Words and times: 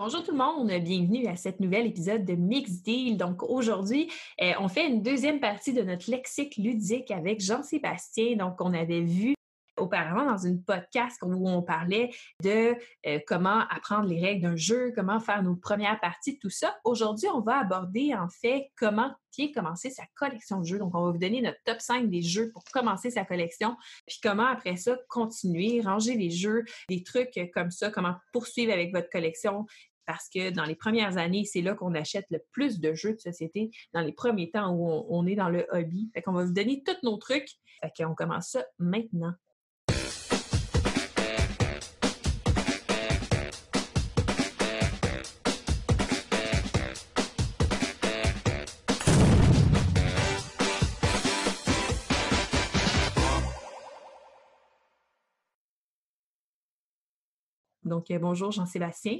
Bonjour 0.00 0.22
tout 0.22 0.30
le 0.30 0.38
monde, 0.38 0.68
bienvenue 0.68 1.26
à 1.26 1.34
cet 1.34 1.58
nouvel 1.58 1.84
épisode 1.84 2.24
de 2.24 2.34
Mix 2.34 2.82
Deal. 2.82 3.16
Donc 3.16 3.42
aujourd'hui, 3.42 4.08
euh, 4.40 4.52
on 4.60 4.68
fait 4.68 4.86
une 4.86 5.02
deuxième 5.02 5.40
partie 5.40 5.72
de 5.72 5.82
notre 5.82 6.08
lexique 6.08 6.56
ludique 6.56 7.10
avec 7.10 7.40
Jean-Sébastien. 7.40 8.36
Donc 8.36 8.60
on 8.60 8.72
avait 8.74 9.00
vu 9.00 9.34
auparavant 9.76 10.24
dans 10.24 10.38
une 10.38 10.62
podcast 10.62 11.18
où 11.22 11.48
on 11.48 11.62
parlait 11.62 12.10
de 12.42 12.76
euh, 13.06 13.18
comment 13.26 13.64
apprendre 13.70 14.08
les 14.08 14.20
règles 14.20 14.42
d'un 14.42 14.56
jeu, 14.56 14.92
comment 14.94 15.20
faire 15.20 15.42
nos 15.42 15.56
premières 15.56 15.98
parties, 16.00 16.38
tout 16.38 16.50
ça. 16.50 16.76
Aujourd'hui, 16.84 17.28
on 17.34 17.40
va 17.40 17.58
aborder 17.58 18.14
en 18.14 18.28
fait 18.28 18.70
comment 18.76 19.12
bien 19.36 19.52
commencer 19.52 19.90
sa 19.90 20.04
collection 20.16 20.60
de 20.60 20.64
jeux. 20.64 20.78
Donc, 20.78 20.94
on 20.94 21.04
va 21.04 21.10
vous 21.12 21.18
donner 21.18 21.40
notre 21.40 21.58
top 21.64 21.80
5 21.80 22.08
des 22.08 22.22
jeux 22.22 22.50
pour 22.52 22.64
commencer 22.64 23.10
sa 23.10 23.24
collection, 23.24 23.76
puis 24.06 24.18
comment 24.22 24.46
après 24.46 24.76
ça 24.76 24.96
continuer, 25.08 25.80
ranger 25.80 26.16
les 26.16 26.30
jeux, 26.30 26.64
des 26.88 27.02
trucs 27.02 27.38
comme 27.54 27.70
ça, 27.70 27.90
comment 27.90 28.14
poursuivre 28.32 28.72
avec 28.72 28.92
votre 28.92 29.08
collection, 29.10 29.66
parce 30.08 30.30
que 30.30 30.48
dans 30.48 30.64
les 30.64 30.74
premières 30.74 31.18
années, 31.18 31.44
c'est 31.44 31.60
là 31.60 31.74
qu'on 31.74 31.94
achète 31.94 32.24
le 32.30 32.42
plus 32.50 32.80
de 32.80 32.94
jeux 32.94 33.12
de 33.12 33.20
société, 33.20 33.70
dans 33.92 34.00
les 34.00 34.12
premiers 34.12 34.50
temps 34.50 34.72
où 34.72 35.04
on, 35.10 35.26
est 35.26 35.34
dans 35.34 35.50
le 35.50 35.66
hobby. 35.70 36.10
Fait 36.14 36.22
qu'on 36.22 36.32
va 36.32 36.46
vous 36.46 36.54
donner 36.54 36.82
tous 36.82 36.96
nos 37.02 37.18
trucs. 37.18 37.50
Fait 37.82 37.92
qu'on 37.94 38.14
commence 38.14 38.52
ça 38.52 38.64
maintenant. 38.78 39.34
Donc, 57.84 58.10
euh, 58.10 58.18
bonjour 58.18 58.52
Jean-Sébastien. 58.52 59.18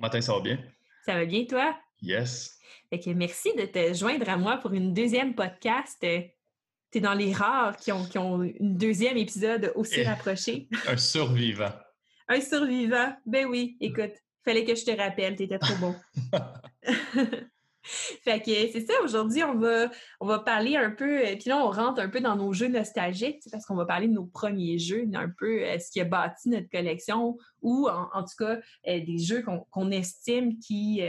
Matin, 0.00 0.20
ça 0.22 0.32
va 0.32 0.40
bien? 0.40 0.58
Ça 1.04 1.14
va 1.14 1.26
bien, 1.26 1.44
toi? 1.44 1.78
Yes. 2.00 2.58
Fait 2.88 2.98
que 2.98 3.10
merci 3.10 3.54
de 3.54 3.66
te 3.66 3.92
joindre 3.92 4.28
à 4.30 4.38
moi 4.38 4.56
pour 4.56 4.72
une 4.72 4.94
deuxième 4.94 5.34
podcast. 5.34 5.98
Tu 6.00 6.06
es 6.06 7.00
dans 7.00 7.12
les 7.12 7.34
rares 7.34 7.76
qui 7.76 7.92
ont, 7.92 8.04
qui 8.06 8.16
ont 8.16 8.42
une 8.42 8.78
deuxième 8.78 9.18
épisode 9.18 9.72
aussi 9.74 10.02
rapproché. 10.02 10.68
Un 10.88 10.96
survivant. 10.96 11.72
Un 12.28 12.40
survivant. 12.40 13.14
Ben 13.26 13.46
oui, 13.46 13.76
écoute, 13.80 14.12
fallait 14.42 14.64
que 14.64 14.74
je 14.74 14.84
te 14.84 14.90
rappelle, 14.90 15.36
tu 15.36 15.42
étais 15.42 15.58
trop 15.58 15.76
bon. 15.76 15.94
fait 17.82 18.40
que 18.40 18.50
c'est 18.72 18.86
ça, 18.86 18.94
aujourd'hui, 19.02 19.42
on 19.42 19.54
va, 19.56 19.90
on 20.20 20.26
va 20.26 20.38
parler 20.40 20.76
un 20.76 20.90
peu, 20.90 21.26
euh, 21.26 21.36
puis 21.36 21.48
là, 21.48 21.58
on 21.58 21.70
rentre 21.70 22.00
un 22.00 22.08
peu 22.08 22.20
dans 22.20 22.36
nos 22.36 22.52
jeux 22.52 22.68
nostalgiques, 22.68 23.42
parce 23.50 23.64
qu'on 23.64 23.76
va 23.76 23.86
parler 23.86 24.08
de 24.08 24.12
nos 24.12 24.26
premiers 24.26 24.78
jeux, 24.78 25.06
un 25.14 25.30
peu 25.38 25.62
euh, 25.62 25.78
ce 25.78 25.90
qui 25.90 26.00
a 26.00 26.04
bâti 26.04 26.48
notre 26.48 26.68
collection, 26.68 27.38
ou 27.62 27.88
en, 27.88 28.22
tout 28.22 28.44
cas, 28.44 28.58
euh, 28.88 29.00
des 29.00 29.18
jeux 29.18 29.42
qu'on 29.70 29.90
estime 29.90 30.58
qui, 30.58 31.02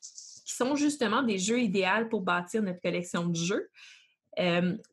qui 0.00 0.54
sont 0.54 0.76
justement 0.76 1.22
des 1.22 1.38
jeux 1.38 1.60
idéaux 1.60 2.08
pour 2.10 2.22
bâtir 2.22 2.62
notre 2.62 2.80
collection 2.80 3.26
de 3.26 3.36
jeux. 3.36 3.68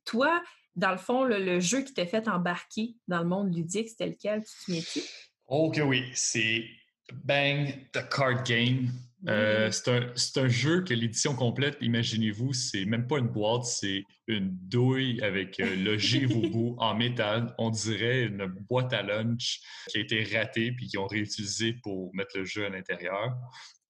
toi, 0.06 0.42
dans 0.76 0.92
le 0.92 0.98
fond, 0.98 1.24
le, 1.24 1.60
jeu 1.60 1.82
qui 1.82 1.94
t'a 1.94 2.06
fait 2.06 2.28
embarquer 2.28 2.96
dans 3.08 3.20
le 3.20 3.26
monde 3.26 3.54
ludique, 3.54 3.90
c'était 3.90 4.08
lequel, 4.08 4.42
tu 4.42 4.46
te 4.46 4.64
souviens-tu? 4.64 5.02
Oh 5.48 5.72
que 5.72 5.82
oui, 5.82 6.04
c'est 6.14 6.64
Bang 7.12 7.68
the 7.92 8.08
Card 8.10 8.44
Game 8.44 8.90
euh, 9.28 9.70
c'est 9.72 10.38
un, 10.38 10.48
jeu 10.48 10.82
que 10.84 10.94
l'édition 10.94 11.36
complète, 11.36 11.78
imaginez-vous, 11.82 12.54
c'est 12.54 12.86
même 12.86 13.06
pas 13.06 13.18
une 13.20 13.28
boîte, 13.28 13.66
c'est 13.66 14.06
une 14.28 14.50
douille 14.50 15.22
avec 15.22 15.60
euh, 15.60 15.76
logé 15.76 16.26
vos 16.26 16.48
bouts 16.50 16.76
en 16.78 16.96
métal. 16.96 17.54
On 17.58 17.70
dirait 17.70 18.24
une 18.24 18.46
boîte 18.46 18.94
à 18.94 19.02
lunch 19.02 19.60
qui 19.90 19.98
a 19.98 20.02
été 20.02 20.24
ratée 20.24 20.72
puis 20.72 20.88
qu'ils 20.88 21.00
ont 21.00 21.08
réutilisé 21.08 21.74
pour 21.84 22.16
mettre 22.16 22.38
le 22.38 22.46
jeu 22.46 22.66
à 22.66 22.70
l'intérieur. 22.70 23.36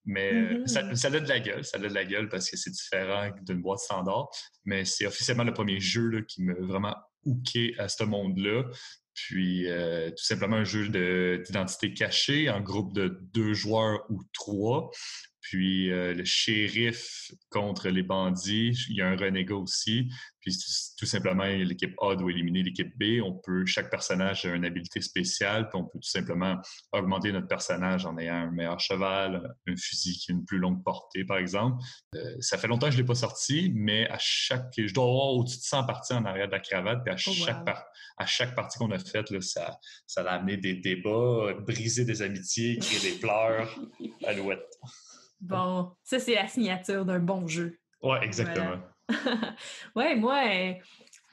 Mais 0.05 0.33
euh, 0.33 0.63
mm-hmm. 0.63 0.95
ça, 0.95 1.07
a 1.09 1.11
de 1.11 1.27
la 1.27 1.39
gueule, 1.39 1.63
ça 1.63 1.77
a 1.77 1.80
de 1.80 1.94
la 1.94 2.05
gueule 2.05 2.30
parce 2.30 2.50
que 2.50 2.57
c'est 2.57 2.72
différent 2.72 3.30
d'une 3.44 3.61
boîte 3.61 3.80
standard. 3.80 4.30
Mais 4.66 4.83
c'est 4.83 5.05
officiellement 5.05 5.44
le 5.44 5.53
premier 5.53 5.80
jeu 5.80 6.25
qui 6.27 6.41
m'a 6.41 6.53
vraiment 6.59 6.96
hooké 7.25 7.75
à 7.78 7.88
ce 7.88 8.03
monde-là. 8.03 8.63
Puis 9.28 9.68
tout 9.68 10.24
simplement 10.24 10.57
un 10.57 10.63
jeu 10.63 10.90
d'identité 10.90 11.94
cachée 11.94 12.50
en 12.50 12.62
groupe 12.62 12.94
de 12.94 13.19
deux 13.34 13.53
joueurs 13.53 14.06
ou 14.09 14.22
trois 14.34 14.91
puis 15.41 15.91
euh, 15.91 16.13
le 16.13 16.25
shérif 16.25 17.31
contre 17.50 17.89
les 17.89 18.03
bandits, 18.03 18.77
il 18.89 18.97
y 18.97 19.01
a 19.01 19.07
un 19.07 19.16
renégat 19.16 19.55
aussi. 19.55 20.09
Puis 20.41 20.57
tout 20.97 21.05
simplement, 21.05 21.44
l'équipe 21.44 21.94
A 22.01 22.16
doit 22.16 22.31
éliminer 22.31 22.63
l'équipe 22.63 22.91
B. 22.97 23.22
On 23.23 23.33
peut, 23.33 23.66
chaque 23.66 23.89
personnage 23.89 24.45
a 24.45 24.55
une 24.55 24.66
habilité 24.66 25.01
spéciale, 25.01 25.69
puis 25.69 25.79
on 25.79 25.83
peut 25.83 25.99
tout 25.99 26.09
simplement 26.09 26.57
augmenter 26.91 27.31
notre 27.31 27.47
personnage 27.47 28.05
en 28.05 28.17
ayant 28.17 28.35
un 28.35 28.51
meilleur 28.51 28.79
cheval, 28.79 29.53
un 29.67 29.75
fusil 29.75 30.17
qui 30.17 30.31
a 30.31 30.35
une 30.35 30.45
plus 30.45 30.57
longue 30.57 30.83
portée, 30.83 31.25
par 31.25 31.38
exemple. 31.38 31.83
Euh, 32.16 32.35
ça 32.39 32.57
fait 32.57 32.67
longtemps 32.67 32.88
que 32.88 32.94
je 32.94 32.97
ne 32.97 33.01
l'ai 33.01 33.07
pas 33.07 33.16
sorti, 33.16 33.72
mais 33.75 34.09
à 34.09 34.17
chaque, 34.17 34.73
je 34.78 34.94
dois 34.94 35.03
avoir 35.03 35.33
au-dessus 35.33 35.57
de 35.57 35.63
100 35.63 35.85
parties 35.85 36.13
en 36.13 36.25
arrière 36.25 36.47
de 36.47 36.53
la 36.53 36.59
cravate, 36.59 37.03
puis 37.03 37.13
à 37.13 37.17
oh, 37.17 37.31
chaque, 37.31 37.67
à 38.17 38.25
chaque 38.25 38.55
partie 38.55 38.78
qu'on 38.78 38.91
a 38.91 38.99
faite, 38.99 39.29
là, 39.31 39.41
ça, 39.41 39.78
ça 40.07 40.22
a 40.22 40.35
amené 40.35 40.57
des 40.57 40.75
débats, 40.75 41.53
brisé 41.59 42.05
des 42.05 42.22
amitiés, 42.22 42.78
créé 42.78 43.11
des 43.11 43.19
pleurs, 43.19 43.78
alouette. 44.25 44.66
Bon, 45.41 45.91
ça, 46.03 46.19
c'est 46.19 46.35
la 46.35 46.47
signature 46.47 47.05
d'un 47.05 47.19
bon 47.19 47.47
jeu. 47.47 47.79
Ouais, 48.01 48.23
exactement. 48.23 48.77
ouais, 49.95 50.16
moi, 50.16 50.44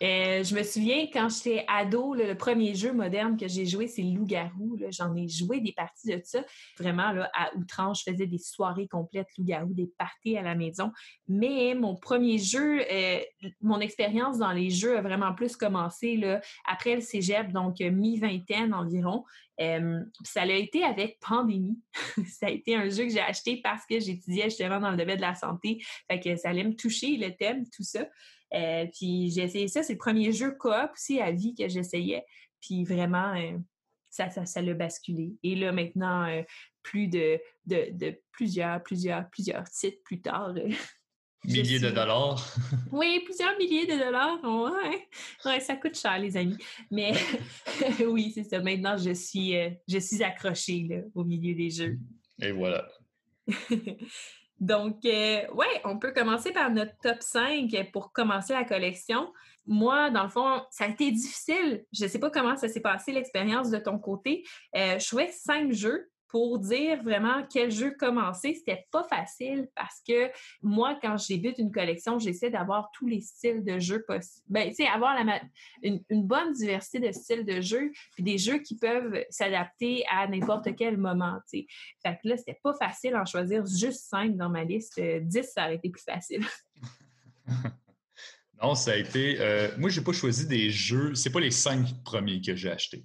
euh, 0.03 0.27
euh, 0.27 0.45
je 0.45 0.55
me 0.55 0.62
souviens 0.62 1.07
quand 1.12 1.29
j'étais 1.29 1.65
ado, 1.69 2.15
le 2.15 2.34
premier 2.34 2.75
jeu 2.75 2.93
moderne 2.93 3.37
que 3.37 3.49
j'ai 3.49 3.67
joué, 3.67 3.87
c'est 3.87 4.03
Loup-garou. 4.03 4.79
J'en 4.91 5.15
ai 5.15 5.29
joué 5.29 5.61
des 5.61 5.73
parties 5.73 6.09
de 6.09 6.21
ça. 6.25 6.45
Vraiment, 6.79 7.12
à 7.34 7.55
outrance, 7.57 8.03
je 8.05 8.12
faisais 8.12 8.27
des 8.27 8.39
soirées 8.39 8.89
complètes 8.89 9.29
Loup-garou, 9.39 9.73
des 9.73 9.91
parties 9.99 10.37
à 10.37 10.43
la 10.43 10.55
maison. 10.55 10.93
Mais 11.29 11.75
mon 11.75 11.97
premier 11.97 12.39
jeu, 12.39 12.83
euh, 12.91 13.21
mon 13.61 13.81
expérience 13.81 14.39
dans 14.39 14.53
les 14.53 14.71
jeux 14.71 14.99
a 14.99 15.03
vraiment 15.03 15.34
plus 15.34 15.57
commencé 15.57 16.17
là, 16.17 16.41
après 16.67 16.97
le 16.97 17.01
cégep, 17.01 17.53
donc 17.53 17.81
mi-vingtaine 17.81 18.75
environ. 18.75 19.25
Euh, 19.61 20.01
ça 20.25 20.43
a 20.43 20.47
été 20.47 20.84
avec 20.84 21.19
Pandémie. 21.27 21.81
ça 22.27 22.47
a 22.47 22.51
été 22.51 22.77
un 22.77 22.89
jeu 22.91 23.05
que 23.05 23.11
j'ai 23.11 23.21
acheté 23.21 23.61
parce 23.63 23.87
que 23.87 23.99
j'étudiais 23.99 24.45
justement 24.45 24.81
dans 24.81 24.91
le 24.91 24.97
domaine 24.97 25.17
de 25.17 25.23
la 25.23 25.34
santé. 25.34 25.83
Que 26.23 26.37
ça 26.37 26.51
allait 26.51 26.65
me 26.65 26.75
toucher, 26.75 27.17
le 27.17 27.34
thème, 27.34 27.65
tout 27.75 27.83
ça. 27.83 28.07
Euh, 28.55 28.87
puis 28.93 29.31
j'ai 29.31 29.43
essayé 29.43 29.69
ça. 29.69 29.83
C'est 29.83 29.95
le 29.95 29.99
premier 29.99 30.33
jeu 30.33 30.53
coop 30.53 30.91
aussi 30.93 31.21
à 31.21 31.31
vie 31.33 31.55
que 31.55 31.69
j'essayais. 31.69 32.25
Puis 32.61 32.84
vraiment, 32.84 33.34
euh, 33.34 33.59
ça, 34.11 34.31
ça, 34.31 34.47
ça 34.47 34.62
l'a 34.62 34.75
basculé. 34.75 35.34
Et 35.43 35.55
là, 35.55 35.73
maintenant, 35.73 36.27
plus 36.83 37.09
de, 37.09 37.41
de, 37.67 37.89
de, 37.93 38.21
plusieurs, 38.33 38.83
plusieurs, 38.83 39.29
plusieurs 39.31 39.65
titres 39.71 40.03
plus 40.05 40.21
tard, 40.21 40.55
Milliers 41.47 41.79
de 41.79 41.91
dollars. 41.91 42.45
oui, 42.93 43.23
plusieurs 43.25 43.57
milliers 43.57 43.87
de 43.87 43.97
dollars. 43.99 44.41
Ouais. 44.43 45.07
ouais, 45.45 45.61
ça 45.61 45.77
coûte 45.77 45.97
cher, 45.97 46.19
les 46.19 46.37
amis. 46.37 46.57
Mais 46.91 47.13
oui, 48.07 48.33
c'est 48.34 48.45
ça. 48.45 48.61
Maintenant, 48.61 48.97
je 48.97 49.13
suis, 49.13 49.57
euh, 49.57 49.71
je 49.87 49.99
suis 49.99 50.23
accrochée 50.23 50.87
là, 50.89 50.97
au 51.15 51.25
milieu 51.25 51.55
des 51.55 51.71
jeux. 51.71 51.99
Et 52.41 52.51
voilà. 52.51 52.89
Donc, 54.59 55.05
euh, 55.05 55.47
ouais, 55.53 55.81
on 55.84 55.99
peut 55.99 56.12
commencer 56.12 56.50
par 56.53 56.71
notre 56.71 56.97
top 57.03 57.19
5 57.21 57.91
pour 57.93 58.12
commencer 58.12 58.55
la 58.55 58.65
collection. 58.65 59.33
Moi, 59.67 60.11
dans 60.11 60.22
le 60.22 60.28
fond, 60.31 60.62
ça 60.71 60.84
a 60.84 60.89
été 60.89 61.11
difficile. 61.11 61.84
Je 61.93 62.05
ne 62.05 62.09
sais 62.09 62.19
pas 62.19 62.31
comment 62.31 62.56
ça 62.56 62.69
s'est 62.69 62.81
passé 62.81 63.12
l'expérience 63.12 63.71
de 63.71 63.78
ton 63.78 63.99
côté. 63.99 64.45
Euh, 64.77 64.99
je 64.99 65.06
trouvais 65.06 65.31
cinq 65.31 65.72
jeux 65.72 66.09
pour 66.29 66.59
dire 66.59 67.03
vraiment 67.03 67.45
quel 67.51 67.71
jeu 67.71 67.93
commencer, 67.93 68.55
c'était 68.55 68.87
pas 68.91 69.05
facile 69.05 69.69
parce 69.75 70.01
que 70.07 70.31
moi, 70.63 70.99
quand 71.01 71.17
débute 71.29 71.59
une 71.59 71.71
collection, 71.73 72.19
j'essaie 72.19 72.51
d'avoir 72.51 72.91
tous 72.93 73.07
les 73.07 73.21
styles 73.21 73.65
de 73.65 73.79
jeux 73.79 74.05
possibles. 74.07 74.45
Ben, 74.49 74.69
tu 74.69 74.77
sais, 74.77 74.87
avoir 74.87 75.17
une, 75.83 76.01
bonne 76.11 76.53
diversité 76.53 77.01
de 77.01 77.13
styles 77.13 77.45
de 77.45 77.61
jeux, 77.61 77.93
puis 78.15 78.23
des 78.23 78.39
jeux 78.39 78.59
qui 78.59 78.77
peuvent 78.77 79.25
s'adapter 79.31 80.05
à 80.11 80.27
n'importe 80.27 80.75
quel 80.77 80.97
moment, 80.97 81.39
tu 81.49 81.61
sais. 81.61 81.67
Fait 82.03 82.19
que 82.23 82.29
là, 82.29 82.37
c'était 82.37 82.59
pas 82.63 82.75
facile 82.75 83.17
en 83.17 83.25
choisir 83.25 83.65
juste 83.67 84.09
cinq 84.09 84.37
dans 84.37 84.49
ma 84.49 84.65
liste. 84.65 84.99
Euh, 84.99 85.21
dix, 85.22 85.45
ça 85.45 85.65
aurait 85.65 85.77
été 85.77 85.91
plus 85.91 86.03
facile. 86.03 86.45
non, 88.63 88.75
ça 88.75 88.93
a 88.93 88.97
été... 88.97 89.37
Euh, 89.41 89.71
moi, 89.79 89.91
j'ai 89.91 90.03
pas 90.03 90.13
choisi 90.13 90.47
des 90.47 90.71
jeux... 90.71 91.15
C'est 91.15 91.31
pas 91.31 91.41
les 91.41 91.51
cinq 91.51 91.87
premiers 92.05 92.41
que 92.41 92.57
j'ai 92.57 92.71
achetés 92.71 93.05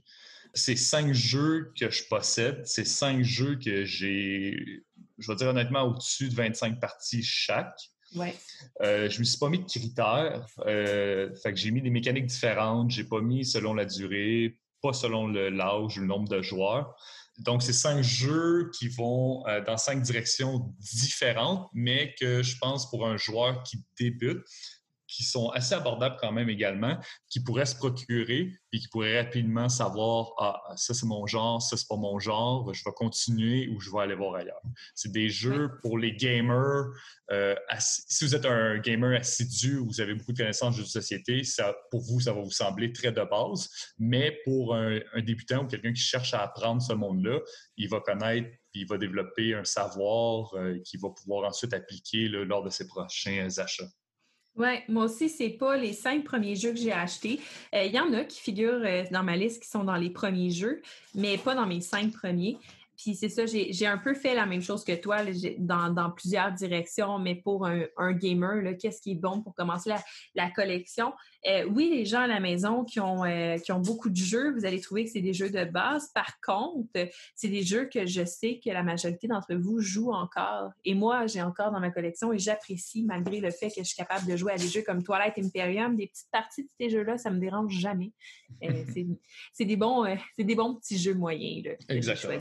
c'est 0.54 0.76
cinq 0.76 1.14
jeux 1.14 1.72
que 1.80 1.90
je 1.90 2.04
possède. 2.08 2.62
C'est 2.66 2.86
cinq 2.86 3.24
jeux 3.24 3.58
que 3.58 3.86
j'ai, 3.86 4.84
je 5.18 5.28
vais 5.28 5.36
dire 5.36 5.48
honnêtement, 5.48 5.84
au-dessus 5.84 6.30
de 6.30 6.36
25 6.36 6.80
parties 6.80 7.24
chaque. 7.24 7.80
Ouais. 8.16 8.36
Euh, 8.82 9.10
je 9.10 9.20
me 9.20 9.24
suis 9.24 9.38
pas 9.38 9.50
mis 9.50 9.60
de 9.60 9.66
critères. 9.66 10.46
Euh, 10.66 11.34
fait 11.42 11.54
que 11.54 11.60
j'ai 11.60 11.72
mis 11.72 11.82
des 11.82 11.90
mécaniques 11.90 12.26
différentes. 12.26 12.92
J'ai 12.92 13.06
pas 13.06 13.22
mis 13.22 13.46
selon 13.46 13.74
la 13.74 13.86
durée, 13.86 14.58
pas 14.82 14.94
selon 14.94 15.28
l'âge 15.28 15.98
ou 15.98 16.02
le 16.02 16.08
nombre 16.08 16.28
de 16.28 16.42
joueurs. 16.42 16.96
Donc, 17.40 17.64
c'est 17.64 17.74
cinq 17.74 18.04
jeux 18.04 18.70
qui 18.78 18.90
vont 18.90 19.48
euh, 19.48 19.62
dans 19.62 19.78
cinq 19.78 20.02
directions 20.02 20.74
différentes, 20.80 21.70
mais 21.74 22.14
que 22.20 22.44
je 22.44 22.58
pense 22.58 22.90
pour 22.90 23.08
un 23.08 23.18
joueur 23.18 23.64
qui 23.64 23.78
débute, 23.98 24.44
qui 25.12 25.24
sont 25.24 25.50
assez 25.50 25.76
abordables 25.76 26.16
quand 26.20 26.32
même 26.32 26.50
également, 26.50 26.98
qui 27.30 27.44
pourraient 27.44 27.66
se 27.66 27.76
procurer 27.76 28.54
et 28.72 28.80
qui 28.80 28.88
pourraient 28.88 29.22
rapidement 29.22 29.68
savoir 29.70 30.32
Ah, 30.40 30.62
ça 30.78 30.94
c'est 30.94 31.06
mon 31.06 31.28
genre, 31.28 31.62
ça 31.62 31.76
c'est 31.76 31.88
pas 31.88 31.98
mon 31.98 32.18
genre, 32.20 32.74
je 32.74 32.84
vais 32.84 32.92
continuer 32.96 33.68
ou 33.68 33.80
je 33.80 33.92
vais 33.92 34.00
aller 34.00 34.16
voir 34.16 34.36
ailleurs. 34.36 34.62
C'est 34.96 35.12
des 35.12 35.30
jeux 35.30 35.72
pour 35.82 35.98
les 35.98 36.16
gamers. 36.16 36.86
Euh, 37.32 37.56
si 37.80 38.26
vous 38.26 38.36
êtes 38.36 38.46
un 38.46 38.78
gamer 38.80 39.20
assidu, 39.20 39.78
vous 39.78 40.02
avez 40.02 40.16
beaucoup 40.16 40.32
de 40.32 40.38
connaissances 40.38 40.76
de 40.76 40.82
jeux 40.82 40.86
de 40.86 40.90
société, 40.90 41.44
ça, 41.44 41.76
pour 41.90 42.02
vous, 42.02 42.22
ça 42.22 42.34
va 42.34 42.42
vous 42.42 42.52
sembler 42.52 42.94
très 42.94 43.12
de 43.12 43.24
base. 43.24 43.70
Mais 44.00 44.40
pour 44.46 44.76
un, 44.76 45.00
un 45.14 45.22
débutant 45.22 45.64
ou 45.64 45.68
quelqu'un 45.68 45.94
qui 45.94 46.02
cherche 46.02 46.34
à 46.34 46.42
apprendre 46.42 46.82
ce 46.82 46.94
monde-là, 46.94 47.40
il 47.78 47.90
va 47.90 48.00
connaître 48.00 48.50
puis 48.72 48.82
il 48.82 48.88
va 48.88 48.98
développer 48.98 49.54
un 49.54 49.66
savoir 49.66 50.54
euh, 50.56 50.80
qu'il 50.80 51.00
va 51.02 51.10
pouvoir 51.10 51.48
ensuite 51.48 51.74
appliquer 51.74 52.30
lors 52.30 52.64
de 52.64 52.70
ses 52.70 52.88
prochains 52.88 53.50
achats. 53.58 53.90
Oui, 54.58 54.68
moi 54.90 55.06
aussi, 55.06 55.30
c'est 55.30 55.50
pas 55.50 55.78
les 55.78 55.94
cinq 55.94 56.26
premiers 56.26 56.56
jeux 56.56 56.72
que 56.72 56.78
j'ai 56.78 56.92
achetés. 56.92 57.40
Euh, 57.74 57.84
il 57.86 57.94
y 57.94 58.00
en 58.00 58.12
a 58.14 58.26
qui 58.26 58.42
figurent 58.42 58.84
euh, 58.84 59.04
dans 59.10 59.24
ma 59.24 59.38
liste 59.38 59.64
qui 59.64 59.70
sont 59.70 59.86
dans 59.86 59.96
les 59.96 60.10
premiers 60.10 60.50
jeux, 60.50 60.82
mais 61.16 61.38
pas 61.38 61.56
dans 61.56 61.66
mes 61.66 61.80
cinq 61.80 62.12
premiers. 62.12 62.58
Puis 63.02 63.16
c'est 63.16 63.30
ça, 63.30 63.48
j'ai 63.48 63.88
un 63.88 63.98
peu 63.98 64.14
fait 64.14 64.36
la 64.36 64.46
même 64.46 64.62
chose 64.62 64.84
que 64.84 64.94
toi 64.94 65.18
dans, 65.58 66.12
plusieurs 66.12 66.52
directions, 66.52 67.18
mais 67.18 67.34
pour 67.34 67.66
un, 67.66 68.12
gamer, 68.14 68.78
qu'est-ce 68.80 69.02
qui 69.02 69.14
est 69.14 69.16
bon 69.16 69.42
pour 69.42 69.56
commencer 69.56 69.92
la, 70.36 70.52
collection? 70.52 71.12
Euh, 71.48 71.66
oui, 71.66 71.90
les 71.92 72.06
gens 72.06 72.22
à 72.22 72.28
la 72.28 72.40
maison 72.40 72.84
qui 72.84 73.00
ont, 73.00 73.26
euh, 73.26 73.58
qui 73.58 73.72
ont 73.72 73.80
beaucoup 73.80 74.12
de 74.12 74.16
jeux, 74.16 74.54
vous 74.54 74.66
allez 74.66 74.80
trouver 74.80 75.06
que 75.06 75.12
c'est 75.12 75.22
des 75.22 75.34
jeux 75.34 75.50
de 75.50 75.64
base. 75.64 76.10
Par 76.14 76.40
contre, 76.42 77.10
c'est 77.34 77.48
des 77.48 77.64
jeux 77.64 77.86
que 77.86 78.06
je 78.06 78.24
sais 78.24 78.60
que 78.64 78.70
la 78.70 78.84
majorité 78.84 79.28
d'entre 79.28 79.56
vous 79.56 79.80
jouent 79.80 80.14
encore. 80.14 80.70
Et 80.86 80.94
moi, 80.94 81.26
j'ai 81.26 81.42
encore 81.42 81.72
dans 81.72 81.80
ma 81.80 81.90
collection 81.90 82.32
et 82.32 82.38
j'apprécie 82.38 83.04
malgré 83.04 83.40
le 83.40 83.50
fait 83.50 83.70
que 83.70 83.80
je 83.80 83.84
suis 83.84 83.98
capable 83.98 84.28
de 84.28 84.36
jouer 84.36 84.54
à 84.54 84.58
des 84.58 84.68
jeux 84.68 84.84
comme 84.84 85.02
Twilight 85.02 85.40
Imperium, 85.40 85.96
des 85.96 86.06
petites 86.06 86.30
parties 86.32 86.64
de 86.66 86.70
ces 86.80 86.90
jeux-là, 86.92 87.18
ça 87.18 87.32
me 87.32 87.40
dérange 87.40 87.74
jamais. 87.74 88.12
Euh, 88.64 88.84
c'est 89.54 89.66
des, 89.66 89.76
bons, 89.76 90.06
des 90.38 90.56
bons 90.56 90.76
petits 90.76 91.00
jeux 91.00 91.16
moyens. 91.16 91.66
Là, 91.66 91.72
Exactement. 91.90 92.38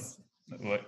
Ouais. 0.59 0.81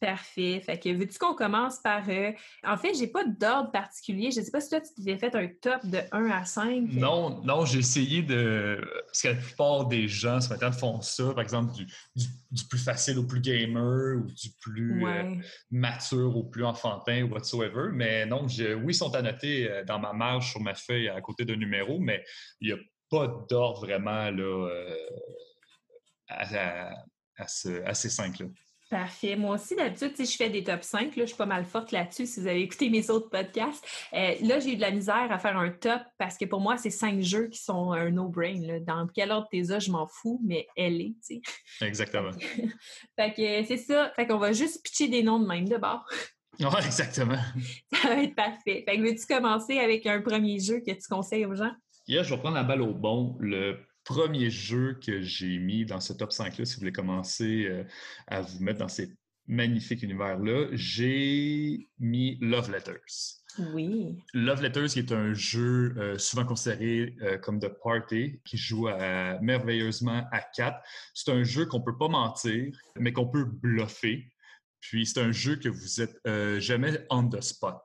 Parfait. 0.00 0.62
Fait 0.64 0.78
que 0.78 0.88
veux-tu 0.88 1.18
qu'on 1.18 1.34
commence 1.34 1.78
par. 1.78 2.08
Euh, 2.08 2.32
en 2.64 2.78
fait, 2.78 2.94
j'ai 2.94 3.06
pas 3.06 3.22
d'ordre 3.22 3.70
particulier. 3.70 4.30
Je 4.30 4.40
sais 4.40 4.50
pas 4.50 4.62
si 4.62 4.70
toi, 4.70 4.80
tu 4.80 5.04
t'es 5.04 5.18
fait 5.18 5.34
un 5.34 5.46
top 5.46 5.84
de 5.84 5.98
1 6.10 6.30
à 6.30 6.44
5. 6.46 6.88
Non, 6.92 7.42
non, 7.44 7.66
j'ai 7.66 7.80
essayé 7.80 8.22
de. 8.22 8.80
Parce 9.06 9.20
que 9.20 9.28
la 9.28 9.34
plupart 9.34 9.86
des 9.88 10.08
gens 10.08 10.40
ce 10.40 10.48
matin 10.48 10.72
font 10.72 11.02
ça, 11.02 11.34
par 11.34 11.42
exemple, 11.42 11.74
du, 11.74 12.64
plus 12.70 12.78
facile 12.78 13.18
au 13.18 13.24
plus 13.24 13.42
gamer 13.42 14.16
ou 14.16 14.26
du 14.32 14.48
plus 14.62 15.06
euh, 15.06 15.34
mature 15.70 16.34
au 16.34 16.44
plus 16.44 16.64
enfantin, 16.64 17.24
whatsoever. 17.24 17.90
Mais 17.92 18.24
non, 18.24 18.46
oui, 18.46 18.82
ils 18.88 18.94
sont 18.94 19.14
annotés 19.14 19.70
euh, 19.70 19.84
dans 19.84 19.98
ma 19.98 20.14
marge 20.14 20.50
sur 20.50 20.62
ma 20.62 20.74
feuille 20.74 21.10
à 21.10 21.20
côté 21.20 21.44
d'un 21.44 21.56
numéro, 21.56 21.98
mais 21.98 22.24
il 22.62 22.68
n'y 22.68 22.72
a 22.72 22.82
pas 23.10 23.26
d'ordre 23.50 23.84
vraiment 23.84 24.30
là, 24.30 24.70
à, 26.28 27.46
ces 27.46 28.08
cinq-là. 28.08 28.46
Parfait. 28.90 29.36
Moi 29.36 29.54
aussi, 29.54 29.76
d'habitude, 29.76 30.14
je 30.18 30.36
fais 30.36 30.50
des 30.50 30.64
top 30.64 30.82
5. 30.82 31.14
Là, 31.14 31.22
je 31.22 31.26
suis 31.26 31.36
pas 31.36 31.46
mal 31.46 31.64
forte 31.64 31.92
là-dessus 31.92 32.26
si 32.26 32.40
vous 32.40 32.48
avez 32.48 32.62
écouté 32.62 32.90
mes 32.90 33.08
autres 33.08 33.30
podcasts. 33.30 33.86
Euh, 34.12 34.34
là, 34.42 34.58
j'ai 34.58 34.72
eu 34.72 34.76
de 34.76 34.80
la 34.80 34.90
misère 34.90 35.28
à 35.30 35.38
faire 35.38 35.56
un 35.56 35.70
top 35.70 36.02
parce 36.18 36.36
que 36.36 36.44
pour 36.44 36.60
moi, 36.60 36.76
c'est 36.76 36.90
cinq 36.90 37.20
jeux 37.20 37.46
qui 37.46 37.60
sont 37.60 37.92
un 37.92 38.10
no-brain. 38.10 38.80
Dans 38.84 39.06
quel 39.06 39.30
ordre 39.30 39.46
t'es 39.48 39.62
je 39.62 39.92
m'en 39.92 40.08
fous, 40.08 40.40
mais 40.44 40.66
elle 40.76 41.00
est, 41.00 41.14
tu 41.24 41.40
sais. 41.40 41.86
Exactement. 41.86 42.32
fait 43.16 43.32
que 43.32 43.64
c'est 43.64 43.76
ça. 43.76 44.10
Fait 44.16 44.26
qu'on 44.26 44.38
va 44.38 44.52
juste 44.52 44.82
pitcher 44.82 45.06
des 45.06 45.22
noms 45.22 45.38
de 45.38 45.46
même 45.46 45.68
de 45.68 45.76
bord. 45.76 46.04
Oui, 46.58 46.66
exactement. 46.84 47.38
Ça 47.90 48.08
va 48.08 48.22
être 48.22 48.34
parfait. 48.34 48.84
Fait 48.86 48.98
que 48.98 49.00
veux-tu 49.00 49.24
commencer 49.24 49.78
avec 49.78 50.04
un 50.04 50.20
premier 50.20 50.58
jeu 50.58 50.80
que 50.80 50.90
tu 50.90 51.08
conseilles 51.08 51.46
aux 51.46 51.54
gens? 51.54 51.72
Yeah, 52.06 52.22
je 52.22 52.34
vais 52.34 52.38
prendre 52.38 52.56
la 52.56 52.64
balle 52.64 52.82
au 52.82 52.92
bon. 52.92 53.34
Le 53.40 53.78
premier 54.04 54.50
jeu 54.50 54.98
que 55.04 55.22
j'ai 55.22 55.58
mis 55.58 55.84
dans 55.84 56.00
ce 56.00 56.12
top 56.12 56.30
5-là, 56.30 56.64
si 56.64 56.74
vous 56.74 56.80
voulez 56.80 56.92
commencer 56.92 57.66
euh, 57.68 57.84
à 58.26 58.40
vous 58.40 58.62
mettre 58.62 58.78
dans 58.78 58.88
ces 58.88 59.12
magnifiques 59.46 60.02
univers-là, 60.02 60.68
j'ai 60.72 61.88
mis 61.98 62.38
Love 62.40 62.70
Letters. 62.70 63.42
Oui. 63.58 64.16
Love 64.32 64.62
Letters, 64.62 64.88
qui 64.88 65.00
est 65.00 65.12
un 65.12 65.32
jeu 65.34 65.94
euh, 65.96 66.18
souvent 66.18 66.44
considéré 66.44 67.16
euh, 67.22 67.38
comme 67.38 67.58
de 67.58 67.66
party, 67.66 68.40
qui 68.44 68.56
joue 68.56 68.88
merveilleusement 69.42 70.24
à 70.30 70.40
quatre. 70.40 70.80
C'est 71.14 71.32
un 71.32 71.42
jeu 71.42 71.66
qu'on 71.66 71.80
ne 71.80 71.84
peut 71.84 71.98
pas 71.98 72.08
mentir, 72.08 72.72
mais 72.96 73.12
qu'on 73.12 73.26
peut 73.26 73.44
bluffer. 73.44 74.30
Puis 74.80 75.06
c'est 75.06 75.20
un 75.20 75.32
jeu 75.32 75.56
que 75.56 75.68
vous 75.68 76.00
êtes 76.00 76.16
jamais 76.60 77.04
on 77.10 77.28
the 77.28 77.42
spot 77.42 77.76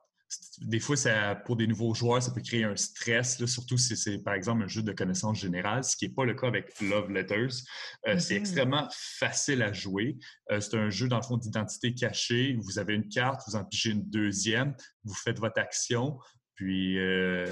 des 0.62 0.80
fois, 0.80 0.96
ça, 0.96 1.34
pour 1.34 1.56
des 1.56 1.66
nouveaux 1.66 1.94
joueurs, 1.94 2.22
ça 2.22 2.30
peut 2.30 2.40
créer 2.40 2.64
un 2.64 2.76
stress, 2.76 3.44
surtout 3.44 3.76
si 3.76 3.96
c'est, 3.96 4.18
par 4.18 4.34
exemple, 4.34 4.62
un 4.62 4.68
jeu 4.68 4.82
de 4.82 4.92
connaissance 4.92 5.38
générale, 5.38 5.84
ce 5.84 5.96
qui 5.96 6.08
n'est 6.08 6.14
pas 6.14 6.24
le 6.24 6.34
cas 6.34 6.48
avec 6.48 6.80
Love 6.80 7.10
Letters. 7.10 7.62
Euh, 8.08 8.18
c'est 8.18 8.34
mm-hmm. 8.34 8.38
extrêmement 8.38 8.88
facile 8.90 9.62
à 9.62 9.72
jouer. 9.72 10.16
Euh, 10.50 10.60
c'est 10.60 10.76
un 10.76 10.90
jeu, 10.90 11.08
dans 11.08 11.18
le 11.18 11.22
fond, 11.22 11.36
d'identité 11.36 11.94
cachée. 11.94 12.58
Vous 12.60 12.78
avez 12.78 12.94
une 12.94 13.08
carte, 13.08 13.42
vous 13.46 13.56
en 13.56 13.64
pigez 13.64 13.90
une 13.90 14.08
deuxième, 14.08 14.74
vous 15.04 15.14
faites 15.14 15.38
votre 15.38 15.60
action, 15.60 16.18
puis 16.54 16.98
euh, 16.98 17.46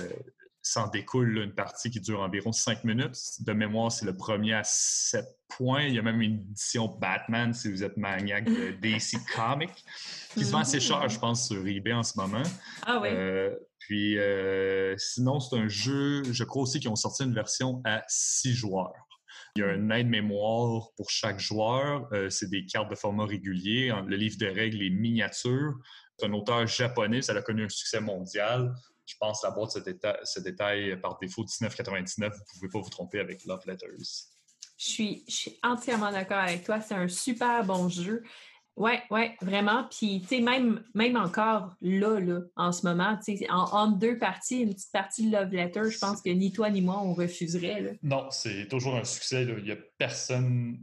s'en 0.64 0.88
découle 0.88 1.38
une 1.38 1.54
partie 1.54 1.90
qui 1.90 2.00
dure 2.00 2.22
environ 2.22 2.50
cinq 2.50 2.84
minutes. 2.84 3.18
De 3.40 3.52
mémoire, 3.52 3.92
c'est 3.92 4.06
le 4.06 4.16
premier 4.16 4.54
à 4.54 4.64
sept 4.64 5.26
points. 5.48 5.82
Il 5.82 5.94
y 5.94 5.98
a 5.98 6.02
même 6.02 6.22
une 6.22 6.40
édition 6.40 6.88
Batman 6.88 7.52
si 7.52 7.70
vous 7.70 7.84
êtes 7.84 7.98
maniaque 7.98 8.46
de 8.46 8.70
DC 8.82 9.18
Comics, 9.36 9.84
qui 10.32 10.44
se 10.44 10.50
vend 10.50 10.60
assez 10.60 10.80
cher, 10.80 11.06
je 11.08 11.18
pense, 11.18 11.48
sur 11.48 11.66
eBay 11.66 11.92
en 11.92 12.02
ce 12.02 12.18
moment. 12.18 12.42
Ah 12.86 12.98
oui. 13.00 13.08
Euh, 13.12 13.54
puis 13.78 14.18
euh, 14.18 14.94
sinon, 14.96 15.38
c'est 15.38 15.56
un 15.56 15.68
jeu, 15.68 16.22
je 16.32 16.44
crois 16.44 16.62
aussi 16.62 16.80
qu'ils 16.80 16.90
ont 16.90 16.96
sorti 16.96 17.24
une 17.24 17.34
version 17.34 17.82
à 17.84 18.02
six 18.08 18.54
joueurs. 18.54 18.94
Il 19.56 19.60
y 19.60 19.62
a 19.64 19.68
un 19.68 19.90
aide-mémoire 19.90 20.88
pour 20.96 21.10
chaque 21.10 21.38
joueur. 21.38 22.08
Euh, 22.12 22.30
c'est 22.30 22.48
des 22.48 22.64
cartes 22.64 22.90
de 22.90 22.96
format 22.96 23.26
régulier. 23.26 23.94
Le 24.06 24.16
livre 24.16 24.38
de 24.38 24.46
règles 24.46 24.82
est 24.82 24.90
miniature. 24.90 25.74
C'est 26.18 26.26
un 26.26 26.32
auteur 26.32 26.66
japonais, 26.66 27.20
ça 27.20 27.34
a 27.34 27.42
connu 27.42 27.64
un 27.64 27.68
succès 27.68 28.00
mondial 28.00 28.72
je 29.06 29.14
pense 29.18 29.40
que 29.42 29.46
la 29.46 29.52
boîte 29.52 29.70
ce 30.24 30.40
détail, 30.40 31.00
par 31.00 31.18
défaut 31.18 31.44
19,99. 31.44 32.16
Vous 32.18 32.24
ne 32.24 32.30
pouvez 32.52 32.68
pas 32.68 32.80
vous 32.80 32.90
tromper 32.90 33.20
avec 33.20 33.44
Love 33.44 33.62
Letters. 33.66 33.88
Je 34.76 34.84
suis, 34.84 35.24
je 35.28 35.34
suis 35.34 35.58
entièrement 35.62 36.10
d'accord 36.10 36.38
avec 36.38 36.64
toi. 36.64 36.80
C'est 36.80 36.94
un 36.94 37.08
super 37.08 37.64
bon 37.64 37.88
jeu. 37.88 38.22
Oui, 38.76 38.92
oui, 39.10 39.30
vraiment. 39.40 39.84
Puis, 39.84 40.20
tu 40.22 40.28
sais, 40.28 40.40
même, 40.40 40.82
même 40.94 41.16
encore 41.16 41.74
là, 41.80 42.18
là, 42.18 42.40
en 42.56 42.72
ce 42.72 42.84
moment, 42.84 43.16
tu 43.24 43.36
sais, 43.36 43.46
en, 43.48 43.86
deux 43.86 44.18
parties, 44.18 44.62
une 44.62 44.74
petite 44.74 44.90
partie 44.92 45.30
de 45.30 45.32
Love 45.32 45.52
Letters, 45.52 45.90
je 45.90 45.98
pense 45.98 46.20
que 46.20 46.30
ni 46.30 46.52
toi 46.52 46.70
ni 46.70 46.80
moi, 46.80 47.00
on 47.00 47.14
refuserait. 47.14 47.80
Là. 47.80 47.90
Non, 48.02 48.26
c'est 48.30 48.66
toujours 48.66 48.96
un 48.96 49.04
succès. 49.04 49.44
Il 49.44 49.64
n'y 49.64 49.70
a 49.70 49.76
personne. 49.98 50.78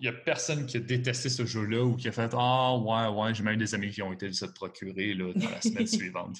Il 0.00 0.04
y 0.04 0.08
a 0.08 0.12
personne 0.12 0.64
qui 0.64 0.76
a 0.76 0.80
détesté 0.80 1.28
ce 1.28 1.44
jeu-là 1.44 1.84
ou 1.84 1.96
qui 1.96 2.08
a 2.08 2.12
fait 2.12 2.30
Ah, 2.32 2.76
ouais, 2.76 3.08
ouais, 3.08 3.34
j'ai 3.34 3.42
même 3.42 3.58
des 3.58 3.74
amis 3.74 3.90
qui 3.90 4.00
ont 4.00 4.12
été 4.12 4.32
se 4.32 4.46
procurer 4.46 5.12
là, 5.12 5.32
dans 5.34 5.50
la 5.50 5.60
semaine 5.60 5.86
suivante. 5.86 6.38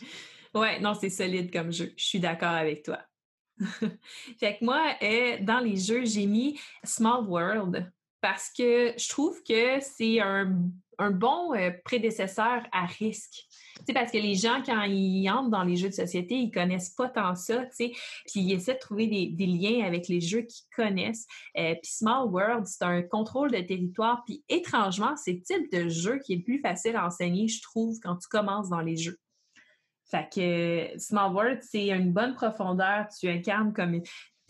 Ouais, 0.55 0.81
non, 0.81 0.95
c'est 0.95 1.11
solide 1.11 1.53
comme 1.53 1.73
jeu. 1.73 1.93
Je 1.97 2.05
suis 2.05 2.21
d'accord 2.21 2.49
avec 2.49 2.85
toi. 2.85 2.99
fait 4.39 4.59
que 4.59 4.65
moi, 4.65 4.95
euh, 5.03 5.39
dans 5.41 5.61
les 5.61 5.77
jeux, 5.77 6.05
j'ai 6.05 6.27
mis 6.27 6.59
Small 6.85 7.25
World 7.27 7.91
parce 8.21 8.51
que 8.57 8.95
je 8.97 9.09
trouve 9.09 9.43
que 9.43 9.81
c'est 9.81 10.21
un, 10.21 10.57
bon 11.13 11.55
euh, 11.55 11.71
prédécesseur 11.85 12.63
à 12.73 12.87
risque. 12.87 13.47
sais, 13.87 13.93
parce 13.93 14.11
que 14.11 14.19
les 14.19 14.35
gens, 14.35 14.61
quand 14.67 14.83
ils 14.83 15.31
entrent 15.31 15.51
dans 15.51 15.63
les 15.63 15.77
jeux 15.77 15.89
de 15.89 15.95
société, 15.95 16.35
ils 16.35 16.51
connaissent 16.51 16.91
pas 16.91 17.09
tant 17.09 17.37
ça, 17.37 17.65
puis 17.77 17.95
ils 18.35 18.53
essaient 18.53 18.75
de 18.75 18.81
trouver 18.81 19.07
des, 19.07 19.47
liens 19.47 19.87
avec 19.87 20.09
les 20.09 20.21
jeux 20.21 20.43
qu'ils 20.43 20.67
connaissent. 20.75 21.27
Euh, 21.57 21.75
puis 21.75 21.93
Small 21.93 22.29
World, 22.29 22.67
c'est 22.67 22.83
un 22.83 23.03
contrôle 23.03 23.53
de 23.53 23.61
territoire, 23.61 24.25
puis 24.27 24.43
étrangement, 24.49 25.15
c'est 25.17 25.35
le 25.35 25.43
type 25.43 25.73
de 25.73 25.89
jeu 25.89 26.19
qui 26.19 26.33
est 26.33 26.37
le 26.37 26.43
plus 26.43 26.61
facile 26.61 26.97
à 26.97 27.07
enseigner, 27.07 27.47
je 27.47 27.63
trouve, 27.63 28.01
quand 28.03 28.17
tu 28.17 28.27
commences 28.29 28.69
dans 28.69 28.81
les 28.81 28.97
jeux. 28.97 29.19
Fait 30.11 30.29
que 30.33 30.99
Small 30.99 31.33
World, 31.33 31.59
c'est 31.63 31.89
une 31.89 32.13
bonne 32.13 32.35
profondeur. 32.35 33.07
Tu 33.19 33.29
incarnes 33.29 33.73
comme 33.73 34.01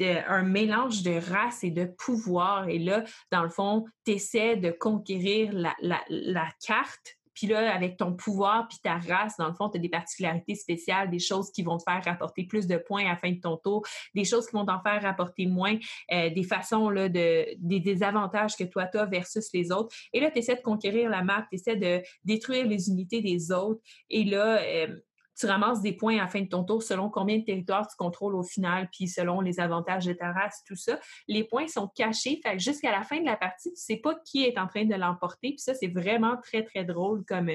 un 0.01 0.43
mélange 0.43 1.03
de 1.03 1.19
race 1.31 1.65
et 1.65 1.71
de 1.71 1.85
pouvoir. 1.85 2.69
Et 2.69 2.79
là, 2.79 3.05
dans 3.33 3.43
le 3.43 3.51
fond, 3.51 3.85
tu 4.05 4.13
essaies 4.13 4.57
de 4.57 4.71
conquérir 4.71 5.53
la, 5.53 5.75
la, 5.81 6.49
carte. 6.65 7.17
Puis 7.35 7.47
là, 7.47 7.73
avec 7.73 7.97
ton 7.97 8.15
pouvoir 8.15 8.67
puis 8.67 8.79
ta 8.83 8.99
race, 8.99 9.37
dans 9.39 9.47
le 9.47 9.55
fond, 9.55 9.69
tu 9.69 9.79
as 9.79 9.81
des 9.81 9.89
particularités 9.89 10.57
spéciales, 10.57 11.09
des 11.09 11.21
choses 11.21 11.53
qui 11.53 11.63
vont 11.63 11.79
te 11.79 11.85
faire 11.85 12.03
rapporter 12.05 12.45
plus 12.45 12.67
de 12.67 12.77
points 12.77 13.07
à 13.07 13.11
la 13.11 13.17
fin 13.17 13.31
de 13.31 13.41
ton 13.41 13.57
tour, 13.57 13.87
des 14.13 14.25
choses 14.25 14.47
qui 14.47 14.57
vont 14.57 14.65
t'en 14.65 14.83
faire 14.83 15.01
rapporter 15.03 15.47
moins, 15.47 15.77
euh, 16.13 16.31
des 16.31 16.43
façons, 16.43 16.91
là, 16.91 17.09
de, 17.09 17.47
des, 17.59 17.79
des 17.79 18.03
avantages 18.03 18.57
que 18.57 18.65
toi, 18.65 18.87
tu 18.87 18.99
as 18.99 19.07
versus 19.07 19.49
les 19.55 19.71
autres. 19.71 19.95
Et 20.13 20.19
là, 20.19 20.33
tu 20.33 20.39
essaies 20.39 20.57
de 20.57 20.63
conquérir 20.63 21.11
la 21.11 21.23
map, 21.23 21.47
tu 21.49 21.57
essaies 21.57 21.77
de 21.77 22.03
détruire 22.25 22.67
les 22.67 22.89
unités 22.89 23.23
des 23.23 23.53
autres. 23.53 23.81
Et 24.11 24.25
là, 24.25 24.59
euh, 24.61 24.97
tu 25.39 25.47
ramasses 25.47 25.81
des 25.83 25.93
points 25.93 26.17
à 26.17 26.23
la 26.23 26.29
fin 26.29 26.41
de 26.41 26.49
ton 26.49 26.65
tour 26.65 26.83
selon 26.83 27.11
combien 27.11 27.39
de 27.39 27.45
territoires 27.45 27.87
tu 27.87 27.97
contrôles 27.97 28.35
au 28.35 28.43
final, 28.43 28.89
puis 28.91 29.07
selon 29.07 29.41
les 29.41 29.61
avantages 29.61 30.07
de 30.07 30.13
ta 30.13 30.33
race, 30.33 30.63
tout 30.67 30.77
ça. 30.77 30.99
Les 31.29 31.45
points 31.45 31.69
sont 31.69 31.89
cachés, 31.89 32.41
fait 32.43 32.59
jusqu'à 32.59 32.91
la 32.91 33.03
fin 33.03 33.21
de 33.21 33.27
la 33.27 33.37
partie, 33.37 33.71
tu 33.71 33.81
sais 33.81 33.97
pas 33.97 34.15
qui 34.25 34.45
est 34.45 34.59
en 34.59 34.67
train 34.67 34.85
de 34.85 34.95
l'emporter, 34.95 35.51
puis 35.51 35.59
ça, 35.59 35.75
c'est 35.75 35.89
vraiment 35.89 36.37
très, 36.37 36.65
très 36.65 36.85
drôle 36.85 37.25
comme, 37.25 37.51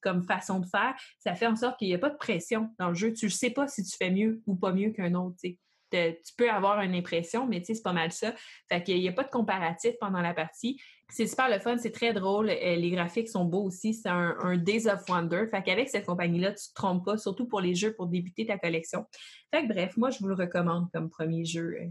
comme 0.00 0.22
façon 0.22 0.60
de 0.60 0.66
faire, 0.66 0.94
ça 1.18 1.34
fait 1.34 1.46
en 1.46 1.56
sorte 1.56 1.78
qu'il 1.78 1.88
n'y 1.88 1.94
a 1.94 1.98
pas 1.98 2.10
de 2.10 2.16
pression 2.16 2.70
dans 2.78 2.88
le 2.88 2.94
jeu. 2.94 3.12
Tu 3.12 3.26
ne 3.26 3.30
sais 3.30 3.50
pas 3.50 3.66
si 3.66 3.82
tu 3.82 3.96
fais 3.96 4.10
mieux 4.10 4.40
ou 4.46 4.54
pas 4.54 4.72
mieux 4.72 4.90
qu'un 4.90 5.14
autre. 5.14 5.36
tu 5.42 6.32
peux 6.36 6.50
avoir 6.50 6.80
une 6.80 6.94
impression, 6.94 7.46
mais 7.46 7.62
c'est 7.64 7.82
pas 7.82 7.92
mal 7.92 8.12
ça. 8.12 8.32
Fait 8.68 8.82
qu'il 8.82 9.00
n'y 9.00 9.08
a 9.08 9.12
pas 9.12 9.24
de 9.24 9.30
comparatif 9.30 9.94
pendant 10.00 10.20
la 10.20 10.32
partie. 10.32 10.80
C'est 11.08 11.26
super 11.26 11.48
le 11.48 11.60
fun, 11.60 11.78
c'est 11.78 11.92
très 11.92 12.12
drôle. 12.12 12.50
Euh, 12.50 12.76
les 12.76 12.90
graphiques 12.90 13.28
sont 13.28 13.44
beaux 13.44 13.62
aussi. 13.62 13.94
C'est 13.94 14.08
un, 14.08 14.56
Days 14.56 14.88
of 14.88 15.08
Wonder. 15.08 15.46
Fait 15.50 15.62
qu'avec 15.62 15.88
cette 15.88 16.06
compagnie-là, 16.06 16.52
tu 16.52 16.68
te 16.68 16.74
trompes 16.74 17.04
pas, 17.04 17.16
surtout 17.16 17.46
pour 17.46 17.60
les 17.60 17.74
jeux 17.74 17.94
pour 17.94 18.06
débuter 18.06 18.44
ta 18.44 18.58
collection. 18.58 19.06
Fait 19.54 19.62
que 19.62 19.72
bref, 19.72 19.96
moi, 19.96 20.10
je 20.10 20.18
vous 20.18 20.26
le 20.26 20.34
recommande 20.34 20.90
comme 20.92 21.08
premier 21.08 21.44
jeu. 21.44 21.76
Euh. 21.80 21.88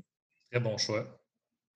Très 0.51 0.59
bon 0.59 0.77
choix. 0.77 1.19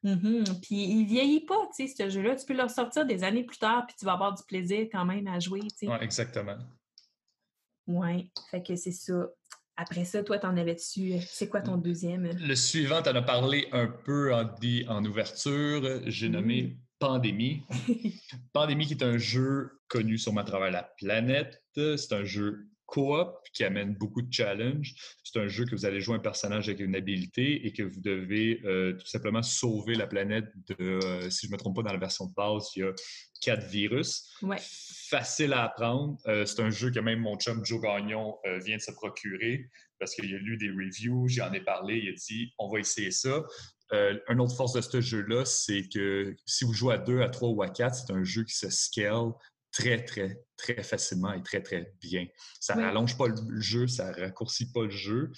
Mm-hmm. 0.03 0.61
Puis 0.61 0.83
il 0.83 1.05
vieillit 1.05 1.45
pas, 1.45 1.69
tu 1.75 1.87
sais, 1.87 1.93
ce 1.95 2.09
jeu-là. 2.09 2.35
Tu 2.35 2.45
peux 2.45 2.53
le 2.53 2.63
ressortir 2.63 3.05
des 3.05 3.23
années 3.23 3.43
plus 3.43 3.57
tard, 3.57 3.85
puis 3.87 3.95
tu 3.97 4.05
vas 4.05 4.13
avoir 4.13 4.33
du 4.33 4.43
plaisir 4.43 4.87
quand 4.91 5.05
même 5.05 5.27
à 5.27 5.39
jouer, 5.39 5.61
tu 5.61 5.87
sais. 5.87 5.87
exactement. 6.01 6.57
Oui, 7.87 8.31
fait 8.51 8.61
que 8.61 8.75
c'est 8.75 8.91
ça. 8.91 9.27
Après 9.75 10.03
ça, 10.03 10.23
toi, 10.23 10.37
t'en 10.37 10.55
avais 10.57 10.75
dessus. 10.75 11.13
C'est 11.25 11.47
quoi 11.47 11.61
ton 11.61 11.77
deuxième? 11.77 12.29
Le 12.37 12.55
suivant, 12.55 13.01
tu 13.01 13.09
en 13.09 13.15
as 13.15 13.21
parlé 13.21 13.67
un 13.71 13.87
peu 13.87 14.33
en, 14.33 14.49
en 14.89 15.05
ouverture. 15.05 16.01
J'ai 16.05 16.27
nommé 16.27 16.63
mm. 16.63 16.88
Pandémie. 16.99 17.63
Pandémie 18.53 18.85
qui 18.85 18.93
est 18.93 19.03
un 19.03 19.17
jeu 19.17 19.79
connu 19.87 20.17
sûrement 20.17 20.41
à 20.41 20.45
travers 20.45 20.71
la 20.71 20.83
planète. 20.83 21.63
C'est 21.75 22.13
un 22.13 22.25
jeu 22.25 22.67
coop 22.85 23.35
qui 23.53 23.63
amène 23.63 23.93
beaucoup 23.93 24.21
de 24.21 24.31
challenges. 24.31 24.93
C'est 25.23 25.39
un 25.39 25.47
jeu 25.47 25.65
que 25.65 25.75
vous 25.75 25.85
allez 25.85 26.01
jouer 26.01 26.15
un 26.15 26.19
personnage 26.19 26.67
avec 26.67 26.79
une 26.79 26.95
habilité 26.95 27.65
et 27.65 27.71
que 27.71 27.83
vous 27.83 28.01
devez 28.01 28.61
euh, 28.65 28.93
tout 28.93 29.05
simplement 29.05 29.43
sauver 29.43 29.95
la 29.95 30.07
planète 30.07 30.47
de, 30.67 30.75
euh, 30.79 31.29
si 31.29 31.45
je 31.45 31.51
ne 31.51 31.53
me 31.53 31.57
trompe 31.57 31.75
pas, 31.75 31.83
dans 31.83 31.93
la 31.93 31.99
version 31.99 32.25
de 32.25 32.33
base, 32.33 32.69
il 32.75 32.79
y 32.79 32.83
a 32.83 32.91
quatre 33.41 33.67
virus. 33.67 34.35
Facile 35.09 35.53
à 35.53 35.63
apprendre. 35.63 36.17
Euh, 36.27 36.45
c'est 36.45 36.61
un 36.61 36.69
jeu 36.69 36.91
que 36.91 36.99
même 36.99 37.19
mon 37.19 37.37
chum 37.37 37.63
Joe 37.63 37.81
Gagnon 37.81 38.35
vient 38.65 38.77
de 38.77 38.81
se 38.81 38.91
procurer 38.91 39.69
parce 39.99 40.15
qu'il 40.15 40.33
a 40.33 40.37
lu 40.37 40.57
des 40.57 40.69
reviews, 40.69 41.27
j'en 41.27 41.51
ai 41.51 41.61
parlé, 41.61 41.97
il 41.97 42.09
a 42.09 42.13
dit 42.13 42.53
on 42.57 42.69
va 42.69 42.79
essayer 42.79 43.11
ça. 43.11 43.43
Une 43.91 44.39
autre 44.39 44.55
force 44.55 44.73
de 44.73 44.81
ce 44.81 45.01
jeu-là, 45.01 45.45
c'est 45.45 45.87
que 45.91 46.35
si 46.45 46.63
vous 46.63 46.73
jouez 46.73 46.93
à 46.93 46.97
deux, 46.97 47.21
à 47.21 47.29
trois 47.29 47.49
ou 47.49 47.61
à 47.61 47.69
quatre, 47.69 47.95
c'est 47.95 48.13
un 48.13 48.23
jeu 48.23 48.43
qui 48.43 48.55
se 48.55 48.69
scale 48.69 49.31
très, 49.71 50.03
très, 50.03 50.41
très 50.57 50.83
facilement 50.83 51.33
et 51.33 51.43
très, 51.43 51.61
très 51.61 51.93
bien. 52.01 52.27
Ça 52.59 52.75
ne 52.75 52.83
rallonge 52.83 53.17
pas 53.17 53.27
le 53.27 53.61
jeu, 53.61 53.87
ça 53.87 54.11
ne 54.11 54.21
raccourcit 54.21 54.71
pas 54.71 54.83
le 54.83 54.89
jeu. 54.89 55.31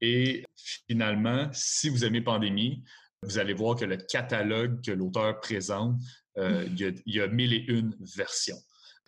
Et 0.00 0.44
finalement, 0.86 1.48
si 1.52 1.88
vous 1.88 2.04
aimez 2.04 2.20
Pandémie, 2.20 2.84
vous 3.22 3.38
allez 3.38 3.54
voir 3.54 3.76
que 3.76 3.84
le 3.84 3.96
catalogue 3.96 4.84
que 4.84 4.92
l'auteur 4.92 5.40
présente, 5.40 6.00
euh, 6.36 6.68
il, 6.78 7.02
y 7.06 7.20
a, 7.20 7.26
mille 7.26 7.52
et 7.52 7.64
une 7.68 7.96
versions. 8.16 8.58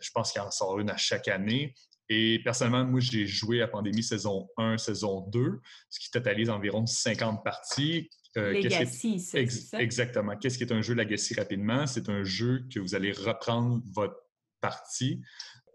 Je 0.00 0.10
pense 0.10 0.32
qu'il 0.32 0.40
en 0.40 0.50
sort 0.50 0.80
une 0.80 0.90
à 0.90 0.96
chaque 0.96 1.28
année. 1.28 1.74
Et 2.12 2.40
personnellement, 2.42 2.84
moi, 2.84 2.98
j'ai 2.98 3.24
joué 3.24 3.62
à 3.62 3.68
Pandémie 3.68 4.02
saison 4.02 4.48
1, 4.56 4.78
saison 4.78 5.28
2, 5.28 5.60
ce 5.88 6.00
qui 6.00 6.10
totalise 6.10 6.50
environ 6.50 6.84
50 6.84 7.44
parties. 7.44 8.10
Euh, 8.36 8.52
Legacy, 8.52 9.20
c'est 9.20 9.46
ça? 9.48 9.80
Exactement. 9.80 10.36
Qu'est-ce 10.36 10.58
qui 10.58 10.64
est 10.64 10.72
un 10.72 10.82
jeu 10.82 10.94
Legacy 10.94 11.34
rapidement? 11.34 11.86
C'est 11.86 12.08
un 12.08 12.24
jeu 12.24 12.66
que 12.72 12.80
vous 12.80 12.96
allez 12.96 13.12
reprendre 13.12 13.80
votre 13.92 14.16
partie, 14.60 15.22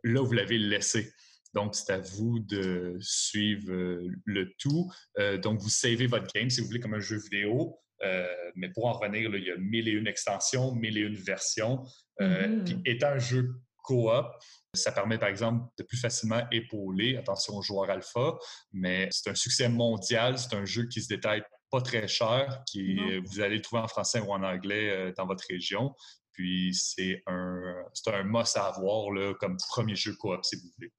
là, 0.03 0.21
vous 0.21 0.33
l'avez 0.33 0.57
laissé. 0.57 1.09
Donc, 1.53 1.73
c'est 1.73 1.93
à 1.93 1.99
vous 1.99 2.39
de 2.39 2.97
suivre 2.99 3.71
euh, 3.71 4.05
le 4.25 4.51
tout. 4.57 4.91
Euh, 5.17 5.37
donc, 5.37 5.61
vous 5.61 5.69
savez 5.69 6.05
votre 6.05 6.27
game 6.33 6.49
si 6.49 6.59
vous 6.59 6.67
voulez 6.67 6.81
comme 6.81 6.95
un 6.95 6.99
jeu 6.99 7.17
vidéo. 7.17 7.79
Euh, 8.03 8.27
mais 8.55 8.69
pour 8.69 8.87
en 8.87 8.91
revenir, 8.91 9.33
il 9.33 9.43
y 9.45 9.51
a 9.51 9.57
mille 9.57 9.87
et 9.87 9.91
une 9.91 10.07
extensions, 10.07 10.75
mille 10.75 10.97
et 10.97 11.01
une 11.01 11.15
versions. 11.15 11.81
Mm-hmm. 12.19 12.63
Puis, 12.65 12.81
étant 12.85 13.07
un 13.07 13.19
jeu 13.19 13.55
coop, 13.85 14.25
ça 14.73 14.91
permet 14.91 15.17
par 15.17 15.29
exemple 15.29 15.65
de 15.77 15.83
plus 15.83 15.97
facilement 15.97 16.41
épauler, 16.51 17.17
attention 17.17 17.55
aux 17.55 17.61
joueurs 17.61 17.89
alpha, 17.89 18.35
mais 18.73 19.07
c'est 19.11 19.29
un 19.29 19.35
succès 19.35 19.69
mondial, 19.69 20.37
c'est 20.37 20.55
un 20.55 20.65
jeu 20.65 20.87
qui 20.87 21.01
se 21.01 21.07
détaille 21.07 21.43
pas 21.71 21.81
très 21.81 22.07
cher, 22.07 22.63
qui 22.65 22.99
vous 23.21 23.39
allez 23.41 23.55
le 23.55 23.61
trouver 23.61 23.81
en 23.81 23.87
français 23.87 24.19
ou 24.19 24.31
en 24.31 24.43
anglais 24.43 25.13
dans 25.17 25.25
votre 25.25 25.43
région. 25.49 25.93
Puis 26.33 26.73
c'est 26.73 27.23
un, 27.27 27.85
un 28.07 28.23
must 28.23 28.57
à 28.57 28.65
avoir 28.65 29.11
là, 29.11 29.33
comme 29.39 29.57
premier 29.69 29.95
jeu 29.95 30.13
coop, 30.15 30.43
si 30.43 30.57
vous 30.57 30.69
voulez. 30.77 30.91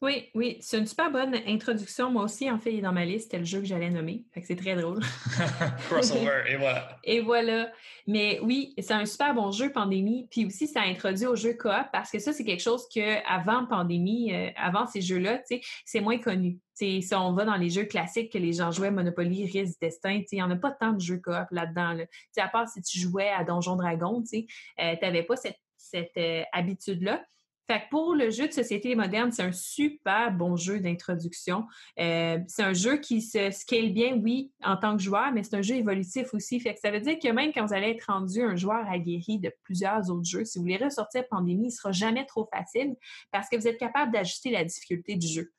Oui, 0.00 0.28
oui, 0.34 0.58
c'est 0.60 0.78
une 0.78 0.86
super 0.86 1.10
bonne 1.10 1.34
introduction. 1.46 2.10
Moi 2.10 2.24
aussi, 2.24 2.50
en 2.50 2.58
fait, 2.58 2.72
il 2.72 2.78
est 2.78 2.82
dans 2.82 2.92
ma 2.92 3.04
liste. 3.04 3.24
C'était 3.24 3.38
le 3.38 3.44
jeu 3.44 3.60
que 3.60 3.64
j'allais 3.64 3.90
nommer. 3.90 4.24
Fait 4.32 4.40
que 4.40 4.46
c'est 4.46 4.56
très 4.56 4.76
drôle. 4.76 5.00
Crossover, 5.88 6.42
et 6.48 6.56
voilà. 6.56 6.98
Et 7.04 7.20
voilà. 7.20 7.72
Mais 8.06 8.38
oui, 8.42 8.74
c'est 8.78 8.92
un 8.92 9.06
super 9.06 9.34
bon 9.34 9.50
jeu, 9.50 9.72
Pandémie. 9.72 10.28
Puis 10.30 10.44
aussi, 10.46 10.66
ça 10.66 10.82
introduit 10.82 11.26
au 11.26 11.36
jeu 11.36 11.54
coop 11.54 11.86
parce 11.92 12.10
que 12.10 12.18
ça, 12.18 12.32
c'est 12.32 12.44
quelque 12.44 12.62
chose 12.62 12.86
que 12.94 13.26
avant 13.26 13.66
Pandémie, 13.66 14.32
euh, 14.34 14.50
avant 14.56 14.86
ces 14.86 15.00
jeux-là, 15.00 15.40
c'est 15.84 16.00
moins 16.00 16.18
connu. 16.18 16.58
si 16.74 17.02
on 17.12 17.32
va 17.32 17.44
dans 17.44 17.56
les 17.56 17.70
jeux 17.70 17.84
classiques 17.84 18.32
que 18.32 18.38
les 18.38 18.52
gens 18.52 18.70
jouaient, 18.70 18.90
Monopoly, 18.90 19.46
Risk, 19.46 19.80
Destin, 19.80 20.22
il 20.30 20.36
n'y 20.36 20.42
en 20.42 20.50
a 20.50 20.56
pas 20.56 20.72
tant 20.72 20.92
de 20.92 21.00
jeux 21.00 21.20
coop 21.24 21.46
là-dedans. 21.50 21.94
Là. 21.94 22.04
À 22.36 22.48
part 22.48 22.68
si 22.68 22.82
tu 22.82 22.98
jouais 22.98 23.30
à 23.30 23.42
Donjon 23.42 23.76
Dragon, 23.76 24.22
tu 24.22 24.46
euh, 24.80 24.94
n'avais 25.00 25.22
pas 25.22 25.36
cette, 25.36 26.10
euh, 26.18 26.42
habitude-là. 26.52 27.24
Fait 27.66 27.80
que 27.80 27.88
pour 27.90 28.14
le 28.14 28.30
jeu 28.30 28.46
de 28.46 28.52
société 28.52 28.94
moderne, 28.94 29.32
c'est 29.32 29.42
un 29.42 29.52
super 29.52 30.32
bon 30.32 30.54
jeu 30.54 30.80
d'introduction. 30.80 31.64
Euh, 31.98 32.38
c'est 32.46 32.62
un 32.62 32.74
jeu 32.74 32.98
qui 32.98 33.22
se 33.22 33.50
scale 33.50 33.92
bien, 33.92 34.20
oui, 34.22 34.52
en 34.62 34.76
tant 34.76 34.96
que 34.96 35.02
joueur, 35.02 35.32
mais 35.32 35.42
c'est 35.42 35.56
un 35.56 35.62
jeu 35.62 35.76
évolutif 35.76 36.34
aussi. 36.34 36.60
Fait 36.60 36.74
que 36.74 36.80
ça 36.80 36.90
veut 36.90 37.00
dire 37.00 37.18
que 37.18 37.28
même 37.28 37.52
quand 37.52 37.64
vous 37.64 37.72
allez 37.72 37.90
être 37.90 38.04
rendu 38.06 38.42
un 38.42 38.54
joueur 38.54 38.86
aguerri 38.90 39.38
de 39.38 39.50
plusieurs 39.62 40.10
autres 40.10 40.28
jeux, 40.28 40.44
si 40.44 40.58
vous 40.58 40.64
voulez 40.64 40.76
ressortir 40.76 41.26
Pandémie, 41.28 41.64
il 41.64 41.66
ne 41.66 41.70
sera 41.70 41.92
jamais 41.92 42.26
trop 42.26 42.46
facile 42.52 42.96
parce 43.32 43.48
que 43.48 43.56
vous 43.56 43.66
êtes 43.66 43.78
capable 43.78 44.12
d'ajuster 44.12 44.50
la 44.50 44.64
difficulté 44.64 45.16
du 45.16 45.26
jeu. 45.26 45.52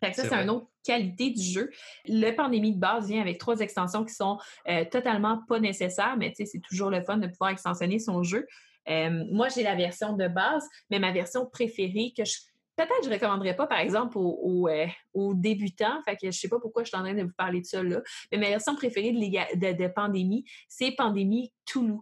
Fait 0.00 0.10
que 0.10 0.16
ça, 0.16 0.28
c'est 0.28 0.42
une 0.42 0.50
autre 0.50 0.68
qualité 0.84 1.30
du 1.30 1.42
jeu. 1.42 1.70
Le 2.06 2.32
pandémie 2.32 2.74
de 2.74 2.78
base 2.78 3.08
vient 3.08 3.20
avec 3.20 3.38
trois 3.38 3.60
extensions 3.60 4.04
qui 4.04 4.12
sont 4.12 4.38
euh, 4.68 4.84
totalement 4.84 5.40
pas 5.48 5.60
nécessaires, 5.60 6.16
mais 6.18 6.34
c'est 6.36 6.60
toujours 6.60 6.90
le 6.90 7.02
fun 7.02 7.16
de 7.16 7.28
pouvoir 7.28 7.50
extensionner 7.50 7.98
son 7.98 8.22
jeu. 8.22 8.46
Euh, 8.88 9.24
moi, 9.30 9.48
j'ai 9.48 9.62
la 9.62 9.74
version 9.74 10.14
de 10.14 10.28
base, 10.28 10.66
mais 10.90 10.98
ma 10.98 11.12
version 11.12 11.46
préférée 11.46 12.12
que 12.16 12.24
je 12.24 12.34
peut-être 12.76 13.04
je 13.04 13.10
recommanderais 13.10 13.54
pas, 13.54 13.66
par 13.66 13.78
exemple, 13.78 14.16
aux, 14.18 14.68
euh, 14.68 14.86
débutants. 15.34 16.02
Fait 16.04 16.16
que 16.16 16.30
je 16.30 16.38
sais 16.38 16.48
pas 16.48 16.58
pourquoi 16.58 16.82
je 16.82 16.88
suis 16.88 16.96
en 16.96 17.02
train 17.02 17.14
de 17.14 17.22
vous 17.22 17.32
parler 17.36 17.60
de 17.60 17.66
ça 17.66 17.82
là. 17.82 18.00
Mais 18.32 18.38
ma 18.38 18.48
version 18.48 18.74
préférée 18.74 19.12
de, 19.12 19.88
Pandémie, 19.88 20.44
c'est 20.68 20.92
Pandémie 20.92 21.52
Toulouse. 21.66 22.00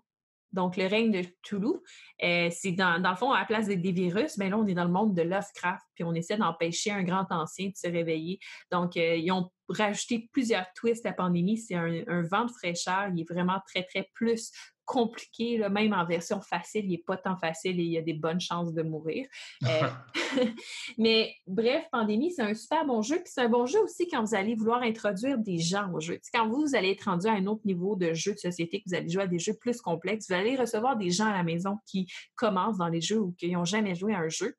Donc, 0.52 0.76
le 0.76 0.86
règne 0.86 1.10
de 1.10 1.26
Toulouse, 1.42 1.80
euh, 2.22 2.48
c'est 2.50 2.72
dans, 2.72 2.98
le 2.98 3.16
fond, 3.16 3.32
à 3.32 3.40
la 3.40 3.46
place 3.46 3.68
des, 3.68 3.92
virus, 3.92 4.38
ben 4.38 4.50
là, 4.50 4.58
on 4.58 4.66
est 4.66 4.74
dans 4.74 4.84
le 4.84 4.90
monde 4.90 5.14
de 5.14 5.22
Lovecraft, 5.22 5.82
puis 5.94 6.04
on 6.04 6.12
essaie 6.12 6.36
d'empêcher 6.36 6.90
un 6.90 7.02
grand 7.04 7.26
ancien 7.30 7.68
de 7.68 7.76
se 7.76 7.86
réveiller. 7.86 8.38
Donc, 8.70 8.96
ils 8.96 9.30
ont 9.32 9.50
rajouté 9.70 10.28
plusieurs 10.30 10.66
twists 10.74 11.06
à 11.06 11.12
Pandémie. 11.12 11.56
C'est 11.56 11.74
un, 11.74 12.02
un, 12.06 12.22
vent 12.22 12.44
de 12.44 12.50
fraîcheur. 12.50 13.08
Il 13.14 13.20
est 13.22 13.32
vraiment 13.32 13.60
très, 13.66 13.84
très 13.84 14.10
plus 14.12 14.52
compliqué, 14.92 15.56
là, 15.56 15.70
même 15.70 15.94
en 15.94 16.04
version 16.04 16.42
facile, 16.42 16.84
il 16.84 16.90
n'est 16.90 16.98
pas 16.98 17.16
tant 17.16 17.38
facile 17.38 17.80
et 17.80 17.82
il 17.82 17.92
y 17.92 17.96
a 17.96 18.02
des 18.02 18.12
bonnes 18.12 18.40
chances 18.40 18.74
de 18.74 18.82
mourir. 18.82 19.26
Euh, 19.64 19.88
mais 20.98 21.34
bref, 21.46 21.86
Pandémie, 21.90 22.30
c'est 22.30 22.42
un 22.42 22.52
super 22.52 22.84
bon 22.84 23.00
jeu. 23.00 23.16
Puis 23.16 23.32
c'est 23.34 23.40
un 23.40 23.48
bon 23.48 23.64
jeu 23.64 23.80
aussi 23.80 24.06
quand 24.06 24.22
vous 24.22 24.34
allez 24.34 24.54
vouloir 24.54 24.82
introduire 24.82 25.38
des 25.38 25.56
gens 25.56 25.90
au 25.94 26.00
jeu. 26.00 26.20
quand 26.32 26.46
vous, 26.46 26.66
vous 26.66 26.76
allez 26.76 26.90
être 26.90 27.04
rendu 27.04 27.26
à 27.26 27.32
un 27.32 27.46
autre 27.46 27.62
niveau 27.64 27.96
de 27.96 28.12
jeu 28.12 28.34
de 28.34 28.38
société, 28.38 28.80
que 28.80 28.84
vous 28.90 28.94
allez 28.94 29.08
jouer 29.08 29.22
à 29.22 29.26
des 29.26 29.38
jeux 29.38 29.54
plus 29.54 29.80
complexes, 29.80 30.26
vous 30.28 30.34
allez 30.34 30.56
recevoir 30.56 30.98
des 30.98 31.10
gens 31.10 31.26
à 31.26 31.32
la 31.32 31.42
maison 31.42 31.78
qui 31.86 32.06
commencent 32.34 32.76
dans 32.76 32.88
les 32.88 33.00
jeux 33.00 33.20
ou 33.20 33.32
qui 33.38 33.50
n'ont 33.50 33.64
jamais 33.64 33.94
joué 33.94 34.14
à 34.14 34.18
un 34.18 34.28
jeu. 34.28 34.54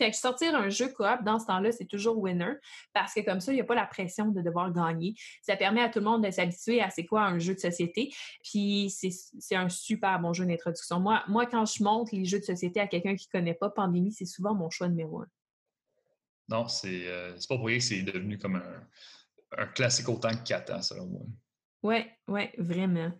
Fait 0.00 0.10
que 0.10 0.16
sortir 0.16 0.54
un 0.54 0.70
jeu 0.70 0.88
coop 0.88 1.22
dans 1.26 1.38
ce 1.38 1.44
temps-là, 1.44 1.72
c'est 1.72 1.84
toujours 1.84 2.16
winner 2.16 2.54
parce 2.94 3.12
que 3.12 3.20
comme 3.20 3.38
ça, 3.38 3.52
il 3.52 3.56
n'y 3.56 3.60
a 3.60 3.64
pas 3.64 3.74
la 3.74 3.84
pression 3.84 4.28
de 4.28 4.40
devoir 4.40 4.72
gagner. 4.72 5.14
Ça 5.42 5.56
permet 5.56 5.82
à 5.82 5.90
tout 5.90 5.98
le 5.98 6.06
monde 6.06 6.24
de 6.24 6.30
s'habituer 6.30 6.80
à 6.80 6.88
c'est 6.88 7.04
quoi 7.04 7.26
un 7.26 7.38
jeu 7.38 7.54
de 7.54 7.58
société. 7.58 8.10
Puis 8.42 8.88
c'est 8.88 9.56
un 9.56 9.68
super 9.68 10.18
bon 10.18 10.32
jeu 10.32 10.46
d'introduction. 10.46 11.00
Moi, 11.00 11.22
moi, 11.28 11.44
quand 11.44 11.66
je 11.66 11.84
montre 11.84 12.16
les 12.16 12.24
jeux 12.24 12.38
de 12.38 12.44
société 12.44 12.80
à 12.80 12.86
quelqu'un 12.86 13.14
qui 13.14 13.28
ne 13.30 13.38
connaît 13.38 13.52
pas 13.52 13.68
Pandémie, 13.68 14.10
c'est 14.10 14.24
souvent 14.24 14.54
mon 14.54 14.70
choix 14.70 14.88
numéro 14.88 15.20
un. 15.20 15.26
Non, 16.48 16.66
c'est 16.66 17.06
euh, 17.06 17.36
pas 17.46 17.56
pour 17.56 17.66
rien 17.66 17.76
que 17.76 17.84
c'est 17.84 18.00
devenu 18.00 18.38
comme 18.38 18.56
un, 18.56 19.66
classique 19.74 20.08
autant 20.08 20.30
que 20.30 20.42
4 20.44 20.72
ans, 20.72 20.80
selon 20.80 21.08
moi. 21.08 21.22
Oui, 21.82 22.06
oui, 22.26 22.48
vraiment. 22.56 23.12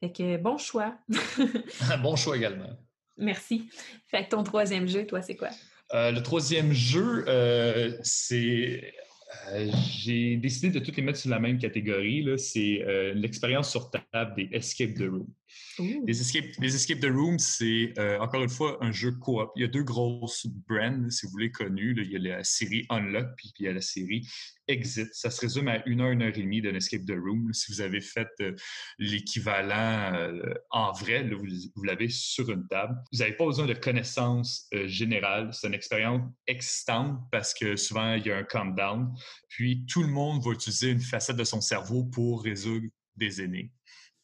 Fait 0.00 0.10
que 0.10 0.38
bon 0.38 0.56
choix. 0.56 0.96
bon 2.02 2.16
choix 2.16 2.38
également. 2.38 2.74
Merci. 3.18 3.68
Fait 4.06 4.24
que 4.24 4.30
ton 4.30 4.42
troisième 4.42 4.88
jeu, 4.88 5.06
toi, 5.06 5.20
c'est 5.20 5.36
quoi? 5.36 5.50
Euh, 5.94 6.10
le 6.10 6.22
troisième 6.22 6.72
jeu, 6.72 7.24
euh, 7.28 7.92
c'est. 8.02 8.94
Euh, 9.52 9.70
j'ai 9.90 10.36
décidé 10.36 10.70
de 10.70 10.84
toutes 10.84 10.96
les 10.96 11.02
mettre 11.02 11.18
sur 11.18 11.30
la 11.30 11.38
même 11.38 11.58
catégorie. 11.58 12.26
C'est 12.38 12.84
l'expérience 13.14 13.70
sur 13.70 13.90
table 13.90 14.34
des 14.36 14.48
Escape 14.52 14.94
the 14.94 15.08
Room. 15.10 15.26
Les 15.78 16.20
escape, 16.20 16.44
les 16.60 16.74
escape 16.74 17.00
the 17.00 17.10
Room, 17.10 17.38
c'est 17.38 17.94
euh, 17.98 18.18
encore 18.18 18.42
une 18.42 18.50
fois 18.50 18.76
un 18.82 18.92
jeu 18.92 19.12
coop. 19.12 19.50
Il 19.56 19.62
y 19.62 19.64
a 19.64 19.68
deux 19.68 19.82
grosses 19.82 20.46
brands, 20.68 21.08
si 21.08 21.26
vous 21.26 21.32
voulez, 21.32 21.50
connues. 21.50 21.94
Il 21.96 22.10
y 22.10 22.16
a 22.16 22.36
la 22.36 22.44
série 22.44 22.84
Unlock, 22.90 23.28
puis 23.36 23.52
il 23.58 23.64
y 23.64 23.68
a 23.68 23.72
la 23.72 23.80
série 23.80 24.28
Exit. 24.68 25.08
Ça 25.12 25.30
se 25.30 25.40
résume 25.40 25.68
à 25.68 25.82
une 25.86 26.00
heure, 26.00 26.10
une 26.10 26.22
heure 26.22 26.36
et 26.36 26.42
demie 26.42 26.60
d'un 26.60 26.74
escape 26.74 27.06
the 27.06 27.16
room. 27.16 27.52
Si 27.54 27.72
vous 27.72 27.80
avez 27.80 28.00
fait 28.00 28.28
euh, 28.40 28.54
l'équivalent 28.98 30.14
euh, 30.14 30.54
en 30.70 30.92
vrai, 30.92 31.28
vous, 31.28 31.82
l'avez 31.84 32.08
sur 32.08 32.50
une 32.50 32.66
table. 32.68 32.94
Vous 33.12 33.20
n'avez 33.20 33.32
pas 33.32 33.46
besoin 33.46 33.66
de 33.66 33.74
connaissances 33.74 34.68
générales. 34.84 35.50
C'est 35.52 35.68
une 35.68 35.74
expérience 35.74 36.22
excitante 36.46 37.18
parce 37.30 37.54
que 37.54 37.76
souvent, 37.76 38.14
il 38.14 38.26
y 38.26 38.30
a 38.30 38.36
un 38.36 38.44
countdown. 38.44 39.10
Puis, 39.48 39.86
tout 39.86 40.02
le 40.02 40.08
monde 40.08 40.44
va 40.44 40.52
utiliser 40.52 40.90
une 40.90 41.00
facette 41.00 41.36
de 41.36 41.44
son 41.44 41.60
cerveau 41.60 42.04
pour 42.04 42.42
résoudre 42.42 42.86
des 43.16 43.40
énigmes. 43.40 43.70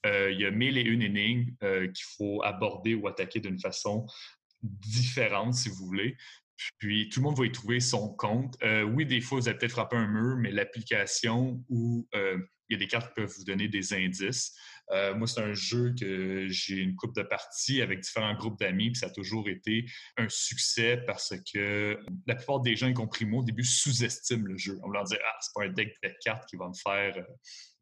Euh, 0.07 0.31
il 0.31 0.40
y 0.40 0.47
a 0.47 0.50
mille 0.50 0.78
et 0.78 0.83
une 0.83 1.02
énigmes 1.02 1.55
euh, 1.62 1.87
qu'il 1.87 2.05
faut 2.17 2.43
aborder 2.43 2.95
ou 2.95 3.09
attaquer 3.09 3.40
d'une 3.40 3.59
façon 3.59 4.07
différente, 4.62 5.55
si 5.55 5.69
vous 5.69 5.87
voulez. 5.87 6.17
Puis 6.78 7.09
tout 7.09 7.21
le 7.21 7.25
monde 7.25 7.38
va 7.38 7.47
y 7.47 7.52
trouver 7.52 7.81
son 7.81 8.14
compte. 8.14 8.57
Euh, 8.62 8.83
oui, 8.83 9.07
des 9.07 9.21
fois, 9.21 9.38
vous 9.38 9.49
allez 9.49 9.59
peut-être 9.59 9.73
frapper 9.73 9.97
un 9.97 10.09
mur, 10.09 10.37
mais 10.37 10.50
l'application 10.50 11.62
où 11.69 12.09
il 12.14 12.40
y 12.71 12.75
a 12.75 12.78
des 12.78 12.88
cartes 12.88 13.09
qui 13.09 13.21
peuvent 13.21 13.33
vous 13.37 13.45
donner 13.45 13.69
des 13.69 13.93
indices. 13.95 14.57
Moi, 15.16 15.26
c'est 15.26 15.40
un 15.40 15.54
jeu 15.54 15.95
que 15.99 16.47
j'ai 16.49 16.76
une 16.76 16.97
coupe 16.97 17.14
de 17.14 17.23
parties 17.23 17.83
avec 17.83 18.00
différents 18.00 18.35
groupes 18.35 18.59
d'amis, 18.59 18.90
puis 18.90 19.00
ça 19.00 19.07
a 19.07 19.11
toujours 19.11 19.49
été 19.49 19.85
un 20.16 20.28
succès 20.28 21.02
parce 21.07 21.35
que 21.52 21.99
la 22.26 22.35
plupart 22.35 22.61
des 22.61 22.76
gens, 22.76 22.88
y 22.88 22.95
compris 22.95 23.25
moi, 23.25 23.40
au 23.40 23.45
début, 23.45 23.64
sous-estiment 23.64 24.47
le 24.47 24.57
jeu. 24.57 24.78
On 24.83 24.88
va 24.88 24.95
leur 24.95 25.04
dire 25.04 25.18
Ah, 25.25 25.37
c'est 25.40 25.52
pas 25.54 25.64
un 25.64 25.73
deck 25.73 25.95
de 26.02 26.11
cartes 26.23 26.49
qui 26.49 26.57
va 26.57 26.68
me 26.68 26.75
faire 26.75 27.25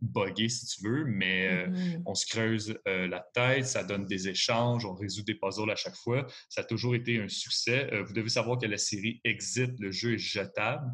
bugger, 0.00 0.48
si 0.48 0.66
tu 0.66 0.82
veux, 0.86 1.04
mais 1.04 1.48
euh, 1.48 1.66
mm-hmm. 1.68 2.02
on 2.06 2.14
se 2.14 2.26
creuse 2.26 2.78
euh, 2.86 3.08
la 3.08 3.20
tête, 3.34 3.66
ça 3.66 3.82
donne 3.82 4.06
des 4.06 4.28
échanges, 4.28 4.84
on 4.84 4.94
résout 4.94 5.22
des 5.22 5.34
puzzles 5.34 5.70
à 5.70 5.76
chaque 5.76 5.96
fois. 5.96 6.26
Ça 6.48 6.60
a 6.60 6.64
toujours 6.64 6.94
été 6.94 7.20
un 7.20 7.28
succès. 7.28 7.92
Euh, 7.92 8.02
vous 8.02 8.12
devez 8.12 8.28
savoir 8.28 8.58
que 8.58 8.66
la 8.66 8.78
série 8.78 9.20
Exit, 9.24 9.72
le 9.78 9.90
jeu 9.90 10.14
est 10.14 10.18
jetable. 10.18 10.86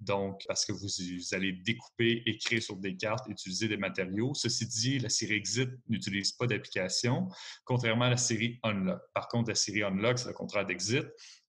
Donc, 0.00 0.42
parce 0.48 0.64
que 0.64 0.72
vous, 0.72 0.88
allez 1.32 1.52
découper, 1.52 2.22
écrire 2.24 2.62
sur 2.62 2.76
des 2.76 2.96
cartes, 2.96 3.26
utiliser 3.28 3.68
des 3.68 3.76
matériaux. 3.76 4.32
Ceci 4.34 4.66
dit, 4.66 4.98
la 4.98 5.10
série 5.10 5.34
Exit 5.34 5.59
n'utilise 5.88 6.32
pas 6.32 6.46
d'application, 6.46 7.28
contrairement 7.64 8.06
à 8.06 8.10
la 8.10 8.16
série 8.16 8.58
Unlock. 8.62 9.00
Par 9.14 9.28
contre, 9.28 9.50
la 9.50 9.54
série 9.54 9.82
Unlock, 9.82 10.18
c'est 10.18 10.28
le 10.28 10.34
contraire 10.34 10.66
d'Exit. 10.66 11.06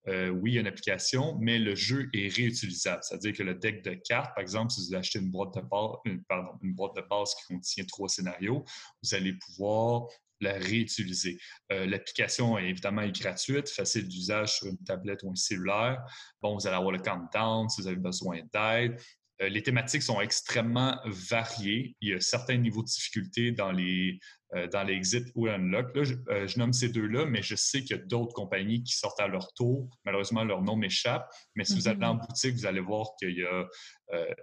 Euh, 0.08 0.30
oui, 0.30 0.52
il 0.52 0.54
y 0.54 0.58
a 0.58 0.60
une 0.62 0.66
application, 0.66 1.36
mais 1.38 1.58
le 1.58 1.74
jeu 1.74 2.08
est 2.14 2.32
réutilisable. 2.34 3.02
C'est-à-dire 3.02 3.34
que 3.34 3.42
le 3.42 3.54
deck 3.54 3.84
de 3.84 3.94
cartes, 3.94 4.34
par 4.34 4.42
exemple, 4.42 4.72
si 4.72 4.86
vous 4.86 4.94
achetez 4.94 5.18
une 5.18 5.30
boîte 5.30 5.54
de 5.54 5.60
base, 5.60 5.90
une, 6.04 6.22
pardon, 6.24 6.58
une 6.62 6.74
boîte 6.74 6.96
de 6.96 7.02
base 7.02 7.34
qui 7.34 7.54
contient 7.54 7.84
trois 7.84 8.08
scénarios, 8.08 8.64
vous 9.02 9.14
allez 9.14 9.34
pouvoir 9.34 10.06
la 10.40 10.52
réutiliser. 10.54 11.38
Euh, 11.72 11.86
l'application, 11.86 12.56
évidemment, 12.58 13.02
est 13.02 13.20
gratuite, 13.20 13.68
facile 13.68 14.08
d'usage 14.08 14.56
sur 14.58 14.68
une 14.68 14.78
tablette 14.78 15.22
ou 15.24 15.32
un 15.32 15.34
cellulaire. 15.34 16.02
Bon, 16.40 16.56
vous 16.56 16.66
allez 16.66 16.76
avoir 16.76 16.92
le 16.92 17.00
countdown 17.00 17.68
si 17.68 17.82
vous 17.82 17.88
avez 17.88 17.96
besoin 17.96 18.40
d'aide. 18.52 19.00
Euh, 19.40 19.48
les 19.48 19.62
thématiques 19.62 20.02
sont 20.02 20.20
extrêmement 20.20 20.98
variées. 21.04 21.96
Il 22.00 22.10
y 22.10 22.14
a 22.14 22.20
certains 22.20 22.56
niveaux 22.56 22.82
de 22.82 22.88
difficulté 22.88 23.52
dans 23.52 23.70
les, 23.70 24.18
euh, 24.54 24.66
dans 24.66 24.82
les 24.82 24.94
Exit 24.94 25.30
ou 25.34 25.46
Unlock. 25.46 25.94
Là, 25.94 26.02
euh, 26.30 26.46
je, 26.46 26.58
nomme 26.58 26.72
ces 26.72 26.88
deux-là, 26.88 27.24
mais 27.24 27.42
je 27.42 27.54
sais 27.54 27.82
qu'il 27.82 27.96
y 27.96 28.00
a 28.00 28.02
d'autres 28.02 28.34
compagnies 28.34 28.82
qui 28.82 28.94
sortent 28.94 29.20
à 29.20 29.28
leur 29.28 29.52
tour. 29.54 29.88
Malheureusement, 30.04 30.42
leur 30.42 30.62
nom 30.62 30.76
m'échappe. 30.76 31.30
Mais 31.54 31.64
si 31.64 31.74
vous 31.74 31.86
allez 31.86 32.04
en 32.04 32.16
mm-hmm. 32.16 32.26
boutique, 32.26 32.54
vous 32.54 32.66
allez 32.66 32.80
voir 32.80 33.10
qu'il 33.18 33.36
y 33.38 33.44
a, 33.44 33.66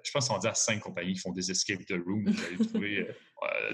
je 0.04 0.12
pense 0.12 0.30
qu'on 0.30 0.38
dit 0.38 0.48
à 0.48 0.54
cinq 0.54 0.80
compagnies 0.80 1.14
qui 1.14 1.20
font 1.20 1.32
des 1.32 1.52
escape 1.52 1.86
the 1.86 1.96
room. 2.06 2.30
Vous 2.30 2.44
allez 2.46 2.68
trouver, 2.68 3.08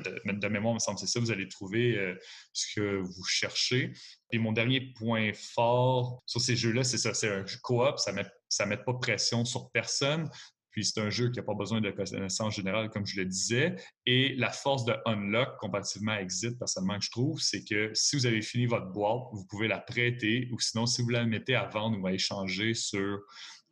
de, 0.04 0.48
mémoire, 0.48 0.74
il 0.74 0.76
me 0.76 0.80
semble 0.80 0.98
c'est 0.98 1.08
ça, 1.08 1.20
vous 1.20 1.32
allez 1.32 1.48
trouver 1.48 2.16
ce 2.54 2.74
que 2.76 2.98
vous 2.98 3.24
cherchez. 3.26 3.92
Et 4.32 4.40
mon 4.40 4.54
dernier 4.54 4.94
point 4.96 5.32
fort 5.34 6.24
sur 6.26 6.40
ces 6.40 6.56
jeux-là, 6.56 6.84
c'est 6.84 6.98
ça, 6.98 7.14
c'est 7.14 7.30
un 7.30 7.46
coop, 7.62 8.00
ça 8.00 8.14
met 8.14 8.26
ça 8.52 8.66
ne 8.66 8.72
met 8.72 8.78
pas 8.78 8.92
de 8.92 8.98
pression 8.98 9.46
sur 9.46 9.72
personne. 9.72 10.30
Puis 10.72 10.86
c'est 10.86 11.00
un 11.02 11.10
jeu 11.10 11.30
qui 11.30 11.40
n'a 11.40 11.44
pas 11.44 11.54
besoin 11.54 11.82
de 11.82 11.92
connaissances 11.92 12.56
générales, 12.56 12.90
comme 12.90 13.06
je 13.06 13.20
le 13.20 13.26
disais. 13.26 13.76
Et 14.06 14.36
la 14.36 14.52
force 14.52 14.86
de 14.86 14.94
Unlock, 15.06 15.58
comparativement 15.60 16.14
à 16.14 16.22
Exit, 16.22 16.58
personnellement, 16.58 16.98
que 16.98 17.06
je 17.06 17.12
trouve, 17.12 17.40
c'est 17.42 17.64
que 17.64 17.92
si 17.94 18.16
vous 18.16 18.26
avez 18.26 18.42
fini 18.42 18.66
votre 18.66 18.88
boîte, 18.88 19.22
vous 19.34 19.46
pouvez 19.50 19.68
la 19.68 19.80
prêter 19.80 20.50
ou 20.52 20.60
sinon, 20.60 20.86
si 20.86 21.02
vous 21.02 21.10
la 21.10 21.26
mettez 21.26 21.56
à 21.56 21.66
vendre 21.66 22.00
ou 22.00 22.08
à 22.08 22.14
échanger 22.14 22.74
sur 22.74 23.20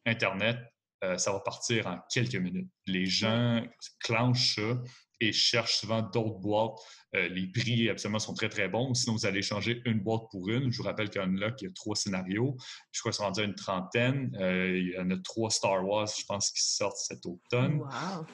Internet, 0.06 0.58
euh, 1.04 1.18
ça 1.18 1.32
va 1.32 1.40
partir 1.40 1.88
en 1.88 2.00
quelques 2.14 2.36
minutes. 2.36 2.70
Les 2.86 3.06
gens 3.06 3.66
clenchent 4.02 4.56
ça 4.56 4.82
et 5.20 5.32
cherchent 5.32 5.80
souvent 5.80 6.02
d'autres 6.02 6.40
boîtes 6.40 6.80
euh, 7.16 7.28
les 7.30 7.48
prix, 7.48 7.90
absolument, 7.90 8.20
sont 8.20 8.34
très, 8.34 8.50
très 8.50 8.68
bons. 8.68 8.94
Sinon, 8.94 9.16
vous 9.16 9.26
allez 9.26 9.42
changer 9.42 9.82
une 9.86 10.00
boîte 10.00 10.24
pour 10.32 10.50
une. 10.50 10.72
Je 10.72 10.78
vous 10.78 10.84
rappelle 10.84 11.10
qu'Unlock, 11.10 11.62
il 11.62 11.66
y 11.66 11.68
a 11.68 11.74
trois 11.74 11.96
scénarios. 11.96 12.56
Je 12.92 13.00
crois 13.00 13.12
qu'ils 13.12 13.18
sont 13.18 13.24
rendus 13.24 13.42
à 13.42 13.44
une 13.46 13.56
trentaine. 13.56 14.36
Euh, 14.40 14.78
il 14.78 14.90
y 14.90 14.98
en 14.98 15.10
a 15.10 15.18
trois 15.24 15.50
Star 15.50 15.86
Wars, 15.86 16.08
je 16.08 16.24
pense, 16.26 16.52
qui 16.52 16.62
sortent 16.62 16.98
cet 16.98 17.26
automne. 17.26 17.82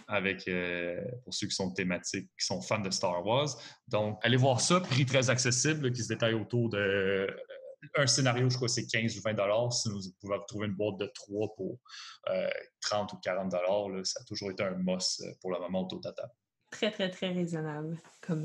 Avec, 0.07 0.47
euh, 0.47 0.99
pour 1.23 1.33
ceux 1.33 1.47
qui 1.47 1.55
sont 1.55 1.71
thématiques, 1.71 2.29
qui 2.37 2.45
sont 2.45 2.61
fans 2.61 2.79
de 2.79 2.91
Star 2.91 3.25
Wars. 3.25 3.49
Donc, 3.87 4.19
allez 4.23 4.37
voir 4.37 4.59
ça. 4.59 4.81
Prix 4.81 5.05
très 5.05 5.29
accessible, 5.29 5.91
qui 5.93 6.03
se 6.03 6.09
détaille 6.09 6.33
autour 6.33 6.69
de 6.69 7.27
un 7.97 8.07
scénario, 8.07 8.49
je 8.49 8.55
crois, 8.55 8.67
c'est 8.67 8.87
15 8.87 9.15
ou 9.15 9.21
20 9.21 9.35
Sinon, 9.69 9.99
vous 9.99 10.11
pouvez 10.19 10.35
retrouver 10.35 10.65
une 10.65 10.73
boîte 10.73 10.97
de 10.97 11.05
3 11.13 11.53
pour 11.55 11.77
30 12.81 13.13
ou 13.13 13.17
40 13.17 13.51
Ça 14.03 14.19
a 14.19 14.23
toujours 14.23 14.49
été 14.49 14.63
un 14.63 14.75
must 14.75 15.23
pour 15.39 15.51
le 15.51 15.59
moment 15.59 15.83
au 15.83 15.87
total. 15.87 16.15
Très, 16.71 16.91
très, 16.91 17.09
très 17.09 17.31
raisonnable 17.31 17.97
comme 18.21 18.43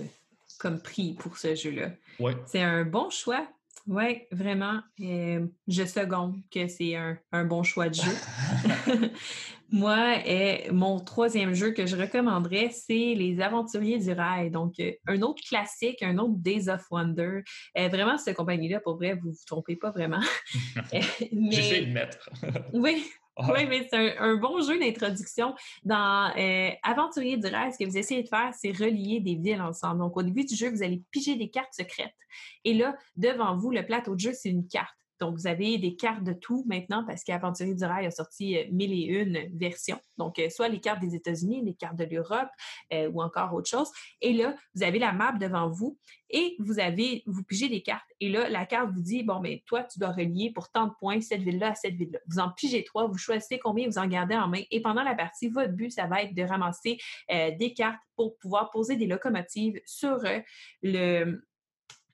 comme 0.59 0.81
prix 0.81 1.15
pour 1.15 1.39
ce 1.39 1.55
jeu-là. 1.55 1.91
Ouais. 2.19 2.37
C'est 2.47 2.63
un 2.63 2.85
bon 2.85 3.11
choix. 3.11 3.49
Oui, 3.87 4.23
vraiment. 4.31 4.81
Euh, 5.01 5.47
je 5.67 5.85
seconde 5.85 6.37
que 6.53 6.69
c'est 6.69 6.95
un, 6.97 7.45
bon 7.45 7.63
choix 7.63 7.89
de 7.89 7.95
jeu. 7.95 8.13
Moi, 9.73 10.19
euh, 10.27 10.57
mon 10.73 11.01
troisième 11.01 11.55
jeu 11.55 11.71
que 11.73 11.87
je 11.87 11.97
recommanderais, 11.97 12.71
c'est 12.73 13.15
Les 13.15 13.41
Aventuriers 13.41 13.99
du 13.99 14.13
Rail. 14.13 14.51
Donc, 14.51 14.75
euh, 14.81 14.93
un 15.07 15.23
autre 15.23 15.43
classique, 15.49 16.03
un 16.03 16.19
autre 16.19 16.35
Days 16.37 16.69
of 16.69 16.85
Wonder. 16.91 17.41
vraiment, 17.75 18.19
cette 18.19 18.37
compagnie-là, 18.37 18.81
pour 18.81 18.97
vrai, 18.97 19.15
vous 19.15 19.29
ne 19.29 19.33
vous 19.33 19.45
trompez 19.47 19.77
pas 19.77 19.91
vraiment. 19.91 20.21
J'ai 20.93 21.63
fait 21.63 21.81
le 21.81 21.93
mettre. 21.93 22.31
oui. 22.75 23.05
Oui, 23.49 23.67
mais 23.69 23.87
c'est 23.91 24.19
un, 24.19 24.37
bon 24.37 24.61
jeu 24.63 24.79
d'introduction. 24.79 25.55
Dans 25.85 26.33
euh, 26.37 26.71
Aventurier 26.83 27.37
du 27.37 27.47
Rêve, 27.47 27.73
ce 27.73 27.79
que 27.79 27.89
vous 27.89 27.97
essayez 27.97 28.23
de 28.23 28.29
faire, 28.29 28.53
c'est 28.55 28.73
relier 28.73 29.21
des 29.21 29.37
villes 29.37 29.63
ensemble. 29.63 30.01
Donc, 30.01 30.17
au 30.17 30.23
début 30.23 30.45
du 30.45 30.55
jeu, 30.55 30.71
vous 30.71 30.83
allez 30.83 31.03
piger 31.11 31.37
des 31.37 31.51
cartes 31.51 31.75
secrètes. 31.75 32.15
Et 32.65 32.75
là, 32.75 32.97
devant 33.17 33.57
vous, 33.57 33.71
le 33.71 33.85
plateau 33.85 34.15
de 34.15 34.21
jeu, 34.21 34.33
c'est 34.33 34.51
une 34.51 34.67
carte. 34.67 35.00
Donc, 35.21 35.37
vous 35.37 35.47
avez 35.47 35.77
des 35.77 35.97
cartes 35.97 36.25
de 36.25 36.33
tout 36.33 36.65
maintenant 36.67 37.05
parce 37.05 37.25
qu'Aventurier 37.25 37.75
du 37.75 37.85
Rail 37.85 38.07
a 38.07 38.11
sorti 38.11 38.57
euh, 38.57 38.65
mille 38.73 38.93
et 38.93 39.05
une 39.05 39.57
versions. 39.57 40.01
Donc, 40.17 40.39
euh, 40.39 40.49
soit 40.49 40.69
les 40.69 40.81
cartes 40.81 41.01
des 41.01 41.15
États-Unis, 41.15 41.63
les 41.63 41.75
cartes 41.75 41.97
de 41.97 42.05
l'Europe 42.05 42.49
euh, 42.93 43.11
ou 43.11 43.23
encore 43.23 43.53
autre 43.53 43.69
chose. 43.69 43.91
Et 44.23 44.33
là, 44.33 44.57
vous 44.75 44.83
avez 44.83 44.99
la 44.99 45.13
map 45.13 45.33
devant 45.33 45.69
vous 45.69 45.99
et 46.31 46.57
vous 46.59 46.81
avez, 46.81 47.23
vous 47.27 47.43
pigez 47.43 47.69
des 47.69 47.83
cartes. 47.83 48.09
Et 48.21 48.31
là, 48.31 48.49
la 48.49 48.65
carte 48.65 48.91
vous 48.93 49.03
dit, 49.03 49.23
bon, 49.23 49.41
mais 49.41 49.63
toi, 49.67 49.85
tu 49.85 49.99
dois 49.99 50.13
relier 50.13 50.53
pour 50.55 50.71
tant 50.71 50.87
de 50.87 50.93
points 50.99 51.21
cette 51.21 51.43
ville-là 51.43 51.73
à 51.73 51.75
cette 51.75 51.97
ville-là. 51.97 52.19
Vous 52.27 52.39
en 52.39 52.51
pigez 52.51 52.83
trois, 52.85 53.07
vous 53.07 53.19
choisissez 53.19 53.59
combien 53.59 53.87
vous 53.87 53.99
en 53.99 54.07
gardez 54.07 54.37
en 54.37 54.49
main. 54.49 54.63
Et 54.71 54.81
pendant 54.81 55.03
la 55.03 55.15
partie, 55.15 55.49
votre 55.49 55.73
but, 55.73 55.91
ça 55.91 56.07
va 56.07 56.23
être 56.23 56.35
de 56.35 56.43
ramasser 56.43 56.99
des 57.29 57.75
cartes 57.75 57.99
pour 58.17 58.39
pouvoir 58.39 58.71
poser 58.71 58.97
des 58.97 59.07
locomotives 59.07 59.81
sur 59.85 60.19
le, 60.83 61.43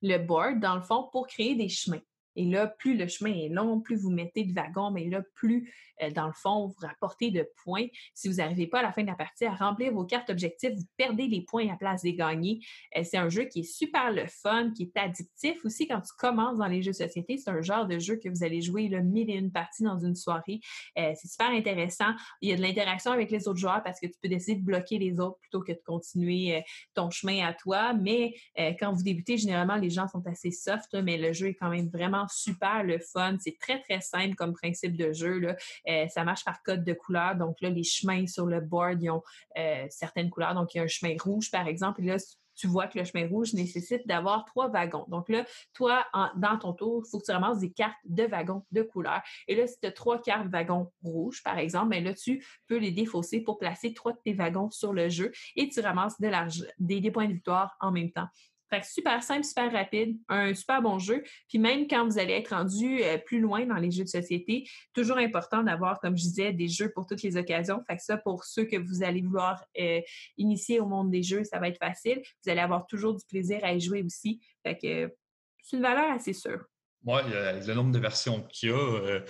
le 0.03 0.19
board, 0.19 0.61
dans 0.61 0.77
le 0.77 0.83
fond, 0.83 1.09
pour 1.13 1.27
créer 1.27 1.55
des 1.55 1.69
chemins. 1.69 2.01
Et 2.37 2.45
là, 2.45 2.67
plus 2.67 2.97
le 2.97 3.09
chemin 3.09 3.33
est 3.33 3.49
long, 3.49 3.81
plus 3.81 3.97
vous 3.97 4.11
mettez 4.11 4.45
de 4.45 4.53
wagons, 4.53 4.91
mais 4.91 5.09
là, 5.09 5.23
plus, 5.35 5.73
euh, 6.03 6.11
dans 6.11 6.27
le 6.27 6.33
fond, 6.33 6.67
vous 6.67 6.87
rapportez 6.87 7.31
de 7.31 7.49
points. 7.65 7.87
Si 8.15 8.29
vous 8.29 8.35
n'arrivez 8.37 8.67
pas 8.67 8.81
à 8.81 8.83
la 8.83 8.93
fin 8.93 9.03
de 9.03 9.09
la 9.09 9.15
partie 9.15 9.45
à 9.47 9.55
remplir 9.55 9.93
vos 9.93 10.05
cartes 10.05 10.31
objectifs, 10.31 10.73
vous 10.75 10.85
perdez 10.97 11.29
des 11.29 11.41
points 11.41 11.69
à 11.73 11.77
place 11.77 12.03
des 12.03 12.15
gagnés. 12.15 12.61
Euh, 12.97 13.03
c'est 13.05 13.17
un 13.17 13.29
jeu 13.29 13.45
qui 13.45 13.61
est 13.61 13.71
super 13.71 14.13
le 14.13 14.27
fun, 14.27 14.71
qui 14.77 14.85
est 14.85 14.99
addictif 14.99 15.65
aussi 15.65 15.89
quand 15.89 16.01
tu 16.01 16.13
commences 16.19 16.59
dans 16.59 16.67
les 16.67 16.83
jeux 16.83 16.93
de 16.93 16.97
société. 16.97 17.39
C'est 17.39 17.51
un 17.51 17.63
genre 17.63 17.87
de 17.87 17.99
jeu 17.99 18.17
que 18.17 18.29
vous 18.29 18.45
allez 18.45 18.61
jouer 18.61 18.89
le 18.89 19.03
mille 19.03 19.31
et 19.31 19.35
une 19.35 19.51
parties 19.51 19.85
dans 19.85 19.99
une 19.99 20.15
soirée. 20.15 20.61
Euh, 20.99 21.13
c'est 21.15 21.29
super 21.29 21.51
intéressant. 21.51 22.13
Il 22.43 22.51
y 22.51 22.53
a 22.53 22.57
de 22.57 22.63
l'interaction 22.63 23.13
avec 23.13 23.31
les 23.31 23.49
autres 23.49 23.59
joueurs 23.59 23.83
parce 23.83 24.01
que 24.01 24.07
tu 24.07 24.15
peux 24.23 24.29
décider 24.29 24.61
de 24.61 24.65
bloquer 24.65 24.99
les 24.99 25.19
autres 25.19 25.39
plutôt 25.39 25.61
que 25.61 25.73
de 25.73 25.81
continuer 25.85 26.63
ton 26.95 27.11
chemin 27.11 27.47
à 27.47 27.55
toi. 27.55 27.95
Mais 27.95 28.35
quand 28.79 28.93
vous 28.93 29.03
débutez, 29.03 29.39
généralement, 29.39 29.77
les 29.77 29.91
gens 29.91 30.09
sont 30.09 30.27
assez 30.27 30.51
soft, 30.51 30.95
mais 30.95 31.17
le 31.17 31.33
jeu 31.33 31.49
est 31.49 31.55
quand 31.55 31.71
même 31.71 31.89
vraiment 31.89 32.26
super 32.31 32.85
le 32.85 32.99
fun. 32.99 33.37
C'est 33.41 33.59
très, 33.59 33.81
très 33.81 34.01
simple 34.01 34.35
comme 34.35 34.53
principe 34.53 34.97
de 34.97 35.13
jeu. 35.13 35.39
Là. 35.39 35.57
Euh, 35.89 36.09
ça 36.09 36.25
marche 36.25 36.45
par 36.45 36.63
code 36.63 36.85
de 36.85 36.93
couleur. 36.93 37.37
Donc 37.37 37.61
là, 37.61 37.71
les 37.71 37.85
chemins 37.85 38.27
sur 38.27 38.47
le 38.47 38.61
board, 38.61 39.03
ils 39.03 39.11
ont 39.11 39.23
euh, 39.59 39.87
certaines 39.91 40.31
couleurs. 40.31 40.55
Donc, 40.55 40.75
il 40.75 40.79
y 40.79 40.81
a 40.81 40.85
un 40.85 40.89
chemin 40.89 41.15
rouge, 41.23 41.51
par 41.51 41.67
exemple. 41.67 42.03
Et 42.03 42.07
là, 42.07 42.17
tu 42.57 42.67
vois 42.67 42.87
que 42.89 42.99
le 42.99 43.05
chemin 43.05 43.29
rouge 43.29 43.53
nécessite 43.53 44.07
d'avoir 44.07 44.45
trois 44.47 44.69
wagons. 44.69 45.05
Donc 45.09 45.29
là, 45.29 45.45
toi, 45.75 46.07
dans 46.37 46.59
ton 46.59 46.73
tour, 46.73 47.03
il 47.05 47.11
faut 47.11 47.19
que 47.19 47.27
tu 47.27 47.33
ramasses 47.33 47.61
des 47.61 47.71
cartes 47.71 47.97
de 48.05 48.25
wagons 48.25 48.65
de 48.73 48.83
couleur. 48.83 49.23
Et 49.47 49.55
là, 49.55 49.67
si 49.67 49.79
tu 49.79 49.87
as 49.87 49.93
trois 49.93 50.21
cartes 50.21 50.49
wagons 50.49 50.91
rouges, 51.03 51.43
par 51.43 51.59
exemple, 51.59 51.91
bien 51.91 52.01
là, 52.01 52.15
tu 52.15 52.45
peux 52.67 52.79
les 52.79 52.91
défausser 52.91 53.41
pour 53.41 53.59
placer 53.59 53.93
trois 53.95 54.13
de 54.13 54.19
tes 54.25 54.33
wagons 54.33 54.71
sur 54.71 54.93
le 54.93 55.09
jeu 55.09 55.33
et 55.55 55.69
tu 55.69 55.81
ramasses 55.81 56.21
de 56.21 56.31
des, 56.79 57.01
des 57.01 57.11
points 57.11 57.27
de 57.27 57.35
victoire 57.35 57.77
en 57.81 57.93
même 57.93 58.11
temps. 58.11 58.29
Fait 58.71 58.81
que 58.81 58.87
super 58.87 59.23
simple, 59.23 59.45
super 59.45 59.73
rapide, 59.73 60.19
un 60.29 60.55
super 60.55 60.83
bon 60.83 60.99
jeu. 60.99 61.23
Puis 61.49 61.59
même 61.59 61.87
quand 61.87 62.05
vous 62.05 62.19
allez 62.19 62.35
être 62.35 62.49
rendu 62.55 63.03
euh, 63.03 63.19
plus 63.19 63.41
loin 63.41 63.65
dans 63.65 63.77
les 63.77 63.91
jeux 63.91 64.05
de 64.05 64.09
société, 64.09 64.69
toujours 64.93 65.19
important 65.19 65.63
d'avoir, 65.63 66.01
comme 66.01 66.17
je 66.17 66.23
disais, 66.23 66.53
des 66.53 66.69
jeux 66.69 66.91
pour 66.95 67.07
toutes 67.07 67.23
les 67.23 67.37
occasions. 67.37 67.83
Fait 67.89 67.97
que 67.97 68.03
ça, 68.03 68.17
pour 68.17 68.45
ceux 68.45 68.65
que 68.65 68.77
vous 68.77 69.03
allez 69.03 69.23
vouloir 69.23 69.63
euh, 69.79 70.01
initier 70.37 70.81
au 70.81 70.87
monde 70.87 71.11
des 71.11 71.23
jeux, 71.23 71.45
ça 71.45 71.59
va 71.59 71.69
être 71.69 71.79
facile. 71.79 72.21
Vous 72.45 72.51
allez 72.51 72.61
avoir 72.61 72.87
toujours 72.87 73.15
du 73.15 73.25
plaisir 73.29 73.61
à 73.63 73.73
y 73.73 73.81
jouer 73.81 74.03
aussi. 74.03 74.41
Fait 74.65 74.77
que 74.77 75.15
c'est 75.63 75.77
une 75.77 75.83
valeur 75.83 76.11
assez 76.11 76.33
sûre. 76.33 76.65
Oui, 77.05 77.21
le 77.25 77.75
nombre 77.75 77.93
de 77.93 78.01
versions 78.01 78.43
qu'il 78.43 78.71
y 78.71 78.73
a, 78.73 78.77
euh, 78.77 79.21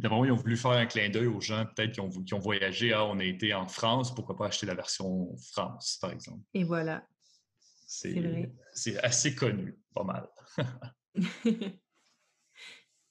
d'abord, 0.00 0.24
ils 0.24 0.30
ont 0.30 0.36
voulu 0.36 0.56
faire 0.56 0.72
un 0.72 0.86
clin 0.86 1.08
d'œil 1.08 1.26
aux 1.26 1.40
gens 1.40 1.66
peut-être 1.74 1.92
qui 1.92 2.00
ont, 2.00 2.08
qui 2.08 2.34
ont 2.34 2.38
voyagé. 2.38 2.92
Ah, 2.92 3.04
on 3.04 3.18
a 3.18 3.24
été 3.24 3.52
en 3.52 3.66
France, 3.66 4.14
pourquoi 4.14 4.36
pas 4.36 4.46
acheter 4.46 4.66
la 4.66 4.74
version 4.74 5.34
France, 5.52 5.98
par 6.00 6.12
exemple? 6.12 6.42
Et 6.54 6.62
voilà. 6.62 7.04
C'est 8.72 8.98
assez 9.04 9.34
connu, 9.34 9.76
pas 9.94 10.04
mal. 10.04 10.28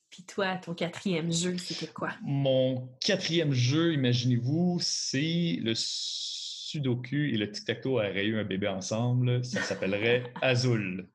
Puis 0.10 0.24
toi, 0.26 0.58
ton 0.58 0.74
quatrième 0.74 1.32
jeu, 1.32 1.58
c'était 1.58 1.88
quoi? 1.88 2.14
Mon 2.22 2.90
quatrième 3.00 3.54
jeu, 3.54 3.94
imaginez-vous, 3.94 4.80
c'est 4.82 5.58
le 5.62 5.74
Sudoku 5.74 7.16
et 7.16 7.38
le 7.38 7.50
Tic-Tac-Toe 7.50 7.92
auraient 7.92 8.26
eu 8.26 8.38
un 8.38 8.44
bébé 8.44 8.68
ensemble. 8.68 9.46
Ça 9.46 9.62
s'appellerait 9.62 10.34
Azul. 10.42 11.08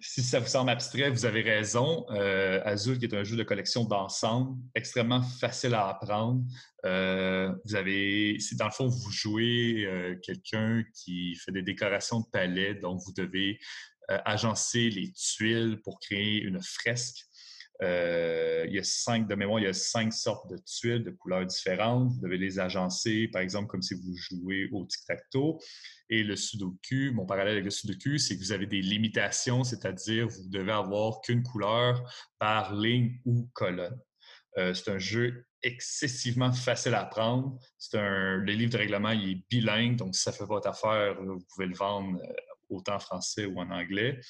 Si 0.00 0.22
ça 0.22 0.38
vous 0.38 0.46
semble 0.46 0.70
abstrait, 0.70 1.10
vous 1.10 1.24
avez 1.24 1.42
raison. 1.42 2.06
Euh, 2.10 2.60
Azul, 2.64 2.98
qui 2.98 3.06
est 3.06 3.14
un 3.14 3.24
jeu 3.24 3.36
de 3.36 3.42
collection 3.42 3.84
d'ensemble, 3.84 4.56
extrêmement 4.74 5.22
facile 5.22 5.74
à 5.74 5.88
apprendre. 5.88 6.42
Euh, 6.84 7.52
vous 7.64 7.74
avez, 7.74 8.38
dans 8.52 8.66
le 8.66 8.70
fond, 8.70 8.86
vous 8.86 9.10
jouez 9.10 9.84
euh, 9.86 10.16
quelqu'un 10.22 10.84
qui 10.94 11.34
fait 11.36 11.52
des 11.52 11.62
décorations 11.62 12.20
de 12.20 12.26
palais, 12.32 12.74
donc 12.74 13.00
vous 13.04 13.12
devez 13.12 13.58
agencer 14.26 14.90
les 14.90 15.10
tuiles 15.12 15.80
pour 15.82 15.98
créer 15.98 16.42
une 16.42 16.60
fresque. 16.60 17.24
Il 17.82 18.72
y 18.72 18.78
a 18.78 18.84
cinq, 18.84 19.28
de 19.28 19.34
mémoire, 19.34 19.60
il 19.60 19.64
y 19.64 19.68
a 19.68 19.72
cinq 19.72 20.12
sortes 20.12 20.50
de 20.50 20.56
tuiles 20.56 21.04
de 21.04 21.10
couleurs 21.10 21.44
différentes. 21.44 22.12
Vous 22.12 22.20
devez 22.20 22.38
les 22.38 22.58
agencer, 22.58 23.28
par 23.28 23.42
exemple, 23.42 23.66
comme 23.68 23.82
si 23.82 23.94
vous 23.94 24.14
jouez 24.16 24.68
au 24.72 24.84
tic-tac-toe. 24.86 25.58
Et 26.10 26.22
le 26.22 26.36
sudoku, 26.36 27.12
mon 27.12 27.26
parallèle 27.26 27.54
avec 27.54 27.64
le 27.64 27.70
sudoku, 27.70 28.18
c'est 28.18 28.36
que 28.36 28.40
vous 28.40 28.52
avez 28.52 28.66
des 28.66 28.82
limitations, 28.82 29.64
c'est-à-dire 29.64 30.28
vous 30.28 30.48
devez 30.48 30.72
avoir 30.72 31.20
qu'une 31.20 31.42
couleur 31.42 32.02
par 32.38 32.74
ligne 32.74 33.20
ou 33.24 33.48
colonne. 33.54 33.98
Euh, 34.58 34.72
c'est 34.72 34.90
un 34.90 34.98
jeu 34.98 35.46
excessivement 35.62 36.52
facile 36.52 36.94
à 36.94 37.00
apprendre. 37.00 37.58
C'est 37.78 37.98
un, 37.98 38.36
le 38.36 38.52
livre 38.52 38.72
de 38.72 38.78
règlement 38.78 39.10
il 39.10 39.30
est 39.30 39.44
bilingue, 39.50 39.96
donc 39.96 40.14
si 40.14 40.22
ça 40.22 40.32
fait 40.32 40.44
votre 40.44 40.68
affaire, 40.68 41.16
vous 41.20 41.44
pouvez 41.52 41.66
le 41.66 41.74
vendre 41.74 42.18
euh, 42.22 42.34
autant 42.68 42.96
en 42.96 43.00
français 43.00 43.46
ou 43.46 43.58
en 43.58 43.70
anglais. 43.70 44.20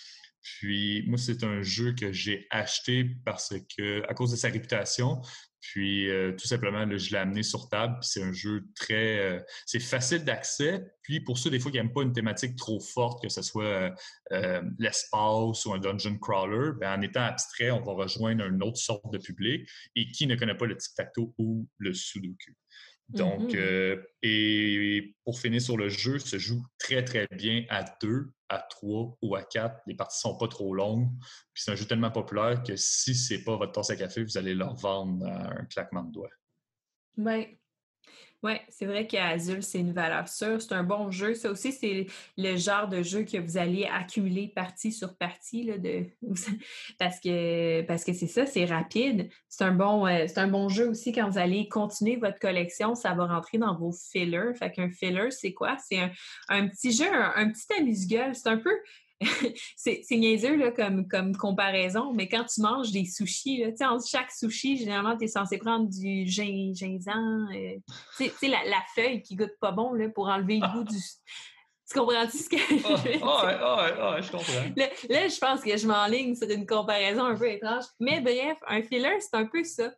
Puis 0.45 1.05
moi, 1.07 1.19
c'est 1.19 1.43
un 1.43 1.63
jeu 1.63 1.95
que 1.95 2.13
j'ai 2.13 2.47
acheté 2.51 3.17
parce 3.25 3.55
que, 3.77 4.03
à 4.09 4.15
cause 4.15 4.31
de 4.31 4.37
sa 4.37 4.49
réputation, 4.49 5.23
puis 5.65 6.11
euh, 6.11 6.33
tout 6.33 6.47
simplement, 6.47 6.87
je 6.97 7.11
l'ai 7.11 7.17
amené 7.17 7.43
sur 7.43 7.71
table. 7.71 7.97
Puis 8.01 8.11
c'est 8.13 8.23
un 8.23 8.35
jeu 8.35 8.65
très. 8.75 9.19
Euh, 9.19 9.41
c'est 9.65 9.81
facile 9.81 10.23
d'accès. 10.23 10.85
Puis 11.03 11.21
pour 11.21 11.39
ceux 11.39 11.49
des 11.49 11.59
fois 11.59 11.71
qui 11.71 11.79
n'aiment 11.79 11.93
pas 11.93 12.03
une 12.03 12.13
thématique 12.13 12.57
trop 12.57 12.81
forte, 12.81 13.23
que 13.23 13.31
ce 13.31 13.41
soit 13.41 13.95
euh, 14.33 14.63
l'espace 14.79 15.65
ou 15.65 15.73
un 15.73 15.79
dungeon 15.79 16.19
crawler, 16.19 16.73
bien, 16.79 16.99
en 16.99 17.01
étant 17.01 17.23
abstrait, 17.23 17.71
on 17.71 17.83
va 17.83 17.95
rejoindre 17.95 18.45
une 18.45 18.63
autre 18.63 18.77
sorte 18.77 19.11
de 19.11 19.19
public. 19.19 19.67
Et 19.97 20.11
qui 20.11 20.27
ne 20.27 20.37
connaît 20.37 20.57
pas 20.57 20.67
le 20.67 20.77
tic-tac-toe 20.77 21.33
ou 21.39 21.67
le 21.79 21.95
sudoku? 21.95 22.53
Donc, 23.09 23.53
mm-hmm. 23.53 24.03
et 24.23 25.15
pour 25.25 25.39
finir 25.39 25.61
sur 25.61 25.77
le 25.77 25.89
jeu, 25.89 26.19
se 26.19 26.39
joue 26.39 26.63
très, 26.85 27.03
très 27.03 27.27
bien 27.29 27.65
à 27.71 27.83
deux, 28.03 28.31
à 28.49 28.59
trois 28.59 29.17
ou 29.23 29.35
à 29.35 29.43
quatre. 29.43 29.81
Les 29.87 29.95
parties 29.95 30.21
sont 30.21 30.37
pas 30.37 30.49
trop 30.49 30.75
longues. 30.75 31.09
Puis 31.53 31.63
c'est 31.65 31.73
un 31.73 31.75
jeu 31.75 31.87
tellement 31.87 32.11
populaire 32.11 32.63
que 32.63 32.77
si 32.77 33.15
c'est 33.15 33.43
pas 33.43 33.57
votre 33.57 33.73
tasse 33.73 33.91
à 33.91 33.97
café, 33.97 34.23
vous 34.23 34.37
allez 34.37 34.55
leur 34.55 34.75
vendre 34.75 35.27
un 35.27 35.65
claquement 35.67 36.03
de 36.03 36.13
doigts. 36.13 36.31
Oui, 37.17 37.59
oui, 38.45 38.53
c'est 38.69 38.85
vrai 38.85 39.07
qu'Azul, 39.07 39.63
c'est 39.63 39.79
une 39.79 39.95
valeur 39.95 40.29
sûre. 40.29 40.61
C'est 40.61 40.75
un 40.75 40.83
bon 40.83 41.11
jeu. 41.11 41.35
Ça 41.35 41.51
aussi, 41.51 41.73
c'est 41.73 42.07
le 42.37 42.57
genre 42.57 42.89
de 42.89 43.03
jeu 43.03 43.23
que 43.23 43.39
vous 43.39 43.57
allez 43.57 43.87
accumuler 43.87 44.49
partie 44.49 44.93
sur 44.93 45.17
partie 45.17 45.63
là, 45.65 45.79
de... 45.79 46.05
parce 46.99 47.21
que 47.21 47.81
parce 47.87 48.05
que 48.05 48.13
c'est 48.13 48.27
ça, 48.27 48.45
c'est 48.45 48.67
rapide. 48.67 49.31
C'est 49.49 49.65
un 49.65 49.73
bon 49.73 50.07
euh, 50.07 50.27
un 50.37 50.49
bon 50.49 50.69
jeu 50.69 50.91
aussi 50.91 51.13
quand 51.13 51.31
vous 51.31 51.39
allez 51.39 51.69
continuer 51.71 52.17
votre 52.17 52.39
collection, 52.39 52.95
ça 52.95 53.15
va 53.15 53.25
rentrer 53.25 53.57
dans 53.57 53.79
vos 53.79 53.93
fillers. 53.93 54.53
Fait 54.59 54.71
qu'un 54.71 54.91
filler, 54.91 55.31
c'est 55.31 55.55
quoi? 55.55 55.79
C'est 55.79 55.99
un, 56.51 56.69
petit 56.69 56.93
jeu, 56.93 57.09
un 57.11 57.49
petit 57.49 57.67
amuse-gueule. 57.79 58.35
C'est 58.35 58.49
un 58.49 58.59
peu 58.59 58.77
c'est 59.77 60.05
niaiseux 60.11 60.57
là, 60.57 60.71
comme, 60.71 61.09
comme 61.09 61.37
comparaison, 61.37 62.13
mais 62.13 62.29
quand 62.29 62.45
tu 62.45 62.61
manges 62.61 62.93
des 62.93 63.05
sushis, 63.05 63.65
là, 63.65 63.93
entre 63.93 64.07
chaque 64.07 64.31
sushi, 64.31 64.77
généralement, 64.77 65.17
tu 65.17 65.25
es 65.25 65.29
censé 65.29 65.59
prendre 65.59 65.89
du 65.89 66.27
gingembre, 66.27 67.51
euh, 67.55 67.77
tu 68.17 68.29
sais, 68.29 68.49
la, 68.49 68.65
la, 68.65 68.83
feuille 68.95 69.23
qui 69.23 69.37
goûte 69.37 69.55
pas 69.61 69.73
bon 69.73 69.93
là, 69.93 70.09
pour 70.09 70.29
enlever 70.29 70.59
le 70.59 70.73
goût 70.73 70.85
du. 70.85 70.97
Tu 71.87 71.99
comprends-tu 71.99 72.39
ce 72.39 72.49
que 72.49 72.57
je 72.57 72.77
ah, 72.83 72.97
veux 72.97 73.11
dire? 73.11 74.23
je 74.23 74.31
comprends. 74.31 74.73
Là, 74.75 75.29
je 75.29 75.39
pense 75.39 75.61
que 75.61 75.77
je 75.77 75.87
m'enligne 75.87 76.35
sur 76.35 76.49
une 76.49 76.65
comparaison 76.65 77.27
un 77.27 77.37
peu 77.37 77.47
étrange. 77.47 77.85
Mais 78.01 78.23
bref, 78.23 78.57
un 78.67 78.83
filler, 78.83 79.21
c'est 79.21 79.35
un 79.35 79.45
peu 79.45 79.63
ça 79.65 79.93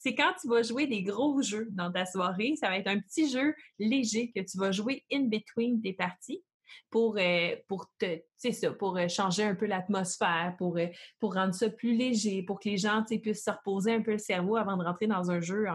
c'est 0.00 0.14
quand 0.14 0.32
tu 0.40 0.48
vas 0.48 0.62
jouer 0.62 0.86
des 0.86 1.02
gros 1.02 1.40
jeux 1.42 1.68
dans 1.72 1.92
ta 1.92 2.06
soirée, 2.06 2.54
ça 2.58 2.68
va 2.68 2.78
être 2.78 2.88
un 2.88 2.98
petit 2.98 3.30
jeu 3.30 3.54
léger 3.78 4.32
que 4.34 4.40
tu 4.40 4.56
vas 4.58 4.72
jouer 4.72 5.04
in 5.12 5.24
between 5.24 5.80
des 5.80 5.92
parties 5.92 6.42
pour, 6.90 7.16
euh, 7.18 7.56
pour 7.68 7.86
te, 7.98 8.20
ça, 8.36 8.70
pour 8.72 8.96
euh, 8.96 9.08
changer 9.08 9.44
un 9.44 9.54
peu 9.54 9.66
l'atmosphère, 9.66 10.54
pour, 10.58 10.76
euh, 10.76 10.86
pour 11.18 11.34
rendre 11.34 11.54
ça 11.54 11.70
plus 11.70 11.94
léger, 11.96 12.42
pour 12.42 12.60
que 12.60 12.68
les 12.68 12.76
gens 12.76 13.04
puissent 13.04 13.44
se 13.44 13.50
reposer 13.50 13.94
un 13.94 14.02
peu 14.02 14.12
le 14.12 14.18
cerveau 14.18 14.56
avant 14.56 14.76
de 14.76 14.84
rentrer 14.84 15.06
dans 15.06 15.30
un 15.30 15.40
jeu 15.40 15.66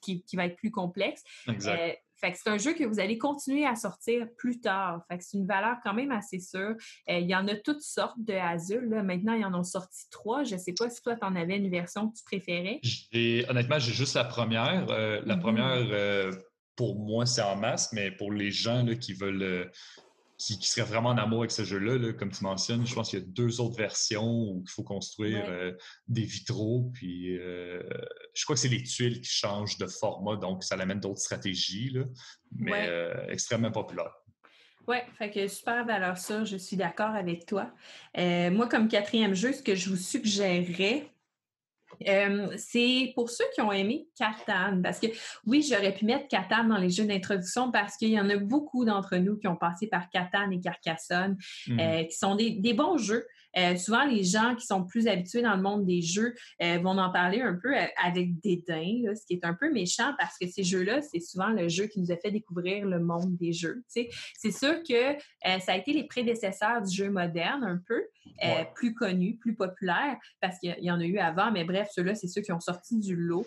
qui, 0.00 0.22
qui, 0.24 0.36
va 0.36 0.46
être 0.46 0.56
plus 0.56 0.70
complexe. 0.70 1.22
Exact. 1.48 1.98
fait 2.16 2.32
que 2.32 2.38
c'est 2.42 2.50
un 2.50 2.58
jeu 2.58 2.74
que 2.74 2.84
vous 2.84 3.00
allez 3.00 3.18
continuer 3.18 3.66
à 3.66 3.74
sortir 3.74 4.26
plus 4.36 4.60
tard. 4.60 5.04
Fait 5.08 5.18
que 5.18 5.24
c'est 5.24 5.36
une 5.36 5.46
valeur 5.46 5.76
quand 5.82 5.94
même 5.94 6.10
assez 6.10 6.40
sûre. 6.40 6.74
il 7.06 7.28
y 7.28 7.34
en 7.34 7.46
a 7.48 7.54
toutes 7.56 7.82
sortes 7.82 8.18
de 8.18 8.34
Azul. 8.34 8.88
Là. 8.88 9.02
Maintenant, 9.02 9.34
ils 9.34 9.44
en 9.44 9.54
ont 9.54 9.64
sorti 9.64 10.08
trois. 10.10 10.44
Je 10.44 10.54
ne 10.54 10.60
sais 10.60 10.72
pas 10.72 10.88
si 10.90 11.02
toi, 11.02 11.16
tu 11.16 11.24
en 11.24 11.36
avais 11.36 11.56
une 11.56 11.70
version 11.70 12.08
que 12.08 12.16
tu 12.16 12.24
préférais. 12.24 12.80
Honnêtement, 13.48 13.78
j'ai 13.78 13.92
juste 13.92 14.14
la 14.14 14.24
première. 14.24 14.86
la 14.86 15.20
mm-hmm. 15.20 15.40
première, 15.40 16.30
pour 16.76 16.98
moi, 16.98 17.26
c'est 17.26 17.42
en 17.42 17.56
masse, 17.56 17.92
mais 17.92 18.10
pour 18.10 18.32
les 18.32 18.50
gens 18.50 18.82
là, 18.82 18.94
qui 18.94 19.12
veulent 19.12 19.70
qui, 20.44 20.58
qui, 20.58 20.68
serait 20.68 20.86
vraiment 20.86 21.10
en 21.10 21.16
amour 21.16 21.40
avec 21.40 21.50
ce 21.50 21.64
jeu-là, 21.64 22.12
comme 22.12 22.30
tu 22.30 22.44
mentionnes. 22.44 22.86
Je 22.86 22.94
pense 22.94 23.08
qu'il 23.08 23.18
y 23.18 23.22
a 23.22 23.24
deux 23.24 23.62
autres 23.62 23.76
versions 23.76 24.26
où 24.26 24.62
il 24.62 24.70
faut 24.70 24.82
construire 24.82 25.44
euh, 25.48 25.72
des 26.06 26.24
vitraux. 26.24 26.90
Puis 26.92 27.38
euh, 27.38 27.82
je 28.34 28.44
crois 28.44 28.54
que 28.54 28.60
c'est 28.60 28.68
les 28.68 28.82
tuiles 28.82 29.22
qui 29.22 29.30
changent 29.30 29.78
de 29.78 29.86
format, 29.86 30.36
donc 30.36 30.62
ça 30.62 30.74
amène 30.74 31.00
d'autres 31.00 31.20
stratégies, 31.20 31.90
là, 31.90 32.02
mais 32.56 32.88
euh, 32.88 33.26
extrêmement 33.28 33.70
populaire. 33.70 34.12
Oui, 34.86 34.98
fait 35.16 35.30
que 35.30 35.48
super 35.48 35.86
valeur 35.86 36.18
sûre, 36.18 36.44
je 36.44 36.58
suis 36.58 36.76
d'accord 36.76 37.14
avec 37.14 37.46
toi. 37.46 37.72
moi, 38.14 38.68
comme 38.68 38.88
quatrième 38.88 39.32
jeu, 39.32 39.54
ce 39.54 39.62
que 39.62 39.74
je 39.74 39.88
vous 39.88 39.96
suggérerais, 39.96 41.08
euh, 42.08 42.48
c'est 42.56 43.12
pour 43.14 43.30
ceux 43.30 43.44
qui 43.54 43.60
ont 43.60 43.72
aimé 43.72 44.06
Catan, 44.16 44.80
parce 44.82 45.00
que 45.00 45.06
oui, 45.46 45.66
j'aurais 45.68 45.94
pu 45.94 46.04
mettre 46.04 46.28
Catan 46.28 46.64
dans 46.64 46.78
les 46.78 46.90
jeux 46.90 47.04
d'introduction 47.04 47.70
parce 47.70 47.96
qu'il 47.96 48.10
y 48.10 48.20
en 48.20 48.28
a 48.30 48.36
beaucoup 48.36 48.84
d'entre 48.84 49.16
nous 49.16 49.36
qui 49.36 49.46
ont 49.46 49.56
passé 49.56 49.86
par 49.86 50.08
Catan 50.10 50.50
et 50.50 50.60
Carcassonne, 50.60 51.36
mmh. 51.66 51.80
euh, 51.80 52.04
qui 52.04 52.16
sont 52.16 52.34
des, 52.34 52.74
bons 52.74 52.98
jeux. 52.98 53.26
Euh, 53.56 53.76
souvent, 53.76 54.04
les 54.04 54.24
gens 54.24 54.54
qui 54.54 54.66
sont 54.66 54.84
plus 54.84 55.06
habitués 55.06 55.42
dans 55.42 55.56
le 55.56 55.62
monde 55.62 55.84
des 55.86 56.02
jeux 56.02 56.34
vont 56.60 56.98
en 56.98 57.10
parler 57.10 57.40
un 57.40 57.54
peu 57.54 57.74
avec 58.02 58.40
dédain, 58.40 59.14
ce 59.14 59.26
qui 59.26 59.34
est 59.34 59.44
un 59.44 59.54
peu 59.54 59.70
méchant 59.72 60.12
parce 60.18 60.36
que 60.38 60.46
ces 60.46 60.64
jeux-là, 60.64 61.02
c'est 61.02 61.20
souvent 61.20 61.48
le 61.48 61.68
jeu 61.68 61.86
qui 61.86 62.00
nous 62.00 62.10
a 62.10 62.16
fait 62.16 62.30
découvrir 62.30 62.86
le 62.86 63.00
monde 63.00 63.36
des 63.36 63.52
jeux. 63.52 63.82
C'est 63.88 64.50
sûr 64.50 64.82
que 64.82 65.16
ça 65.60 65.72
a 65.72 65.76
été 65.76 65.92
les 65.92 66.04
prédécesseurs 66.04 66.82
du 66.82 66.94
jeu 66.94 67.10
moderne 67.10 67.64
un 67.64 67.80
peu, 67.86 68.02
plus 68.74 68.94
connu, 68.94 69.36
plus 69.36 69.54
populaire, 69.54 70.16
parce 70.40 70.58
qu'il 70.58 70.76
y 70.80 70.90
en 70.90 71.00
a 71.00 71.04
eu 71.04 71.18
avant, 71.18 71.50
mais 71.50 71.64
bref, 71.64 71.88
ceux-là, 71.92 72.14
c'est 72.14 72.28
ceux 72.28 72.40
qui 72.40 72.52
ont 72.52 72.60
sorti 72.60 72.98
du 72.98 73.16
lot. 73.16 73.46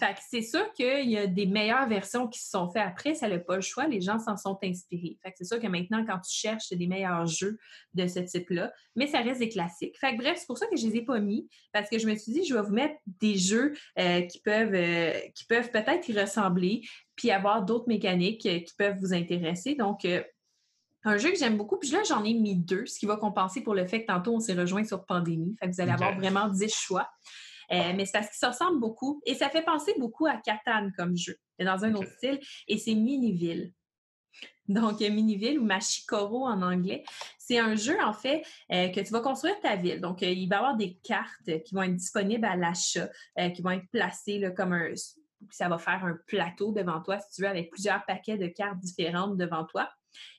Fait 0.00 0.14
que 0.14 0.20
c'est 0.28 0.42
sûr 0.42 0.72
qu'il 0.72 1.08
y 1.08 1.16
a 1.16 1.26
des 1.26 1.46
meilleures 1.46 1.88
versions 1.88 2.26
qui 2.26 2.40
se 2.40 2.50
sont 2.50 2.68
faites 2.70 2.82
après, 2.86 3.14
ça 3.14 3.28
n'a 3.28 3.38
pas 3.38 3.56
le 3.56 3.62
choix, 3.62 3.86
les 3.86 4.00
gens 4.00 4.18
s'en 4.18 4.36
sont 4.36 4.58
inspirés. 4.62 5.18
Fait 5.22 5.30
que 5.30 5.36
c'est 5.38 5.44
sûr 5.44 5.60
que 5.60 5.66
maintenant, 5.66 6.04
quand 6.04 6.18
tu 6.18 6.34
cherches 6.34 6.70
des 6.70 6.86
meilleurs 6.86 7.26
jeux 7.26 7.58
de 7.94 8.06
ce 8.06 8.20
type-là, 8.20 8.72
mais 8.94 9.06
ça 9.06 9.20
reste 9.20 9.40
des 9.40 9.45
classiques. 9.48 9.98
Fait 9.98 10.12
que 10.12 10.22
bref, 10.22 10.38
c'est 10.38 10.46
pour 10.46 10.58
ça 10.58 10.66
que 10.66 10.76
je 10.76 10.86
les 10.86 10.96
ai 10.96 11.02
pas 11.02 11.20
mis, 11.20 11.48
parce 11.72 11.88
que 11.88 11.98
je 11.98 12.06
me 12.06 12.14
suis 12.16 12.32
dit, 12.32 12.44
je 12.44 12.54
vais 12.54 12.62
vous 12.62 12.72
mettre 12.72 12.96
des 13.06 13.36
jeux 13.36 13.74
euh, 13.98 14.22
qui 14.22 14.40
peuvent, 14.40 14.74
euh, 14.74 15.12
qui 15.34 15.44
peuvent 15.44 15.70
peut-être 15.70 16.08
y 16.08 16.18
ressembler, 16.18 16.82
puis 17.14 17.30
avoir 17.30 17.64
d'autres 17.64 17.88
mécaniques 17.88 18.46
euh, 18.46 18.60
qui 18.60 18.74
peuvent 18.76 18.96
vous 19.00 19.14
intéresser. 19.14 19.74
Donc, 19.74 20.06
un 21.04 21.18
jeu 21.18 21.30
que 21.30 21.38
j'aime 21.38 21.56
beaucoup, 21.56 21.78
puis 21.78 21.90
là, 21.90 22.02
j'en 22.08 22.24
ai 22.24 22.34
mis 22.34 22.56
deux, 22.56 22.84
ce 22.86 22.98
qui 22.98 23.06
va 23.06 23.16
compenser 23.16 23.62
pour 23.62 23.74
le 23.74 23.86
fait 23.86 24.02
que 24.02 24.06
tantôt, 24.06 24.34
on 24.34 24.40
s'est 24.40 24.54
rejoint 24.54 24.84
sur 24.84 25.04
pandémie. 25.06 25.56
Fait 25.60 25.68
que 25.68 25.72
vous 25.74 25.80
allez 25.80 25.92
avoir 25.92 26.16
vraiment 26.16 26.48
10 26.48 26.74
choix. 26.74 27.08
Euh, 27.72 27.92
mais 27.96 28.06
c'est 28.06 28.12
parce 28.12 28.28
qu'ils 28.28 28.38
se 28.38 28.46
ressemblent 28.46 28.80
beaucoup. 28.80 29.20
Et 29.26 29.34
ça 29.34 29.48
fait 29.48 29.62
penser 29.62 29.94
beaucoup 29.98 30.26
à 30.26 30.36
Catan 30.36 30.90
comme 30.96 31.16
jeu, 31.16 31.36
mais 31.58 31.64
dans 31.64 31.84
un 31.84 31.94
autre 31.94 32.10
style. 32.16 32.40
Et 32.68 32.78
c'est 32.78 32.94
Miniville. 32.94 33.72
Donc, 34.68 35.00
Miniville 35.00 35.58
ou 35.58 35.64
Machikoro 35.64 36.46
en 36.46 36.60
anglais, 36.62 37.04
c'est 37.38 37.58
un 37.58 37.76
jeu, 37.76 37.96
en 38.02 38.12
fait, 38.12 38.42
euh, 38.72 38.88
que 38.88 39.00
tu 39.00 39.12
vas 39.12 39.20
construire 39.20 39.58
ta 39.60 39.76
ville. 39.76 40.00
Donc, 40.00 40.22
euh, 40.22 40.30
il 40.30 40.48
va 40.48 40.56
y 40.56 40.58
avoir 40.58 40.76
des 40.76 40.98
cartes 41.04 41.62
qui 41.64 41.74
vont 41.74 41.82
être 41.82 41.94
disponibles 41.94 42.44
à 42.44 42.56
l'achat, 42.56 43.08
euh, 43.38 43.50
qui 43.50 43.62
vont 43.62 43.70
être 43.70 43.88
placées 43.92 44.52
comme 44.56 44.72
un... 44.72 44.92
Ça 45.50 45.68
va 45.68 45.78
faire 45.78 46.04
un 46.04 46.18
plateau 46.26 46.72
devant 46.72 47.00
toi, 47.02 47.20
si 47.20 47.36
tu 47.36 47.42
veux, 47.42 47.48
avec 47.48 47.70
plusieurs 47.70 48.04
paquets 48.06 48.38
de 48.38 48.48
cartes 48.48 48.80
différentes 48.80 49.36
devant 49.36 49.64
toi. 49.64 49.88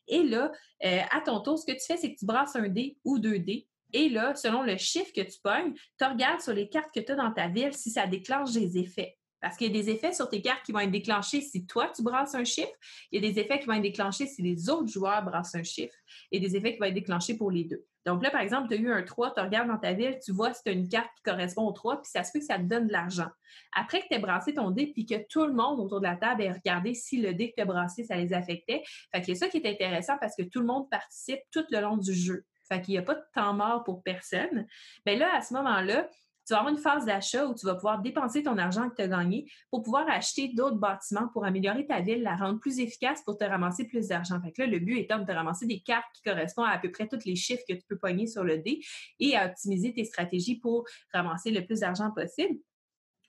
Et 0.07 0.23
là, 0.23 0.51
à 0.81 1.21
ton 1.23 1.39
tour, 1.39 1.59
ce 1.59 1.65
que 1.65 1.77
tu 1.77 1.85
fais, 1.85 1.97
c'est 1.97 2.13
que 2.13 2.17
tu 2.17 2.25
brasses 2.25 2.55
un 2.55 2.67
dé 2.67 2.97
ou 3.05 3.19
deux 3.19 3.37
dés. 3.37 3.67
Et 3.93 4.09
là, 4.09 4.35
selon 4.35 4.63
le 4.63 4.75
chiffre 4.77 5.13
que 5.13 5.21
tu 5.21 5.39
pognes, 5.41 5.73
tu 5.97 6.05
regardes 6.05 6.41
sur 6.41 6.53
les 6.53 6.67
cartes 6.67 6.89
que 6.93 6.99
tu 6.99 7.11
as 7.11 7.15
dans 7.15 7.31
ta 7.31 7.47
ville 7.47 7.73
si 7.73 7.91
ça 7.91 8.07
déclenche 8.07 8.51
des 8.53 8.77
effets. 8.79 9.16
Parce 9.41 9.57
qu'il 9.57 9.67
y 9.67 9.69
a 9.69 9.81
des 9.81 9.89
effets 9.89 10.13
sur 10.13 10.29
tes 10.29 10.41
cartes 10.41 10.63
qui 10.65 10.71
vont 10.71 10.79
être 10.79 10.91
déclenchés 10.91 11.41
si 11.41 11.65
toi, 11.65 11.91
tu 11.95 12.01
brasses 12.01 12.35
un 12.35 12.43
chiffre. 12.43 12.71
Il 13.11 13.23
y 13.23 13.27
a 13.27 13.31
des 13.31 13.39
effets 13.39 13.59
qui 13.59 13.65
vont 13.65 13.73
être 13.73 13.81
déclenchés 13.81 14.25
si 14.25 14.41
les 14.41 14.69
autres 14.69 14.87
joueurs 14.87 15.23
brassent 15.23 15.55
un 15.55 15.63
chiffre. 15.63 15.93
Et 16.31 16.39
des 16.39 16.55
effets 16.55 16.73
qui 16.73 16.79
vont 16.79 16.85
être 16.85 16.93
déclenchés 16.93 17.37
pour 17.37 17.51
les 17.51 17.63
deux. 17.65 17.85
Donc 18.07 18.23
là, 18.23 18.31
par 18.31 18.39
exemple, 18.39 18.69
tu 18.69 18.75
as 18.75 18.77
eu 18.77 18.89
un 18.89 19.03
3, 19.03 19.33
tu 19.33 19.41
regardes 19.41 19.67
dans 19.67 19.77
ta 19.77 19.91
ville, 19.91 20.17
tu 20.23 20.31
vois 20.31 20.53
si 20.53 20.63
tu 20.63 20.69
as 20.69 20.71
une 20.71 20.87
carte 20.87 21.09
qui 21.17 21.23
correspond 21.23 21.67
au 21.67 21.73
3, 21.73 22.01
puis 22.01 22.09
ça 22.09 22.23
se 22.23 22.31
fait 22.31 22.39
que 22.39 22.45
ça 22.45 22.57
te 22.57 22.63
donne 22.63 22.87
de 22.87 22.93
l'argent. 22.93 23.27
Après 23.75 23.99
que 23.99 24.07
tu 24.07 24.13
aies 24.13 24.19
brassé 24.19 24.53
ton 24.53 24.71
dé, 24.71 24.87
puis 24.87 25.05
que 25.05 25.15
tout 25.27 25.45
le 25.45 25.51
monde 25.51 25.81
autour 25.81 25.99
de 25.99 26.05
la 26.05 26.15
table 26.15 26.41
ait 26.41 26.51
regardé 26.53 26.93
si 26.93 27.17
le 27.17 27.33
dé 27.33 27.49
que 27.49 27.55
tu 27.57 27.61
as 27.61 27.65
brassé, 27.65 28.05
ça 28.05 28.15
les 28.15 28.31
affectait. 28.31 28.81
Fait 29.13 29.19
que 29.19 29.25
c'est 29.25 29.35
ça 29.35 29.49
qui 29.49 29.57
est 29.57 29.69
intéressant 29.69 30.15
parce 30.21 30.37
que 30.37 30.43
tout 30.43 30.61
le 30.61 30.67
monde 30.67 30.89
participe 30.89 31.41
tout 31.51 31.65
le 31.69 31.81
long 31.81 31.97
du 31.97 32.13
jeu. 32.13 32.45
Fait 32.69 32.81
qu'il 32.81 32.93
n'y 32.93 32.97
a 32.97 33.01
pas 33.01 33.15
de 33.15 33.23
temps 33.33 33.53
mort 33.53 33.83
pour 33.83 34.01
personne. 34.03 34.65
Mais 35.05 35.17
là, 35.17 35.29
à 35.35 35.41
ce 35.41 35.53
moment-là, 35.55 36.09
tu 36.47 36.53
vas 36.53 36.59
avoir 36.59 36.73
une 36.73 36.79
phase 36.79 37.05
d'achat 37.05 37.45
où 37.45 37.53
tu 37.53 37.65
vas 37.65 37.75
pouvoir 37.75 38.01
dépenser 38.01 38.41
ton 38.41 38.57
argent 38.57 38.89
que 38.89 38.95
tu 38.95 39.01
as 39.01 39.07
gagné 39.09 39.51
pour 39.69 39.83
pouvoir 39.83 40.09
acheter 40.09 40.47
d'autres 40.53 40.77
bâtiments 40.77 41.27
pour 41.33 41.43
améliorer 41.43 41.85
ta 41.85 41.99
ville, 41.99 42.23
la 42.23 42.37
rendre 42.37 42.59
plus 42.59 42.79
efficace 42.79 43.21
pour 43.23 43.37
te 43.37 43.43
ramasser 43.43 43.85
plus 43.85 44.07
d'argent. 44.07 44.41
Fait 44.41 44.53
que 44.53 44.61
là, 44.61 44.67
le 44.67 44.79
but 44.79 44.97
étant 44.97 45.19
de 45.19 45.25
te 45.25 45.31
ramasser 45.31 45.65
des 45.65 45.81
cartes 45.81 46.07
qui 46.13 46.21
correspondent 46.21 46.67
à 46.67 46.77
à 46.77 46.79
peu 46.79 46.91
près 46.91 47.07
tous 47.07 47.25
les 47.25 47.35
chiffres 47.35 47.63
que 47.67 47.73
tu 47.73 47.81
peux 47.89 47.97
pogner 47.97 48.27
sur 48.27 48.43
le 48.43 48.59
dé 48.59 48.79
et 49.19 49.35
à 49.35 49.47
optimiser 49.47 49.93
tes 49.93 50.05
stratégies 50.05 50.59
pour 50.59 50.85
ramasser 51.11 51.51
le 51.51 51.65
plus 51.65 51.79
d'argent 51.81 52.11
possible. 52.11 52.59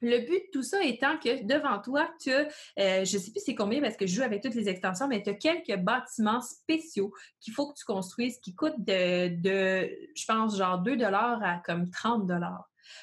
Le 0.00 0.18
but 0.18 0.38
de 0.38 0.50
tout 0.52 0.62
ça 0.62 0.82
étant 0.84 1.18
que 1.18 1.44
devant 1.44 1.80
toi, 1.80 2.08
tu 2.20 2.30
as, 2.30 2.46
euh, 2.78 3.04
je 3.04 3.16
ne 3.16 3.22
sais 3.22 3.32
plus 3.32 3.40
c'est 3.44 3.56
combien 3.56 3.80
parce 3.80 3.96
que 3.96 4.06
je 4.06 4.14
joue 4.14 4.22
avec 4.22 4.42
toutes 4.42 4.54
les 4.54 4.68
extensions, 4.68 5.08
mais 5.08 5.22
tu 5.22 5.30
as 5.30 5.34
quelques 5.34 5.76
bâtiments 5.76 6.40
spéciaux 6.40 7.12
qu'il 7.40 7.52
faut 7.52 7.72
que 7.72 7.78
tu 7.78 7.84
construises 7.84 8.38
qui 8.38 8.54
coûtent 8.54 8.78
de, 8.78 9.28
de 9.40 9.90
je 10.14 10.24
pense, 10.24 10.56
genre 10.56 10.78
2 10.78 11.02
à 11.02 11.60
comme 11.64 11.90
30 11.90 12.28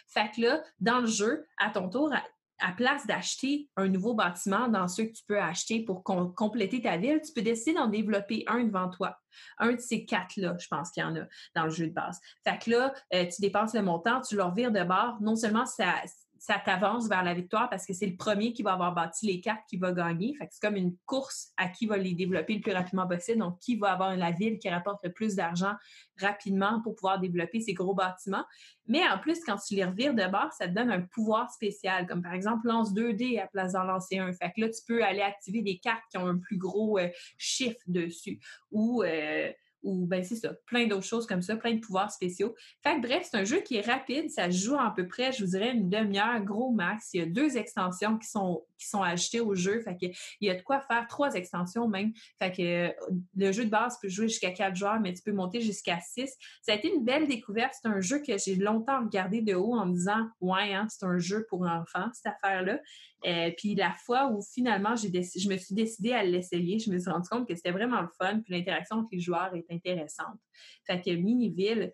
fait 0.08 0.32
que 0.36 0.42
là, 0.42 0.64
dans 0.80 1.00
le 1.00 1.08
jeu, 1.08 1.46
à 1.58 1.70
ton 1.70 1.90
tour, 1.90 2.12
à, 2.14 2.72
place 2.78 3.06
d'acheter 3.06 3.70
un 3.76 3.90
nouveau 3.90 4.14
bâtiment 4.14 4.70
dans 4.70 4.88
ceux 4.88 5.06
que 5.06 5.12
tu 5.12 5.24
peux 5.28 5.40
acheter 5.40 5.84
pour 5.84 6.04
compléter 6.04 6.82
ta 6.82 6.96
ville, 6.98 7.20
tu 7.22 7.34
peux 7.34 7.42
décider 7.42 7.74
d'en 7.74 7.88
développer 7.88 8.44
un 8.48 8.64
devant 8.64 8.90
toi. 8.90 9.18
Un 9.58 9.74
de 9.74 9.80
ces 9.80 10.06
quatre-là, 10.06 10.56
je 10.58 10.68
pense 10.68 10.92
qu'il 10.92 11.04
y 11.04 11.06
en 11.06 11.16
a 11.18 11.26
dans 11.54 11.66
le 11.66 11.70
jeu 11.70 11.88
de 11.88 11.94
base. 11.94 12.18
Fait 12.48 12.58
que 12.58 12.72
là, 12.72 12.94
euh, 13.14 13.26
tu 13.26 13.42
dépenses 13.42 13.74
le 13.74 13.82
montant, 13.82 14.22
tu 14.22 14.38
leur 14.38 14.54
vires 14.54 14.72
de 14.72 14.84
bord. 14.84 15.18
Non 15.20 15.36
seulement 15.36 15.66
ça, 15.66 15.96
ça 16.46 16.62
t'avance 16.64 17.10
vers 17.10 17.24
la 17.24 17.34
victoire 17.34 17.72
parce 17.72 17.88
que 17.88 17.94
c'est 17.94 18.06
le 18.06 18.16
premier 18.16 18.54
qui 18.54 18.62
va 18.62 18.74
avoir 18.74 18.94
bâti 18.94 19.26
les 19.26 19.42
cartes 19.42 19.64
qui 19.68 19.78
va 19.78 19.92
gagner. 19.92 20.36
Fait 20.36 20.46
que 20.46 20.54
c'est 20.54 20.62
comme 20.62 20.76
une 20.76 20.96
course 21.08 21.52
à 21.58 21.70
qui 21.70 21.88
va 21.88 21.98
les 21.98 22.14
développer 22.14 22.54
le 22.54 22.62
plus 22.62 22.72
rapidement 22.72 23.08
possible. 23.08 23.40
Donc, 23.40 23.58
qui 23.58 23.78
va 23.78 23.94
avoir 23.94 24.16
la 24.16 24.30
ville 24.30 24.60
qui 24.60 24.70
rapporte 24.70 25.04
le 25.04 25.12
plus 25.12 25.34
d'argent 25.34 25.74
rapidement 26.20 26.84
pour 26.84 26.94
pouvoir 26.94 27.20
développer 27.20 27.62
ces 27.62 27.74
gros 27.74 27.96
bâtiments. 27.96 28.46
Mais 28.86 29.02
en 29.08 29.18
plus, 29.18 29.44
quand 29.44 29.58
tu 29.58 29.74
les 29.74 29.86
revires 29.86 30.14
de 30.14 30.30
bord, 30.30 30.54
ça 30.54 30.68
te 30.68 30.74
donne 30.74 30.92
un 30.92 31.02
pouvoir 31.02 31.50
spécial, 31.50 32.06
comme 32.06 32.22
par 32.22 32.34
exemple 32.34 32.68
lance 32.68 32.94
2D 32.94 33.42
à 33.42 33.48
place 33.48 33.74
d'en 33.74 33.84
lancer 33.84 34.20
un. 34.20 34.32
Fait 34.32 34.52
que 34.56 34.62
là, 34.62 34.70
tu 34.70 34.82
peux 34.88 35.04
aller 35.04 35.22
activer 35.22 35.64
des 35.64 35.80
cartes 35.80 36.04
qui 36.12 36.20
ont 36.20 36.28
un 36.28 36.38
plus 36.38 36.58
gros 36.58 37.00
euh, 37.00 37.10
chiffre 37.40 37.82
dessus. 37.88 38.40
Ou 38.72 39.02
euh, 39.02 39.52
ou 39.86 40.08
ben 40.08 40.24
c'est 40.24 40.36
ça, 40.36 40.54
plein 40.66 40.88
d'autres 40.88 41.06
choses 41.06 41.28
comme 41.28 41.42
ça, 41.42 41.56
plein 41.56 41.76
de 41.76 41.80
pouvoirs 41.80 42.12
spéciaux. 42.12 42.56
Fait 42.84 42.96
que 42.96 43.02
bref, 43.02 43.28
c'est 43.30 43.38
un 43.38 43.44
jeu 43.44 43.62
qui 43.62 43.76
est 43.76 43.86
rapide, 43.86 44.30
ça 44.32 44.50
joue 44.50 44.76
à 44.76 44.92
peu 44.94 45.08
près, 45.08 45.32
je 45.32 45.46
vous 45.46 45.52
dirais, 45.52 45.72
une 45.72 45.90
demi-heure, 45.90 46.42
gros 46.44 46.72
max. 46.72 47.14
Il 47.14 47.20
y 47.20 47.24
a 47.24 47.28
deux 47.28 47.56
extensions 47.56 48.18
qui 48.18 48.28
sont, 48.28 48.66
qui 48.78 48.88
sont 48.88 49.04
ajoutées 49.04 49.42
au 49.42 49.54
jeu, 49.54 49.80
fait 49.82 49.94
que 49.94 50.08
il 50.42 50.48
y 50.48 50.50
a 50.50 50.56
de 50.56 50.62
quoi 50.64 50.82
faire, 50.82 51.08
trois 51.08 51.36
extensions 51.36 51.88
même. 51.88 52.12
Fait 52.40 52.52
que 52.52 52.62
euh, 52.62 52.92
le 53.38 53.52
jeu 53.52 53.66
de 53.66 53.70
base 53.70 54.00
peut 54.02 54.10
jouer 54.10 54.28
jusqu'à 54.28 54.52
quatre 54.52 54.76
joueurs, 54.76 55.00
mais 55.00 55.14
tu 55.14 55.22
peux 55.22 55.32
monter 55.34 55.62
jusqu'à 55.62 56.00
six. 56.02 56.34
Ça 56.64 56.74
a 56.74 56.76
été 56.76 56.92
une 56.92 57.06
belle 57.06 57.28
découverte, 57.28 57.74
c'est 57.80 57.88
un 57.88 58.02
jeu 58.02 58.20
que 58.20 58.38
j'ai 58.38 58.56
longtemps 58.56 59.02
regardé 59.02 59.42
de 59.42 59.54
haut 59.54 59.76
en 59.76 59.86
me 59.86 59.94
disant, 59.94 60.28
ouais, 60.42 60.74
hein, 60.74 60.88
c'est 60.90 61.06
un 61.06 61.20
jeu 61.20 61.46
pour 61.48 61.62
enfants, 61.62 62.10
cette 62.14 62.34
affaire-là. 62.34 62.80
Euh, 63.26 63.52
puis 63.58 63.76
la 63.76 63.96
fois 64.06 64.28
où 64.32 64.42
finalement 64.42 64.96
je 64.96 65.50
me 65.50 65.58
suis 65.58 65.76
décidée 65.76 66.14
à 66.14 66.24
l'essayer, 66.24 66.80
je 66.80 66.92
me 66.92 67.00
suis 67.00 67.10
rendu 67.10 67.28
compte 67.28 67.48
que 67.48 67.56
c'était 67.56 67.72
vraiment 67.72 68.02
le 68.02 68.10
fun, 68.20 68.40
puis 68.42 68.54
l'interaction 68.54 68.98
avec 68.98 69.08
les 69.12 69.20
joueurs 69.20 69.54
est 69.56 69.66
intéressante. 69.72 70.40
Fait 70.86 71.02
que 71.02 71.10
Miniville, 71.12 71.92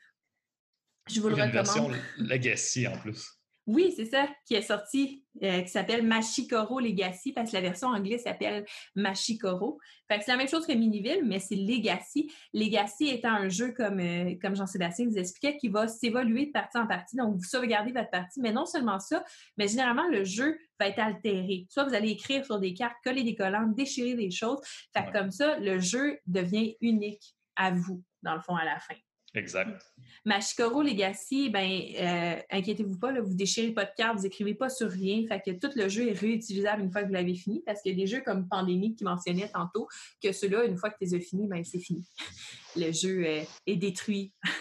je 1.10 1.22
vous 1.22 1.30
le 1.30 1.36
recommande. 1.36 1.50
Une 1.50 1.54
version 1.54 1.91
Legacy 2.17 2.88
en 2.88 2.98
plus. 2.98 3.40
Oui, 3.67 3.93
c'est 3.95 4.06
ça, 4.06 4.28
qui 4.47 4.56
est 4.56 4.63
sorti, 4.63 5.24
euh, 5.43 5.62
qui 5.62 5.69
s'appelle 5.69 6.06
Machikoro 6.06 6.80
Legacy, 6.80 7.32
parce 7.32 7.52
que 7.52 7.56
la 7.56 7.62
version 7.62 7.89
anglaise 7.89 8.24
s'appelle 8.24 8.65
Machikoro. 8.95 9.80
Fait 10.08 10.17
que 10.17 10.26
c'est 10.26 10.32
la 10.32 10.38
même 10.38 10.47
chose 10.47 10.65
que 10.65 10.74
Miniville, 10.74 11.21
mais 11.24 11.39
c'est 11.39 11.56
Legacy. 11.56 12.32
Legacy 12.54 13.10
étant 13.10 13.34
un 13.34 13.50
jeu, 13.50 13.71
comme, 13.71 14.00
euh, 14.00 14.36
comme 14.41 14.56
Jean-Sébastien 14.56 15.06
vous 15.08 15.17
expliquait, 15.17 15.58
qui 15.58 15.69
va 15.69 15.88
s'évoluer 15.88 16.47
de 16.47 16.52
partie 16.52 16.80
en 16.80 16.88
partie. 16.88 17.15
Donc, 17.15 17.36
vous 17.36 17.43
sauvegardez 17.43 17.91
votre 17.91 18.10
partie, 18.10 18.41
mais 18.41 18.52
non 18.52 18.65
seulement 18.65 19.00
ça, 19.00 19.24
mais 19.58 19.67
généralement, 19.67 20.08
le 20.08 20.24
jeu 20.24 20.58
va 20.80 20.88
être 20.88 21.00
altéré. 21.00 21.67
Soit 21.69 21.84
vous 21.84 21.93
allez 21.93 22.10
écrire 22.10 22.43
sur 22.43 22.60
des 22.60 22.74
cartes, 22.74 22.97
coller 23.04 23.24
des 23.24 23.36
collants, 23.36 23.67
déchirer 23.67 24.15
des 24.15 24.32
choses. 24.32 24.60
Fait 24.95 25.06
que 25.06 25.17
comme 25.17 25.30
ça, 25.30 25.60
le 25.60 25.80
jeu 25.80 26.17
devient 26.26 26.76
unique 26.82 27.36
à 27.56 27.71
vous, 27.71 28.04
dans 28.24 28.34
le 28.34 28.41
fond, 28.41 28.56
à 28.56 28.65
la 28.65 28.80
fin. 28.80 28.95
Exact. 29.34 29.82
Machikoro 30.26 30.82
Legacy, 30.82 31.50
ben, 31.50 31.82
euh, 32.00 32.36
inquiétez-vous 32.50 33.00
pas, 33.00 33.12
là, 33.13 33.22
vous 33.22 33.34
déchirez 33.34 33.72
pas 33.72 33.86
de 33.86 33.91
carte, 33.96 34.17
vous 34.17 34.26
écrivez 34.26 34.54
pas 34.54 34.70
sur 34.70 34.89
rien, 34.89 35.26
fait 35.28 35.41
que 35.41 35.52
tout 35.52 35.72
le 35.76 35.88
jeu 35.88 36.10
est 36.10 36.20
réutilisable 36.20 36.82
une 36.82 36.91
fois 36.91 37.02
que 37.04 37.08
vous 37.08 37.13
l'avez 37.13 37.36
fini, 37.36 37.63
parce 37.65 37.82
qu'il 37.82 37.94
y 37.94 37.96
a 37.96 37.98
des 37.98 38.08
jeux 38.08 38.22
comme 38.22 38.48
Pandémie 38.50 38.94
qui 38.96 39.06
mentionnaient 39.06 39.50
tantôt, 39.50 39.88
que 40.22 40.34
ceux-là, 40.34 40.65
une 40.65 40.78
fois 40.78 40.89
que 40.89 40.98
tu 41.00 41.06
les 41.06 41.15
as 41.15 41.20
finis, 41.22 41.48
ben, 41.48 41.63
c'est 41.63 41.80
fini. 41.80 42.06
Le 42.76 42.91
jeu 42.91 43.24
euh, 43.26 43.44
est 43.65 43.76
détruit. 43.78 44.34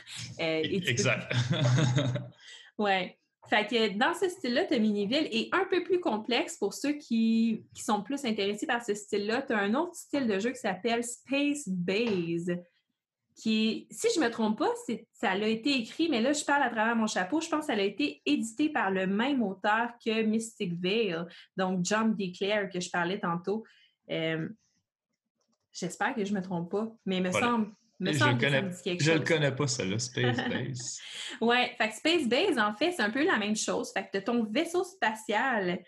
Euh, 0.40 0.62
exact. 0.62 1.30
ouais. 2.78 3.18
Fait 3.50 3.66
que 3.66 3.98
dans 3.98 4.14
ce 4.14 4.28
style-là, 4.28 4.64
tu 4.64 4.78
Miniville 4.80 5.28
est 5.30 5.48
un 5.52 5.66
peu 5.68 5.82
plus 5.82 6.00
complexe 6.00 6.56
pour 6.56 6.72
ceux 6.72 6.92
qui, 6.92 7.66
qui 7.74 7.82
sont 7.82 8.02
plus 8.02 8.24
intéressés 8.24 8.66
par 8.66 8.82
ce 8.82 8.94
style-là. 8.94 9.42
Tu 9.42 9.52
as 9.52 9.58
un 9.58 9.74
autre 9.74 9.94
style 9.94 10.26
de 10.26 10.38
jeu 10.38 10.50
qui 10.50 10.60
s'appelle 10.60 11.04
Space 11.04 11.68
Base 11.68 12.56
qui 13.40 13.86
si 13.90 14.08
je 14.14 14.20
ne 14.20 14.26
me 14.26 14.30
trompe 14.30 14.58
pas, 14.58 14.72
ça 15.12 15.30
a 15.30 15.36
été 15.36 15.78
écrit, 15.78 16.08
mais 16.08 16.20
là, 16.20 16.32
je 16.32 16.44
parle 16.44 16.62
à 16.62 16.70
travers 16.70 16.94
mon 16.94 17.06
chapeau, 17.06 17.40
je 17.40 17.48
pense 17.48 17.66
que 17.66 17.72
ça 17.72 17.78
a 17.78 17.82
été 17.82 18.20
édité 18.26 18.68
par 18.68 18.90
le 18.90 19.06
même 19.06 19.42
auteur 19.42 19.90
que 20.04 20.22
Mystic 20.22 20.74
Veil, 20.80 21.16
donc 21.56 21.84
John 21.84 22.14
Declare, 22.14 22.68
que 22.68 22.80
je 22.80 22.90
parlais 22.90 23.18
tantôt. 23.18 23.64
Euh, 24.10 24.48
j'espère 25.72 26.14
que 26.14 26.24
je 26.24 26.32
ne 26.32 26.38
me 26.38 26.42
trompe 26.42 26.70
pas, 26.70 26.88
mais 27.06 27.18
il 27.18 27.22
me 27.22 27.32
semble. 27.32 27.72
Me 27.98 28.14
je 28.14 28.18
semble 28.18 28.40
je 28.40 29.12
ne 29.12 29.18
le 29.18 29.24
connais 29.24 29.54
pas, 29.54 29.66
ça, 29.66 29.84
là, 29.84 29.98
Space 29.98 30.36
Base. 30.48 31.00
oui, 31.42 31.56
fait 31.76 31.90
Space 31.92 32.26
Base, 32.26 32.58
en 32.58 32.74
fait, 32.74 32.92
c'est 32.92 33.02
un 33.02 33.10
peu 33.10 33.22
la 33.24 33.36
même 33.36 33.56
chose. 33.56 33.92
Fait 33.92 34.08
que 34.10 34.18
de 34.18 34.24
ton 34.24 34.44
vaisseau 34.44 34.84
spatial, 34.84 35.80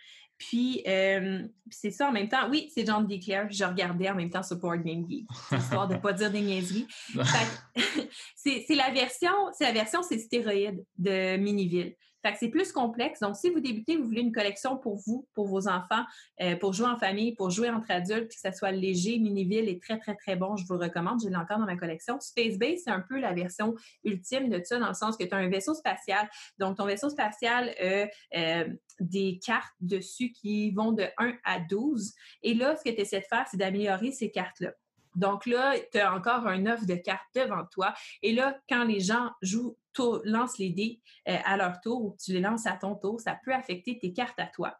puis, 0.49 0.83
euh, 0.89 1.47
c'est 1.71 1.93
ça 1.93 2.09
en 2.09 2.13
même 2.13 2.29
temps. 2.29 2.51
Oui, 2.51 2.69
c'est 2.75 2.85
John 2.85 3.07
Declare. 3.07 3.47
Je 3.49 3.63
regardais 3.65 4.11
en 4.11 4.17
même 4.17 4.29
temps 4.29 4.43
sur 4.43 4.57
Board 4.57 4.83
Game 4.83 5.09
Geek, 5.09 5.25
histoire 5.57 5.87
de 5.87 5.95
ne 5.95 6.01
pas 6.01 6.13
dire 6.13 6.33
des 6.33 6.41
niaiseries. 6.41 6.89
c'est 8.35 8.67
la 8.71 8.91
version, 8.91 9.31
c'est 9.57 9.63
la 9.63 9.73
version, 9.73 10.03
c'est 10.03 10.19
stéroïde 10.19 10.85
de 10.99 11.37
Miniville. 11.37 11.95
Fait 12.23 12.33
que 12.33 12.39
c'est 12.39 12.49
plus 12.49 12.73
complexe. 12.73 13.21
Donc, 13.21 13.37
si 13.37 13.51
vous 13.51 13.61
débutez, 13.61 13.97
vous 13.97 14.05
voulez 14.05 14.21
une 14.21 14.33
collection 14.33 14.77
pour 14.77 14.97
vous, 15.07 15.27
pour 15.35 15.47
vos 15.47 15.69
enfants, 15.69 16.05
euh, 16.41 16.57
pour 16.57 16.73
jouer 16.73 16.89
en 16.89 16.97
famille, 16.97 17.35
pour 17.35 17.51
jouer 17.51 17.69
entre 17.71 17.91
adultes, 17.91 18.29
que 18.29 18.39
ça 18.39 18.53
soit 18.53 18.71
léger, 18.71 19.19
Miniville 19.19 19.69
est 19.69 19.83
très, 19.83 19.99
très, 19.99 20.15
très 20.15 20.37
bon. 20.37 20.57
Je 20.57 20.65
vous 20.67 20.75
le 20.75 20.81
recommande. 20.81 21.21
Je 21.23 21.29
l'ai 21.29 21.33
dans 21.33 21.59
ma 21.59 21.77
collection. 21.77 22.21
Space 22.21 22.59
Base, 22.59 22.83
c'est 22.85 22.91
un 22.91 23.01
peu 23.01 23.19
la 23.19 23.33
version 23.33 23.75
ultime 24.05 24.49
de 24.49 24.61
ça, 24.65 24.79
dans 24.79 24.89
le 24.89 24.95
sens 24.95 25.17
que 25.17 25.25
tu 25.25 25.35
as 25.35 25.39
un 25.39 25.49
vaisseau 25.49 25.75
spatial. 25.75 26.29
Donc, 26.59 26.77
ton 26.77 26.87
vaisseau 26.87 27.11
spatial 27.11 27.75
euh, 27.83 28.67
des 29.01 29.41
cartes 29.45 29.75
dessus 29.81 30.33
qui 30.33 30.71
vont 30.71 30.93
de 30.93 31.05
1 31.19 31.35
à 31.45 31.61
12. 31.61 32.15
Et 32.43 32.55
là, 32.55 32.77
ce 32.77 32.85
que 32.85 32.95
tu 32.95 33.01
essaies 33.01 33.21
de 33.21 33.27
faire, 33.27 33.47
c'est 33.51 33.57
d'améliorer 33.57 34.13
ces 34.13 34.31
cartes-là. 34.31 34.73
Donc 35.15 35.47
là, 35.47 35.75
tu 35.93 35.99
as 35.99 36.15
encore 36.15 36.47
un 36.47 36.67
œuf 36.67 36.87
de 36.87 36.95
cartes 36.95 37.27
devant 37.35 37.65
toi. 37.71 37.95
Et 38.23 38.33
là, 38.33 38.59
quand 38.69 38.85
les 38.85 39.01
gens 39.01 39.31
jouent, 39.43 39.77
lancent 40.25 40.59
les 40.59 40.71
dés 40.71 41.01
euh, 41.29 41.37
à 41.45 41.57
leur 41.57 41.81
tour 41.81 42.05
ou 42.05 42.17
tu 42.23 42.33
les 42.33 42.41
lances 42.41 42.67
à 42.67 42.73
ton 42.73 42.95
tour, 42.95 43.21
ça 43.21 43.39
peut 43.45 43.55
affecter 43.55 43.99
tes 43.99 44.13
cartes 44.13 44.39
à 44.39 44.47
toi. 44.47 44.77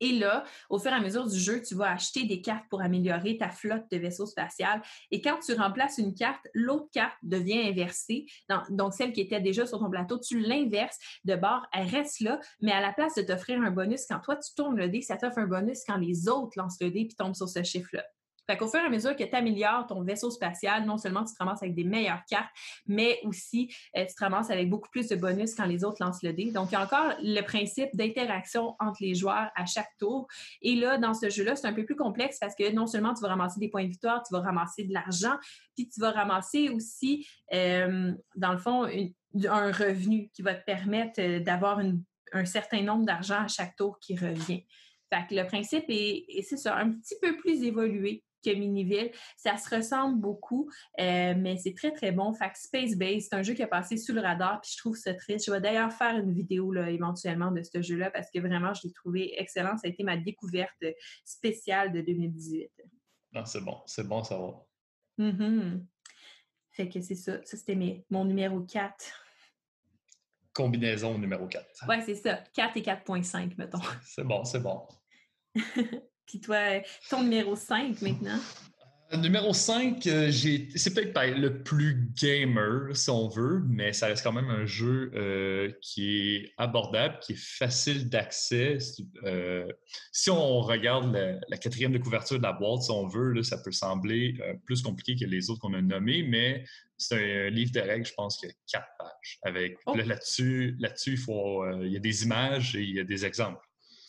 Et 0.00 0.12
là, 0.12 0.44
au 0.68 0.78
fur 0.78 0.90
et 0.90 0.94
à 0.94 1.00
mesure 1.00 1.26
du 1.26 1.38
jeu, 1.38 1.62
tu 1.62 1.74
vas 1.74 1.90
acheter 1.90 2.24
des 2.24 2.42
cartes 2.42 2.64
pour 2.68 2.82
améliorer 2.82 3.38
ta 3.38 3.48
flotte 3.48 3.90
de 3.90 3.96
vaisseaux 3.96 4.26
spatial. 4.26 4.82
Et 5.10 5.20
quand 5.20 5.38
tu 5.38 5.54
remplaces 5.54 5.98
une 5.98 6.14
carte, 6.14 6.46
l'autre 6.52 6.88
carte 6.92 7.16
devient 7.22 7.66
inversée. 7.66 8.26
Donc, 8.68 8.92
celle 8.92 9.12
qui 9.12 9.22
était 9.22 9.40
déjà 9.40 9.66
sur 9.66 9.78
ton 9.78 9.88
plateau, 9.88 10.18
tu 10.18 10.40
l'inverses 10.40 10.98
de 11.24 11.34
bord, 11.34 11.66
elle 11.72 11.88
reste 11.88 12.20
là, 12.20 12.38
mais 12.60 12.72
à 12.72 12.80
la 12.80 12.92
place 12.92 13.14
de 13.14 13.22
t'offrir 13.22 13.60
un 13.62 13.70
bonus, 13.70 14.04
quand 14.08 14.20
toi 14.20 14.36
tu 14.36 14.54
tournes 14.54 14.76
le 14.76 14.88
dé, 14.88 15.00
ça 15.00 15.16
t'offre 15.16 15.38
un 15.38 15.46
bonus 15.46 15.82
quand 15.86 15.96
les 15.96 16.28
autres 16.28 16.52
lancent 16.56 16.80
le 16.80 16.90
dé 16.90 17.00
et 17.00 17.08
tombent 17.08 17.34
sur 17.34 17.48
ce 17.48 17.62
chiffre-là. 17.62 18.04
Fait 18.48 18.56
qu'au 18.56 18.68
fur 18.68 18.80
et 18.80 18.84
à 18.84 18.88
mesure 18.88 19.16
que 19.16 19.24
tu 19.24 19.34
améliores 19.34 19.86
ton 19.86 20.02
vaisseau 20.02 20.30
spatial, 20.30 20.84
non 20.84 20.98
seulement 20.98 21.24
tu 21.24 21.34
te 21.34 21.38
ramasses 21.38 21.62
avec 21.62 21.74
des 21.74 21.84
meilleures 21.84 22.24
cartes, 22.28 22.50
mais 22.86 23.18
aussi 23.24 23.74
euh, 23.96 24.04
tu 24.04 24.14
te 24.14 24.20
ramasses 24.20 24.50
avec 24.50 24.70
beaucoup 24.70 24.88
plus 24.90 25.08
de 25.08 25.16
bonus 25.16 25.54
quand 25.54 25.66
les 25.66 25.84
autres 25.84 25.98
lancent 26.00 26.22
le 26.22 26.32
dé. 26.32 26.50
Donc, 26.52 26.70
il 26.70 26.74
y 26.74 26.76
a 26.76 26.82
encore 26.82 27.14
le 27.20 27.40
principe 27.42 27.90
d'interaction 27.94 28.76
entre 28.78 28.98
les 29.00 29.14
joueurs 29.14 29.50
à 29.54 29.66
chaque 29.66 29.90
tour. 29.98 30.26
Et 30.62 30.76
là, 30.76 30.98
dans 30.98 31.14
ce 31.14 31.28
jeu-là, 31.28 31.56
c'est 31.56 31.66
un 31.66 31.72
peu 31.72 31.84
plus 31.84 31.96
complexe 31.96 32.38
parce 32.40 32.54
que 32.54 32.72
non 32.72 32.86
seulement 32.86 33.14
tu 33.14 33.22
vas 33.22 33.28
ramasser 33.28 33.60
des 33.60 33.68
points 33.68 33.84
de 33.84 33.88
victoire, 33.88 34.22
tu 34.22 34.32
vas 34.32 34.40
ramasser 34.40 34.84
de 34.84 34.92
l'argent, 34.92 35.36
puis 35.74 35.88
tu 35.88 36.00
vas 36.00 36.12
ramasser 36.12 36.68
aussi, 36.68 37.26
euh, 37.52 38.12
dans 38.36 38.52
le 38.52 38.58
fond, 38.58 38.84
un 38.84 39.72
revenu 39.72 40.30
qui 40.32 40.42
va 40.42 40.54
te 40.54 40.64
permettre 40.64 41.20
euh, 41.20 41.40
d'avoir 41.40 41.80
un 42.32 42.44
certain 42.44 42.82
nombre 42.82 43.04
d'argent 43.04 43.42
à 43.42 43.48
chaque 43.48 43.76
tour 43.76 43.98
qui 44.00 44.16
revient. 44.16 44.64
Fait 45.12 45.26
que 45.28 45.34
le 45.34 45.46
principe 45.46 45.84
est, 45.88 46.42
ça, 46.42 46.76
un 46.76 46.90
petit 46.90 47.14
peu 47.22 47.36
plus 47.36 47.62
évolué 47.62 48.24
que 48.46 48.56
Miniville. 48.56 49.10
Ça 49.36 49.56
se 49.56 49.74
ressemble 49.74 50.20
beaucoup, 50.20 50.70
euh, 51.00 51.34
mais 51.36 51.56
c'est 51.56 51.74
très, 51.74 51.92
très 51.92 52.12
bon. 52.12 52.32
Fait 52.32 52.50
que 52.50 52.58
Space 52.58 52.96
Base, 52.96 53.26
c'est 53.28 53.36
un 53.36 53.42
jeu 53.42 53.54
qui 53.54 53.62
a 53.62 53.66
passé 53.66 53.96
sous 53.96 54.12
le 54.12 54.20
radar, 54.20 54.60
puis 54.60 54.70
je 54.72 54.78
trouve 54.78 54.96
ça 54.96 55.14
triste. 55.14 55.46
Je 55.46 55.50
vais 55.50 55.60
d'ailleurs 55.60 55.92
faire 55.92 56.16
une 56.16 56.32
vidéo 56.32 56.72
là, 56.72 56.90
éventuellement 56.90 57.50
de 57.50 57.62
ce 57.62 57.82
jeu-là 57.82 58.10
parce 58.10 58.30
que 58.30 58.38
vraiment, 58.38 58.72
je 58.74 58.86
l'ai 58.86 58.92
trouvé 58.92 59.34
excellent. 59.40 59.76
Ça 59.76 59.86
a 59.86 59.88
été 59.88 60.04
ma 60.04 60.16
découverte 60.16 60.84
spéciale 61.24 61.92
de 61.92 62.00
2018. 62.00 62.70
Non, 63.32 63.44
c'est 63.44 63.64
bon, 63.64 63.80
c'est 63.86 64.06
bon, 64.06 64.22
ça 64.22 64.38
va. 64.38 64.66
Mm-hmm. 65.18 65.84
Fait 66.70 66.88
que 66.88 67.00
c'est 67.00 67.14
ça. 67.14 67.44
Ça, 67.44 67.56
c'était 67.56 68.04
mon 68.10 68.24
numéro 68.24 68.60
4 68.60 69.22
combinaison 70.56 71.18
numéro 71.18 71.46
4. 71.46 71.84
Oui, 71.86 71.96
c'est 72.06 72.14
ça. 72.14 72.42
4 72.54 72.78
et 72.78 72.80
4.5, 72.80 73.52
mettons. 73.58 73.78
C'est 74.02 74.24
bon, 74.24 74.42
c'est 74.44 74.60
bon. 74.60 74.88
Puis 76.26 76.40
toi, 76.40 76.82
ton 77.08 77.22
numéro 77.22 77.56
5 77.56 78.02
maintenant? 78.02 78.38
Euh, 79.12 79.18
numéro 79.18 79.52
5, 79.52 80.04
euh, 80.08 80.32
c'est 80.32 80.92
peut-être 80.92 81.38
le 81.38 81.62
plus 81.62 82.10
gamer, 82.20 82.96
si 82.96 83.08
on 83.08 83.28
veut, 83.28 83.62
mais 83.68 83.92
ça 83.92 84.06
reste 84.06 84.24
quand 84.24 84.32
même 84.32 84.50
un 84.50 84.66
jeu 84.66 85.12
euh, 85.14 85.70
qui 85.80 86.34
est 86.34 86.52
abordable, 86.56 87.20
qui 87.20 87.34
est 87.34 87.40
facile 87.40 88.08
d'accès. 88.08 88.78
si 90.10 90.30
on 90.30 90.60
regarde 90.60 91.16
la, 91.48 91.56
quatrième 91.56 91.92
de 91.92 91.98
couverture 91.98 92.38
de 92.38 92.42
la 92.42 92.52
boîte, 92.52 92.82
si 92.82 92.90
on 92.90 93.06
veut, 93.06 93.32
là, 93.32 93.44
ça 93.44 93.58
peut 93.58 93.70
sembler 93.70 94.34
plus 94.64 94.82
compliqué 94.82 95.14
que 95.14 95.28
les 95.28 95.50
autres 95.50 95.60
qu'on 95.60 95.74
a 95.74 95.82
nommés, 95.82 96.24
mais 96.24 96.64
c'est 96.98 97.46
un 97.46 97.50
livre 97.50 97.70
de 97.72 97.80
règles, 97.80 98.06
je 98.06 98.14
pense, 98.14 98.38
qui 98.38 98.46
a 98.46 98.50
quatre 98.70 98.88
pages. 98.98 99.38
Avec 99.42 99.76
oh. 99.86 99.94
là-dessus, 99.94 100.74
là-dessus, 100.80 101.12
il 101.12 101.18
faut, 101.18 101.64
il 101.80 101.92
y 101.92 101.96
a 101.96 102.00
des 102.00 102.24
images 102.24 102.74
et 102.74 102.82
il 102.82 102.94
y 102.96 103.00
a 103.00 103.04
des 103.04 103.24
exemples. 103.24 103.65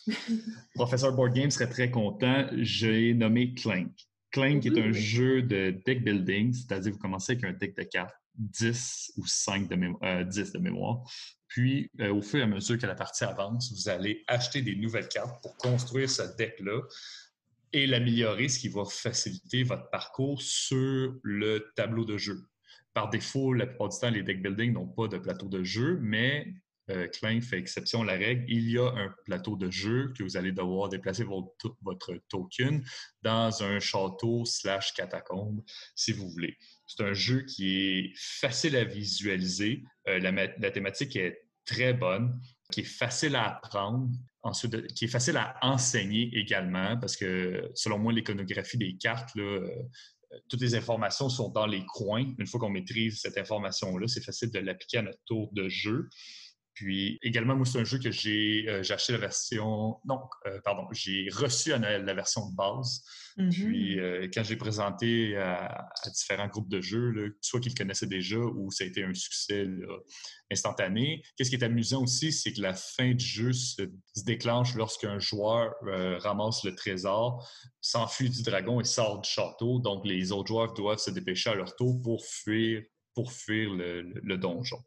Professeur 0.74 1.12
Board 1.14 1.34
Game 1.34 1.50
serait 1.50 1.68
très 1.68 1.90
content. 1.90 2.46
J'ai 2.56 3.14
nommé 3.14 3.54
Clank. 3.54 3.90
Clank 4.30 4.64
est 4.66 4.78
un 4.78 4.92
jeu 4.92 5.42
de 5.42 5.80
deck 5.86 6.04
building, 6.04 6.52
c'est-à-dire 6.52 6.92
vous 6.92 6.98
commencez 6.98 7.32
avec 7.32 7.44
un 7.44 7.52
deck 7.52 7.76
de 7.76 7.82
cartes 7.82 8.14
10 8.34 9.12
ou 9.16 9.26
5 9.26 9.68
de, 9.68 9.76
10 10.24 10.38
euh, 10.38 10.52
de 10.52 10.58
mémoire. 10.58 11.02
Puis, 11.48 11.90
euh, 12.00 12.12
au 12.12 12.22
fur 12.22 12.40
et 12.40 12.42
à 12.42 12.46
mesure 12.46 12.78
que 12.78 12.86
la 12.86 12.94
partie 12.94 13.24
avance, 13.24 13.72
vous 13.72 13.88
allez 13.88 14.22
acheter 14.26 14.62
des 14.62 14.76
nouvelles 14.76 15.08
cartes 15.08 15.42
pour 15.42 15.56
construire 15.56 16.08
ce 16.08 16.22
deck-là 16.36 16.82
et 17.72 17.86
l'améliorer, 17.86 18.48
ce 18.48 18.58
qui 18.58 18.68
va 18.68 18.84
faciliter 18.84 19.62
votre 19.62 19.90
parcours 19.90 20.40
sur 20.40 21.14
le 21.22 21.72
tableau 21.74 22.04
de 22.04 22.18
jeu. 22.18 22.44
Par 22.94 23.10
défaut, 23.10 23.52
la 23.52 23.66
plupart 23.66 23.88
du 23.88 23.98
temps, 23.98 24.10
les 24.10 24.22
deck 24.22 24.42
building 24.42 24.72
n'ont 24.72 24.86
pas 24.86 25.08
de 25.08 25.18
plateau 25.18 25.48
de 25.48 25.64
jeu, 25.64 25.98
mais 26.00 26.52
Klein 27.12 27.40
fait 27.40 27.58
exception 27.58 28.02
à 28.02 28.04
la 28.04 28.12
règle. 28.14 28.44
Il 28.48 28.70
y 28.70 28.78
a 28.78 28.86
un 28.86 29.14
plateau 29.24 29.56
de 29.56 29.70
jeu 29.70 30.12
que 30.16 30.22
vous 30.22 30.36
allez 30.36 30.52
devoir 30.52 30.88
déplacer 30.88 31.24
votre, 31.24 32.18
token 32.28 32.82
dans 33.22 33.62
un 33.62 33.80
château 33.80 34.44
slash 34.44 34.94
catacombe, 34.94 35.62
si 35.94 36.12
vous 36.12 36.28
voulez. 36.30 36.56
C'est 36.86 37.04
un 37.04 37.12
jeu 37.12 37.42
qui 37.42 37.76
est 37.76 38.12
facile 38.16 38.76
à 38.76 38.84
visualiser. 38.84 39.82
Euh, 40.08 40.18
la, 40.18 40.70
thématique 40.70 41.16
est 41.16 41.42
très 41.64 41.92
bonne, 41.92 42.40
qui 42.72 42.80
est 42.80 42.84
facile 42.84 43.36
à 43.36 43.56
apprendre, 43.56 44.08
qui 44.94 45.04
est 45.04 45.08
facile 45.08 45.36
à 45.36 45.56
enseigner 45.62 46.30
également, 46.32 46.98
parce 46.98 47.16
que 47.16 47.70
selon 47.74 47.98
moi, 47.98 48.12
l'iconographie 48.12 48.78
des 48.78 48.96
cartes, 48.96 49.36
euh, 49.36 49.68
toutes 50.48 50.60
les 50.60 50.74
informations 50.74 51.28
sont 51.28 51.50
dans 51.50 51.66
les 51.66 51.84
coins. 51.86 52.24
Une 52.38 52.46
fois 52.46 52.60
qu'on 52.60 52.70
maîtrise 52.70 53.20
cette 53.20 53.38
information-là, 53.38 54.06
c'est 54.08 54.24
facile 54.24 54.50
de 54.50 54.58
l'appliquer 54.58 54.98
à 54.98 55.02
notre 55.02 55.22
tour 55.26 55.50
de 55.52 55.68
jeu. 55.68 56.08
Puis 56.78 57.18
également, 57.22 57.56
moi, 57.56 57.66
c'est 57.66 57.80
un 57.80 57.84
jeu 57.84 57.98
que 57.98 58.12
j'ai 58.12 58.66
euh, 58.68 58.82
acheté 58.88 59.12
la 59.12 59.18
version. 59.18 59.96
Non, 60.04 60.20
euh, 60.46 60.60
pardon, 60.64 60.86
j'ai 60.92 61.28
reçu 61.32 61.72
à 61.72 61.78
Noël 61.80 62.04
la 62.04 62.14
version 62.14 62.48
de 62.48 62.54
base. 62.54 63.02
Puis 63.36 63.96
mm-hmm. 63.96 63.98
euh, 63.98 64.28
quand 64.32 64.44
j'ai 64.44 64.54
présenté 64.54 65.36
à, 65.36 65.88
différents 66.14 66.46
groupes 66.46 66.68
de 66.68 66.80
jeux, 66.80 67.36
soit 67.40 67.58
qu'ils 67.58 67.74
connaissaient 67.74 68.06
déjà 68.06 68.38
ou 68.38 68.70
ça 68.70 68.84
a 68.84 68.86
été 68.86 69.02
un 69.02 69.12
succès 69.12 69.66
instantané. 70.52 71.20
Qu'est-ce 71.36 71.50
qui 71.50 71.56
est 71.56 71.64
amusant 71.64 72.04
aussi, 72.04 72.30
c'est 72.30 72.52
que 72.52 72.60
la 72.60 72.74
fin 72.74 73.10
du 73.12 73.24
jeu 73.24 73.52
se, 73.52 73.82
déclenche 74.24 74.76
lorsqu'un 74.76 75.18
joueur 75.18 75.74
ramasse 75.82 76.62
le 76.62 76.76
trésor, 76.76 77.44
s'enfuit 77.80 78.30
du 78.30 78.42
dragon 78.42 78.80
et 78.80 78.84
sort 78.84 79.20
du 79.20 79.28
château. 79.28 79.80
Donc 79.80 80.06
les 80.06 80.30
autres 80.30 80.48
joueurs 80.48 80.74
doivent 80.74 80.98
se 80.98 81.10
dépêcher 81.10 81.50
à 81.50 81.54
leur 81.56 81.74
tour 81.74 82.00
pour 82.02 82.24
fuir 82.24 82.82
pour 83.18 83.32
fuir 83.32 83.74
le, 83.74 84.36
donjon. 84.36 84.78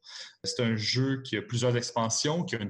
C'est 0.46 0.63
un 0.63 0.78
jeu 0.78 1.22
qui 1.22 1.36
a 1.36 1.41
plusieurs 1.41 1.76
expansions, 1.76 2.46
qui 2.46 2.56
a, 2.56 2.63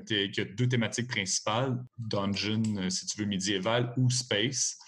deux 0.44 0.68
thématiques 0.68 1.08
principales, 1.08 1.78
dungeon, 2.00 2.64
euh, 2.78 2.90
si 2.90 3.06
tu 3.06 3.20
veux, 3.20 3.28
médiéval 3.28 3.94
ou 3.96 4.10
space. 4.10 4.80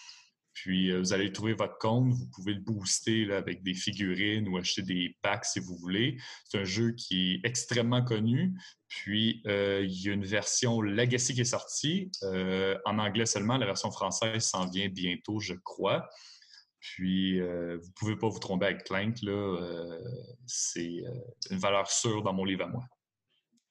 Puis 0.55 0.89
euh, 0.89 0.97
vous 0.97 1.13
allez 1.13 1.31
trouver 1.31 1.53
votre 1.53 1.77
compte, 1.77 2.11
vous 2.11 2.25
pouvez 2.33 2.55
le 2.55 2.61
booster 2.61 3.31
avec 3.31 3.61
des 3.61 3.75
figurines 3.75 4.47
ou 4.47 4.57
acheter 4.57 4.81
des 4.81 5.15
packs 5.21 5.45
si 5.45 5.59
vous 5.59 5.75
voulez. 5.75 6.17
C'est 6.45 6.57
un 6.57 6.65
jeu 6.65 6.93
qui 6.93 7.33
est 7.33 7.47
extrêmement 7.47 8.03
connu. 8.03 8.51
Puis 8.87 9.43
euh, 9.45 9.85
il 9.87 10.01
y 10.01 10.09
a 10.09 10.13
une 10.13 10.25
version 10.25 10.81
Legacy 10.81 11.35
qui 11.35 11.41
est 11.41 11.45
sortie, 11.45 12.09
en 12.23 12.97
anglais 12.97 13.27
seulement. 13.27 13.57
La 13.57 13.67
version 13.67 13.91
française 13.91 14.43
s'en 14.43 14.67
vient 14.67 14.89
bientôt, 14.89 15.39
je 15.39 15.53
crois. 15.53 16.09
Puis, 16.83 17.39
euh, 17.39 17.77
vous 17.77 17.87
ne 17.87 17.93
pouvez 17.95 18.15
pas 18.17 18.27
vous 18.27 18.39
tromper 18.39 18.65
avec 18.65 18.83
Clank. 18.83 19.21
Là, 19.21 19.31
euh, 19.31 20.01
c'est 20.45 21.01
euh, 21.07 21.11
une 21.49 21.57
valeur 21.57 21.89
sûre 21.89 22.21
dans 22.23 22.33
mon 22.33 22.43
livre 22.43 22.65
à 22.65 22.67
moi. 22.67 22.83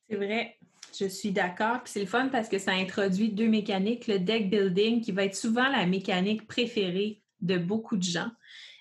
C'est 0.08 0.16
vrai, 0.16 0.56
je 0.98 1.04
suis 1.04 1.30
d'accord. 1.30 1.82
Puis 1.82 1.92
c'est 1.92 2.00
le 2.00 2.06
fun 2.06 2.28
parce 2.28 2.48
que 2.48 2.58
ça 2.58 2.72
introduit 2.72 3.28
deux 3.28 3.48
mécaniques. 3.48 4.06
Le 4.06 4.18
deck 4.18 4.48
building, 4.48 5.02
qui 5.02 5.12
va 5.12 5.24
être 5.24 5.36
souvent 5.36 5.68
la 5.68 5.84
mécanique 5.84 6.46
préférée 6.46 7.22
de 7.42 7.58
beaucoup 7.58 7.98
de 7.98 8.02
gens. 8.02 8.30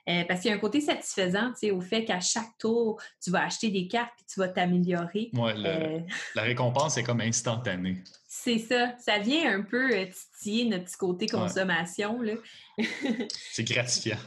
Parce 0.05 0.41
qu'il 0.41 0.49
y 0.49 0.53
a 0.53 0.57
un 0.57 0.59
côté 0.59 0.81
satisfaisant 0.81 1.53
au 1.71 1.81
fait 1.81 2.05
qu'à 2.05 2.19
chaque 2.19 2.57
tour, 2.57 3.01
tu 3.23 3.31
vas 3.31 3.45
acheter 3.45 3.69
des 3.69 3.87
cartes 3.87 4.19
et 4.21 4.25
tu 4.31 4.39
vas 4.39 4.47
t'améliorer. 4.47 5.29
Oui, 5.33 5.51
la 6.35 6.41
récompense 6.43 6.97
est 6.97 7.03
comme 7.03 7.21
instantanée. 7.21 8.03
C'est 8.33 8.59
ça. 8.59 8.95
Ça 8.97 9.19
vient 9.19 9.59
un 9.59 9.61
peu 9.61 9.93
euh, 9.93 10.05
titiller 10.05 10.69
notre 10.69 10.85
petit 10.85 10.95
côté 10.95 11.27
consommation. 11.27 12.21
c'est 13.51 13.65
gratifiant. 13.65 14.17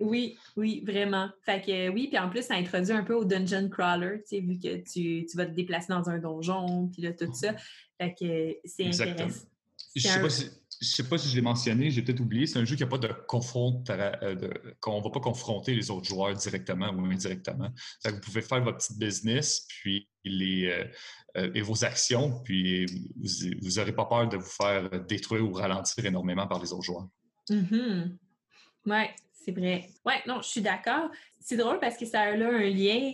Oui, 0.00 0.36
oui, 0.54 0.84
vraiment. 0.86 1.30
Fait 1.46 1.62
que 1.62 1.88
oui, 1.88 2.08
puis 2.08 2.18
en 2.18 2.28
plus, 2.28 2.42
ça 2.42 2.56
introduit 2.56 2.92
un 2.92 3.02
peu 3.02 3.14
au 3.14 3.24
dungeon 3.24 3.70
crawler, 3.70 4.22
tu 4.28 4.36
sais, 4.36 4.40
vu 4.40 4.58
que 4.58 4.76
tu, 4.86 5.26
vas 5.34 5.46
te 5.46 5.52
déplacer 5.52 5.86
dans 5.88 6.10
un 6.10 6.18
donjon, 6.18 6.88
puis 6.92 7.00
là, 7.00 7.14
tout 7.14 7.32
ça. 7.32 7.54
Fait 7.98 8.14
que 8.14 8.54
c'est 8.66 8.86
intéressant. 8.86 9.46
Je 9.96 10.08
sais, 10.08 10.20
pas 10.20 10.28
si, 10.28 10.50
sais 10.84 11.08
pas 11.08 11.18
si 11.18 11.28
je 11.28 11.36
l'ai 11.36 11.42
mentionné, 11.42 11.90
j'ai 11.90 12.02
peut-être 12.02 12.20
oublié, 12.20 12.46
c'est 12.46 12.58
un 12.58 12.64
jeu 12.64 12.76
qui 12.76 12.82
n'a 12.82 12.88
pas 12.88 12.98
de 12.98 13.08
confront, 13.26 13.82
euh, 13.90 14.50
qu'on 14.80 14.98
ne 14.98 15.04
va 15.04 15.10
pas 15.10 15.20
confronter 15.20 15.74
les 15.74 15.90
autres 15.90 16.06
joueurs 16.06 16.34
directement 16.34 16.90
ou 16.90 17.04
indirectement. 17.06 17.70
Vous 18.04 18.20
pouvez 18.20 18.42
faire 18.42 18.62
votre 18.62 18.78
petit 18.78 18.98
business, 18.98 19.66
puis 19.68 20.08
les, 20.24 20.66
euh, 20.66 20.84
euh, 21.36 21.50
et 21.54 21.62
vos 21.62 21.84
actions, 21.84 22.40
puis 22.42 22.86
vous 23.60 23.70
n'aurez 23.76 23.94
pas 23.94 24.06
peur 24.06 24.28
de 24.28 24.36
vous 24.36 24.42
faire 24.44 24.88
détruire 25.06 25.44
ou 25.44 25.52
ralentir 25.52 26.04
énormément 26.04 26.46
par 26.46 26.62
les 26.62 26.72
autres 26.72 26.84
joueurs. 26.84 27.08
Mm-hmm. 27.50 28.16
Oui, 28.86 29.04
c'est 29.32 29.52
vrai. 29.52 29.88
Oui, 30.04 30.14
non, 30.26 30.40
je 30.42 30.48
suis 30.48 30.62
d'accord. 30.62 31.10
C'est 31.40 31.56
drôle 31.56 31.78
parce 31.80 31.96
que 31.96 32.06
ça 32.06 32.22
a 32.22 32.36
là 32.36 32.48
un 32.48 32.70
lien 32.70 33.12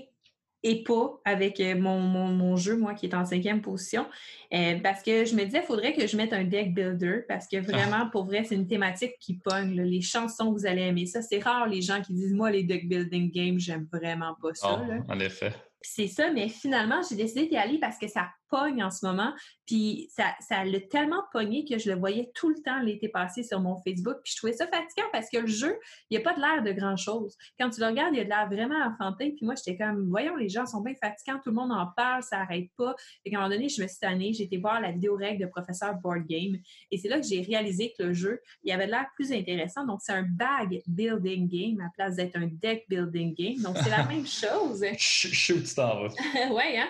et 0.63 0.83
pas 0.83 1.21
avec 1.25 1.61
euh, 1.61 1.75
mon, 1.77 2.01
mon, 2.01 2.57
jeu, 2.57 2.77
moi, 2.77 2.95
qui 2.95 3.07
est 3.07 3.15
en 3.15 3.25
cinquième 3.25 3.63
position. 3.63 4.07
Euh, 4.53 4.79
parce 4.83 5.03
que 5.03 5.25
je 5.25 5.35
me 5.35 5.45
disais, 5.45 5.61
il 5.63 5.67
faudrait 5.67 5.95
que 5.95 6.07
je 6.07 6.17
mette 6.17 6.33
un 6.33 6.45
deck 6.45 6.75
builder 6.75 7.21
parce 7.29 7.47
que 7.47 7.59
vraiment, 7.59 8.09
pour 8.11 8.25
vrai, 8.25 8.45
c'est 8.45 8.55
une 8.55 8.67
thématique 8.67 9.15
qui 9.21 9.39
pogne. 9.39 9.81
Les 9.81 10.01
chansons, 10.01 10.53
vous 10.53 10.67
allez 10.67 10.83
aimer 10.83 11.07
ça. 11.07 11.23
C'est 11.23 11.39
rare 11.39 11.67
les 11.67 11.81
gens 11.81 12.03
qui 12.03 12.13
disent, 12.13 12.35
moi, 12.35 12.51
les 12.51 12.63
deck 12.63 12.89
building 12.89 13.31
games, 13.31 13.59
j'aime 13.59 13.87
vraiment 13.93 14.37
pas 14.41 14.55
ça. 14.55 14.83
Oh, 14.83 15.13
en 15.13 15.21
effet. 15.21 15.53
C'est 15.83 16.09
ça, 16.09 16.31
mais 16.31 16.49
finalement, 16.49 17.01
j'ai 17.09 17.17
décidé 17.17 17.47
d'y 17.47 17.57
aller 17.57 17.79
parce 17.79 17.99
que 17.99 18.07
ça 18.07 18.29
pogne 18.51 18.83
en 18.83 18.91
ce 18.91 19.07
moment. 19.07 19.33
Puis 19.67 20.11
ça, 20.15 20.35
ça 20.41 20.65
l'a 20.65 20.81
tellement 20.81 21.23
pogné 21.33 21.65
que 21.65 21.79
je 21.79 21.91
le 21.91 21.97
voyais 21.97 22.31
tout 22.35 22.49
le 22.49 22.61
temps 22.63 22.81
l'été 22.81 23.09
passé 23.09 23.43
sur 23.43 23.61
mon 23.61 23.77
Facebook. 23.77 24.17
Puis 24.25 24.33
je 24.33 24.37
trouvais 24.39 24.53
ça 24.53 24.67
fatigant 24.67 25.09
parce 25.13 25.29
que 25.31 25.39
le 25.39 25.47
jeu, 25.47 25.79
il 26.11 26.19
n'y 26.19 26.25
a 26.25 26.29
pas 26.29 26.35
de 26.35 26.41
l'air 26.41 26.63
de 26.63 26.73
grand-chose. 26.73 27.37
Quand 27.59 27.71
tu 27.71 27.81
le 27.81 27.87
regardes, 27.87 28.15
il 28.15 28.19
y 28.19 28.21
a 28.21 28.25
de 28.25 28.29
l'air 28.29 28.49
vraiment 28.49 28.85
enfantin. 28.85 29.31
Puis 29.31 29.45
moi, 29.47 29.55
j'étais 29.55 29.77
comme, 29.77 30.09
voyons, 30.09 30.37
les 30.37 30.49
gens 30.49 30.67
sont 30.67 30.81
bien 30.81 30.95
fatigants, 31.01 31.39
tout 31.43 31.51
le 31.51 31.57
monde 31.57 31.73
en 31.73 31.87
parle, 31.97 32.23
ça 32.23 32.39
n'arrête 32.39 32.71
pas. 32.77 32.95
Et 33.25 33.35
à 33.35 33.39
un 33.39 33.43
moment 33.43 33.55
donné, 33.55 33.69
je 33.69 33.83
me 33.83 33.87
suis 33.87 33.99
tannée, 33.99 34.33
j'ai 34.33 34.45
été 34.45 34.59
voir 34.59 34.81
la 34.81 34.91
vidéo 34.91 35.17
règle 35.17 35.45
de 35.45 35.49
professeur 35.49 35.95
Board 35.95 36.27
Game. 36.27 36.57
Et 36.91 36.99
c'est 36.99 37.09
là 37.09 37.21
que 37.21 37.27
j'ai 37.27 37.43
réalisé 37.43 37.95
que 37.97 38.05
le 38.05 38.13
jeu, 38.13 38.41
il 38.65 38.73
avait 38.73 38.87
de 38.87 38.91
l'air 38.91 39.07
plus 39.15 39.33
intéressant. 39.33 39.87
Donc, 39.87 40.01
c'est 40.03 40.13
un 40.13 40.23
bag 40.23 40.83
building 40.87 41.49
game 41.49 41.81
à 41.81 41.91
place 41.95 42.17
d'être 42.17 42.37
un 42.37 42.49
deck 42.51 42.85
building 42.89 43.35
game. 43.35 43.63
Donc, 43.63 43.77
c'est 43.79 43.91
la 43.91 44.05
même 44.09 44.27
chose. 44.27 44.85
Shoot, 44.97 45.65
tu 45.65 45.75
t'en 45.75 46.03
vas? 46.03 46.09
ouais, 46.53 46.79
hein? 46.79 46.89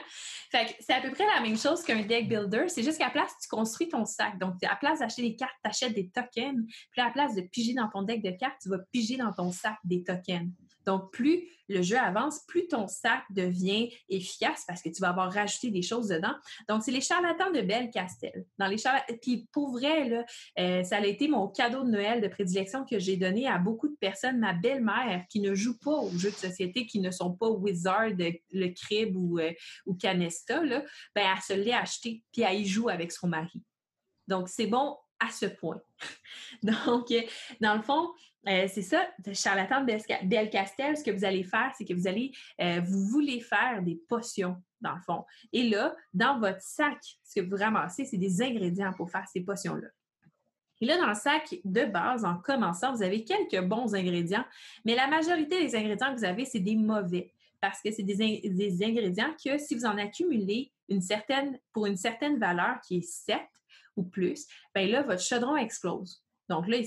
Fait 0.50 0.66
que 0.66 0.72
c'est 0.80 0.94
à 0.94 1.00
peu 1.00 1.10
près 1.12 1.24
la 1.26 1.40
même 1.40 1.56
chose 1.56 1.82
qu'un 1.82 2.02
deck 2.02 2.28
builder. 2.28 2.68
C'est 2.68 2.82
juste 2.82 2.98
qu'à 2.98 3.06
la 3.06 3.10
place, 3.10 3.32
tu 3.40 3.48
construis 3.48 3.88
ton 3.88 4.04
sac. 4.04 4.38
Donc, 4.38 4.54
à 4.64 4.70
la 4.70 4.76
place 4.76 4.98
d'acheter 4.98 5.22
des 5.22 5.36
cartes, 5.36 5.54
tu 5.64 5.70
achètes 5.70 5.94
des 5.94 6.08
tokens. 6.08 6.64
Puis 6.90 7.00
à 7.00 7.06
la 7.06 7.10
place 7.12 7.34
de 7.36 7.42
piger 7.42 7.74
dans 7.74 7.88
ton 7.88 8.02
deck 8.02 8.22
de 8.22 8.30
cartes, 8.30 8.56
tu 8.60 8.68
vas 8.68 8.78
piger 8.92 9.16
dans 9.16 9.32
ton 9.32 9.52
sac 9.52 9.76
des 9.84 10.02
tokens. 10.02 10.50
Donc, 10.86 11.12
plus 11.12 11.48
le 11.68 11.82
jeu 11.82 11.96
avance, 11.96 12.40
plus 12.46 12.66
ton 12.66 12.88
sac 12.88 13.22
devient 13.30 13.90
efficace 14.08 14.64
parce 14.66 14.82
que 14.82 14.88
tu 14.88 15.00
vas 15.00 15.10
avoir 15.10 15.32
rajouté 15.32 15.70
des 15.70 15.82
choses 15.82 16.08
dedans. 16.08 16.34
Donc, 16.68 16.82
c'est 16.82 16.90
les 16.90 17.00
charlatans 17.00 17.50
de 17.52 17.60
Belle 17.60 17.90
Castel. 17.90 18.44
Dans 18.58 18.66
les 18.66 18.76
Puis 19.22 19.48
pour 19.52 19.72
vrai, 19.72 20.24
euh, 20.58 20.82
ça 20.82 20.96
a 20.96 21.06
été 21.06 21.28
mon 21.28 21.48
cadeau 21.48 21.84
de 21.84 21.90
Noël 21.90 22.20
de 22.20 22.28
prédilection 22.28 22.84
que 22.84 22.98
j'ai 22.98 23.16
donné 23.16 23.46
à 23.46 23.58
beaucoup 23.58 23.88
de 23.88 23.96
personnes. 24.00 24.38
Ma 24.38 24.52
belle-mère 24.52 25.24
qui 25.30 25.40
ne 25.40 25.54
joue 25.54 25.78
pas 25.78 25.96
aux 25.96 26.10
jeux 26.10 26.30
de 26.30 26.36
société, 26.36 26.86
qui 26.86 27.00
ne 27.00 27.10
sont 27.10 27.32
pas 27.32 27.48
Wizard, 27.48 28.10
le 28.50 28.68
Crib 28.74 29.16
ou, 29.16 29.38
euh, 29.38 29.52
ou 29.86 29.94
Canesta, 29.94 30.60
ben, 30.60 30.84
elle 31.16 31.42
se 31.42 31.52
l'est 31.52 31.72
acheté, 31.72 32.22
puis 32.32 32.42
elle 32.42 32.60
y 32.60 32.66
joue 32.66 32.88
avec 32.88 33.12
son 33.12 33.28
mari. 33.28 33.62
Donc, 34.26 34.48
c'est 34.48 34.66
bon 34.66 34.96
à 35.20 35.30
ce 35.30 35.46
point. 35.46 35.80
Donc, 36.62 37.10
euh, 37.10 37.20
dans 37.60 37.74
le 37.74 37.82
fond, 37.82 38.10
euh, 38.48 38.66
c'est 38.68 38.82
ça, 38.82 39.06
charlatan 39.34 39.84
de 39.84 40.46
Castel, 40.46 40.96
ce 40.96 41.04
que 41.04 41.10
vous 41.10 41.24
allez 41.24 41.44
faire, 41.44 41.72
c'est 41.76 41.84
que 41.84 41.92
vous 41.92 42.08
allez, 42.08 42.32
euh, 42.60 42.80
vous 42.80 43.04
voulez 43.06 43.40
faire 43.40 43.82
des 43.82 43.96
potions, 43.96 44.56
dans 44.80 44.94
le 44.94 45.00
fond. 45.02 45.24
Et 45.52 45.68
là, 45.68 45.94
dans 46.14 46.40
votre 46.40 46.62
sac, 46.62 46.98
ce 47.22 47.40
que 47.40 47.46
vous 47.46 47.56
ramassez, 47.56 48.06
c'est 48.06 48.16
des 48.16 48.40
ingrédients 48.40 48.92
pour 48.94 49.10
faire 49.10 49.28
ces 49.30 49.42
potions-là. 49.42 49.88
Et 50.80 50.86
là, 50.86 50.96
dans 50.96 51.08
le 51.08 51.14
sac 51.14 51.54
de 51.62 51.84
base, 51.84 52.24
en 52.24 52.36
commençant, 52.36 52.94
vous 52.94 53.02
avez 53.02 53.24
quelques 53.24 53.62
bons 53.62 53.94
ingrédients, 53.94 54.44
mais 54.86 54.94
la 54.94 55.06
majorité 55.06 55.62
des 55.62 55.76
ingrédients 55.76 56.14
que 56.14 56.18
vous 56.18 56.24
avez, 56.24 56.46
c'est 56.46 56.60
des 56.60 56.76
mauvais. 56.76 57.34
Parce 57.60 57.82
que 57.82 57.90
c'est 57.90 58.02
des, 58.02 58.40
des, 58.42 58.82
ingrédients 58.82 59.34
que 59.44 59.58
si 59.58 59.74
vous 59.74 59.84
en 59.84 59.98
accumulez 59.98 60.72
une 60.88 61.02
certaine, 61.02 61.58
pour 61.74 61.84
une 61.84 61.98
certaine 61.98 62.38
valeur 62.38 62.80
qui 62.80 62.96
est 62.96 63.02
7 63.02 63.38
plus, 64.04 64.46
bien 64.74 64.86
là, 64.86 65.02
votre 65.02 65.22
chaudron 65.22 65.56
explose. 65.56 66.22
Donc 66.50 66.66
là, 66.66 66.78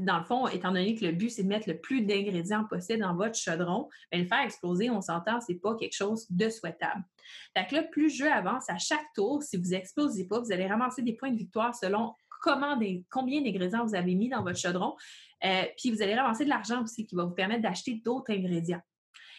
dans 0.00 0.18
le 0.18 0.24
fond, 0.24 0.48
étant 0.48 0.72
donné 0.72 0.96
que 0.96 1.04
le 1.04 1.12
but, 1.12 1.30
c'est 1.30 1.44
de 1.44 1.48
mettre 1.48 1.68
le 1.68 1.78
plus 1.78 2.02
d'ingrédients 2.02 2.64
possible 2.64 3.02
dans 3.02 3.14
votre 3.14 3.36
chaudron, 3.36 3.88
bien, 4.10 4.22
le 4.22 4.26
faire 4.26 4.40
exploser, 4.40 4.90
on 4.90 5.00
s'entend, 5.00 5.40
c'est 5.40 5.54
pas 5.54 5.76
quelque 5.76 5.94
chose 5.94 6.26
de 6.28 6.48
souhaitable. 6.48 7.04
Fait 7.56 7.66
que 7.68 7.76
là, 7.76 7.82
plus 7.84 8.02
le 8.02 8.08
jeu 8.08 8.32
avance, 8.32 8.68
à 8.68 8.78
chaque 8.78 9.06
tour, 9.14 9.40
si 9.44 9.56
vous 9.56 9.74
explosez 9.74 10.26
pas, 10.26 10.40
vous 10.40 10.50
allez 10.50 10.66
ramasser 10.66 11.02
des 11.02 11.12
points 11.12 11.30
de 11.30 11.36
victoire 11.36 11.72
selon 11.72 12.14
combien 12.42 13.40
d'ingrédients 13.40 13.86
vous 13.86 13.94
avez 13.94 14.16
mis 14.16 14.28
dans 14.28 14.42
votre 14.42 14.58
chaudron. 14.58 14.96
Euh, 15.44 15.62
puis 15.78 15.92
vous 15.92 16.02
allez 16.02 16.16
ramasser 16.16 16.44
de 16.44 16.50
l'argent 16.50 16.82
aussi 16.82 17.06
qui 17.06 17.14
va 17.14 17.24
vous 17.24 17.34
permettre 17.34 17.62
d'acheter 17.62 18.02
d'autres 18.04 18.32
ingrédients. 18.32 18.82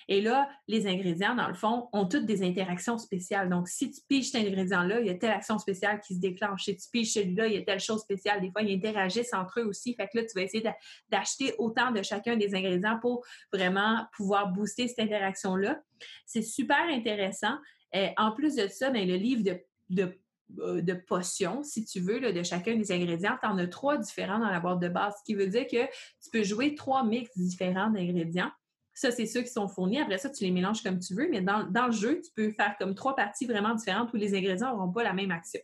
Et 0.08 0.22
là, 0.22 0.50
les 0.68 0.88
ingrédients, 0.88 1.36
dans 1.36 1.48
le 1.48 1.54
fond, 1.54 1.90
ont 1.94 2.06
toutes 2.06 2.26
des 2.26 2.44
interactions 2.44 2.98
spéciales. 2.98 3.50
Donc, 3.50 3.68
si 3.68 3.92
tu 3.92 4.02
piges 4.08 4.32
cet 4.32 4.46
ingrédient-là, 4.46 5.00
il 5.00 5.08
y 5.08 5.10
a 5.10 5.16
telle 5.16 5.32
action 5.32 5.58
spéciale 5.58 6.00
qui 6.02 6.16
se 6.16 6.20
déclenche. 6.20 6.66
Si 6.66 6.76
tu 6.76 6.88
piges 6.92 7.14
celui-là, 7.14 7.48
il 7.48 7.54
y 7.54 7.58
a 7.58 7.62
telle 7.62 7.80
chose 7.80 8.02
spéciale. 8.02 8.42
Des 8.42 8.52
fois, 8.52 8.62
ils 8.62 8.74
interagissent 8.76 9.34
entre 9.34 9.62
eux 9.62 9.66
aussi. 9.66 9.96
Fait 9.96 10.08
que 10.08 10.18
là, 10.18 10.26
tu 10.26 10.34
vas 10.36 10.42
essayer 10.42 10.64
d'acheter 11.10 11.54
autant 11.58 11.92
de 11.92 12.02
chacun 12.02 12.36
des 12.38 12.56
ingrédients 12.56 13.00
pour 13.00 13.26
vraiment 13.52 14.06
pouvoir 14.16 14.52
booster 14.52 14.88
cette 14.88 15.00
interaction-là. 15.00 15.82
C'est 16.26 16.42
super 16.42 16.84
intéressant. 16.90 17.58
Et 17.94 18.10
en 18.18 18.32
plus 18.32 18.56
de 18.56 18.68
ça, 18.68 18.90
bien, 18.90 19.06
le 19.06 19.16
livre 19.16 19.44
de, 19.90 20.20
euh, 20.60 20.82
de 20.82 20.94
potions, 20.94 21.64
si 21.64 21.86
tu 21.86 22.00
veux, 22.00 22.20
de 22.20 22.44
chacun 22.44 22.76
des 22.76 22.92
ingrédients. 22.92 23.38
Tu 23.42 23.48
en 23.48 23.58
as 23.58 23.68
trois 23.68 23.98
différents 23.98 24.40
dans 24.40 24.50
la 24.50 24.60
boîte 24.60 24.80
de 24.80 24.90
base, 24.90 25.14
ce 25.20 25.24
qui 25.24 25.36
veut 25.36 25.48
dire 25.48 25.66
que 25.66 25.86
tu 25.86 26.30
peux 26.32 26.44
jouer 26.44 26.76
trois 26.76 27.04
mix 27.04 27.32
différents 27.38 27.90
d'ingrédients. 27.90 28.52
Ça, 28.94 29.12
c'est 29.12 29.26
ceux 29.26 29.42
qui 29.42 29.50
sont 29.50 29.68
fournis. 29.68 30.00
Après 30.00 30.18
ça, 30.18 30.30
tu 30.30 30.44
les 30.44 30.52
mélanges 30.52 30.84
comme 30.84 31.00
tu 31.00 31.16
veux, 31.16 31.28
mais 31.30 31.42
dans, 31.42 31.88
le 31.88 31.92
jeu, 31.92 32.22
tu 32.22 32.32
peux 32.36 32.52
faire 32.52 32.76
comme 32.78 32.96
trois 32.96 33.16
parties 33.16 33.46
vraiment 33.46 33.74
différentes 33.74 34.14
où 34.14 34.18
les 34.18 34.36
ingrédients 34.36 34.76
n'auront 34.76 34.92
pas 34.92 35.04
la 35.04 35.14
même 35.14 35.32
action. 35.32 35.62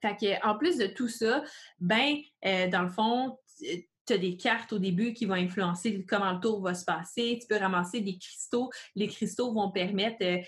Fait 0.00 0.38
en 0.42 0.56
plus 0.56 0.76
de 0.76 0.86
tout 0.86 1.08
ça, 1.08 1.42
ben, 1.80 2.16
euh, 2.44 2.68
dans 2.68 2.82
le 2.82 2.90
fond, 2.90 3.38
tu 4.06 4.12
as 4.12 4.18
des 4.18 4.36
cartes 4.36 4.72
au 4.72 4.78
début 4.78 5.14
qui 5.14 5.24
vont 5.24 5.34
influencer 5.34 6.04
comment 6.06 6.32
le 6.32 6.40
tour 6.40 6.60
va 6.60 6.74
se 6.74 6.84
passer. 6.84 7.38
Tu 7.40 7.46
peux 7.46 7.56
ramasser 7.56 8.00
des 8.00 8.18
cristaux. 8.18 8.70
Les 8.94 9.08
cristaux 9.08 9.52
vont 9.52 9.70
permettre, 9.70 10.18
euh, 10.22 10.40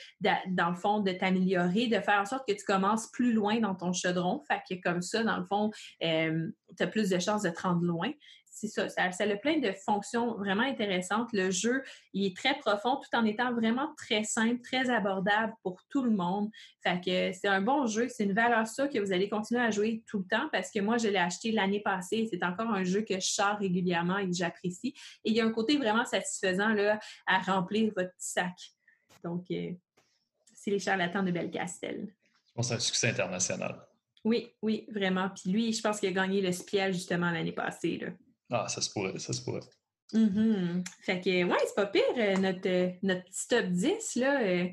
dans 0.48 0.70
le 0.70 0.76
fond, 0.76 1.00
de 1.00 1.12
t'améliorer, 1.12 1.86
de 1.86 2.00
faire 2.00 2.20
en 2.20 2.26
sorte 2.26 2.46
que 2.46 2.52
tu 2.52 2.64
commences 2.64 3.10
plus 3.10 3.32
loin 3.32 3.58
dans 3.60 3.74
ton 3.74 3.92
chaudron. 3.92 4.42
Fait 4.46 4.60
que 4.68 4.80
comme 4.82 5.02
ça, 5.02 5.22
dans 5.24 5.38
le 5.38 5.46
fond, 5.46 5.70
euh, 6.02 6.48
tu 6.76 6.82
as 6.82 6.86
plus 6.86 7.08
de 7.08 7.18
chances 7.18 7.42
de 7.42 7.50
te 7.50 7.62
rendre 7.62 7.82
loin 7.82 8.10
c'est 8.56 8.68
ça, 8.68 8.88
ça, 8.88 9.02
a 9.02 9.36
plein 9.36 9.58
de 9.58 9.70
fonctions 9.72 10.34
vraiment 10.34 10.62
intéressantes. 10.62 11.28
Le 11.34 11.50
jeu, 11.50 11.82
il 12.14 12.24
est 12.24 12.34
très 12.34 12.58
profond 12.58 12.96
tout 12.96 13.14
en 13.14 13.26
étant 13.26 13.52
vraiment 13.52 13.94
très 13.98 14.24
simple, 14.24 14.62
très 14.62 14.88
abordable 14.88 15.52
pour 15.62 15.78
tout 15.90 16.02
le 16.02 16.10
monde. 16.10 16.50
Fait 16.82 16.98
que 17.04 17.38
c'est 17.38 17.48
un 17.48 17.60
bon 17.60 17.86
jeu, 17.86 18.08
c'est 18.08 18.24
une 18.24 18.32
valeur 18.32 18.66
sûre 18.66 18.88
que 18.88 18.98
vous 18.98 19.12
allez 19.12 19.28
continuer 19.28 19.60
à 19.60 19.70
jouer 19.70 20.02
tout 20.06 20.20
le 20.20 20.24
temps 20.24 20.48
parce 20.52 20.70
que 20.70 20.80
moi, 20.80 20.96
je 20.96 21.08
l'ai 21.08 21.18
acheté 21.18 21.52
l'année 21.52 21.80
passée. 21.80 22.26
C'est 22.30 22.42
encore 22.42 22.70
un 22.70 22.82
jeu 22.82 23.02
que 23.02 23.20
je 23.20 23.26
sors 23.26 23.58
régulièrement 23.58 24.16
et 24.16 24.26
que 24.26 24.34
j'apprécie. 24.34 24.94
Et 25.22 25.30
il 25.30 25.36
y 25.36 25.40
a 25.42 25.44
un 25.44 25.52
côté 25.52 25.76
vraiment 25.76 26.06
satisfaisant 26.06 26.70
là, 26.70 26.98
à 27.26 27.40
remplir 27.40 27.92
votre 27.94 28.14
sac. 28.16 28.56
Donc, 29.22 29.44
euh, 29.50 29.72
c'est 30.54 30.70
les 30.70 30.78
charlatans 30.78 31.22
de 31.22 31.30
Belcastel. 31.30 32.08
Je 32.48 32.52
pense 32.54 32.68
que 32.68 32.68
c'est 32.70 32.74
un 32.76 32.80
succès 32.80 33.08
international. 33.10 33.86
Oui, 34.24 34.54
oui, 34.62 34.86
vraiment. 34.90 35.28
Puis 35.28 35.50
lui, 35.50 35.72
je 35.74 35.82
pense 35.82 36.00
qu'il 36.00 36.08
a 36.08 36.12
gagné 36.12 36.40
le 36.40 36.52
Spiel 36.52 36.94
justement 36.94 37.30
l'année 37.30 37.52
passée. 37.52 37.98
Là. 37.98 38.08
Ah, 38.50 38.68
ça 38.68 38.80
se 38.80 38.90
pourrait, 38.90 39.18
ça 39.18 39.32
se 39.32 39.42
pourrait. 39.42 39.60
Mm 40.12 40.82
Fait 41.02 41.20
que, 41.20 41.44
ouais, 41.44 41.58
c'est 41.66 41.74
pas 41.74 41.86
pire, 41.86 42.02
euh, 42.16 42.36
notre, 42.36 42.68
euh, 42.68 42.90
notre 43.02 43.24
petit 43.24 43.48
top 43.48 43.66
10, 43.66 44.16
là. 44.16 44.42
Euh. 44.42 44.68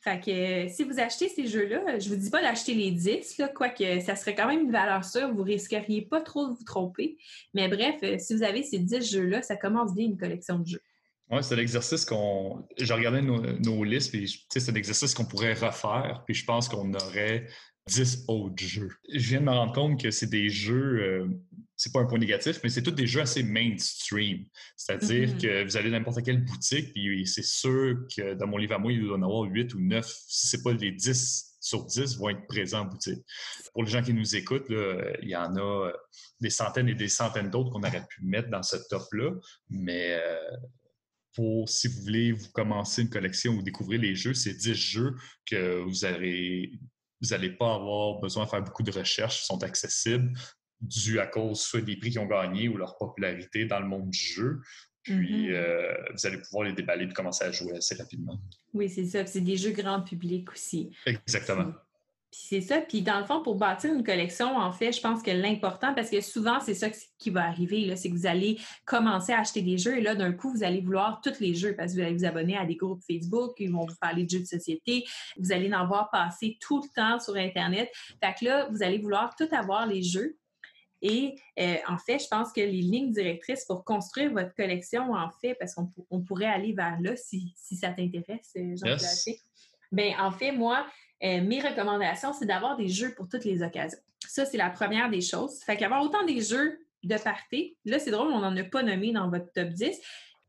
fait 0.00 0.20
que 0.20 0.72
si 0.72 0.84
vous 0.84 1.00
achetez 1.00 1.28
ces 1.28 1.46
jeux-là, 1.46 1.98
je 1.98 2.08
vous 2.08 2.16
dis 2.16 2.30
pas 2.30 2.40
d'acheter 2.40 2.74
les 2.74 2.92
10, 2.92 3.38
là, 3.38 3.48
quoique 3.48 4.00
ça 4.00 4.14
serait 4.14 4.34
quand 4.34 4.46
même 4.46 4.60
une 4.60 4.72
valeur 4.72 5.04
sûre, 5.04 5.32
vous 5.34 5.42
risqueriez 5.42 6.02
pas 6.02 6.20
trop 6.20 6.46
de 6.48 6.54
vous 6.54 6.64
tromper. 6.64 7.18
Mais 7.54 7.68
bref, 7.68 7.96
si 8.20 8.34
vous 8.34 8.42
avez 8.44 8.62
ces 8.62 8.78
10 8.78 9.10
jeux-là, 9.10 9.42
ça 9.42 9.56
commence 9.56 9.92
bien 9.92 10.04
une 10.06 10.18
collection 10.18 10.60
de 10.60 10.66
jeux. 10.66 10.82
Oui, 11.28 11.38
c'est 11.42 11.56
l'exercice 11.56 12.04
qu'on. 12.04 12.64
J'ai 12.78 12.94
regardé 12.94 13.20
nos, 13.20 13.40
nos 13.40 13.82
listes, 13.82 14.12
puis 14.12 14.46
c'est 14.48 14.70
l'exercice 14.70 15.12
qu'on 15.12 15.24
pourrait 15.24 15.54
refaire, 15.54 16.22
puis 16.24 16.36
je 16.36 16.44
pense 16.44 16.68
qu'on 16.68 16.94
aurait 16.94 17.48
10 17.88 18.24
autres 18.28 18.62
jeux. 18.62 18.90
Je 19.12 19.28
viens 19.28 19.40
de 19.40 19.44
me 19.44 19.52
rendre 19.52 19.72
compte 19.72 20.00
que 20.00 20.10
c'est 20.10 20.26
des 20.26 20.48
jeux, 20.48 21.00
euh, 21.00 21.28
c'est 21.76 21.92
pas 21.92 22.00
un 22.00 22.06
point 22.06 22.18
négatif, 22.18 22.60
mais 22.62 22.68
c'est 22.68 22.82
tous 22.82 22.90
des 22.90 23.06
jeux 23.06 23.20
assez 23.20 23.42
mainstream. 23.42 24.44
C'est-à-dire 24.76 25.28
mm-hmm. 25.28 25.40
que 25.40 25.64
vous 25.64 25.76
allez 25.76 25.90
dans 25.90 25.98
n'importe 25.98 26.24
quelle 26.24 26.44
boutique, 26.44 26.92
puis 26.92 27.26
c'est 27.26 27.44
sûr 27.44 27.96
que 28.16 28.34
dans 28.34 28.46
mon 28.46 28.56
livre 28.56 28.74
à 28.74 28.78
moi, 28.78 28.92
il 28.92 29.02
doit 29.02 29.16
en 29.16 29.22
avoir 29.22 29.42
8 29.42 29.74
ou 29.74 29.80
9, 29.80 30.06
si 30.06 30.48
c'est 30.48 30.62
pas 30.62 30.72
les 30.72 30.92
10 30.92 31.56
sur 31.60 31.84
10 31.84 32.18
vont 32.18 32.28
être 32.28 32.46
présents 32.46 32.82
en 32.82 32.84
boutique. 32.86 33.24
Pour 33.72 33.82
les 33.82 33.90
gens 33.90 34.02
qui 34.02 34.14
nous 34.14 34.36
écoutent, 34.36 34.70
il 34.70 35.28
y 35.28 35.36
en 35.36 35.56
a 35.56 35.92
des 36.40 36.50
centaines 36.50 36.88
et 36.88 36.94
des 36.94 37.08
centaines 37.08 37.50
d'autres 37.50 37.70
qu'on 37.70 37.82
aurait 37.82 38.06
pu 38.08 38.24
mettre 38.24 38.50
dans 38.50 38.62
ce 38.62 38.76
top-là, 38.88 39.32
mais 39.68 40.14
euh, 40.14 40.56
pour, 41.34 41.68
si 41.68 41.88
vous 41.88 42.02
voulez 42.02 42.32
vous 42.32 42.50
commencer 42.52 43.02
une 43.02 43.10
collection 43.10 43.54
ou 43.54 43.62
découvrir 43.62 44.00
les 44.00 44.14
jeux, 44.14 44.34
c'est 44.34 44.54
10 44.54 44.74
jeux 44.74 45.14
que 45.44 45.80
vous 45.80 46.04
allez 46.04 46.72
vous 47.26 47.34
n'allez 47.34 47.50
pas 47.50 47.74
avoir 47.74 48.20
besoin 48.20 48.44
de 48.44 48.50
faire 48.50 48.62
beaucoup 48.62 48.82
de 48.82 48.92
recherches, 48.92 49.42
sont 49.44 49.62
accessibles, 49.62 50.32
dû 50.80 51.20
à 51.20 51.26
cause 51.26 51.60
soit 51.60 51.80
des 51.80 51.96
prix 51.96 52.10
qu'ils 52.10 52.20
ont 52.20 52.26
gagnés 52.26 52.68
ou 52.68 52.76
leur 52.76 52.96
popularité 52.98 53.64
dans 53.64 53.80
le 53.80 53.86
monde 53.86 54.10
du 54.10 54.18
jeu. 54.18 54.60
Puis, 55.02 55.48
mm-hmm. 55.48 55.52
euh, 55.52 55.94
vous 56.12 56.26
allez 56.26 56.38
pouvoir 56.38 56.64
les 56.64 56.72
déballer 56.72 57.04
et 57.04 57.12
commencer 57.12 57.44
à 57.44 57.52
jouer 57.52 57.76
assez 57.76 57.94
rapidement. 57.94 58.40
Oui, 58.74 58.88
c'est 58.88 59.06
ça. 59.06 59.24
C'est 59.24 59.40
des 59.40 59.56
jeux 59.56 59.70
grand 59.70 60.02
public 60.02 60.50
aussi. 60.52 60.90
Exactement 61.06 61.72
c'est 62.38 62.60
ça. 62.60 62.80
Puis 62.80 63.02
dans 63.02 63.18
le 63.18 63.24
fond, 63.24 63.40
pour 63.40 63.56
bâtir 63.56 63.92
une 63.92 64.04
collection, 64.04 64.56
en 64.58 64.70
fait, 64.70 64.92
je 64.92 65.00
pense 65.00 65.22
que 65.22 65.30
l'important, 65.30 65.94
parce 65.94 66.10
que 66.10 66.20
souvent, 66.20 66.60
c'est 66.60 66.74
ça 66.74 66.88
qui 67.18 67.30
va 67.30 67.44
arriver, 67.46 67.96
c'est 67.96 68.10
que 68.10 68.14
vous 68.14 68.26
allez 68.26 68.58
commencer 68.84 69.32
à 69.32 69.40
acheter 69.40 69.62
des 69.62 69.78
jeux 69.78 69.98
et 69.98 70.02
là, 70.02 70.14
d'un 70.14 70.32
coup, 70.32 70.52
vous 70.52 70.62
allez 70.62 70.80
vouloir 70.80 71.20
tous 71.22 71.40
les 71.40 71.54
jeux 71.54 71.74
parce 71.74 71.92
que 71.92 71.96
vous 71.96 72.04
allez 72.04 72.14
vous 72.14 72.24
abonner 72.26 72.56
à 72.56 72.66
des 72.66 72.76
groupes 72.76 73.02
Facebook, 73.02 73.54
ils 73.58 73.72
vont 73.72 73.86
vous 73.86 73.96
parler 74.00 74.24
de 74.24 74.30
jeux 74.30 74.40
de 74.40 74.44
société, 74.44 75.04
vous 75.38 75.50
allez 75.50 75.72
en 75.72 75.86
voir 75.86 76.10
passer 76.10 76.58
tout 76.60 76.82
le 76.82 76.88
temps 76.94 77.18
sur 77.18 77.36
Internet. 77.36 77.90
Fait 78.22 78.34
que 78.38 78.44
là, 78.44 78.68
vous 78.70 78.82
allez 78.82 78.98
vouloir 78.98 79.34
tout 79.34 79.48
avoir 79.52 79.86
les 79.86 80.02
jeux. 80.02 80.36
Et 81.02 81.36
euh, 81.58 81.76
en 81.88 81.98
fait, 81.98 82.18
je 82.18 82.28
pense 82.28 82.52
que 82.52 82.60
les 82.60 82.82
lignes 82.82 83.12
directrices 83.12 83.64
pour 83.64 83.82
construire 83.82 84.32
votre 84.32 84.54
collection, 84.54 85.14
en 85.14 85.30
fait, 85.40 85.54
parce 85.54 85.74
qu'on 85.74 86.20
pourrait 86.20 86.46
aller 86.46 86.74
vers 86.74 87.00
là 87.00 87.16
si, 87.16 87.54
ça 87.56 87.90
t'intéresse, 87.90 88.52
Jean-Claude. 88.54 89.36
Bien, 89.92 90.16
en 90.18 90.32
fait, 90.32 90.52
moi, 90.52 90.84
euh, 91.24 91.40
mes 91.42 91.60
recommandations, 91.60 92.32
c'est 92.32 92.46
d'avoir 92.46 92.76
des 92.76 92.88
jeux 92.88 93.14
pour 93.14 93.28
toutes 93.28 93.44
les 93.44 93.62
occasions. 93.62 93.98
Ça, 94.26 94.44
c'est 94.44 94.56
la 94.56 94.70
première 94.70 95.10
des 95.10 95.20
choses. 95.20 95.60
Fait 95.64 95.76
qu'avoir 95.76 96.02
autant 96.02 96.24
des 96.24 96.40
jeux 96.40 96.78
de 97.02 97.16
party, 97.16 97.76
là, 97.84 97.98
c'est 97.98 98.10
drôle, 98.10 98.28
on 98.28 98.40
n'en 98.40 98.56
a 98.56 98.64
pas 98.64 98.82
nommé 98.82 99.12
dans 99.12 99.30
votre 99.30 99.50
top 99.52 99.68
10, 99.68 100.00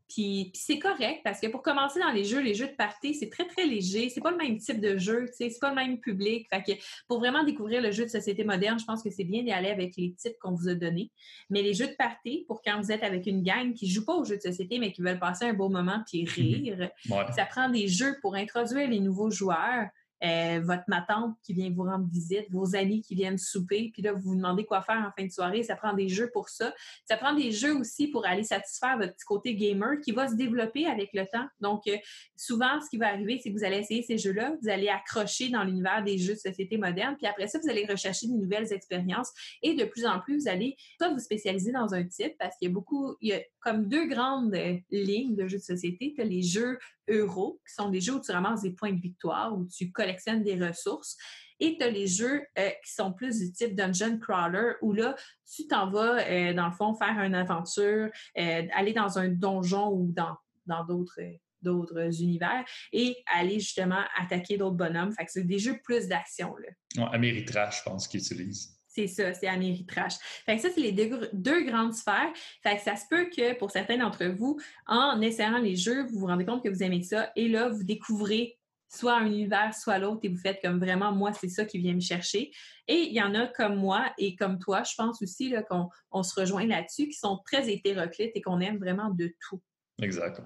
puis, 0.10 0.52
c'est 0.54 0.80
correct 0.80 1.20
parce 1.24 1.42
que 1.42 1.48
pour 1.48 1.62
commencer 1.62 2.00
dans 2.00 2.12
les 2.12 2.24
jeux, 2.24 2.40
les 2.40 2.54
jeux 2.54 2.68
de 2.68 2.76
party, 2.76 3.14
c'est 3.14 3.30
très, 3.30 3.46
très 3.46 3.66
léger. 3.66 4.10
C'est 4.10 4.22
pas 4.22 4.32
le 4.32 4.38
même 4.38 4.58
type 4.58 4.80
de 4.80 4.98
jeu, 4.98 5.26
c'est 5.34 5.52
pas 5.60 5.70
le 5.70 5.76
même 5.76 6.00
public. 6.00 6.48
Fait 6.50 6.64
que 6.64 6.72
pour 7.08 7.20
vraiment 7.20 7.44
découvrir 7.44 7.82
le 7.82 7.92
jeu 7.92 8.06
de 8.06 8.10
société 8.10 8.46
moderne, 8.46 8.80
je 8.80 8.86
pense 8.86 9.04
que 9.04 9.10
c'est 9.10 9.26
bien 9.26 9.44
d'y 9.44 9.52
aller 9.52 9.70
avec 9.70 9.98
les 9.98 10.14
types 10.14 10.38
qu'on 10.40 10.54
vous 10.54 10.70
a 10.70 10.76
donnés. 10.76 11.12
Mais 11.50 11.62
les 11.62 11.74
jeux 11.74 11.88
de 11.88 11.96
party, 11.98 12.46
pour 12.48 12.62
quand 12.62 12.82
vous 12.82 12.92
êtes 12.92 13.04
avec 13.04 13.28
une 13.28 13.44
gang 13.44 13.74
qui 13.74 13.90
joue 13.90 14.06
pas 14.06 14.16
aux 14.16 14.24
jeux 14.24 14.38
de 14.38 14.42
société, 14.42 14.80
mais 14.80 14.94
qui 14.94 15.02
veulent 15.02 15.20
passer 15.20 15.46
un 15.46 15.54
beau 15.54 15.68
moment 15.68 16.02
puis 16.08 16.24
mhm. 16.24 16.30
rire, 16.30 16.90
ça 17.36 17.46
prend 17.46 17.70
des 17.70 17.88
jeux 17.88 18.16
pour 18.22 18.36
introduire 18.36 18.90
les 18.90 19.02
nouveaux 19.02 19.30
joueurs. 19.30 19.88
Euh, 20.24 20.62
votre 20.64 20.84
ma 20.88 21.02
tante 21.02 21.36
qui 21.44 21.54
vient 21.54 21.70
vous 21.70 21.84
rendre 21.84 22.08
visite, 22.08 22.46
vos 22.50 22.76
amis 22.76 23.02
qui 23.02 23.16
viennent 23.16 23.38
souper, 23.38 23.92
puis 23.94 24.02
là, 24.02 24.14
vous 24.14 24.22
vous 24.22 24.36
demandez 24.36 24.66
quoi 24.66 24.82
faire 24.82 24.98
en 24.98 25.12
fin 25.20 25.26
de 25.26 25.32
soirée. 25.32 25.64
Ça 25.64 25.76
prend 25.76 25.94
des 25.94 26.10
jeux 26.10 26.30
pour 26.34 26.50
ça. 26.50 26.74
Ça 27.06 27.18
prend 27.18 27.34
des 27.34 27.52
jeux 27.52 27.76
aussi 27.78 28.08
pour 28.08 28.26
aller 28.26 28.44
satisfaire 28.44 28.98
votre 28.98 29.14
petit 29.14 29.26
côté 29.26 29.56
gamer 29.56 30.00
qui 30.04 30.12
va 30.12 30.28
se 30.28 30.36
développer 30.36 30.88
avec 30.88 31.12
le 31.14 31.26
temps. 31.26 31.48
Donc, 31.60 31.88
euh, 31.88 31.98
souvent, 32.36 32.82
ce 32.82 32.90
qui 32.90 32.98
va 32.98 33.10
arriver, 33.10 33.40
c'est 33.42 33.52
que 33.52 33.58
vous 33.58 33.64
allez 33.64 33.78
essayer 33.78 34.02
ces 34.02 34.18
jeux-là, 34.18 34.56
vous 34.62 34.70
allez 34.70 34.90
accrocher 34.90 35.50
dans 35.50 35.64
l'univers 35.64 36.04
des 36.04 36.18
jeux 36.18 36.34
de 36.34 36.40
société 36.40 36.78
moderne, 36.78 37.16
puis 37.18 37.28
après 37.28 37.48
ça, 37.48 37.60
vous 37.62 37.70
allez 37.70 37.86
rechercher 37.86 38.28
de 38.28 38.34
nouvelles 38.34 38.72
expériences 38.74 39.32
et 39.62 39.76
de 39.76 39.86
plus 39.86 40.06
en 40.06 40.20
plus, 40.20 40.42
vous 40.42 40.50
allez 40.50 40.76
soit 40.98 41.10
vous 41.10 41.20
spécialiser 41.20 41.72
dans 41.72 41.94
un 41.94 42.04
type 42.04 42.36
parce 42.40 42.58
qu'il 42.58 42.70
y 42.70 42.72
a 42.72 42.74
beaucoup, 42.74 43.16
il 43.22 43.30
y 43.30 43.34
a 43.34 43.42
comme 43.60 43.88
deux 43.88 44.08
grandes 44.08 44.54
euh, 44.56 44.78
lignes 44.92 45.36
de 45.36 45.48
jeux 45.48 45.58
de 45.58 45.64
société. 45.64 46.14
Tu 46.16 46.22
as 46.22 46.26
les 46.26 46.42
jeux 46.42 46.80
euros, 47.10 47.60
qui 47.68 47.74
sont 47.74 47.90
des 47.90 48.02
jeux 48.02 48.16
où 48.16 48.22
tu 48.22 48.32
ramasses 48.32 48.62
des 48.62 48.72
points 48.72 48.92
de 48.92 49.00
victoire, 49.00 49.58
où 49.58 49.66
tu 49.66 49.92
collectionnes 50.08 50.44
des 50.44 50.56
ressources. 50.56 51.18
Et 51.60 51.78
tu 51.78 51.84
as 51.84 51.90
les 51.90 52.08
jeux 52.08 52.44
euh, 52.60 52.70
qui 52.86 52.94
sont 52.94 53.12
plus 53.14 53.40
du 53.40 53.52
type 53.52 53.76
Dungeon 53.76 54.20
Crawler, 54.20 54.74
où 54.82 54.94
là, 54.94 55.16
tu 55.52 55.68
t'en 55.68 55.90
vas, 55.90 56.20
euh, 56.20 56.54
dans 56.54 56.68
le 56.68 56.74
fond, 56.74 56.94
faire 56.94 57.20
une 57.20 57.34
aventure, 57.36 58.10
aller 58.36 58.94
dans 58.94 59.18
un 59.18 59.30
donjon 59.30 59.90
ou 59.90 60.14
dans 60.14 60.86
d'autres 60.86 61.20
d'autres 61.62 62.22
univers 62.22 62.64
et 62.94 63.18
aller 63.34 63.60
justement 63.60 64.04
attaquer 64.18 64.58
d'autres 64.58 64.76
bonhommes. 64.76 65.12
Fait 65.12 65.26
que 65.26 65.32
c'est 65.32 65.44
des 65.44 65.60
jeux 65.60 65.80
plus 65.84 66.08
d'action. 66.08 66.54
Ouais, 66.54 67.04
Ameritrash, 67.12 67.80
je 67.80 67.90
pense 67.90 68.08
qu'ils 68.08 68.22
utilisent. 68.22 68.78
C'est 68.88 69.08
ça, 69.08 69.32
c'est 69.36 69.48
Ameritrash. 69.48 70.16
Fait 70.46 70.56
que 70.56 70.62
ça, 70.62 70.70
c'est 70.74 70.82
les 70.82 70.92
deux, 70.92 71.64
grandes 71.66 71.94
sphères. 71.94 72.32
Fait 72.64 72.78
que 72.78 72.82
ça 72.82 72.96
se 72.96 73.04
peut 73.08 73.30
que 73.30 73.56
pour 73.58 73.70
certains 73.70 73.98
d'entre 73.98 74.26
vous, 74.26 74.60
en 74.88 75.22
essayant 75.22 75.60
les 75.60 75.76
jeux, 75.76 76.08
vous 76.08 76.20
vous 76.20 76.26
rendez 76.26 76.46
compte 76.46 76.64
que 76.64 76.70
vous 76.70 76.82
aimez 76.82 77.04
ça 77.04 77.32
et 77.36 77.48
là, 77.48 77.70
vous 77.70 77.84
découvrez 77.84 78.57
soit 78.90 79.18
un 79.18 79.26
univers, 79.26 79.74
soit 79.74 80.00
l'autre 80.00 80.22
et 80.24 80.30
vous 80.30 80.38
faites 80.38 80.62
comme 80.62 80.80
vraiment, 80.80 81.12
moi, 81.12 81.34
c'est 81.34 81.50
ça 81.50 81.66
qui 81.66 81.78
vient 81.80 81.94
me 81.94 82.00
chercher. 82.00 82.52
Et 82.88 83.02
il 83.02 83.14
y 83.14 83.22
en 83.22 83.36
a 83.36 83.48
comme 83.48 83.76
moi 83.76 84.12
et 84.18 84.36
comme 84.36 84.60
toi, 84.60 84.84
je 84.84 84.94
pense 84.96 85.22
aussi 85.22 85.54
qu'on 85.70 85.90
on 86.12 86.24
se 86.24 86.40
rejoint 86.40 86.66
là-dessus, 86.66 87.08
qui 87.08 87.18
sont 87.18 87.40
très 87.46 87.70
hétéroclites 87.70 88.32
et 88.36 88.42
qu'on 88.42 88.60
aime 88.60 88.78
vraiment 88.78 89.10
de 89.10 89.34
tout. 89.48 89.62
Exact, 90.02 90.42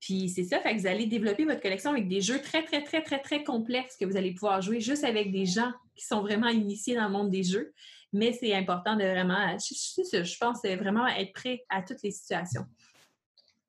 Puis 0.00 0.28
c'est 0.28 0.44
ça, 0.44 0.60
fait 0.60 0.74
que 0.76 0.80
vous 0.80 0.86
allez 0.86 1.06
développer 1.06 1.44
votre 1.44 1.60
collection 1.60 1.90
avec 1.90 2.08
des 2.08 2.20
jeux 2.20 2.40
très, 2.40 2.62
très, 2.62 2.82
très, 2.82 3.02
très, 3.02 3.20
très 3.20 3.42
complexes 3.42 3.96
que 3.96 4.04
vous 4.04 4.16
allez 4.16 4.32
pouvoir 4.32 4.60
jouer 4.60 4.80
juste 4.80 5.04
avec 5.04 5.32
des 5.32 5.46
gens 5.46 5.72
qui 5.96 6.04
sont 6.04 6.20
vraiment 6.20 6.48
initiés 6.48 6.94
dans 6.94 7.06
le 7.06 7.12
monde 7.12 7.30
des 7.30 7.42
jeux. 7.42 7.72
Mais 8.12 8.32
c'est 8.32 8.54
important 8.54 8.94
de 8.94 9.02
vraiment, 9.02 9.56
je, 9.58 10.22
je 10.22 10.38
pense, 10.38 10.60
vraiment 10.62 11.06
être 11.08 11.32
prêt 11.32 11.64
à 11.68 11.82
toutes 11.82 12.02
les 12.02 12.12
situations. 12.12 12.64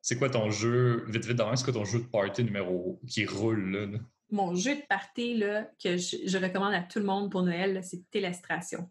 C'est 0.08 0.20
quoi 0.20 0.30
ton 0.30 0.52
jeu, 0.52 1.04
vite, 1.08 1.26
vite, 1.26 1.42
c'est 1.56 1.64
quoi 1.64 1.74
ton 1.74 1.84
jeu 1.84 1.98
de 1.98 2.06
party 2.06 2.44
numéro 2.44 3.00
qui 3.08 3.26
roule 3.26 3.72
là? 3.72 4.00
Mon 4.30 4.54
jeu 4.54 4.76
de 4.76 4.82
party 4.88 5.34
là, 5.34 5.64
que 5.84 5.98
je, 5.98 6.38
recommande 6.38 6.76
à 6.76 6.82
tout 6.82 7.00
le 7.00 7.06
monde 7.06 7.32
pour 7.32 7.42
Noël, 7.42 7.82
c'est 7.84 8.08
Télestration. 8.12 8.88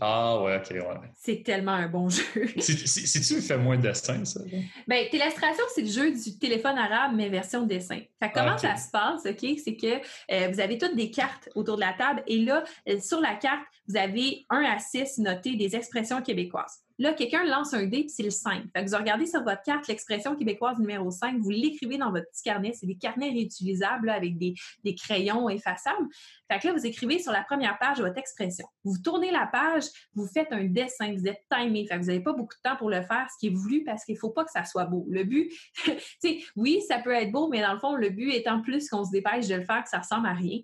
Ah 0.00 0.42
ouais, 0.42 0.56
ok, 0.56 0.70
ouais. 0.72 1.08
C'est 1.14 1.44
tellement 1.44 1.74
un 1.74 1.86
bon 1.86 2.08
jeu. 2.08 2.24
Si 2.56 3.20
tu 3.20 3.40
fais 3.40 3.58
moins 3.58 3.76
de 3.76 3.82
dessin, 3.82 4.24
ça? 4.24 4.40
Bien, 4.88 5.04
Télestration, 5.08 5.62
c'est 5.72 5.82
le 5.82 5.88
jeu 5.88 6.10
du 6.10 6.36
téléphone 6.36 6.76
arabe, 6.76 7.12
mais 7.14 7.28
version 7.28 7.64
dessin. 7.64 8.00
Fait 8.20 8.32
comment 8.34 8.54
ah, 8.54 8.58
ça 8.58 8.74
se 8.74 8.90
passe, 8.90 9.24
OK? 9.24 9.56
C'est 9.62 9.76
que 9.76 10.00
euh, 10.32 10.48
vous 10.48 10.58
avez 10.58 10.78
toutes 10.78 10.96
des 10.96 11.12
cartes 11.12 11.48
autour 11.54 11.76
de 11.76 11.82
la 11.82 11.92
table 11.92 12.24
et 12.26 12.38
là, 12.38 12.64
euh, 12.88 12.98
sur 12.98 13.20
la 13.20 13.36
carte, 13.36 13.64
vous 13.86 13.96
avez 13.96 14.46
1 14.50 14.64
à 14.64 14.80
6 14.80 15.18
notés 15.18 15.54
des 15.54 15.76
expressions 15.76 16.20
québécoises. 16.22 16.82
Là, 17.00 17.12
quelqu'un 17.12 17.44
lance 17.44 17.74
un 17.74 17.84
dé, 17.84 18.00
puis 18.00 18.10
c'est 18.10 18.24
le 18.24 18.30
5. 18.30 18.64
Fait 18.74 18.84
que 18.84 18.90
vous 18.90 18.96
regardez 18.96 19.26
sur 19.26 19.42
votre 19.44 19.62
carte 19.62 19.86
l'expression 19.86 20.34
québécoise 20.34 20.78
numéro 20.78 21.10
5, 21.10 21.38
vous 21.38 21.50
l'écrivez 21.50 21.96
dans 21.96 22.10
votre 22.10 22.28
petit 22.30 22.42
carnet. 22.42 22.72
C'est 22.72 22.86
des 22.86 22.96
carnets 22.96 23.30
réutilisables 23.30 24.10
avec 24.10 24.36
des, 24.36 24.54
crayons 24.96 25.48
effaçables. 25.48 26.08
Fait 26.50 26.58
que 26.58 26.66
là, 26.66 26.72
vous 26.72 26.84
écrivez 26.84 27.20
sur 27.20 27.30
la 27.30 27.44
première 27.44 27.78
page 27.78 28.00
votre 28.00 28.18
expression. 28.18 28.66
Vous 28.82 28.98
tournez 28.98 29.30
la 29.30 29.46
page, 29.46 29.84
vous 30.14 30.26
faites 30.26 30.52
un 30.52 30.64
dessin, 30.64 31.12
vous 31.14 31.28
êtes 31.28 31.44
timé. 31.48 31.86
Fait 31.86 31.94
que 31.94 32.00
vous 32.00 32.06
n'avez 32.06 32.22
pas 32.22 32.32
beaucoup 32.32 32.56
de 32.56 32.68
temps 32.68 32.76
pour 32.76 32.90
le 32.90 33.02
faire, 33.02 33.28
ce 33.32 33.38
qui 33.38 33.46
est 33.46 33.56
voulu 33.56 33.84
parce 33.84 34.04
qu'il 34.04 34.14
ne 34.14 34.18
faut 34.18 34.30
pas 34.30 34.44
que 34.44 34.50
ça 34.50 34.64
soit 34.64 34.86
beau. 34.86 35.06
Le 35.08 35.22
but, 35.22 35.52
tu 35.84 35.92
sais, 36.20 36.40
oui, 36.56 36.82
ça 36.88 36.98
peut 36.98 37.12
être 37.12 37.30
beau, 37.30 37.48
mais 37.48 37.60
dans 37.60 37.74
le 37.74 37.78
fond, 37.78 37.94
le 37.94 38.10
but 38.10 38.32
étant 38.32 38.60
plus 38.60 38.88
qu'on 38.88 39.04
se 39.04 39.12
dépêche 39.12 39.46
de 39.46 39.54
le 39.54 39.64
faire, 39.64 39.84
que 39.84 39.88
ça 39.88 39.98
ressemble 39.98 40.26
à 40.26 40.32
rien. 40.32 40.58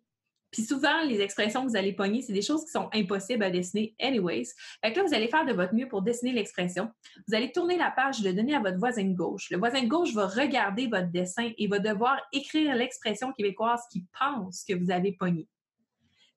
Puis 0.55 0.63
souvent, 0.63 1.03
les 1.03 1.21
expressions 1.21 1.65
que 1.65 1.71
vous 1.71 1.77
allez 1.77 1.93
pogner, 1.93 2.23
c'est 2.23 2.33
des 2.33 2.41
choses 2.41 2.65
qui 2.65 2.71
sont 2.71 2.89
impossibles 2.95 3.43
à 3.43 3.51
dessiner 3.51 3.93
anyways. 4.01 4.45
Fait 4.81 4.93
que 4.93 5.01
là, 5.01 5.05
vous 5.05 5.13
allez 5.13 5.27
faire 5.27 5.45
de 5.45 5.53
votre 5.53 5.75
mieux 5.75 5.89
pour 5.89 6.01
dessiner 6.01 6.33
l'expression. 6.33 6.93
Vous 7.27 7.35
allez 7.35 7.51
tourner 7.51 7.77
la 7.77 7.91
page, 7.91 8.23
le 8.23 8.33
donner 8.33 8.55
à 8.55 8.61
votre 8.61 8.79
voisin 8.79 9.03
de 9.03 9.17
gauche. 9.17 9.51
Le 9.51 9.59
voisin 9.59 9.83
de 9.83 9.89
gauche 9.89 10.15
va 10.15 10.29
regarder 10.29 10.87
votre 10.87 11.11
dessin 11.11 11.51
et 11.59 11.67
va 11.67 11.81
devoir 11.81 12.21
écrire 12.33 12.77
l'expression 12.77 13.33
québécoise 13.33 13.81
qu'il 13.91 14.05
pense 14.17 14.63
que 14.63 14.75
vous 14.75 14.93
avez 14.93 15.11
pogné. 15.11 15.49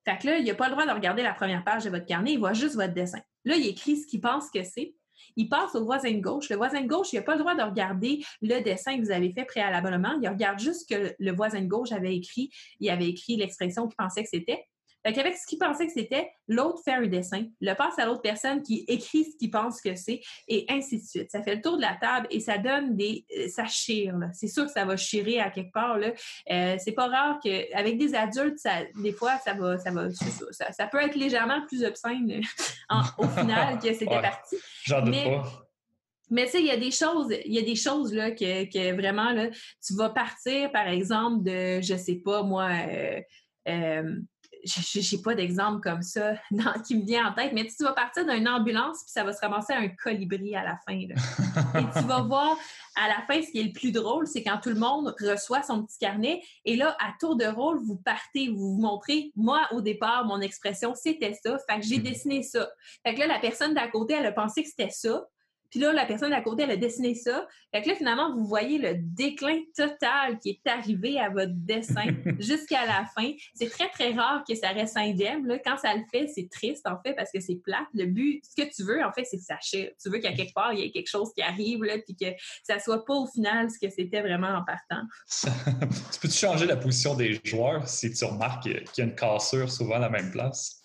Fait 0.04 0.18
que 0.18 0.26
là, 0.26 0.40
il 0.40 0.46
n'a 0.46 0.56
pas 0.56 0.66
le 0.66 0.72
droit 0.72 0.88
de 0.88 0.94
regarder 0.94 1.22
la 1.22 1.36
première 1.36 1.64
page 1.64 1.84
de 1.84 1.92
votre 1.92 2.08
carnet, 2.08 2.34
il 2.34 2.40
voit 2.40 2.54
juste 2.54 2.74
votre 2.74 2.96
dessin. 2.96 3.20
Là, 3.46 3.56
il 3.56 3.68
écrit 3.68 3.98
ce 3.98 4.08
qu'il 4.08 4.22
pense 4.22 4.50
que 4.50 4.64
c'est 4.64 4.96
il 5.38 5.48
passe 5.48 5.76
au 5.76 5.86
voisin 5.86 6.12
de 6.12 6.20
gauche. 6.20 6.50
Le 6.50 6.58
voisin 6.58 6.82
de 6.82 6.88
gauche, 6.88 7.14
il 7.14 7.18
n'a 7.18 7.22
pas 7.22 7.36
le 7.36 7.40
droit 7.40 7.56
de 7.56 7.62
regarder 7.62 8.24
le 8.42 8.60
dessin 8.60 8.98
que 8.98 9.04
vous 9.04 9.12
avez 9.12 9.32
fait 9.32 9.46
préalablement. 9.46 10.20
Il 10.22 10.28
regarde 10.28 10.60
juste 10.60 10.90
que 10.90 11.16
le 11.18 11.32
voisin 11.32 11.62
de 11.62 11.68
gauche 11.68 11.92
avait 11.92 12.16
écrit, 12.16 12.50
il 12.80 12.90
avait 12.90 13.08
écrit 13.08 13.38
l'expression 13.38 13.88
qu'il 13.88 13.96
pensait 13.96 14.24
que 14.24 14.30
c'était. 14.30 14.66
Fait 15.08 15.14
qu'avec 15.14 15.38
ce 15.38 15.48
qu'il 15.48 15.58
pensait 15.58 15.88
que 15.88 15.94
c'était, 15.94 16.30
l'autre 16.50 16.82
fait 16.84 16.92
un 16.92 17.08
dessin, 17.08 17.46
le 17.62 17.74
passe 17.76 17.98
à 17.98 18.06
l'autre 18.06 18.22
personne 18.22 18.62
qui 18.62 18.84
écrit 18.90 19.24
ce 19.24 19.38
qu'il 19.38 19.50
pense 19.50 19.80
que 19.80 19.96
c'est, 19.96 20.20
et 20.50 20.66
ainsi 20.68 20.98
de 20.98 21.08
suite. 21.08 21.32
Ça 21.32 21.42
fait 21.42 21.56
le 21.56 21.62
tour 21.62 21.78
de 21.78 21.82
la 21.82 21.96
table 21.96 22.28
et 22.30 22.42
ça 22.42 22.58
donne 22.58 22.98
des. 22.98 23.26
Euh, 23.38 23.48
ça 23.48 23.66
chire. 23.68 24.16
C'est 24.34 24.50
sûr 24.50 24.66
que 24.66 24.72
ça 24.72 24.84
va 24.84 24.98
chirer 24.98 25.40
à 25.40 25.50
quelque 25.50 25.72
part. 25.72 25.98
Là. 25.98 26.12
Euh, 26.52 26.76
c'est 26.78 26.92
pas 26.92 27.08
rare 27.08 27.40
qu'avec 27.42 27.98
des 27.98 28.16
adultes, 28.16 28.60
ça, 28.60 28.84
des 29.02 29.14
fois, 29.14 29.38
ça 29.46 29.54
va. 29.54 29.78
Ça, 29.78 29.92
va 29.92 30.10
ça, 30.52 30.74
ça, 30.74 30.88
peut 30.88 31.02
être 31.02 31.16
légèrement 31.16 31.66
plus 31.68 31.86
obscène 31.86 32.42
au 33.18 33.28
final 33.30 33.80
que 33.80 33.94
c'était 33.94 34.22
parti. 34.22 34.58
J'en 34.84 35.04
doute 35.04 35.24
pas. 35.24 35.68
Mais 36.30 36.48
tu 36.48 36.52
sais, 36.52 36.60
il 36.60 36.66
y 36.66 36.72
a 36.72 36.78
des 36.78 36.92
choses, 36.92 37.34
il 37.46 37.54
y 37.54 37.60
a 37.60 37.62
des 37.62 37.76
choses 37.78 38.14
là 38.14 38.32
que, 38.32 38.66
que, 38.66 38.94
vraiment 38.94 39.32
là, 39.32 39.48
tu 39.82 39.94
vas 39.96 40.10
partir, 40.10 40.70
par 40.74 40.90
exemple, 40.90 41.46
de, 41.46 41.80
je 41.80 41.96
sais 41.96 42.22
pas 42.26 42.44
moi, 42.44 42.68
euh, 42.90 43.22
euh 43.70 44.20
je 44.68 45.16
n'ai 45.16 45.22
pas 45.22 45.36
d'exemple 45.36 45.82
comme 45.82 46.02
ça 46.02 46.34
qui 46.88 46.98
me 46.98 47.06
vient 47.06 47.30
en 47.30 47.34
tête, 47.34 47.52
mais 47.54 47.66
tu 47.66 47.84
vas 47.84 47.94
partir 47.94 48.26
d'une 48.26 48.48
ambulance 48.48 49.04
puis 49.04 49.12
ça 49.12 49.24
va 49.24 49.34
se 49.34 49.40
ramasser 49.40 49.74
un 49.74 49.88
colibri 49.90 50.56
à 50.56 50.64
la 50.64 50.78
fin. 50.88 50.94
Et 50.94 51.08
tu 52.00 52.06
vas 52.06 52.22
voir 52.28 52.58
à 52.96 53.08
la 53.08 53.22
fin, 53.28 53.42
ce 53.42 53.52
qui 53.52 53.60
est 53.60 53.64
le 53.64 53.74
plus 53.74 53.92
drôle, 53.92 54.28
c'est 54.28 54.44
quand 54.44 54.60
tout 54.62 54.70
le 54.70 54.80
monde 54.80 55.16
reçoit 55.22 55.64
son 55.64 55.84
petit 55.84 56.00
carnet 56.00 56.42
et 56.66 56.76
là, 56.76 56.98
à 57.00 57.14
tour 57.20 57.36
de 57.36 57.46
rôle, 57.46 57.80
vous 57.86 57.98
partez, 57.98 58.50
vous 58.50 58.76
vous 58.76 58.82
montrez, 58.82 59.32
moi, 59.36 59.68
au 59.72 59.82
départ, 59.82 60.26
mon 60.26 60.42
expression, 60.42 60.94
c'était 60.96 61.34
ça. 61.34 61.58
Fait 61.70 61.80
que 61.80 61.86
j'ai 61.86 62.00
mmh. 62.00 62.04
dessiné 62.04 62.44
ça. 62.44 62.70
Fait 63.06 63.14
que 63.14 63.20
là, 63.20 63.28
la 63.28 63.40
personne 63.40 63.74
d'à 63.74 63.88
côté, 63.88 64.16
elle 64.16 64.26
a 64.26 64.32
pensé 64.32 64.64
que 64.64 64.70
c'était 64.70 64.90
ça. 64.90 65.28
Puis 65.70 65.80
là, 65.80 65.94
la 65.94 66.06
personne 66.06 66.34
à 66.34 66.42
côté, 66.42 66.64
elle 66.64 66.72
a 66.72 66.78
dessiné 66.78 67.16
ça. 67.16 67.48
Fait 67.74 67.82
que 67.82 67.90
là, 67.90 67.96
finalement, 67.96 68.34
vous 68.34 68.46
voyez 68.46 68.78
le 68.78 68.96
déclin 68.96 69.60
total 69.76 70.40
qui 70.40 70.50
est 70.50 70.70
arrivé 70.70 71.20
à 71.20 71.30
votre 71.30 71.54
dessin 71.54 72.06
jusqu'à 72.40 72.86
la 72.86 73.06
fin. 73.16 73.32
C'est 73.54 73.70
très, 73.70 73.90
très 73.90 74.14
rare 74.14 74.44
que 74.48 74.56
ça 74.56 74.70
reste 74.70 74.98
indemne. 74.98 75.46
Là. 75.48 75.58
Quand 75.60 75.78
ça 75.78 75.94
le 75.94 76.04
fait, 76.12 76.28
c'est 76.28 76.50
triste, 76.50 76.88
en 76.88 76.98
fait, 77.06 77.14
parce 77.14 77.32
que 77.32 77.40
c'est 77.40 77.56
plate. 77.56 77.88
Le 77.94 78.06
but, 78.06 78.42
ce 78.44 78.62
que 78.62 78.70
tu 78.74 78.84
veux, 78.84 79.04
en 79.04 79.12
fait, 79.12 79.26
c'est 79.26 79.38
que 79.38 79.44
ça 79.44 79.58
chire. 79.62 79.92
Tu 80.02 80.10
veux 80.10 80.20
qu'à 80.20 80.34
quelque 80.34 80.54
part, 80.54 80.74
il 80.74 80.80
y 80.80 80.84
ait 80.84 80.92
quelque 80.92 81.10
chose 81.10 81.32
qui 81.34 81.42
arrive, 81.42 81.84
là, 81.84 81.98
puis 82.00 82.16
que 82.16 82.28
ça 82.64 82.80
soit 82.80 83.04
pas 83.06 83.16
au 83.16 83.28
final 83.28 83.70
ce 83.70 83.80
que 83.80 83.92
c'était 83.92 84.22
vraiment 84.22 84.50
en 84.50 84.64
partant. 84.64 85.04
tu 86.14 86.20
peux-tu 86.20 86.38
changer 86.38 86.66
la 86.66 86.78
position 86.78 87.16
des 87.16 87.40
joueurs 87.44 87.88
si 87.88 88.12
tu 88.12 88.26
remarques 88.26 88.64
qu'il 88.64 88.84
y 88.98 89.02
a 89.02 89.04
une 89.04 89.16
cassure 89.16 89.72
souvent 89.72 89.96
à 89.96 90.00
la 90.00 90.10
même 90.10 90.32
place? 90.32 90.84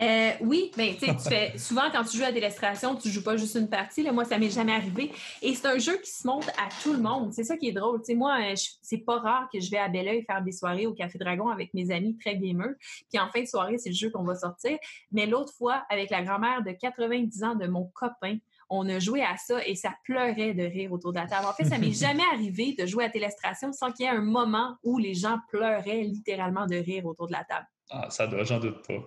Euh, 0.00 0.32
oui, 0.40 0.72
ben, 0.76 0.96
tu 0.96 1.06
fais 1.28 1.52
souvent 1.58 1.88
quand 1.92 2.02
tu 2.04 2.16
joues 2.16 2.24
à 2.24 2.30
l'illustration, 2.30 2.96
tu 2.96 3.10
joues 3.10 3.22
pas 3.22 3.36
juste 3.36 3.54
une 3.54 3.68
partie. 3.68 4.02
Là. 4.02 4.12
Moi, 4.12 4.24
ça 4.24 4.38
m'est 4.38 4.50
jamais 4.50 4.74
arrivé. 4.74 5.12
Et 5.40 5.54
c'est 5.54 5.66
un 5.66 5.78
jeu 5.78 5.98
qui 5.98 6.10
se 6.10 6.26
montre 6.26 6.48
à 6.50 6.68
tout 6.82 6.92
le 6.92 7.00
monde. 7.00 7.32
C'est 7.32 7.44
ça 7.44 7.56
qui 7.56 7.68
est 7.68 7.72
drôle. 7.72 8.00
moi, 8.16 8.38
euh, 8.40 8.54
c'est 8.82 8.98
pas 8.98 9.18
rare 9.18 9.48
que 9.52 9.60
je 9.60 9.70
vais 9.70 9.78
à 9.78 9.88
Belleuil 9.88 10.24
faire 10.24 10.42
des 10.42 10.52
soirées 10.52 10.86
au 10.86 10.94
Café 10.94 11.18
Dragon 11.18 11.48
avec 11.48 11.72
mes 11.74 11.90
amis 11.90 12.16
très 12.18 12.36
gamers. 12.36 12.74
Puis 13.10 13.20
en 13.20 13.28
fin 13.28 13.42
de 13.42 13.46
soirée, 13.46 13.78
c'est 13.78 13.90
le 13.90 13.94
jeu 13.94 14.10
qu'on 14.10 14.24
va 14.24 14.34
sortir. 14.34 14.76
Mais 15.12 15.26
l'autre 15.26 15.52
fois, 15.54 15.84
avec 15.88 16.10
la 16.10 16.22
grand-mère 16.22 16.62
de 16.64 16.72
90 16.72 17.44
ans 17.44 17.54
de 17.54 17.66
mon 17.66 17.84
copain, 17.94 18.38
on 18.70 18.88
a 18.88 18.98
joué 18.98 19.22
à 19.22 19.36
ça 19.36 19.64
et 19.66 19.74
ça 19.76 19.94
pleurait 20.04 20.54
de 20.54 20.64
rire 20.64 20.92
autour 20.92 21.12
de 21.12 21.18
la 21.18 21.26
table. 21.26 21.46
En 21.46 21.52
fait, 21.52 21.64
ça 21.64 21.78
m'est 21.78 21.92
jamais 21.98 22.24
arrivé 22.32 22.74
de 22.76 22.86
jouer 22.86 23.04
à 23.04 23.10
Télestration 23.10 23.72
sans 23.72 23.92
qu'il 23.92 24.06
y 24.06 24.08
ait 24.08 24.12
un 24.12 24.22
moment 24.22 24.76
où 24.82 24.98
les 24.98 25.14
gens 25.14 25.38
pleuraient 25.50 26.02
littéralement 26.02 26.66
de 26.66 26.76
rire 26.76 27.06
autour 27.06 27.28
de 27.28 27.32
la 27.32 27.44
table. 27.44 27.66
Ah, 27.90 28.08
ça 28.10 28.26
doit, 28.26 28.44
j'en 28.44 28.58
doute 28.58 28.84
pas. 28.86 29.06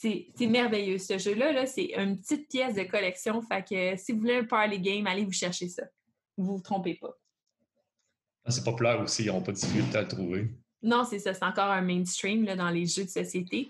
C'est 0.00 0.46
merveilleux. 0.46 0.98
Ce 0.98 1.18
jeu-là, 1.18 1.52
-là, 1.52 1.66
c'est 1.66 1.92
une 1.96 2.18
petite 2.18 2.48
pièce 2.48 2.74
de 2.74 2.84
collection. 2.84 3.42
Fait 3.42 3.62
que 3.62 3.96
si 4.00 4.12
vous 4.12 4.20
voulez 4.20 4.36
un 4.36 4.44
party 4.44 4.80
game, 4.80 5.06
allez 5.06 5.24
vous 5.24 5.32
chercher 5.32 5.68
ça. 5.68 5.82
Vous 6.36 6.56
vous 6.56 6.62
trompez 6.62 6.94
pas. 6.94 7.14
Ah, 8.44 8.50
c'est 8.50 8.64
populaire 8.64 8.98
aussi, 9.00 9.24
ils 9.24 9.26
n'ont 9.26 9.42
pas 9.42 9.52
de 9.52 9.58
difficulté 9.58 9.98
à 9.98 10.02
le 10.02 10.08
trouver. 10.08 10.48
Non, 10.82 11.04
c'est 11.04 11.18
ça. 11.18 11.34
C'est 11.34 11.44
encore 11.44 11.70
un 11.70 11.82
mainstream 11.82 12.44
là, 12.44 12.56
dans 12.56 12.70
les 12.70 12.86
jeux 12.86 13.04
de 13.04 13.10
société. 13.10 13.68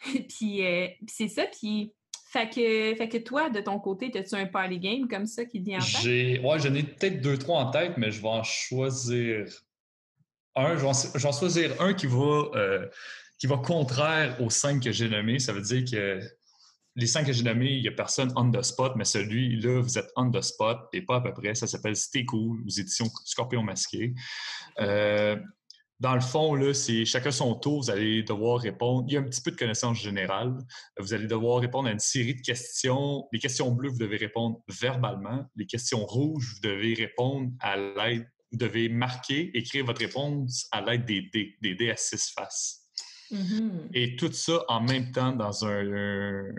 puis 0.28 0.66
euh, 0.66 0.88
c'est 1.06 1.28
ça. 1.28 1.46
Puis 1.46 1.92
fait 2.30 2.48
que, 2.50 2.94
fait 2.96 3.08
que 3.08 3.18
toi, 3.18 3.48
de 3.48 3.60
ton 3.60 3.78
côté, 3.78 4.10
as-tu 4.14 4.34
un 4.34 4.46
party 4.46 4.78
game 4.78 5.08
comme 5.08 5.26
ça 5.26 5.44
qui 5.44 5.60
vient 5.60 5.78
en 5.78 5.84
tête? 5.84 6.00
J'ai, 6.02 6.40
ouais, 6.40 6.58
j'en 6.58 6.74
ai 6.74 6.82
peut-être 6.82 7.22
deux, 7.22 7.38
trois 7.38 7.60
en 7.60 7.70
tête, 7.70 7.96
mais 7.96 8.10
je 8.10 8.20
vais 8.20 8.28
en 8.28 8.42
choisir 8.42 9.46
un. 10.54 10.76
Je 10.76 10.82
vais 10.82 11.26
en, 11.26 11.32
choisir 11.32 11.80
un 11.80 11.94
qui 11.94 12.06
va, 12.06 12.50
euh, 12.54 12.86
qui 13.38 13.46
va 13.46 13.56
contraire 13.58 14.40
aux 14.40 14.50
cinq 14.50 14.82
que 14.82 14.92
j'ai 14.92 15.08
nommés. 15.08 15.38
Ça 15.38 15.52
veut 15.52 15.62
dire 15.62 15.84
que 15.90 16.20
les 16.96 17.06
cinq 17.06 17.26
que 17.26 17.32
j'ai 17.32 17.44
nommés, 17.44 17.72
il 17.72 17.82
n'y 17.82 17.88
a 17.88 17.92
personne 17.92 18.32
on 18.34 18.50
the 18.50 18.62
spot, 18.62 18.94
mais 18.96 19.04
celui-là, 19.04 19.80
vous 19.80 19.98
êtes 19.98 20.10
on 20.16 20.30
the 20.30 20.40
spot 20.40 20.78
et 20.92 21.02
pas 21.02 21.16
à 21.16 21.20
peu 21.20 21.32
près. 21.32 21.54
Ça 21.54 21.66
s'appelle 21.66 21.94
Stay 21.94 22.24
Cool 22.24 22.60
aux 22.66 22.70
éditions 22.70 23.08
Scorpion 23.24 23.62
Masqué. 23.62 24.14
Euh, 24.80 25.36
dans 26.00 26.14
le 26.14 26.20
fond, 26.20 26.54
là, 26.54 26.74
c'est 26.74 27.04
chacun 27.04 27.32
son 27.32 27.54
tour. 27.54 27.82
Vous 27.82 27.90
allez 27.90 28.22
devoir 28.22 28.60
répondre. 28.60 29.04
Il 29.08 29.14
y 29.14 29.16
a 29.16 29.20
un 29.20 29.24
petit 29.24 29.40
peu 29.40 29.50
de 29.50 29.56
connaissances 29.56 30.00
générales. 30.00 30.56
Vous 30.98 31.12
allez 31.12 31.26
devoir 31.26 31.60
répondre 31.60 31.88
à 31.88 31.92
une 31.92 31.98
série 31.98 32.34
de 32.34 32.40
questions. 32.40 33.26
Les 33.32 33.38
questions 33.40 33.70
bleues, 33.72 33.90
vous 33.90 33.98
devez 33.98 34.16
répondre 34.16 34.60
verbalement. 34.68 35.44
Les 35.56 35.66
questions 35.66 36.04
rouges, 36.04 36.54
vous 36.54 36.68
devez 36.68 36.94
répondre 36.94 37.50
à 37.60 37.76
l'aide. 37.76 38.28
Vous 38.52 38.58
devez 38.58 38.88
marquer, 38.88 39.56
écrire 39.56 39.84
votre 39.84 40.00
réponse 40.00 40.68
à 40.70 40.80
l'aide 40.80 41.04
des 41.04 41.22
dés, 41.32 41.56
des 41.60 41.74
dés 41.74 41.90
à 41.90 41.96
six 41.96 42.32
faces. 42.34 42.87
Mm-hmm. 43.30 43.88
Et 43.94 44.16
tout 44.16 44.32
ça 44.32 44.64
en 44.68 44.80
même 44.80 45.12
temps 45.12 45.32
dans 45.32 45.66
un, 45.66 46.52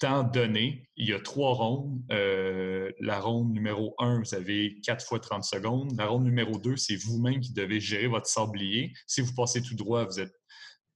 temps 0.00 0.24
donné. 0.24 0.88
Il 0.96 1.08
y 1.08 1.12
a 1.12 1.20
trois 1.20 1.54
rondes. 1.54 2.02
Euh, 2.10 2.90
la 2.98 3.20
ronde 3.20 3.52
numéro 3.52 3.94
1, 3.98 4.20
vous 4.20 4.34
avez 4.34 4.80
4 4.80 5.06
fois 5.06 5.20
30 5.20 5.44
secondes. 5.44 5.96
La 5.96 6.06
ronde 6.06 6.24
numéro 6.24 6.58
2, 6.58 6.76
c'est 6.76 6.96
vous-même 6.96 7.38
qui 7.40 7.52
devez 7.52 7.78
gérer 7.78 8.08
votre 8.08 8.26
sablier. 8.26 8.92
Si 9.06 9.20
vous 9.20 9.34
passez 9.34 9.62
tout 9.62 9.76
droit, 9.76 10.04
vous 10.04 10.18
êtes 10.18 10.34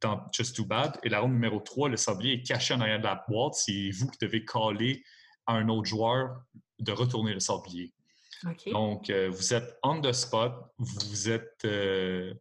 dans 0.01 0.21
just 0.33 0.57
too 0.57 0.65
bad. 0.65 0.99
Et 1.05 1.09
la 1.09 1.21
ronde 1.21 1.33
numéro 1.33 1.61
3, 1.61 1.91
le 1.91 1.97
sablier 1.97 2.35
est 2.35 2.43
caché 2.43 2.75
en 2.75 2.81
arrière 2.81 2.99
de 2.99 3.05
la 3.05 3.25
boîte. 3.29 3.55
C'est 3.55 3.91
vous 3.91 4.09
qui 4.09 4.19
devez 4.21 4.45
caler 4.45 5.05
à 5.47 5.55
un 5.55 5.69
autre 5.69 5.87
joueur 5.87 6.43
de 6.81 6.91
retourner 6.91 7.35
le 7.35 7.41
sablier. 7.41 7.93
Donc, 8.67 9.09
euh, 9.09 9.31
vous 9.31 9.55
êtes 9.55 9.79
on 9.83 10.03
the 10.03 10.13
spot, 10.13 10.53
vous 10.77 11.31
êtes 11.31 11.65
euh, 11.65 12.35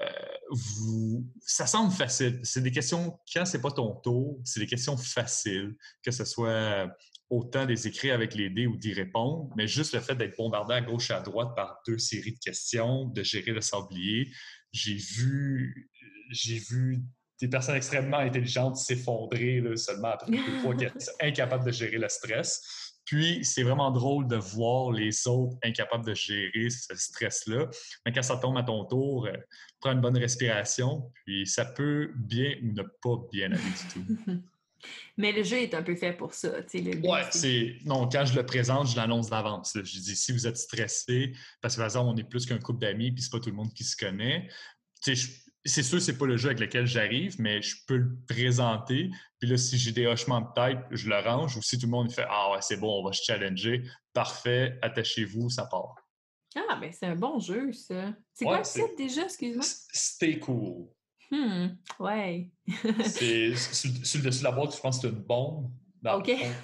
euh, 0.00 0.06
vous, 0.50 1.26
ça 1.40 1.66
semble 1.66 1.92
facile. 1.92 2.40
C'est 2.42 2.62
des 2.62 2.70
questions, 2.70 3.18
quand 3.32 3.44
c'est 3.44 3.60
pas 3.60 3.70
ton 3.70 3.94
tour, 3.96 4.40
c'est 4.44 4.60
des 4.60 4.66
questions 4.66 4.96
faciles, 4.96 5.76
que 6.02 6.10
ce 6.10 6.24
soit 6.24 6.88
autant 7.30 7.66
des 7.66 7.86
écrits 7.86 8.10
avec 8.10 8.34
les 8.34 8.48
dés 8.48 8.66
ou 8.66 8.76
d'y 8.76 8.92
répondre, 8.92 9.52
mais 9.56 9.66
juste 9.66 9.94
le 9.94 10.00
fait 10.00 10.14
d'être 10.14 10.36
bombardé 10.36 10.74
à 10.74 10.80
gauche 10.80 11.10
et 11.10 11.14
à 11.14 11.20
droite 11.20 11.54
par 11.54 11.80
deux 11.86 11.98
séries 11.98 12.32
de 12.32 12.38
questions, 12.38 13.06
de 13.06 13.22
gérer 13.22 13.52
le 13.52 13.60
sablier. 13.60 14.30
J'ai 14.72 14.94
vu, 14.94 15.90
j'ai 16.30 16.58
vu 16.58 17.02
des 17.40 17.48
personnes 17.48 17.76
extrêmement 17.76 18.18
intelligentes 18.18 18.76
s'effondrer 18.76 19.62
seulement 19.76 20.08
après 20.08 20.30
deux, 20.30 20.58
trois 20.60 20.74
questions, 20.76 21.12
incapables 21.20 21.64
de 21.64 21.72
gérer 21.72 21.98
le 21.98 22.08
stress. 22.08 22.87
Puis, 23.08 23.42
c'est 23.42 23.62
vraiment 23.62 23.90
drôle 23.90 24.28
de 24.28 24.36
voir 24.36 24.92
les 24.92 25.26
autres 25.26 25.56
incapables 25.64 26.04
de 26.04 26.12
gérer 26.12 26.68
ce 26.68 26.94
stress-là. 26.94 27.66
Mais 28.04 28.12
quand 28.12 28.20
ça 28.20 28.36
tombe 28.36 28.58
à 28.58 28.62
ton 28.62 28.84
tour, 28.84 29.24
euh, 29.24 29.32
prends 29.80 29.92
une 29.92 30.02
bonne 30.02 30.18
respiration, 30.18 31.10
puis 31.24 31.46
ça 31.46 31.64
peut 31.64 32.12
bien 32.16 32.56
ou 32.62 32.74
ne 32.74 32.82
pas 32.82 33.16
bien 33.32 33.50
aller 33.50 33.62
du 33.62 33.94
tout. 33.94 34.42
Mais 35.16 35.32
le 35.32 35.42
jeu 35.42 35.56
est 35.56 35.72
un 35.72 35.82
peu 35.82 35.96
fait 35.96 36.12
pour 36.12 36.34
ça. 36.34 36.50
Oui, 36.74 37.18
c'est. 37.30 37.76
Non, 37.86 38.08
quand 38.10 38.26
je 38.26 38.36
le 38.36 38.44
présente, 38.44 38.88
je 38.88 38.96
l'annonce 38.96 39.30
d'avance. 39.30 39.72
Je 39.74 39.80
dis 40.00 40.14
si 40.14 40.30
vous 40.30 40.46
êtes 40.46 40.58
stressé, 40.58 41.32
parce 41.62 41.74
que 41.74 41.80
par 41.80 41.86
exemple, 41.86 42.10
on 42.14 42.16
est 42.16 42.28
plus 42.28 42.44
qu'un 42.44 42.58
couple 42.58 42.80
d'amis, 42.80 43.10
puis 43.10 43.22
c'est 43.22 43.32
pas 43.32 43.40
tout 43.40 43.48
le 43.48 43.56
monde 43.56 43.72
qui 43.72 43.84
se 43.84 43.96
connaît. 43.96 44.48
Je, 45.04 45.26
c'est 45.68 45.82
sûr, 45.82 46.00
c'est 46.00 46.16
pas 46.16 46.26
le 46.26 46.36
jeu 46.36 46.48
avec 46.48 46.60
lequel 46.60 46.86
j'arrive, 46.86 47.36
mais 47.38 47.62
je 47.62 47.76
peux 47.86 47.96
le 47.96 48.16
présenter. 48.26 49.10
Puis 49.38 49.48
là, 49.48 49.56
si 49.56 49.78
j'ai 49.78 49.92
des 49.92 50.06
hochements 50.06 50.40
de 50.40 50.52
tête, 50.54 50.78
je 50.90 51.08
le 51.08 51.18
range. 51.18 51.56
Ou 51.56 51.62
si 51.62 51.78
tout 51.78 51.86
le 51.86 51.92
monde 51.92 52.10
fait 52.10 52.26
Ah 52.28 52.52
ouais, 52.52 52.58
c'est 52.60 52.76
bon, 52.76 53.00
on 53.00 53.04
va 53.04 53.12
se 53.12 53.22
challenger, 53.22 53.84
parfait, 54.12 54.78
attachez-vous, 54.82 55.50
ça 55.50 55.66
part. 55.66 55.94
Ah, 56.56 56.76
ben 56.80 56.90
c'est 56.92 57.06
un 57.06 57.16
bon 57.16 57.38
jeu, 57.38 57.72
ça. 57.72 58.14
C'est 58.32 58.44
quoi 58.44 58.58
le 58.58 58.64
site 58.64 58.96
déjà, 58.96 59.24
excuse-moi? 59.24 59.64
Stay 59.64 60.38
cool. 60.38 60.88
Hmm, 61.30 61.68
ouais. 62.00 62.50
c'est 63.04 63.54
sur, 63.54 63.90
le 63.90 64.24
dessus 64.24 64.38
de 64.38 64.44
la 64.44 64.52
boîte, 64.52 64.74
je 64.74 64.80
pense 64.80 64.98
que 64.98 65.08
c'est 65.08 65.14
une 65.14 65.22
bombe. 65.22 65.70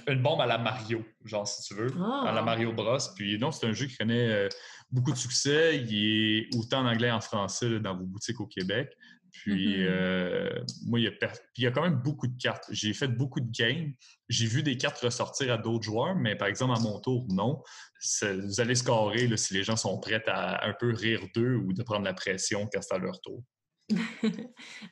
Une 0.08 0.22
bombe 0.22 0.40
à 0.40 0.46
la 0.46 0.58
Mario, 0.58 1.04
genre, 1.24 1.46
si 1.46 1.62
tu 1.62 1.74
veux. 1.74 1.90
À 1.96 2.32
la 2.32 2.40
ah. 2.40 2.42
Mario 2.42 2.72
Bros. 2.72 2.98
Puis 3.16 3.38
non, 3.38 3.50
c'est 3.50 3.66
un 3.66 3.72
jeu 3.72 3.86
qui 3.86 3.96
connaît 3.96 4.28
euh, 4.28 4.48
beaucoup 4.90 5.12
de 5.12 5.16
succès. 5.16 5.76
Il 5.78 5.94
est 5.94 6.56
autant 6.56 6.80
en 6.80 6.86
anglais 6.86 7.10
qu'en 7.10 7.20
français 7.20 7.80
dans 7.80 7.96
vos 7.96 8.04
boutiques 8.04 8.40
au 8.40 8.46
Québec. 8.46 8.90
Puis, 9.32 9.78
mm-hmm. 9.78 9.86
euh, 9.88 10.64
moi, 10.86 11.00
il 11.00 11.02
y, 11.02 11.08
a 11.08 11.32
il 11.56 11.64
y, 11.64 11.66
a 11.66 11.72
quand 11.72 11.82
même 11.82 11.96
beaucoup 11.96 12.28
de 12.28 12.40
cartes. 12.40 12.64
J'ai 12.70 12.92
fait 12.92 13.08
beaucoup 13.08 13.40
de 13.40 13.50
games. 13.50 13.92
J'ai 14.28 14.46
vu 14.46 14.62
des 14.62 14.76
cartes 14.76 14.98
ressortir 15.00 15.52
à 15.52 15.58
d'autres 15.58 15.82
joueurs, 15.82 16.14
mais 16.14 16.36
par 16.36 16.46
exemple, 16.46 16.72
à 16.76 16.80
mon 16.80 17.00
tour, 17.00 17.26
non. 17.30 17.60
Vous 18.22 18.60
allez 18.60 18.76
scorer 18.76 19.26
là, 19.26 19.36
si 19.36 19.52
les 19.54 19.64
gens 19.64 19.76
sont 19.76 19.98
prêts 19.98 20.22
à 20.28 20.64
un 20.64 20.72
peu 20.72 20.92
rire 20.92 21.20
d'eux 21.34 21.56
ou 21.56 21.72
de 21.72 21.82
prendre 21.82 22.04
la 22.04 22.14
pression 22.14 22.68
quand 22.72 22.80
c'est 22.80 22.94
à 22.94 22.98
leur 22.98 23.20
tour. 23.20 23.42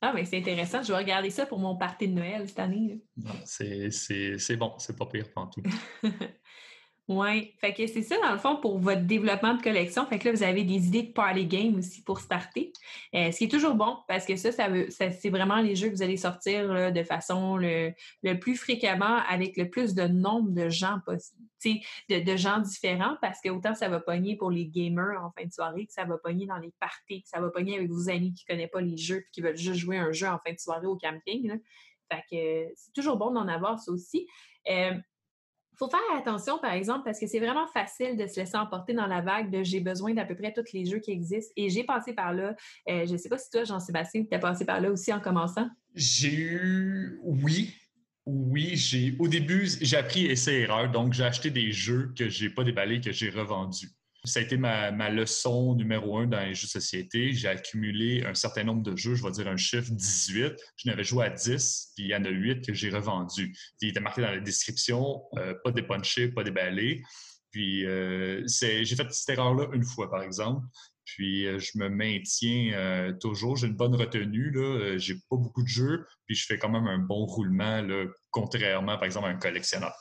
Ah, 0.01 0.13
mais 0.15 0.25
c'est 0.25 0.39
intéressant. 0.39 0.83
Je 0.83 0.93
vais 0.93 0.99
regarder 0.99 1.31
ça 1.31 1.47
pour 1.47 1.59
mon 1.59 1.77
party 1.77 2.09
de 2.09 2.15
Noël 2.15 2.49
cette 2.49 2.59
année. 2.59 3.01
C'est 3.45 4.57
bon, 4.57 4.75
c'est 4.79 4.97
pas 4.97 5.07
pire 5.07 5.27
tout. 5.47 5.63
Oui, 7.09 7.53
fait 7.61 7.75
que 7.75 7.85
c'est 7.89 8.03
ça, 8.03 8.17
dans 8.23 8.31
le 8.31 8.39
fond, 8.39 8.57
pour 8.57 8.79
votre 8.79 9.03
développement 9.03 9.55
de 9.55 9.63
collection. 9.63 10.07
Fait 10.07 10.21
que 10.21 10.29
là, 10.29 10.35
vous 10.35 10.43
avez 10.45 10.63
des 10.63 10.87
idées 10.87 11.03
de 11.03 11.13
party 11.13 11.47
game 11.47 11.75
aussi 11.75 12.03
pour 12.05 12.21
starter. 12.21 12.73
Euh, 13.15 13.33
ce 13.33 13.39
qui 13.39 13.45
est 13.45 13.49
toujours 13.49 13.75
bon, 13.75 13.99
parce 14.07 14.25
que 14.25 14.37
ça, 14.37 14.53
ça, 14.53 14.69
c'est 14.89 15.31
vraiment 15.31 15.61
les 15.61 15.75
jeux 15.75 15.89
que 15.89 15.97
vous 15.97 16.03
allez 16.03 16.17
sortir 16.17 16.93
de 16.93 17.03
façon 17.03 17.57
le, 17.57 17.93
plus 18.39 18.57
fréquemment 18.57 19.19
avec 19.29 19.57
le 19.57 19.69
plus 19.69 19.95
de 19.95 20.05
nombre 20.05 20.51
de 20.51 20.69
gens 20.69 21.01
possible. 21.05 21.43
De, 22.09 22.37
gens 22.37 22.59
différents, 22.59 23.17
parce 23.21 23.41
que 23.41 23.49
autant 23.49 23.75
ça 23.75 23.89
va 23.89 24.01
pogner 24.01 24.37
pour 24.37 24.51
les 24.51 24.67
gamers 24.67 25.23
en 25.23 25.31
fin 25.31 25.47
de 25.47 25.53
soirée, 25.53 25.87
que 25.87 25.93
ça 25.93 26.05
va 26.05 26.19
pogner 26.19 26.47
dans 26.47 26.59
les 26.59 26.73
parties, 26.81 27.23
que 27.23 27.29
ça 27.29 27.41
va 27.41 27.51
pogner 27.51 27.77
avec 27.77 27.89
vos 27.89 28.09
amis 28.09 28.35
qui 28.35 28.45
ne 28.49 28.55
connaissent 28.55 28.71
pas 28.71 28.81
les 28.81 28.97
jeux 28.97 29.19
et 29.19 29.27
qui 29.33 29.43
veulent 29.43 29.57
juste 29.57 29.79
jouer 29.79 29.99
un 29.99 30.11
jeu 30.11 30.27
en 30.27 30.39
fin 30.39 30.53
de 30.53 30.59
soirée 30.59 30.87
au 30.87 30.97
camping. 30.97 31.61
Fait 32.11 32.23
que 32.31 32.73
c'est 32.75 32.93
toujours 32.93 33.17
bon 33.17 33.31
d'en 33.31 33.47
avoir 33.47 33.79
ça 33.79 33.93
aussi. 33.93 34.27
Euh, 34.69 34.95
faut 35.83 35.91
faire 35.91 36.17
attention, 36.17 36.59
par 36.59 36.73
exemple, 36.73 37.03
parce 37.05 37.19
que 37.19 37.27
c'est 37.27 37.41
vraiment 37.41 37.67
facile 37.67 38.17
de 38.17 38.27
se 38.29 38.39
laisser 38.39 38.57
emporter 38.57 38.95
dans 38.95 39.07
la 39.07 39.21
vague 39.21 39.51
de 39.51 39.65
j'ai 39.65 39.81
besoin 39.81 40.15
d'à 40.15 40.25
peu 40.25 40.37
près 40.37 40.53
tous 40.53 40.73
les 40.73 40.85
jeux 40.85 41.01
qui 41.01 41.11
existent. 41.11 41.53
Et 41.57 41.71
j'ai 41.71 41.83
passé 41.83 42.13
par 42.13 42.33
là. 42.33 42.55
Euh, 42.89 43.05
je 43.07 43.13
ne 43.13 43.17
sais 43.17 43.29
pas 43.29 43.39
si 43.39 43.51
toi, 43.51 43.65
Jean-Sébastien, 43.65 44.25
tu 44.25 44.35
as 44.35 44.39
passé 44.39 44.65
par 44.65 44.81
là 44.81 44.93
aussi 44.93 45.13
en 45.13 45.19
commençant. 45.19 45.69
J'ai 45.95 46.35
eu, 46.35 47.19
oui. 47.25 47.75
Oui, 48.25 48.77
j'ai 48.77 49.17
au 49.19 49.27
début, 49.27 49.69
j'ai 49.81 49.97
appris 49.97 50.27
essai-erreur. 50.27 50.89
Donc, 50.93 51.13
j'ai 51.13 51.25
acheté 51.25 51.51
des 51.51 51.73
jeux 51.73 52.13
que 52.17 52.29
je 52.29 52.45
n'ai 52.45 52.51
pas 52.51 52.63
déballés, 52.63 53.01
que 53.01 53.11
j'ai 53.11 53.31
revendus. 53.31 53.89
Ça 54.25 54.39
a 54.39 54.43
été 54.45 54.57
ma, 54.57 55.11
leçon 55.11 55.75
numéro 55.75 56.19
un 56.19 56.27
dans 56.27 56.41
les 56.41 56.55
jeux 56.55 56.67
de 56.67 56.71
société. 56.71 57.33
J'ai 57.33 57.49
accumulé 57.49 58.25
un 58.25 58.35
certain 58.35 58.63
nombre 58.63 58.83
de 58.83 58.97
jeux, 58.97 59.17
je 59.17 59.23
vais 59.23 59.33
dire 59.33 59.49
un 59.49 59.57
chiffre 59.57 59.91
18. 59.91 60.55
Je 60.77 60.89
n'avais 60.89 61.03
joué 61.03 61.27
à 61.27 61.31
10, 61.31 61.93
puis 61.97 62.05
il 62.05 62.11
y 62.11 62.15
en 62.15 62.25
a 62.25 62.29
8 62.29 62.65
que 62.65 62.73
j'ai 62.73 62.91
revendus. 62.91 63.53
Il 63.81 63.89
était 63.89 63.99
marqué 63.99 64.23
dans 64.23 64.31
la 64.31 64.39
description, 64.39 65.23
euh, 65.39 65.55
pas 65.65 65.73
dépunché, 65.73 66.29
pas 66.29 66.45
déballé. 66.45 67.03
Puis 67.51 67.85
euh, 67.85 68.47
j'ai 68.47 68.85
fait 68.87 69.13
cette 69.13 69.31
erreur-là 69.31 69.67
une 69.73 69.85
fois, 69.85 70.09
par 70.09 70.23
exemple. 70.23 70.67
Puis 71.05 71.47
euh, 71.49 71.59
je 71.59 71.77
me 71.79 71.89
maintiens 71.89 73.13
toujours. 73.21 73.57
J'ai 73.57 73.67
une 73.67 73.77
bonne 73.77 73.97
retenue. 73.97 74.53
Là. 74.53 74.99
J'ai 74.99 75.17
pas 75.29 75.37
beaucoup 75.37 75.65
de 75.65 75.69
jeux, 75.69 76.07
puis 76.27 76.37
je 76.37 76.47
fais 76.47 76.59
quand 76.59 76.71
même 76.71 76.87
un 76.87 76.99
bon 76.99 77.27
roulement, 77.27 77.83
là, 77.83 78.07
contrairement, 78.31 78.95
par 78.95 79.05
exemple, 79.05 79.27
à 79.27 79.31
un 79.31 79.37
collectionneur. 79.37 79.95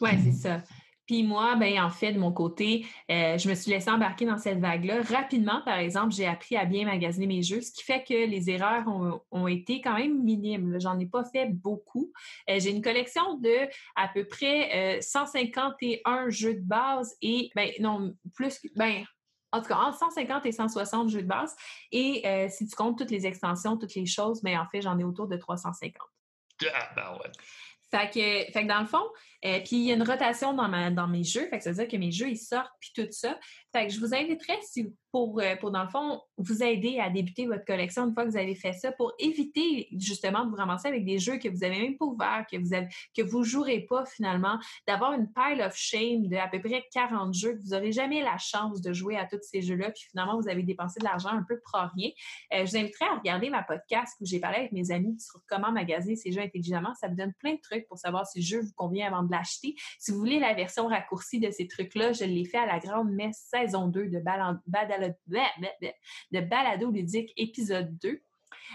Oui, 0.00 0.10
c'est 0.24 0.32
ça. 0.32 0.64
Puis 1.06 1.22
moi, 1.22 1.56
ben 1.56 1.80
en 1.80 1.90
fait, 1.90 2.12
de 2.12 2.18
mon 2.18 2.32
côté, 2.32 2.86
euh, 3.10 3.36
je 3.38 3.48
me 3.48 3.54
suis 3.54 3.70
laissée 3.70 3.90
embarquer 3.90 4.24
dans 4.24 4.38
cette 4.38 4.58
vague-là. 4.58 5.02
Rapidement, 5.02 5.60
par 5.64 5.78
exemple, 5.78 6.12
j'ai 6.12 6.26
appris 6.26 6.56
à 6.56 6.64
bien 6.64 6.86
magasiner 6.86 7.26
mes 7.26 7.42
jeux, 7.42 7.60
ce 7.60 7.72
qui 7.72 7.82
fait 7.82 8.02
que 8.04 8.14
les 8.14 8.50
erreurs 8.50 8.84
ont, 9.30 9.46
été 9.46 9.82
quand 9.82 9.96
même 9.98 10.22
minimes. 10.22 10.80
J'en 10.80 10.98
ai 10.98 11.06
pas 11.06 11.24
fait 11.24 11.46
beaucoup. 11.50 12.10
Euh, 12.48 12.58
j'ai 12.58 12.70
une 12.70 12.80
collection 12.80 13.36
de 13.38 13.68
à 13.94 14.08
peu 14.08 14.26
près 14.26 14.98
151 15.02 16.30
jeux 16.30 16.54
de 16.54 16.62
base 16.62 17.14
et, 17.20 17.50
ben 17.54 17.70
non, 17.80 18.14
plus, 18.34 18.60
ben 18.74 19.04
en 19.52 19.60
tout 19.60 19.68
cas, 19.68 19.76
entre 19.76 19.98
150 19.98 20.46
et 20.46 20.52
160 20.52 21.10
jeux 21.10 21.22
de 21.22 21.28
base. 21.28 21.54
Et 21.92 22.24
si 22.48 22.66
tu 22.66 22.74
comptes 22.74 22.98
toutes 22.98 23.10
les 23.10 23.26
extensions, 23.26 23.76
toutes 23.76 23.94
les 23.94 24.06
choses, 24.06 24.42
mais 24.42 24.54
ben, 24.54 24.62
en 24.62 24.66
fait, 24.68 24.80
j'en 24.80 24.98
ai 24.98 25.04
autour 25.04 25.28
de 25.28 25.36
350. 25.36 25.94
Ah, 26.72 26.90
ben 26.94 27.18
ouais. 27.18 27.30
Fait 27.94 28.52
que, 28.52 28.66
dans 28.66 28.80
le 28.80 28.86
fond, 28.86 29.04
euh, 29.44 29.60
puis 29.60 29.76
il 29.76 29.84
y 29.84 29.92
a 29.92 29.94
une 29.94 30.02
rotation 30.02 30.52
dans, 30.52 30.90
dans 30.90 31.06
mes 31.06 31.22
jeux, 31.22 31.46
fait 31.48 31.58
que 31.58 31.64
ça 31.64 31.70
veut 31.70 31.76
dire 31.76 31.88
que 31.88 31.96
mes 31.96 32.10
jeux, 32.10 32.28
ils 32.28 32.38
sortent, 32.38 32.72
puis 32.80 32.90
tout 32.94 33.06
ça. 33.10 33.38
Fait 33.72 33.86
que 33.86 33.92
je 33.92 34.00
vous 34.00 34.14
inviterais, 34.14 34.58
si, 34.62 34.92
pour, 35.14 35.38
euh, 35.38 35.54
pour, 35.54 35.70
dans 35.70 35.84
le 35.84 35.88
fond, 35.88 36.20
vous 36.38 36.64
aider 36.64 36.98
à 36.98 37.08
débuter 37.08 37.46
votre 37.46 37.64
collection 37.64 38.04
une 38.08 38.14
fois 38.14 38.24
que 38.24 38.30
vous 38.30 38.36
avez 38.36 38.56
fait 38.56 38.72
ça, 38.72 38.90
pour 38.90 39.12
éviter 39.20 39.86
justement 39.92 40.44
de 40.44 40.50
vous 40.50 40.56
ramasser 40.56 40.88
avec 40.88 41.04
des 41.04 41.20
jeux 41.20 41.38
que 41.38 41.48
vous 41.48 41.58
n'avez 41.58 41.80
même 41.80 41.96
pas 41.96 42.06
ouverts, 42.06 42.44
que 42.50 42.56
vous 42.56 42.74
avez, 42.74 42.88
que 43.16 43.22
vous 43.22 43.44
jouerez 43.44 43.86
pas 43.88 44.04
finalement, 44.06 44.58
d'avoir 44.88 45.12
une 45.12 45.28
pile 45.32 45.62
of 45.62 45.76
shame 45.76 46.26
de 46.26 46.34
à 46.34 46.48
peu 46.48 46.60
près 46.60 46.84
40 46.92 47.32
jeux, 47.32 47.52
que 47.54 47.62
vous 47.62 47.70
n'aurez 47.76 47.92
jamais 47.92 48.24
la 48.24 48.38
chance 48.38 48.80
de 48.80 48.92
jouer 48.92 49.16
à 49.16 49.24
tous 49.24 49.38
ces 49.40 49.62
jeux-là, 49.62 49.92
puis 49.92 50.02
finalement, 50.10 50.40
vous 50.40 50.48
avez 50.48 50.64
dépensé 50.64 50.98
de 50.98 51.04
l'argent 51.04 51.28
un 51.28 51.44
peu 51.48 51.60
pour 51.60 51.80
rien. 51.94 52.10
Euh, 52.52 52.66
je 52.66 52.72
vous 52.72 52.76
inviterais 52.76 53.06
à 53.06 53.14
regarder 53.14 53.50
ma 53.50 53.62
podcast 53.62 54.16
où 54.20 54.26
j'ai 54.26 54.40
parlé 54.40 54.56
avec 54.56 54.72
mes 54.72 54.90
amis 54.90 55.20
sur 55.20 55.38
comment 55.46 55.70
magasiner 55.70 56.16
ces 56.16 56.32
jeux 56.32 56.42
intelligemment. 56.42 56.92
Ça 56.96 57.06
vous 57.06 57.14
donne 57.14 57.34
plein 57.34 57.52
de 57.54 57.60
trucs 57.60 57.86
pour 57.86 57.98
savoir 57.98 58.26
si 58.26 58.40
le 58.40 58.44
jeu 58.44 58.60
vous 58.62 58.74
convient 58.74 59.06
avant 59.06 59.22
de 59.22 59.30
l'acheter. 59.30 59.76
Si 60.00 60.10
vous 60.10 60.18
voulez 60.18 60.40
la 60.40 60.54
version 60.54 60.88
raccourcie 60.88 61.38
de 61.38 61.52
ces 61.52 61.68
trucs-là, 61.68 62.12
je 62.12 62.24
l'ai 62.24 62.44
fait 62.44 62.58
à 62.58 62.66
la 62.66 62.80
grande 62.80 63.12
messe 63.12 63.46
saison 63.48 63.86
2 63.86 64.08
de, 64.08 64.18
de 65.08 66.40
Balado 66.40 66.90
ludique 66.90 67.32
épisode 67.36 67.96
2. 67.98 68.20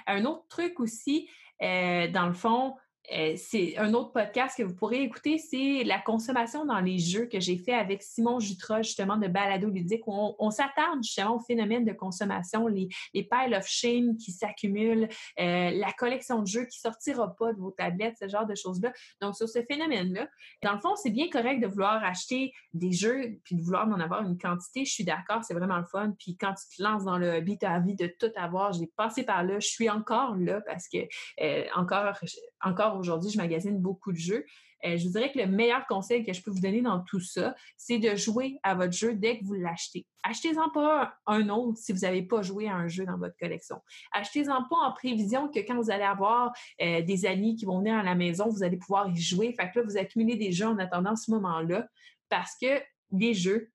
Un 0.07 0.25
autre 0.25 0.45
truc 0.49 0.80
aussi, 0.80 1.30
euh, 1.61 2.07
dans 2.09 2.27
le 2.27 2.34
fond, 2.34 2.75
euh, 3.12 3.34
c'est 3.38 3.78
un 3.78 3.93
autre 3.93 4.12
podcast 4.12 4.57
que 4.57 4.64
vous 4.64 4.76
pourrez 4.76 5.01
écouter, 5.01 5.38
c'est 5.38 5.84
la 5.84 5.99
consommation 5.99 6.66
dans 6.66 6.80
les 6.80 6.99
jeux 6.99 7.26
que 7.26 7.39
j'ai 7.39 7.57
fait 7.57 7.74
avec 7.74 8.03
Simon 8.03 8.39
Jutra, 8.39 8.82
justement, 8.82 9.18
de 9.18 9.28
Balado 9.28 9.70
Ludique, 9.70 10.07
où 10.07 10.36
on, 10.38 10.51
s'attarde 10.51 11.03
justement 11.03 11.36
au 11.36 11.39
phénomène 11.39 11.86
de 11.86 11.93
consommation, 11.93 12.68
les, 12.68 12.89
les 13.14 13.24
piles 13.24 13.55
of 13.55 13.66
shame 13.68 14.18
qui 14.18 14.32
s'accumulent, 14.32 15.07
euh, 15.39 15.72
la 15.72 15.91
collection 15.93 16.41
de 16.41 16.47
jeux 16.47 16.66
qui 16.66 16.80
sortira 16.80 17.36
pas 17.36 17.53
de 17.53 17.60
vos 17.60 17.72
tablettes, 17.72 18.18
ce 18.20 18.28
genre 18.28 18.45
de 18.45 18.55
choses-là. 18.55 18.91
Donc, 19.22 19.36
sur 19.36 19.47
ce 19.47 19.62
phénomène-là, 19.64 20.28
dans 20.64 20.74
le 20.74 20.80
fond, 20.80 20.95
c'est 20.95 21.12
bien 21.12 21.30
correct 21.30 21.60
de 21.62 21.68
vouloir 21.68 22.03
acheter 22.03 22.53
des 22.74 22.91
jeux 22.91 23.39
puis 23.43 23.55
de 23.55 23.62
vouloir 23.62 23.88
en 23.88 23.99
avoir 23.99 24.24
une 24.24 24.38
quantité. 24.38 24.86
Je 24.86 24.91
suis 24.91 25.03
d'accord, 25.03 25.43
c'est 25.43 25.53
vraiment 25.53 25.78
le 25.78 25.86
fun. 25.86 26.14
Puis 26.18 26.38
quand 26.38 26.53
tu 26.53 26.78
te 26.78 26.84
lances 26.84 27.05
dans 27.05 27.18
le 27.18 27.38
hobby, 27.38 27.57
tu 27.57 27.66
as 27.66 27.74
envie 27.74 27.95
de 27.95 28.07
tout 28.20 28.32
avoir. 28.36 28.74
J'ai 28.74 28.88
passé 28.88 29.24
par 29.24 29.43
là, 29.43 29.60
je 29.60 29.68
suis 29.68 29.89
encore 29.89 30.36
là 30.36 30.62
parce 30.62 30.88
que 30.88 30.97
euh, 31.41 31.66
encore, 31.76 32.14
encore 32.62 32.97
aujourd'hui, 32.97 33.30
je 33.30 33.38
magasine 33.38 33.80
beaucoup 33.80 34.12
de 34.12 34.18
jeux. 34.18 34.45
Euh, 34.86 34.97
je 34.97 35.05
vous 35.05 35.14
dirais 35.14 35.32
que 35.32 35.39
le 35.39 35.47
meilleur 35.47 35.86
conseil 35.88 36.26
que 36.26 36.32
je 36.32 36.41
peux 36.41 36.51
vous 36.51 36.62
donner 36.62 36.82
dans 36.82 37.01
tout 37.01 37.20
ça, 37.20 37.53
c'est 37.78 37.99
de 37.99 38.16
jouer 38.16 38.60
à 38.64 38.76
votre 38.76 38.93
jeu 38.93 39.14
dès 39.14 39.38
que 39.38 39.45
vous 39.45 39.53
l'achetez. 39.53 40.05
Achetez-en 40.24 40.70
pas 40.70 41.14
un 41.26 41.49
autre 41.49 41.78
si 41.78 41.91
vous 41.91 41.99
n'avez 41.99 42.22
pas 42.22 42.41
joué 42.41 42.68
à 42.70 42.76
un 42.76 42.88
jeu 42.88 43.05
dans 43.05 43.18
votre 43.18 43.36
collection. 43.38 43.82
Achetez-en 44.14 44.64
pas 44.64 44.78
en 44.78 44.93
prévision 44.93 45.49
que 45.49 45.60
quand 45.60 45.76
vous 45.76 45.91
allez 45.91 46.03
avoir 46.03 46.53
euh, 46.82 47.01
des 47.01 47.26
amis 47.26 47.55
qui 47.55 47.66
vont 47.66 47.80
venir 47.80 47.95
à 47.95 48.03
la 48.03 48.16
maison, 48.16 48.47
vous 48.49 48.64
allez 48.64 48.78
pouvoir 48.78 49.10
y 49.10 49.18
jouer. 49.18 49.53
Fait 49.53 49.70
que 49.70 49.80
là, 49.80 49.86
vous 49.86 49.97
accumulez 49.97 50.38
des 50.38 50.51
jeux 50.51 50.68
en 50.68 50.78
attendant 50.78 51.16
ce 51.16 51.32
moment-là 51.32 51.88
parce 52.30 52.55
que 52.60 52.82
des 53.12 53.34
jeux, 53.34 53.72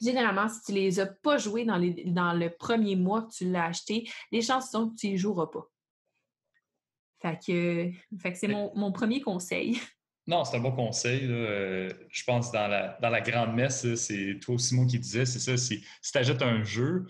Généralement, 0.00 0.48
si 0.48 0.60
tu 0.62 0.72
ne 0.72 0.76
les 0.76 1.00
as 1.00 1.06
pas 1.06 1.38
joués 1.38 1.64
dans, 1.64 1.78
le 1.78 2.48
premier 2.48 2.96
mois 2.96 3.22
que 3.22 3.32
tu 3.32 3.50
l'as 3.50 3.64
acheté, 3.64 4.08
les 4.30 4.42
chances 4.42 4.70
sont 4.70 4.90
que 4.90 4.96
tu 4.96 5.08
n'y 5.08 5.16
joueras 5.16 5.46
pas. 5.46 5.66
Fait 7.20 7.38
que, 7.38 8.34
c'est 8.34 8.48
mon, 8.48 8.92
premier 8.92 9.20
conseil. 9.20 9.78
Non, 10.28 10.44
c'est 10.44 10.56
un 10.56 10.60
bon 10.60 10.72
conseil. 10.72 11.20
Euh, 11.22 11.88
je 12.10 12.24
pense 12.24 12.50
dans 12.50 12.66
la, 12.66 12.98
dans 13.00 13.10
la 13.10 13.20
grande 13.20 13.54
messe, 13.54 13.94
c'est 13.94 14.40
toi 14.40 14.56
aussi, 14.56 14.74
moi 14.74 14.84
qui 14.84 14.98
disais, 14.98 15.24
c'est 15.24 15.38
ça, 15.38 15.56
si, 15.56 15.82
tu 16.02 16.18
achètes 16.18 16.42
un 16.42 16.64
jeu, 16.64 17.06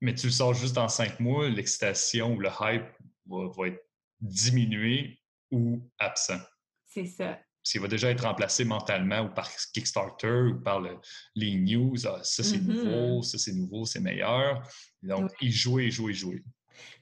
mais 0.00 0.14
tu 0.14 0.26
le 0.26 0.32
sors 0.32 0.54
juste 0.54 0.76
dans 0.76 0.86
cinq 0.86 1.18
mois, 1.18 1.48
l'excitation 1.48 2.34
ou 2.34 2.38
le 2.38 2.48
hype 2.60 2.86
va, 3.26 3.66
être 3.66 3.84
diminué 4.20 5.18
ou 5.50 5.82
absent. 5.98 6.38
C'est 6.86 7.06
ça. 7.06 7.36
S'il 7.64 7.80
va 7.80 7.88
déjà 7.88 8.10
être 8.10 8.22
remplacé 8.22 8.64
mentalement 8.64 9.22
ou 9.22 9.34
par 9.34 9.50
Kickstarter 9.74 10.52
ou 10.52 10.60
par 10.60 10.80
les 11.34 11.54
news, 11.56 11.96
ah, 12.06 12.20
ça 12.22 12.44
c'est 12.44 12.58
mm-hmm. 12.58 12.84
nouveau, 12.84 13.22
ça 13.22 13.38
c'est 13.38 13.52
nouveau, 13.52 13.84
c'est 13.84 14.00
meilleur. 14.00 14.62
Donc, 15.02 15.32
il 15.40 15.50
joue, 15.52 15.80
il 15.80 15.90
joue, 15.90 16.08
il 16.10 16.14
joue. 16.14 16.34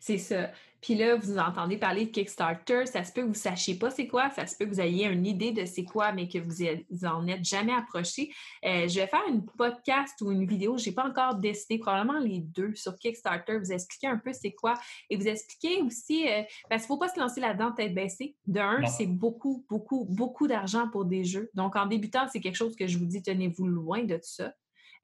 C'est 0.00 0.18
ça. 0.18 0.50
Puis 0.80 0.94
là, 0.94 1.16
vous 1.16 1.38
entendez 1.38 1.76
parler 1.76 2.06
de 2.06 2.10
Kickstarter, 2.10 2.86
ça 2.86 3.04
se 3.04 3.12
peut 3.12 3.22
que 3.22 3.26
vous 3.26 3.32
ne 3.32 3.36
sachiez 3.36 3.74
pas 3.74 3.90
c'est 3.90 4.06
quoi, 4.06 4.30
ça 4.30 4.46
se 4.46 4.56
peut 4.56 4.64
que 4.64 4.70
vous 4.70 4.80
ayez 4.80 5.06
une 5.06 5.26
idée 5.26 5.52
de 5.52 5.64
c'est 5.64 5.84
quoi, 5.84 6.12
mais 6.12 6.28
que 6.28 6.38
vous 6.38 7.06
en 7.06 7.26
êtes 7.26 7.44
jamais 7.44 7.72
approché. 7.72 8.32
Euh, 8.64 8.86
je 8.88 9.00
vais 9.00 9.06
faire 9.06 9.22
une 9.28 9.44
podcast 9.44 10.20
ou 10.20 10.30
une 10.30 10.46
vidéo, 10.46 10.78
je 10.78 10.88
n'ai 10.88 10.94
pas 10.94 11.06
encore 11.06 11.34
décidé, 11.34 11.78
probablement 11.78 12.18
les 12.18 12.40
deux 12.40 12.74
sur 12.74 12.96
Kickstarter, 12.96 13.58
vous 13.58 13.72
expliquer 13.72 14.06
un 14.06 14.18
peu 14.18 14.32
c'est 14.32 14.52
quoi 14.52 14.74
et 15.10 15.16
vous 15.16 15.26
expliquer 15.26 15.82
aussi, 15.82 16.28
euh, 16.28 16.42
parce 16.68 16.82
qu'il 16.82 16.92
ne 16.92 16.96
faut 16.96 16.98
pas 16.98 17.08
se 17.08 17.18
lancer 17.18 17.40
là-dedans 17.40 17.72
tête 17.72 17.94
baissée. 17.94 18.36
De 18.46 18.60
un, 18.60 18.86
c'est 18.86 19.06
beaucoup, 19.06 19.64
beaucoup, 19.68 20.06
beaucoup 20.08 20.46
d'argent 20.46 20.88
pour 20.90 21.04
des 21.04 21.24
jeux. 21.24 21.50
Donc, 21.54 21.76
en 21.76 21.86
débutant, 21.86 22.26
c'est 22.32 22.40
quelque 22.40 22.56
chose 22.56 22.76
que 22.76 22.86
je 22.86 22.98
vous 22.98 23.06
dis, 23.06 23.22
tenez-vous 23.22 23.66
loin 23.66 24.04
de 24.04 24.16
tout 24.16 24.22
ça. 24.22 24.52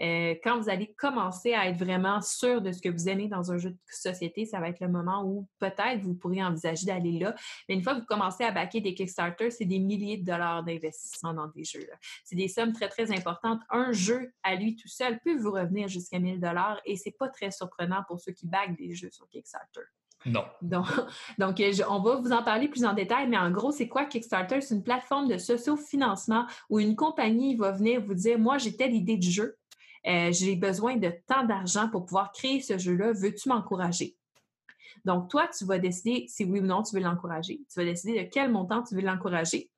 Euh, 0.02 0.34
quand 0.42 0.58
vous 0.58 0.68
allez 0.68 0.92
commencer 0.96 1.54
à 1.54 1.68
être 1.68 1.78
vraiment 1.78 2.20
sûr 2.20 2.60
de 2.60 2.72
ce 2.72 2.80
que 2.80 2.88
vous 2.88 3.08
aimez 3.08 3.28
dans 3.28 3.52
un 3.52 3.58
jeu 3.58 3.70
de 3.70 3.78
société, 3.90 4.44
ça 4.44 4.60
va 4.60 4.68
être 4.68 4.80
le 4.80 4.88
moment 4.88 5.24
où 5.24 5.48
peut-être 5.58 6.00
vous 6.02 6.14
pourriez 6.14 6.42
envisager 6.42 6.86
d'aller 6.86 7.18
là. 7.18 7.34
Mais 7.68 7.74
une 7.74 7.82
fois 7.82 7.94
que 7.94 8.00
vous 8.00 8.06
commencez 8.06 8.44
à 8.44 8.50
baquer 8.50 8.80
des 8.80 8.94
Kickstarter, 8.94 9.50
c'est 9.50 9.64
des 9.64 9.78
milliers 9.78 10.18
de 10.18 10.24
dollars 10.24 10.64
d'investissement 10.64 11.34
dans 11.34 11.48
des 11.48 11.64
jeux. 11.64 11.86
C'est 12.24 12.36
des 12.36 12.48
sommes 12.48 12.72
très, 12.72 12.88
très 12.88 13.10
importantes. 13.12 13.60
Un 13.70 13.92
jeu 13.92 14.32
à 14.42 14.54
lui 14.54 14.76
tout 14.76 14.88
seul 14.88 15.18
peut 15.24 15.36
vous 15.36 15.52
revenir 15.52 15.88
jusqu'à 15.88 16.18
1000 16.18 16.40
dollars 16.40 16.80
et 16.84 16.96
c'est 16.96 17.16
pas 17.18 17.28
très 17.28 17.50
surprenant 17.50 18.02
pour 18.06 18.20
ceux 18.20 18.32
qui 18.32 18.46
baguent 18.46 18.76
des 18.76 18.94
jeux 18.94 19.10
sur 19.10 19.28
Kickstarter. 19.28 19.82
Non. 20.26 20.44
Donc, 20.62 20.86
donc 21.38 21.62
on 21.88 22.00
va 22.00 22.16
vous 22.16 22.32
en 22.32 22.42
parler 22.42 22.68
plus 22.68 22.84
en 22.84 22.94
détail, 22.94 23.28
mais 23.28 23.38
en 23.38 23.50
gros, 23.50 23.72
c'est 23.72 23.88
quoi 23.88 24.04
Kickstarter? 24.04 24.60
C'est 24.60 24.74
une 24.74 24.82
plateforme 24.82 25.28
de 25.28 25.38
socio-financement 25.38 26.46
où 26.70 26.80
une 26.80 26.96
compagnie 26.96 27.56
va 27.56 27.72
venir 27.72 28.00
vous 28.00 28.14
dire, 28.14 28.38
moi, 28.38 28.58
j'ai 28.58 28.76
telle 28.76 28.94
idée 28.94 29.16
de 29.16 29.22
jeu, 29.22 29.56
euh, 30.06 30.32
j'ai 30.32 30.56
besoin 30.56 30.96
de 30.96 31.12
tant 31.26 31.44
d'argent 31.44 31.88
pour 31.88 32.04
pouvoir 32.04 32.32
créer 32.32 32.60
ce 32.60 32.78
jeu-là, 32.78 33.12
veux-tu 33.12 33.48
m'encourager? 33.48 34.16
Donc, 35.04 35.28
toi, 35.28 35.48
tu 35.56 35.64
vas 35.64 35.78
décider 35.78 36.26
si 36.28 36.44
oui 36.44 36.60
ou 36.60 36.66
non 36.66 36.82
tu 36.82 36.94
veux 36.94 37.02
l'encourager. 37.02 37.60
Tu 37.70 37.78
vas 37.78 37.84
décider 37.84 38.24
de 38.24 38.28
quel 38.30 38.50
montant 38.50 38.82
tu 38.82 38.94
veux 38.94 39.02
l'encourager. 39.02 39.70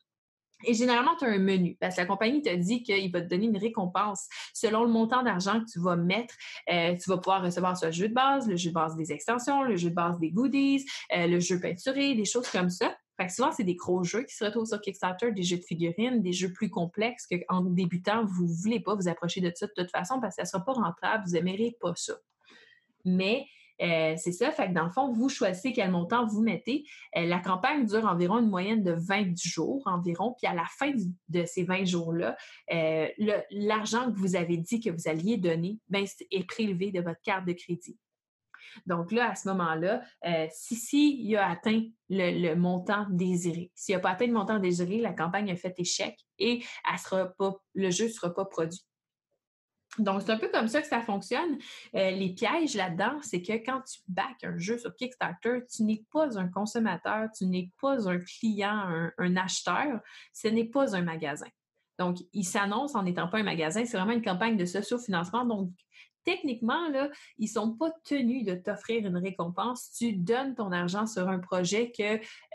Et 0.65 0.75
généralement, 0.75 1.15
tu 1.17 1.25
as 1.25 1.29
un 1.29 1.39
menu 1.39 1.77
parce 1.81 1.97
que 1.97 2.01
la 2.01 2.07
compagnie 2.07 2.41
te 2.41 2.55
dit 2.55 2.83
qu'il 2.83 3.13
va 3.13 3.21
te 3.21 3.29
donner 3.29 3.47
une 3.47 3.59
récompense 3.59 4.27
selon 4.55 4.85
le 4.85 4.91
montant 4.91 5.23
d'argent 5.23 5.61
que 5.61 5.71
tu 5.71 5.81
vas 5.81 5.97
mettre. 5.97 6.35
Euh, 6.71 6.97
tu 6.97 7.11
vas 7.11 7.19
pouvoir 7.19 7.43
recevoir 7.43 7.77
ce 7.77 7.91
jeu 7.91 8.09
de 8.09 8.15
base, 8.15 8.49
le 8.49 8.57
jeu 8.57 8.71
de 8.71 8.75
base 8.75 8.97
des 8.97 9.13
extensions, 9.13 9.63
le 9.65 9.77
jeu 9.77 9.91
de 9.91 9.95
base 9.95 10.19
des 10.19 10.31
goodies, 10.31 10.87
euh, 11.15 11.27
le 11.27 11.41
jeu 11.41 11.61
peinturé, 11.61 12.15
des 12.15 12.25
choses 12.25 12.49
comme 12.49 12.71
ça. 12.71 12.97
Fait 13.17 13.27
que 13.27 13.33
souvent, 13.33 13.53
c'est 13.53 13.65
des 13.65 13.77
gros 13.77 14.05
jeux 14.05 14.25
qui 14.25 14.35
se 14.35 14.45
retrouvent 14.45 14.67
sur 14.67 14.81
Kickstarter, 14.81 15.33
des 15.33 15.43
jeux 15.43 15.59
de 15.59 15.65
figurines, 15.65 16.23
des 16.23 16.33
jeux 16.33 16.53
plus 16.53 16.69
complexes 16.69 17.27
qu'en 17.27 17.63
débutant, 17.63 18.25
vous 18.25 18.45
ne 18.45 18.53
voulez 18.53 18.81
pas 18.81 18.95
vous 18.95 19.09
approcher 19.09 19.41
de 19.41 19.51
ça 19.55 19.67
de 19.67 19.73
toute 19.77 19.91
façon 19.91 20.21
parce 20.21 20.37
que 20.37 20.43
ça 20.45 20.59
ne 20.59 20.63
sera 20.63 20.65
pas 20.65 20.73
rentable, 20.73 21.25
vous 21.27 21.33
n'aimerez 21.33 21.77
pas 21.81 21.95
ça. 21.95 22.15
Mais 23.05 23.47
euh, 23.83 24.15
c'est 24.17 24.33
ça, 24.33 24.51
fait 24.51 24.69
que 24.69 24.73
dans 24.73 24.85
le 24.85 24.91
fond, 24.91 25.13
vous 25.13 25.29
choisissez 25.29 25.73
quel 25.73 25.91
montant 25.91 26.27
vous 26.27 26.43
mettez. 26.43 26.85
Euh, 27.17 27.27
la 27.27 27.39
campagne 27.39 27.87
dure 27.87 28.07
environ 28.07 28.39
une 28.39 28.49
moyenne 28.49 28.83
de 28.83 28.93
20 28.93 29.37
jours 29.37 29.83
environ, 29.87 30.35
puis 30.39 30.47
à 30.47 30.55
la 30.55 30.65
fin 30.79 30.93
de 31.29 31.45
ces 31.45 31.65
20 31.65 31.85
jours-là, 31.85 32.37
euh, 32.73 33.09
l'argent 33.51 34.11
que 34.11 34.19
vous 34.19 34.37
avez 34.37 34.57
dit 34.57 34.81
que 34.81 34.91
vous 34.91 35.09
alliez 35.09 35.37
donner 35.37 35.79
ben, 35.89 36.07
est 36.31 36.49
prélevé 36.49 36.91
de 36.91 37.01
votre 37.01 37.21
carte 37.23 37.47
de 37.47 37.53
crédit. 37.53 37.99
Donc 38.85 39.13
là, 39.13 39.31
à 39.31 39.35
ce 39.35 39.49
moment-là, 39.49 40.03
euh, 40.27 40.47
si, 40.53 40.77
si 40.77 41.23
il 41.23 41.37
a 41.37 41.49
atteint 41.49 41.83
le, 42.09 42.55
montant 42.55 43.07
désiré, 43.11 43.71
s'il 43.75 43.95
n'a 43.95 44.01
pas 44.01 44.11
atteint 44.11 44.27
le 44.27 44.33
montant 44.33 44.59
désiré, 44.59 45.01
la 45.01 45.13
campagne 45.13 45.51
a 45.51 45.57
fait 45.57 45.75
échec 45.79 46.17
et 46.39 46.63
le 47.75 47.91
jeu 47.91 48.05
ne 48.05 48.11
sera 48.11 48.35
pas 48.35 48.45
produit. 48.45 48.85
Donc, 49.99 50.23
c'est 50.23 50.33
un 50.33 50.39
peu 50.39 50.49
comme 50.49 50.69
ça 50.69 50.83
que 50.83 50.89
ça 50.89 51.01
fonctionne. 51.01 51.59
Euh, 51.95 52.11
les 52.11 52.35
pièges 52.35 52.75
là-dedans, 52.75 53.19
c'est 53.23 53.41
que 53.41 53.53
quand 53.53 53.81
tu 53.81 54.01
back 54.09 54.45
un 54.45 54.59
jeu 54.59 54.79
sur 54.79 54.95
Kickstarter, 54.95 55.61
tu 55.75 55.85
n'es 55.85 56.05
pas 56.13 56.39
un 56.39 56.49
consommateur, 56.49 57.29
tu 57.37 57.47
n'es 57.47 57.71
pas 57.81 58.09
un 58.09 58.19
client, 58.19 59.11
un, 59.19 59.37
acheteur, 59.37 60.01
ce 60.33 60.49
n'est 60.49 60.69
pas 60.69 60.95
un 60.95 61.03
magasin. 61.03 61.49
Donc, 61.99 62.19
il 62.35 62.45
s'annonce 62.45 62.95
en 62.95 63.05
n'étant 63.05 63.29
pas 63.29 63.39
un 63.39 63.43
magasin, 63.43 63.87
c'est 63.87 63.97
vraiment 63.97 64.13
une 64.13 64.25
campagne 64.25 64.59
de 64.59 64.67
socio-financement. 64.67 65.47
Donc, 65.47 65.71
techniquement, 66.27 66.89
là, 66.91 67.09
ils 67.39 67.49
sont 67.49 67.73
pas 67.73 67.91
tenus 68.05 68.45
de 68.45 68.55
t'offrir 68.55 69.07
une 69.07 69.17
récompense. 69.17 69.93
Tu 69.97 70.13
donnes 70.13 70.55
ton 70.55 70.73
argent 70.73 71.07
sur 71.07 71.29
un 71.29 71.39
projet 71.39 71.93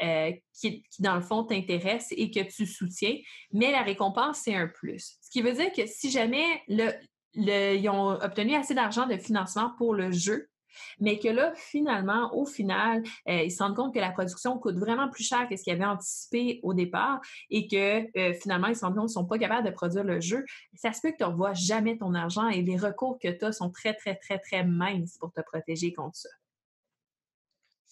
euh, 0.04 0.32
qui, 0.54 0.84
dans 1.00 1.16
le 1.16 1.22
fond, 1.22 1.44
t'intéresse 1.44 2.08
et 2.12 2.30
que 2.30 2.42
tu 2.42 2.68
soutiens, 2.68 3.18
mais 3.52 3.72
la 3.72 3.82
récompense, 3.82 4.42
c'est 4.44 4.56
un 4.56 4.68
plus. 4.68 5.18
Ce 5.22 5.32
qui 5.32 5.42
veut 5.42 5.54
dire 5.54 5.72
que 5.72 5.88
si 5.88 6.12
jamais 6.12 6.46
le, 6.68 6.92
ils 7.34 7.90
ont 7.90 8.10
obtenu 8.10 8.56
assez 8.56 8.76
d'argent 8.76 9.08
de 9.08 9.18
financement 9.18 9.72
pour 9.78 9.94
le 9.94 10.12
jeu, 10.12 10.51
mais 11.00 11.20
que 11.20 11.28
là, 11.28 11.54
finalement, 11.56 12.34
au 12.36 12.46
final, 12.46 13.04
euh, 13.28 13.44
ils 13.44 13.52
se 13.52 13.62
rendent 13.62 13.76
compte 13.76 13.94
que 13.94 14.00
la 14.00 14.12
production 14.12 14.58
coûte 14.58 14.78
vraiment 14.78 15.10
plus 15.10 15.24
cher 15.24 15.48
que 15.50 15.56
ce 15.56 15.64
qu'ils 15.64 15.74
avaient 15.74 15.86
anticipé 15.86 16.60
au 16.64 16.74
départ 16.74 17.22
et 17.50 17.68
que 17.68 18.18
euh, 18.18 18.34
finalement, 18.34 18.68
ils 18.68 18.76
se 18.76 18.86
rendent 18.86 18.96
compte 18.96 19.08
qu'ils 19.08 19.20
ne 19.20 19.24
sont 19.24 19.26
pas 19.26 19.38
capables 19.38 19.68
de 19.68 19.74
produire 19.74 20.04
le 20.04 20.20
jeu. 20.20 20.46
Ça 20.74 20.94
se 20.94 21.02
peut 21.02 21.12
que 21.12 21.18
tu 21.18 21.24
ne 21.24 21.30
revois 21.30 21.54
jamais 21.54 21.98
ton 21.98 22.14
argent 22.14 22.48
et 22.50 22.62
les 22.62 22.78
recours 22.78 23.18
que 23.20 23.30
tu 23.30 23.46
as 23.46 23.52
sont 23.52 23.70
très, 23.70 23.94
très, 23.94 24.16
très, 24.16 24.40
très 24.40 24.64
minces 24.64 25.18
pour 25.20 25.32
te 25.32 25.42
protéger 25.42 25.94
contre 25.94 26.18
ça. 26.18 26.30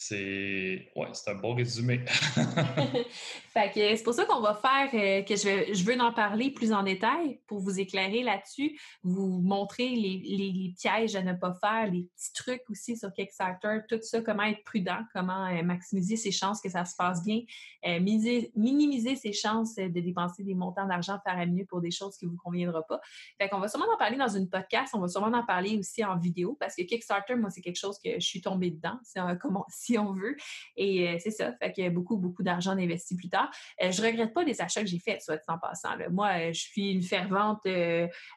C'est 0.02 0.92
ouais, 0.96 1.08
c'est 1.12 1.32
un 1.32 1.36
bon 1.36 1.54
résumé. 1.56 2.00
c'est 3.74 4.04
pour 4.04 4.14
ça 4.14 4.26
qu'on 4.26 4.42
va 4.42 4.56
faire 4.56 4.90
euh, 4.94 5.24
que 5.24 5.36
je, 5.36 5.50
veux, 5.50 5.74
je 5.74 5.84
veux 5.84 6.00
en 6.00 6.14
parler 6.14 6.52
plus 6.52 6.72
en 6.74 6.84
détail 6.84 7.40
pour 7.48 7.60
vous 7.60 7.80
éclairer 7.80 8.24
là-dessus, 8.24 8.80
vous 9.04 9.42
montrer 9.42 9.90
les, 9.90 10.74
pièges 10.80 11.16
à 11.16 11.24
ne 11.24 11.34
pas 11.34 11.54
faire, 11.54 11.92
les 11.92 12.04
petits 12.16 12.34
trucs 12.34 12.70
aussi 12.70 12.98
sur 12.98 13.12
Kickstarter, 13.14 13.80
tout 13.90 14.00
ça, 14.02 14.22
comment 14.22 14.44
être 14.44 14.64
prudent, 14.64 15.00
comment 15.14 15.48
euh, 15.48 15.64
maximiser 15.64 16.16
ses 16.16 16.32
chances 16.32 16.62
que 16.62 16.70
ça 16.70 16.86
se 16.86 16.96
passe 16.96 17.24
bien, 17.24 17.42
euh, 17.86 18.00
minimiser, 18.00 19.16
ses 19.16 19.34
chances 19.34 19.76
de 19.76 19.88
dépenser 19.88 20.44
des 20.44 20.56
montants 20.56 20.88
d'argent 20.88 21.18
mieux 21.48 21.66
pour 21.66 21.82
des 21.82 21.92
choses 21.92 22.18
qui 22.18 22.26
ne 22.26 22.32
vous 22.32 22.38
conviendront 22.38 22.84
pas. 22.88 23.00
Fait 23.38 23.50
qu'on 23.50 23.60
va 23.60 23.68
sûrement 23.68 23.86
en 23.94 23.98
parler 23.98 24.18
dans 24.18 24.28
une 24.28 24.50
podcast, 24.50 24.94
on 24.94 25.00
va 25.00 25.08
sûrement 25.08 25.36
en 25.38 25.46
parler 25.46 25.78
aussi 25.78 26.04
en 26.04 26.18
vidéo 26.18 26.58
parce 26.60 26.76
que 26.76 26.84
Kickstarter, 26.84 27.36
moi, 27.36 27.50
c'est 27.50 27.62
quelque 27.62 27.80
chose 27.80 27.98
que 28.04 28.16
je 28.16 28.26
suis 28.26 28.42
tombée 28.42 28.72
dedans. 28.72 29.00
Un, 29.16 29.36
comment, 29.36 29.66
si 29.70 29.98
on 29.98 30.14
veut. 30.14 30.36
Et 30.76 31.10
euh, 31.10 31.18
c'est 31.20 31.32
ça. 31.32 31.54
Fait 31.54 31.86
a 31.86 31.90
beaucoup, 31.90 32.18
beaucoup 32.18 32.44
d'argent 32.44 32.72
investi 32.72 33.16
plus 33.16 33.30
tard. 33.30 33.49
Euh, 33.82 33.92
je 33.92 34.02
regrette 34.02 34.34
pas 34.34 34.44
les 34.44 34.62
achats 34.62 34.82
que 34.82 34.88
j'ai 34.88 35.00
faits, 35.00 35.22
soit 35.22 35.42
en 35.48 35.58
passant. 35.58 35.90
Moi, 36.12 36.28
euh, 36.28 36.54
je 36.54 36.60
suis 36.60 36.92
une 36.92 37.04
fervente 37.04 37.68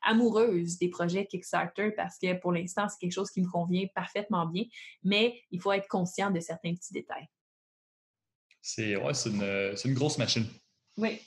amoureuse 0.02 0.78
des 0.78 0.88
projets 0.88 1.26
Kickstarter 1.26 1.90
parce 1.96 2.18
que 2.18 2.34
pour 2.34 2.52
l'instant, 2.52 2.88
c'est 2.88 2.98
quelque 2.98 3.12
chose 3.12 3.30
qui 3.30 3.42
me 3.42 3.48
convient 3.48 3.86
parfaitement 3.94 4.46
bien, 4.46 4.64
mais 5.02 5.40
il 5.50 5.60
faut 5.60 5.72
être 5.72 5.88
conscient 5.88 6.30
de 6.30 6.40
certains 6.40 6.74
petits 6.74 6.92
détails. 6.92 7.26
C'est 8.60 8.96
ouais, 8.96 9.12
une, 9.26 9.74
une 9.84 9.94
grosse 9.94 10.18
machine. 10.18 10.46
Oui, 10.96 11.20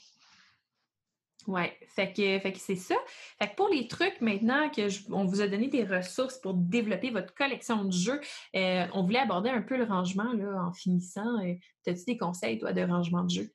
oui, 1.46 1.62
fait 1.94 2.12
que, 2.12 2.38
fait 2.40 2.52
que 2.52 2.58
c'est 2.58 2.76
ça. 2.76 2.96
Fait 3.38 3.48
que 3.48 3.54
pour 3.54 3.68
les 3.68 3.86
trucs 3.86 4.20
maintenant 4.20 4.68
que 4.68 4.88
on 5.12 5.24
vous 5.26 5.40
a 5.40 5.46
donné 5.46 5.68
des 5.68 5.84
ressources 5.84 6.38
pour 6.38 6.54
développer 6.54 7.10
votre 7.10 7.34
collection 7.34 7.84
de 7.84 7.92
jeux, 7.92 8.20
euh, 8.56 8.86
on 8.94 9.04
voulait 9.04 9.20
aborder 9.20 9.50
un 9.50 9.62
peu 9.62 9.76
le 9.76 9.84
rangement 9.84 10.32
là, 10.32 10.64
en 10.64 10.72
finissant. 10.72 11.38
Euh, 11.44 11.54
As-tu 11.86 12.04
des 12.04 12.18
conseils, 12.18 12.58
toi, 12.58 12.72
de 12.72 12.82
rangement 12.82 13.22
de 13.22 13.30
jeux? 13.30 13.50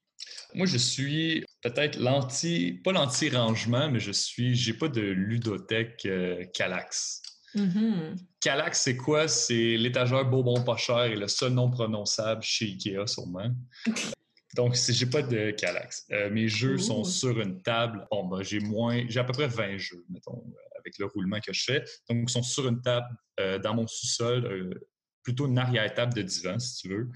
Moi, 0.53 0.65
je 0.65 0.77
suis 0.77 1.45
peut-être 1.61 1.97
l'anti, 1.99 2.79
pas 2.83 2.91
l'anti-rangement, 2.91 3.89
mais 3.89 3.99
je 3.99 4.11
suis, 4.11 4.55
j'ai 4.55 4.73
pas 4.73 4.89
de 4.89 5.01
ludothèque 5.01 6.05
euh, 6.05 6.43
Calax. 6.53 7.21
Mm-hmm. 7.55 8.17
Calax, 8.41 8.81
c'est 8.81 8.97
quoi? 8.97 9.27
C'est 9.27 9.77
l'étagère 9.77 10.25
Bourbon 10.25 10.63
pas 10.63 10.77
cher 10.77 11.03
et 11.03 11.15
le 11.15 11.27
seul 11.27 11.53
nom 11.53 11.69
prononçable 11.69 12.41
chez 12.43 12.65
Ikea, 12.65 13.07
sûrement. 13.07 13.51
Donc, 14.55 14.75
j'ai 14.75 15.05
pas 15.05 15.21
de 15.21 15.51
Calax. 15.51 16.07
Euh, 16.11 16.29
mes 16.29 16.49
jeux 16.49 16.77
sont 16.77 17.03
sur 17.05 17.39
une 17.39 17.61
table. 17.61 18.05
Bon, 18.11 18.25
ben, 18.25 18.43
j'ai 18.43 18.59
moins, 18.59 19.05
j'ai 19.07 19.19
à 19.19 19.23
peu 19.23 19.31
près 19.31 19.47
20 19.47 19.77
jeux, 19.77 20.05
mettons, 20.09 20.43
euh, 20.45 20.79
avec 20.79 20.97
le 20.99 21.05
roulement 21.05 21.39
que 21.39 21.53
je 21.53 21.63
fais. 21.63 21.83
Donc, 22.09 22.23
ils 22.27 22.29
sont 22.29 22.43
sur 22.43 22.67
une 22.67 22.81
table 22.81 23.07
euh, 23.39 23.59
dans 23.59 23.73
mon 23.73 23.87
sous-sol, 23.87 24.77
plutôt 25.23 25.47
une 25.47 25.57
arrière-table 25.57 26.13
de 26.13 26.21
divan, 26.21 26.59
si 26.59 26.81
tu 26.81 26.89
veux. 26.89 27.09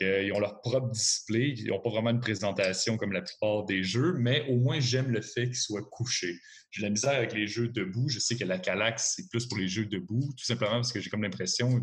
Ils 0.00 0.32
ont 0.32 0.40
leur 0.40 0.60
propre 0.60 0.90
display. 0.90 1.54
Ils 1.56 1.68
n'ont 1.68 1.80
pas 1.80 1.90
vraiment 1.90 2.10
une 2.10 2.20
présentation 2.20 2.96
comme 2.96 3.12
la 3.12 3.22
plupart 3.22 3.64
des 3.64 3.82
jeux, 3.82 4.14
mais 4.18 4.46
au 4.48 4.56
moins, 4.56 4.80
j'aime 4.80 5.10
le 5.10 5.20
fait 5.20 5.46
qu'ils 5.46 5.56
soient 5.56 5.86
couchés. 5.90 6.38
J'ai 6.70 6.82
la 6.82 6.90
misère 6.90 7.14
avec 7.14 7.32
les 7.32 7.46
jeux 7.46 7.68
debout. 7.68 8.08
Je 8.08 8.18
sais 8.18 8.36
que 8.36 8.44
la 8.44 8.58
Calax, 8.58 9.14
c'est 9.16 9.28
plus 9.28 9.46
pour 9.46 9.58
les 9.58 9.68
jeux 9.68 9.86
debout, 9.86 10.32
tout 10.36 10.44
simplement 10.44 10.72
parce 10.72 10.92
que 10.92 11.00
j'ai 11.00 11.10
comme 11.10 11.22
l'impression 11.22 11.80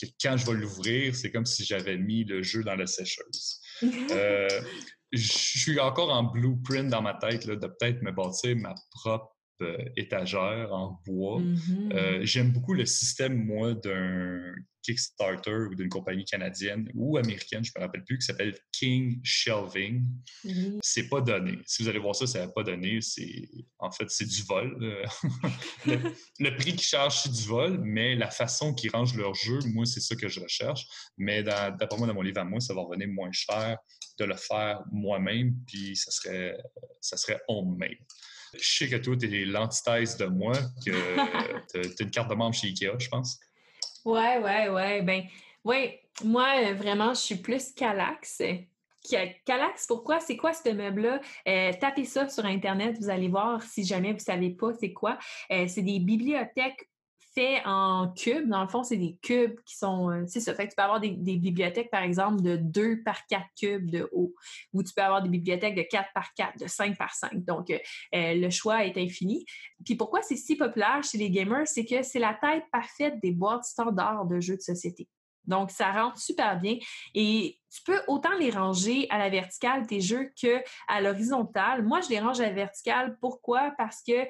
que 0.00 0.06
quand 0.20 0.36
je 0.36 0.46
vais 0.46 0.58
l'ouvrir, 0.58 1.14
c'est 1.14 1.30
comme 1.30 1.46
si 1.46 1.64
j'avais 1.64 1.96
mis 1.96 2.24
le 2.24 2.42
jeu 2.42 2.62
dans 2.62 2.76
la 2.76 2.86
sécheuse. 2.86 3.60
Euh, 4.10 4.48
je 5.12 5.32
suis 5.32 5.78
encore 5.78 6.10
en 6.10 6.24
blueprint 6.24 6.88
dans 6.88 7.00
ma 7.00 7.14
tête 7.14 7.46
de 7.46 7.54
peut-être 7.54 8.02
me 8.02 8.10
bâtir 8.10 8.56
ma 8.56 8.74
propre 8.90 9.37
euh, 9.60 9.76
étagère 9.96 10.72
en 10.72 11.00
bois. 11.06 11.40
Mm-hmm. 11.40 11.92
Euh, 11.92 12.20
j'aime 12.22 12.52
beaucoup 12.52 12.74
le 12.74 12.86
système, 12.86 13.44
moi, 13.44 13.74
d'un 13.74 14.54
Kickstarter 14.82 15.66
ou 15.70 15.74
d'une 15.74 15.88
compagnie 15.88 16.24
canadienne 16.24 16.88
ou 16.94 17.16
américaine, 17.16 17.64
je 17.64 17.72
ne 17.74 17.80
me 17.80 17.86
rappelle 17.86 18.04
plus, 18.04 18.18
qui 18.18 18.26
s'appelle 18.26 18.56
King 18.72 19.20
Shelving. 19.24 20.04
Mm-hmm. 20.44 20.78
C'est 20.80 21.08
pas 21.08 21.20
donné. 21.20 21.58
Si 21.66 21.82
vous 21.82 21.88
allez 21.88 21.98
voir 21.98 22.14
ça, 22.14 22.26
ça 22.26 22.46
n'a 22.46 22.52
pas 22.52 22.62
donné. 22.62 23.00
C'est 23.00 23.48
en 23.80 23.90
fait 23.90 24.08
c'est 24.08 24.26
du 24.26 24.42
vol. 24.42 24.78
le, 25.86 26.56
prix 26.56 26.72
qu'ils 26.72 26.80
chargent, 26.80 27.22
c'est 27.22 27.32
du 27.32 27.42
vol, 27.42 27.80
mais 27.82 28.14
la 28.14 28.30
façon 28.30 28.72
qu'ils 28.72 28.90
rangent 28.90 29.16
leur 29.16 29.34
jeu, 29.34 29.58
moi, 29.72 29.84
c'est 29.84 30.00
ça 30.00 30.14
que 30.14 30.28
je 30.28 30.40
recherche. 30.40 30.86
Mais 31.16 31.42
d'après 31.42 31.98
moi, 31.98 32.06
dans 32.06 32.14
mon 32.14 32.22
livre 32.22 32.40
à 32.40 32.44
moi, 32.44 32.60
ça 32.60 32.74
va 32.74 32.82
revenir 32.82 33.08
moins 33.08 33.32
cher 33.32 33.76
de 34.18 34.24
le 34.24 34.36
faire 34.36 34.82
moi-même, 34.92 35.54
puis 35.66 35.96
ça 35.96 36.10
serait 36.10 36.56
ça 37.00 37.16
serait 37.16 37.40
homemade. 37.48 37.98
Je 38.60 38.78
sais 38.78 38.88
que 38.88 38.96
toi, 38.96 39.16
tu 39.16 39.42
es 39.42 39.44
l'antithèse 39.44 40.16
de 40.16 40.26
moi, 40.26 40.52
que 40.84 40.90
tu 41.72 41.80
as 41.80 42.02
une 42.02 42.10
carte 42.10 42.30
de 42.30 42.34
membre 42.34 42.54
chez 42.54 42.68
Ikea, 42.68 42.98
je 42.98 43.08
pense. 43.08 43.38
Ouais, 44.04 44.38
ouais, 44.38 44.68
ouais. 44.68 45.02
Ben, 45.02 45.24
ouais, 45.64 46.02
moi, 46.24 46.72
vraiment, 46.72 47.14
je 47.14 47.20
suis 47.20 47.36
plus 47.36 47.72
Calax. 47.72 48.42
Calax, 49.44 49.86
pourquoi? 49.86 50.20
C'est 50.20 50.36
quoi 50.36 50.52
ce 50.52 50.70
meuble-là? 50.70 51.20
Euh, 51.46 51.72
tapez 51.80 52.04
ça 52.04 52.28
sur 52.28 52.44
Internet, 52.44 52.96
vous 53.00 53.10
allez 53.10 53.28
voir 53.28 53.62
si 53.62 53.84
jamais 53.84 54.08
vous 54.08 54.18
ne 54.18 54.22
savez 54.22 54.50
pas 54.50 54.72
c'est 54.78 54.92
quoi. 54.92 55.18
Euh, 55.50 55.66
c'est 55.68 55.82
des 55.82 56.00
bibliothèques 56.00 56.88
en 57.64 58.12
cubes. 58.16 58.48
Dans 58.48 58.62
le 58.62 58.68
fond, 58.68 58.82
c'est 58.82 58.96
des 58.96 59.18
cubes 59.22 59.60
qui 59.64 59.76
sont. 59.76 60.10
Euh, 60.10 60.24
c'est 60.26 60.40
ça. 60.40 60.54
Fait 60.54 60.64
que 60.64 60.70
tu 60.70 60.76
peux 60.76 60.82
avoir 60.82 61.00
des, 61.00 61.10
bibliothèques, 61.10 61.90
par 61.90 62.02
exemple, 62.02 62.42
de 62.42 62.56
2 62.56 63.02
par 63.02 63.26
4 63.26 63.44
cubes 63.58 63.90
de 63.90 64.08
haut, 64.12 64.34
ou 64.72 64.82
tu 64.82 64.92
peux 64.94 65.02
avoir 65.02 65.22
des 65.22 65.28
bibliothèques 65.28 65.74
de 65.74 65.82
4 65.82 66.10
par 66.14 66.32
4, 66.34 66.58
de 66.58 66.66
5 66.66 66.96
par 66.96 67.14
5. 67.14 67.44
Donc, 67.44 67.70
euh, 67.70 67.78
euh, 68.14 68.34
le 68.34 68.50
choix 68.50 68.84
est 68.84 68.96
infini. 68.96 69.44
Puis 69.84 69.94
pourquoi 69.94 70.22
c'est 70.22 70.36
si 70.36 70.56
populaire 70.56 71.02
chez 71.02 71.18
les 71.18 71.30
gamers? 71.30 71.66
C'est 71.66 71.84
que 71.84 72.02
c'est 72.02 72.18
la 72.18 72.34
taille 72.34 72.62
parfaite 72.72 73.20
des 73.22 73.32
boîtes 73.32 73.64
standards 73.64 74.26
de 74.26 74.40
jeux 74.40 74.56
de 74.56 74.62
société. 74.62 75.08
Donc, 75.44 75.70
ça 75.70 75.90
rentre 75.92 76.18
super 76.18 76.60
bien. 76.60 76.76
Et 77.14 77.58
tu 77.70 77.82
peux 77.82 78.00
autant 78.06 78.34
les 78.38 78.50
ranger 78.50 79.06
à 79.10 79.18
la 79.18 79.30
verticale, 79.30 79.86
tes 79.86 80.00
jeux, 80.00 80.30
qu'à 80.36 81.00
l'horizontale. 81.00 81.82
Moi, 81.82 82.00
je 82.02 82.10
les 82.10 82.20
range 82.20 82.40
à 82.40 82.44
la 82.44 82.52
verticale. 82.52 83.16
Pourquoi? 83.20 83.72
Parce 83.78 84.02
que 84.02 84.28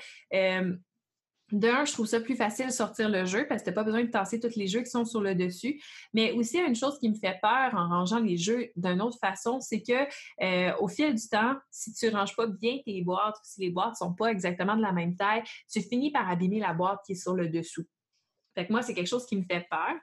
d'un, 1.52 1.84
je 1.84 1.92
trouve 1.92 2.06
ça 2.06 2.20
plus 2.20 2.36
facile 2.36 2.66
de 2.66 2.72
sortir 2.72 3.08
le 3.08 3.24
jeu 3.24 3.46
parce 3.48 3.62
que 3.62 3.64
tu 3.64 3.70
n'as 3.70 3.74
pas 3.74 3.84
besoin 3.84 4.02
de 4.02 4.10
tasser 4.10 4.38
tous 4.40 4.56
les 4.56 4.66
jeux 4.66 4.80
qui 4.80 4.90
sont 4.90 5.04
sur 5.04 5.20
le 5.20 5.34
dessus. 5.34 5.80
Mais 6.12 6.32
aussi, 6.32 6.58
une 6.58 6.74
chose 6.74 6.98
qui 6.98 7.08
me 7.08 7.14
fait 7.14 7.38
peur 7.40 7.74
en 7.74 7.88
rangeant 7.88 8.20
les 8.20 8.36
jeux 8.36 8.68
d'une 8.76 9.00
autre 9.00 9.18
façon, 9.18 9.60
c'est 9.60 9.82
que 9.82 10.06
euh, 10.42 10.72
au 10.80 10.88
fil 10.88 11.14
du 11.14 11.28
temps, 11.28 11.56
si 11.70 11.92
tu 11.92 12.06
ne 12.06 12.12
ranges 12.12 12.36
pas 12.36 12.46
bien 12.46 12.78
tes 12.84 13.02
boîtes, 13.02 13.36
si 13.42 13.60
les 13.60 13.70
boîtes 13.70 13.90
ne 13.90 14.06
sont 14.06 14.14
pas 14.14 14.26
exactement 14.26 14.76
de 14.76 14.82
la 14.82 14.92
même 14.92 15.16
taille, 15.16 15.42
tu 15.70 15.80
finis 15.80 16.10
par 16.10 16.28
abîmer 16.28 16.60
la 16.60 16.74
boîte 16.74 17.00
qui 17.06 17.12
est 17.12 17.22
sur 17.22 17.34
le 17.34 17.48
dessous. 17.48 17.84
Fait 18.54 18.66
que 18.66 18.72
moi, 18.72 18.82
c'est 18.82 18.92
quelque 18.92 19.08
chose 19.08 19.24
qui 19.24 19.36
me 19.36 19.44
fait 19.44 19.66
peur. 19.70 19.94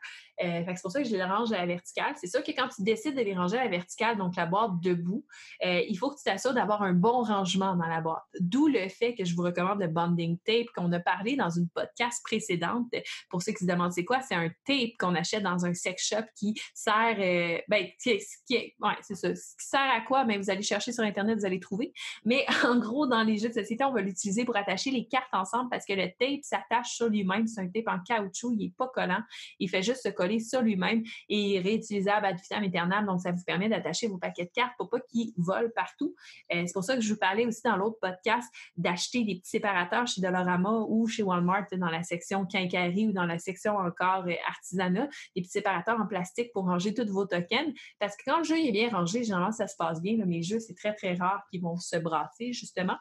Euh, 0.44 0.64
c'est 0.68 0.82
pour 0.82 0.92
ça 0.92 1.02
que 1.02 1.08
je 1.08 1.14
les 1.14 1.24
range 1.24 1.52
à 1.52 1.58
la 1.58 1.66
verticale. 1.66 2.14
C'est 2.18 2.28
sûr 2.28 2.44
que 2.44 2.52
quand 2.52 2.68
tu 2.68 2.84
décides 2.84 3.16
de 3.16 3.22
les 3.22 3.34
ranger 3.34 3.58
à 3.58 3.64
la 3.64 3.70
verticale, 3.70 4.18
donc 4.18 4.36
la 4.36 4.46
boîte 4.46 4.80
debout, 4.82 5.26
euh, 5.66 5.82
il 5.88 5.98
faut 5.98 6.12
que 6.12 6.18
tu 6.18 6.24
t'assures 6.24 6.54
d'avoir 6.54 6.82
un 6.82 6.94
bon 6.94 7.24
rangement 7.24 7.76
dans 7.76 7.88
la 7.88 8.02
boîte. 8.02 8.24
D'où 8.40 8.68
le 8.68 8.90
fait 8.90 9.16
que 9.16 9.24
je 9.24 9.36
vous 9.36 9.44
recommande 9.44 9.80
le 9.80 9.88
bonding 9.88 10.38
tape 10.46 10.68
qu'on 10.76 10.92
a 10.92 11.00
parlé 11.00 11.36
dans 11.36 11.50
une 11.50 11.70
podcast 11.70 12.22
précédente. 12.24 12.88
Pour 13.30 13.42
ceux 13.42 13.54
qui 13.54 13.66
se 13.66 13.72
demandent 13.72 13.94
c'est 13.94 14.06
quoi, 14.06 14.22
c'est 14.22 14.36
un 14.36 14.50
tape 14.66 14.98
qu'on 15.00 15.16
achète 15.16 15.44
dans 15.44 15.66
un 15.66 15.74
sex 15.74 16.08
shop 16.08 16.26
qui 16.36 16.60
sert, 16.74 17.18
euh, 17.20 17.60
ben, 17.68 17.88
qui, 18.02 18.20
ouais, 18.50 18.96
c'est 19.02 19.16
ça. 19.16 19.32
Qui 19.32 19.68
sert 19.68 19.80
à 19.80 20.02
quoi? 20.02 20.26
Ben, 20.26 20.40
vous 20.42 20.50
allez 20.50 20.62
chercher 20.62 20.92
sur 20.92 21.04
Internet, 21.04 21.40
vous 21.40 21.46
allez 21.46 21.60
trouver. 21.60 21.94
Mais 22.26 22.46
en 22.66 22.78
gros, 22.78 23.08
dans 23.08 23.24
les 23.24 23.38
jeux 23.38 23.50
de 23.50 23.54
société, 23.54 23.84
on 23.84 23.94
va 23.94 24.02
l'utiliser 24.02 24.44
pour 24.44 24.58
attacher 24.58 24.92
les 24.92 25.08
cartes 25.08 25.34
ensemble 25.34 25.70
parce 25.70 25.86
que 25.86 25.94
le 25.94 26.08
tape 26.20 26.44
s'attache 26.44 26.96
sur 26.96 27.08
lui-même. 27.08 27.48
C'est 27.48 27.62
un 27.62 27.68
tape 27.68 27.88
en 27.88 28.00
caoutchouc, 28.00 28.52
il 28.54 28.58
n'est 28.58 28.74
pas 28.78 28.88
collant. 28.88 29.22
Il 29.60 29.70
fait 29.70 29.84
juste 29.84 30.04
se 30.04 30.10
coller 30.10 30.25
sur 30.40 30.62
lui-même 30.62 31.04
et 31.30 31.60
réutilisable 31.60 32.26
ad 32.26 32.40
vitam 32.40 32.64
aeternam. 32.64 33.06
Donc, 33.06 33.22
ça 33.22 33.32
vous 33.32 33.44
permet 33.44 33.70
d'attacher 33.70 34.08
vos 34.08 34.18
paquets 34.18 34.46
de 34.46 34.52
cartes 34.54 34.74
pour 34.78 34.90
pas 34.90 35.00
qu'ils 35.00 35.34
volent 35.38 35.70
partout. 35.76 36.16
Euh, 36.54 36.64
c'est 36.66 36.74
pour 36.74 36.84
ça 36.84 36.96
que 36.96 37.02
je 37.02 37.14
vous 37.14 37.20
parlais 37.20 37.46
aussi 37.46 37.62
dans 37.64 37.78
l'autre 37.78 37.98
podcast 38.02 38.48
d'acheter 38.78 39.24
des 39.24 39.36
petits 39.36 39.52
séparateurs 39.52 40.08
chez 40.08 40.22
Dolorama 40.22 40.86
ou 40.88 41.08
chez 41.08 41.24
Walmart 41.24 41.68
dans 41.78 41.90
la 41.90 42.04
section 42.04 42.46
quincaillerie 42.46 43.08
ou 43.08 43.12
dans 43.12 43.26
la 43.26 43.40
section 43.40 43.78
encore 43.78 44.26
euh, 44.28 44.34
artisanat, 44.48 45.08
des 45.36 45.42
petits 45.42 45.52
séparateurs 45.52 46.00
en 46.00 46.08
plastique 46.08 46.52
pour 46.54 46.66
ranger 46.66 46.94
tous 46.94 47.10
vos 47.12 47.26
tokens. 47.26 47.74
Parce 48.00 48.16
que 48.16 48.24
quand 48.26 48.40
le 48.40 48.44
jeu 48.44 48.58
est 48.58 48.72
bien 48.72 48.90
rangé, 48.90 49.24
généralement, 49.24 49.52
ça 49.52 49.68
se 49.68 49.76
passe 49.76 50.02
bien. 50.02 50.18
Mes 50.26 50.44
jeux, 50.44 50.60
c'est 50.60 50.76
très, 50.76 50.94
très 50.94 51.14
rare 51.14 51.44
qu'ils 51.50 51.62
vont 51.62 51.78
se 51.78 51.98
brasser, 51.98 52.54
justement. 52.54 52.98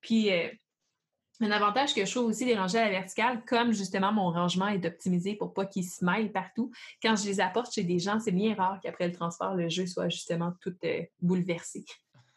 Puis, 0.00 0.30
euh, 0.32 0.48
Un 1.40 1.50
avantage 1.50 1.94
que 1.94 2.04
je 2.04 2.10
trouve 2.10 2.26
aussi 2.26 2.44
des 2.46 2.54
rangées 2.54 2.78
à 2.78 2.84
la 2.84 2.90
verticale, 2.90 3.44
comme 3.44 3.72
justement 3.72 4.12
mon 4.12 4.30
rangement 4.30 4.68
est 4.68 4.84
optimisé 4.86 5.34
pour 5.34 5.52
pas 5.52 5.66
qu'il 5.66 5.84
se 5.84 6.04
mêle 6.04 6.32
partout, 6.32 6.70
quand 7.02 7.14
je 7.16 7.26
les 7.26 7.40
apporte 7.40 7.72
chez 7.72 7.84
des 7.84 7.98
gens, 7.98 8.18
c'est 8.18 8.32
bien 8.32 8.54
rare 8.54 8.78
qu'après 8.82 9.08
le 9.08 9.12
transport, 9.12 9.54
le 9.54 9.68
jeu 9.68 9.86
soit 9.86 10.08
justement 10.08 10.52
tout 10.62 10.74
euh, 10.84 11.02
bouleversé. 11.20 11.84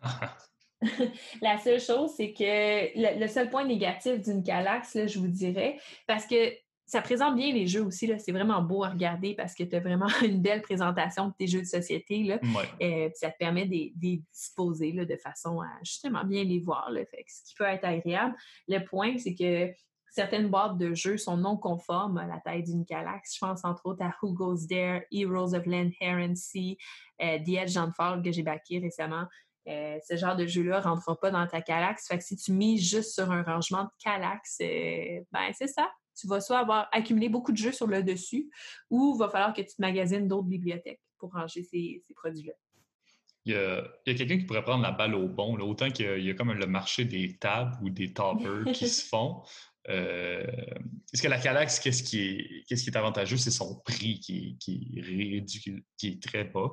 la 1.41 1.57
seule 1.57 1.79
chose, 1.79 2.11
c'est 2.15 2.33
que 2.33 3.19
le, 3.19 3.27
seul 3.27 3.49
point 3.49 3.65
négatif 3.65 4.21
d'une 4.21 4.43
Calax, 4.43 5.07
je 5.07 5.19
vous 5.19 5.27
dirais, 5.27 5.79
parce 6.07 6.25
que 6.25 6.53
ça 6.89 7.01
présente 7.03 7.35
bien 7.35 7.53
les 7.53 7.67
jeux 7.67 7.83
aussi. 7.83 8.11
C'est 8.17 8.31
vraiment 8.31 8.63
beau 8.63 8.83
à 8.83 8.89
regarder 8.89 9.35
parce 9.35 9.53
que 9.53 9.63
tu 9.63 9.75
as 9.75 9.79
vraiment 9.79 10.07
une 10.23 10.41
belle 10.41 10.63
présentation 10.63 11.27
de 11.27 11.33
tes 11.37 11.45
jeux 11.45 11.61
de 11.61 11.67
société. 11.67 12.23
Là. 12.23 12.39
Euh, 12.81 13.09
ça 13.13 13.29
te 13.29 13.37
permet 13.37 13.65
de 13.65 13.71
les 13.71 13.93
disposer 14.31 14.91
de 14.93 15.15
façon 15.17 15.61
à 15.61 15.67
justement 15.83 16.23
bien 16.23 16.43
les 16.43 16.59
voir. 16.59 16.89
Là. 16.89 17.05
Fait 17.05 17.23
ce 17.27 17.43
qui 17.43 17.53
peut 17.53 17.65
être 17.65 17.85
agréable. 17.85 18.35
Le 18.67 18.79
point, 18.79 19.17
c'est 19.19 19.35
que 19.35 19.71
certaines 20.09 20.49
boîtes 20.49 20.79
de 20.79 20.95
jeux 20.95 21.17
sont 21.17 21.37
non 21.37 21.57
conformes 21.57 22.17
à 22.17 22.25
la 22.25 22.39
taille 22.39 22.63
d'une 22.63 22.83
galaxie. 22.83 23.37
Je 23.39 23.45
pense 23.45 23.63
entre 23.63 23.85
autres 23.85 24.03
à 24.03 24.11
Who 24.23 24.33
Goes 24.33 24.65
There, 24.67 25.03
Heroes 25.11 25.53
of 25.53 25.67
Land, 25.67 25.91
Sea, 26.33 26.75
euh, 27.21 27.37
The 27.37 27.49
Edge 27.49 27.77
and 27.77 27.91
Fall 27.95 28.23
que 28.23 28.31
j'ai 28.31 28.43
backé 28.43 28.79
récemment. 28.79 29.25
Euh, 29.67 29.99
ce 30.07 30.17
genre 30.17 30.35
de 30.35 30.47
jeu-là 30.47 30.79
ne 30.79 30.83
rentrera 30.85 31.15
pas 31.19 31.29
dans 31.29 31.45
ta 31.45 31.61
calax. 31.61 32.07
Fait 32.07 32.17
que 32.17 32.23
si 32.23 32.35
tu 32.35 32.51
mises 32.51 32.89
juste 32.89 33.13
sur 33.13 33.31
un 33.31 33.43
rangement 33.43 33.83
de 33.83 33.89
calax, 34.03 34.57
ben 34.59 35.51
c'est 35.53 35.67
ça 35.67 35.87
tu 36.19 36.27
vas 36.27 36.41
soit 36.41 36.59
avoir 36.59 36.89
accumulé 36.91 37.29
beaucoup 37.29 37.51
de 37.51 37.57
jeux 37.57 37.71
sur 37.71 37.87
le 37.87 38.03
dessus 38.03 38.49
ou 38.89 39.13
il 39.15 39.19
va 39.19 39.29
falloir 39.29 39.53
que 39.53 39.61
tu 39.61 39.75
te 39.75 39.81
magasines 39.81 40.27
d'autres 40.27 40.47
bibliothèques 40.47 41.01
pour 41.17 41.31
ranger 41.33 41.63
ces, 41.63 42.03
produits-là. 42.15 42.53
Il 43.45 43.53
y 43.53 43.55
a, 43.55 43.83
quelqu'un 44.05 44.37
qui 44.37 44.45
pourrait 44.45 44.63
prendre 44.63 44.83
la 44.83 44.91
balle 44.91 45.15
au 45.15 45.27
bon. 45.27 45.57
autant 45.59 45.89
qu'il 45.89 46.23
y, 46.23 46.29
a 46.29 46.33
comme 46.33 46.51
le 46.51 46.67
marché 46.67 47.05
des 47.05 47.37
tables 47.37 47.77
ou 47.81 47.89
des 47.89 48.13
toppers 48.13 48.71
qui 48.73 48.87
se 48.87 49.05
font. 49.09 49.41
Euh, 49.89 50.45
est-ce 51.11 51.21
que 51.21 51.27
la 51.27 51.39
Calax, 51.39 51.79
qu'est-ce 51.79 52.03
qui 52.03 52.19
est, 52.19 52.63
qu'est-ce 52.67 52.83
qui 52.83 52.89
est 52.89 52.97
avantageux, 52.97 53.37
c'est 53.37 53.51
son 53.51 53.79
prix 53.81 54.19
qui, 54.19 54.57
qui, 54.59 54.93
est 54.97 55.45
qui 55.97 56.07
est 56.07 56.21
très 56.21 56.43
bas. 56.43 56.69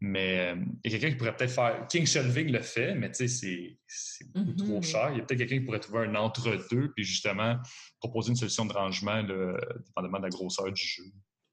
Mais 0.00 0.52
euh, 0.52 0.56
il 0.84 0.92
y 0.92 0.94
a 0.94 0.98
quelqu'un 0.98 1.12
qui 1.12 1.18
pourrait 1.18 1.36
peut-être 1.36 1.52
faire. 1.52 1.86
King 1.88 2.06
Shelving 2.06 2.50
le 2.50 2.60
fait, 2.60 2.94
mais 2.94 3.10
tu 3.10 3.28
sais, 3.28 3.78
c'est 3.86 4.32
beaucoup 4.32 4.52
trop 4.54 4.80
mm-hmm. 4.80 4.82
cher. 4.82 5.10
Il 5.12 5.18
y 5.18 5.20
a 5.20 5.24
peut-être 5.24 5.38
quelqu'un 5.38 5.58
qui 5.58 5.64
pourrait 5.64 5.80
trouver 5.80 6.06
un 6.06 6.14
entre-deux, 6.14 6.92
puis 6.94 7.04
justement 7.04 7.58
proposer 8.00 8.30
une 8.30 8.36
solution 8.36 8.64
de 8.64 8.72
rangement, 8.72 9.22
dépendamment 9.22 10.18
de 10.18 10.24
la 10.24 10.30
grosseur 10.30 10.72
du 10.72 10.82
jeu. 10.82 11.04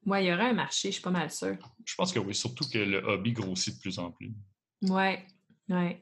Oui, 0.05 0.23
il 0.23 0.27
y 0.27 0.33
aurait 0.33 0.49
un 0.49 0.53
marché, 0.53 0.89
je 0.89 0.93
suis 0.93 1.03
pas 1.03 1.11
mal 1.11 1.29
sûre. 1.29 1.57
Je 1.85 1.95
pense 1.95 2.11
que 2.11 2.19
oui, 2.19 2.33
surtout 2.33 2.67
que 2.67 2.79
le 2.79 2.97
hobby 3.05 3.33
grossit 3.33 3.75
de 3.75 3.79
plus 3.79 3.99
en 3.99 4.11
plus. 4.11 4.33
Oui, 4.81 5.15
oui. 5.69 5.97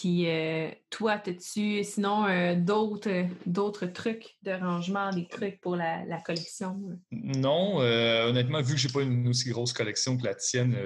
Puis 0.00 0.28
euh, 0.28 0.70
toi, 0.90 1.12
as-tu 1.12 1.84
sinon 1.84 2.26
euh, 2.26 2.56
d'autres, 2.56 3.26
d'autres 3.46 3.86
trucs 3.86 4.36
de 4.42 4.50
rangement, 4.50 5.10
des 5.10 5.26
trucs 5.26 5.60
pour 5.60 5.76
la, 5.76 6.20
collection? 6.24 6.80
Non, 7.12 7.80
euh, 7.80 8.28
honnêtement, 8.28 8.60
vu 8.60 8.74
que 8.74 8.80
j'ai 8.80 8.88
pas 8.88 9.02
une 9.02 9.28
aussi 9.28 9.50
grosse 9.50 9.72
collection 9.72 10.16
que 10.16 10.24
la 10.24 10.34
tienne, 10.34 10.76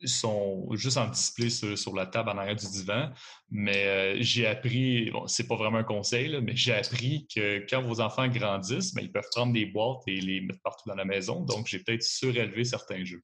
ils 0.00 0.08
sont 0.08 0.68
juste 0.74 0.98
en 0.98 1.08
display 1.08 1.48
sur, 1.50 1.94
la 1.96 2.06
table 2.06 2.30
en 2.30 2.38
arrière 2.38 2.56
du 2.56 2.66
divan. 2.66 3.10
Mais 3.50 4.22
j'ai 4.22 4.46
appris, 4.46 5.10
bon, 5.10 5.26
c'est 5.26 5.48
pas 5.48 5.56
vraiment 5.56 5.78
un 5.78 5.84
conseil, 5.84 6.38
mais 6.42 6.54
j'ai 6.54 6.74
appris 6.74 7.26
que 7.34 7.64
quand 7.68 7.82
vos 7.82 8.00
enfants 8.00 8.28
grandissent, 8.28 8.94
ben, 8.94 9.02
ils 9.02 9.10
peuvent 9.10 9.28
prendre 9.32 9.52
des 9.52 9.66
boîtes 9.66 10.02
et 10.06 10.20
les 10.20 10.42
mettre 10.42 10.60
partout 10.62 10.88
dans 10.88 10.96
la 10.96 11.04
maison. 11.04 11.40
Donc, 11.40 11.66
j'ai 11.66 11.80
peut-être 11.80 12.02
surélevé 12.02 12.64
certains 12.64 13.04
jeux. 13.04 13.22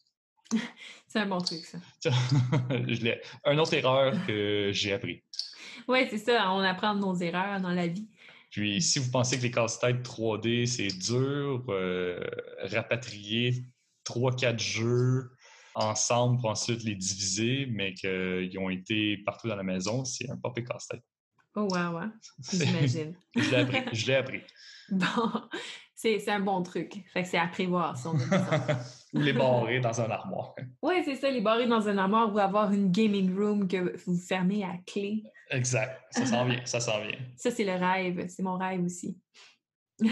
C'est 1.08 1.20
un 1.20 1.26
bon 1.26 1.38
truc, 1.38 1.64
ça. 1.64 1.78
Une 3.46 3.60
autre 3.60 3.74
erreur 3.74 4.14
que 4.26 4.70
j'ai 4.72 4.92
appris. 4.92 5.22
Oui, 5.88 6.06
c'est 6.10 6.18
ça. 6.18 6.52
On 6.52 6.60
apprend 6.60 6.94
de 6.94 7.00
nos 7.00 7.14
erreurs 7.16 7.60
dans 7.60 7.72
la 7.72 7.86
vie. 7.86 8.08
Puis, 8.50 8.82
si 8.82 8.98
vous 8.98 9.10
pensez 9.10 9.38
que 9.38 9.42
les 9.42 9.50
casse-têtes 9.50 10.02
3D, 10.02 10.66
c'est 10.66 10.88
dur, 10.88 11.64
euh, 11.68 12.20
rapatrier 12.62 13.64
3-4 14.04 14.58
jeux 14.58 15.30
ensemble 15.74 16.40
pour 16.40 16.50
ensuite 16.50 16.82
les 16.82 16.96
diviser, 16.96 17.66
mais 17.70 17.94
qu'ils 17.94 18.58
ont 18.58 18.70
été 18.70 19.18
partout 19.18 19.48
dans 19.48 19.56
la 19.56 19.62
maison, 19.62 20.04
c'est 20.04 20.28
un 20.28 20.36
papier 20.36 20.64
casse-tête. 20.64 21.02
Oh, 21.54 21.68
wow, 21.70 21.98
ouais. 21.98 22.06
J'imagine. 22.52 23.14
je 23.36 23.50
l'ai 23.50 23.56
appris. 23.56 23.82
Je 23.92 24.06
l'ai 24.06 24.14
appris. 24.14 24.40
Bon, 24.92 25.30
c'est 26.00 26.30
un 26.30 26.40
bon 26.40 26.62
truc. 26.62 27.04
Fait 27.12 27.22
que 27.22 27.28
c'est 27.28 27.38
à 27.38 27.46
prévoir, 27.46 27.96
si 27.96 28.06
on 28.06 28.14
Ou 29.12 29.18
les 29.18 29.32
barrer 29.32 29.80
dans 29.80 30.00
un 30.00 30.08
armoire. 30.08 30.54
Oui, 30.82 31.02
c'est 31.04 31.16
ça, 31.16 31.30
les 31.30 31.40
barrer 31.40 31.66
dans 31.66 31.88
un 31.88 31.98
armoire 31.98 32.32
ou 32.32 32.38
avoir 32.38 32.72
une 32.72 32.90
gaming 32.90 33.36
room 33.36 33.66
que 33.66 33.96
vous 34.04 34.16
fermez 34.16 34.62
à 34.62 34.76
clé. 34.86 35.24
Exact. 35.50 36.00
Ça 36.10 36.24
s'en 36.26 36.44
vient, 36.44 36.64
ça 36.64 36.78
s'en 36.80 37.00
vient. 37.00 37.18
Ça, 37.36 37.50
c'est 37.50 37.64
le 37.64 37.72
rêve. 37.72 38.26
C'est 38.28 38.42
mon 38.42 38.56
rêve 38.56 38.84
aussi. 38.84 39.18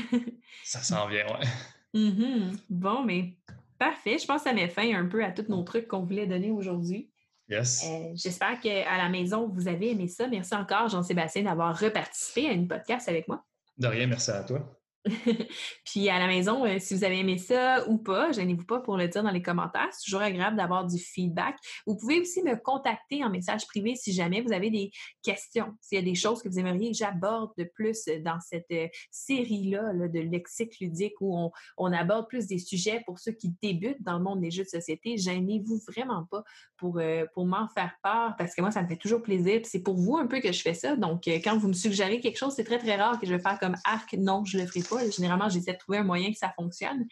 ça 0.65 0.81
s'en 0.81 1.07
vient, 1.07 1.27
ouais. 1.27 1.47
Mm-hmm. 1.95 2.59
Bon, 2.69 3.05
mais 3.05 3.37
parfait. 3.79 4.19
Je 4.19 4.27
pense 4.27 4.43
que 4.43 4.49
ça 4.49 4.55
met 4.55 4.69
fin 4.69 4.93
un 4.95 5.07
peu 5.07 5.25
à 5.25 5.31
tous 5.31 5.49
nos 5.49 5.63
trucs 5.63 5.87
qu'on 5.87 6.03
voulait 6.03 6.27
donner 6.27 6.51
aujourd'hui. 6.51 7.09
Yes. 7.49 7.87
Euh, 7.89 8.11
j'espère 8.15 8.61
qu'à 8.61 8.97
la 8.97 9.09
maison, 9.09 9.49
vous 9.49 9.69
avez 9.69 9.93
aimé 9.93 10.09
ça. 10.09 10.27
Merci 10.27 10.55
encore, 10.55 10.89
Jean-Sébastien, 10.89 11.45
d'avoir 11.45 11.79
reparticipé 11.79 12.49
à 12.49 12.53
une 12.53 12.67
podcast 12.67 13.09
avec 13.09 13.29
moi. 13.29 13.45
De 13.79 13.87
rien, 13.87 14.07
merci 14.09 14.33
à 14.33 14.43
toi. 14.43 14.78
Puis 15.85 16.09
à 16.09 16.19
la 16.19 16.27
maison, 16.27 16.65
euh, 16.65 16.79
si 16.79 16.95
vous 16.95 17.05
avez 17.05 17.19
aimé 17.19 17.39
ça 17.39 17.89
ou 17.89 17.99
pas, 17.99 18.33
gênez-vous 18.33 18.65
pas 18.65 18.81
pour 18.81 18.97
le 18.97 19.09
dire 19.09 19.23
dans 19.23 19.31
les 19.31 19.43
commentaires. 19.43 19.89
C'est 19.93 20.05
toujours 20.05 20.23
agréable 20.23 20.57
d'avoir 20.57 20.87
du 20.87 20.99
feedback. 20.99 21.57
Vous 21.87 21.97
pouvez 21.97 22.21
aussi 22.21 22.43
me 22.43 22.57
contacter 22.57 23.25
en 23.25 23.31
message 23.31 23.67
privé 23.67 23.95
si 23.97 24.13
jamais 24.13 24.41
vous 24.41 24.53
avez 24.53 24.71
des 24.71 24.91
questions, 25.23 25.75
s'il 25.81 25.99
y 25.99 26.01
a 26.01 26.05
des 26.05 26.15
choses 26.15 26.43
que 26.43 26.49
vous 26.49 26.59
aimeriez 26.59 26.91
que 26.91 26.97
j'aborde 26.97 27.51
de 27.57 27.65
plus 27.65 28.05
dans 28.25 28.41
cette 28.41 28.71
euh, 28.73 28.89
série-là 29.11 29.93
de 29.95 30.21
lexique 30.21 30.79
ludique 30.81 31.15
où 31.21 31.51
on, 31.77 31.93
aborde 31.93 32.29
plus 32.29 32.47
des 32.47 32.59
sujets 32.59 33.03
pour 33.07 33.19
ceux 33.19 33.33
qui 33.33 33.55
débutent 33.63 34.03
dans 34.03 34.19
le 34.19 34.23
monde 34.23 34.41
des 34.41 34.51
jeux 34.51 34.65
de 34.65 34.69
société. 34.69 35.17
Gênez-vous 35.17 35.81
vraiment 35.89 36.27
pas 36.31 36.45
pour, 36.77 36.99
euh, 36.99 37.25
pour 37.33 37.47
m'en 37.47 37.67
faire 37.69 37.97
part 38.03 38.37
parce 38.37 38.55
que 38.55 38.61
moi, 38.61 38.71
ça 38.71 38.83
me 38.83 38.89
fait 38.89 38.97
toujours 38.97 39.23
plaisir. 39.23 39.63
c'est 39.65 39.81
pour 39.81 39.97
vous 39.97 40.17
un 40.17 40.27
peu 40.27 40.41
que 40.41 40.53
je 40.53 40.61
fais 40.61 40.75
ça. 40.75 40.97
Donc, 40.97 41.25
quand 41.27 41.57
vous 41.57 41.69
me 41.69 41.73
suggérez 41.73 42.21
quelque 42.21 42.37
chose, 42.37 42.53
c'est 42.55 42.65
très, 42.65 42.79
très 42.79 42.97
rare 42.97 43.19
que 43.19 43.27
je 43.27 43.35
vais 43.35 43.41
faire 43.41 43.59
comme 43.59 43.75
arc. 43.85 44.15
Non, 44.19 44.45
je 44.45 44.59
le 44.59 44.67
ferai 44.67 44.83
pas. 44.83 44.98
Généralement, 45.11 45.49
j'essaie 45.49 45.73
de 45.73 45.79
trouver 45.79 45.99
un 45.99 46.05
moyen 46.05 46.31
que 46.31 46.39
ça 46.39 46.53
fonctionne. 46.55 47.07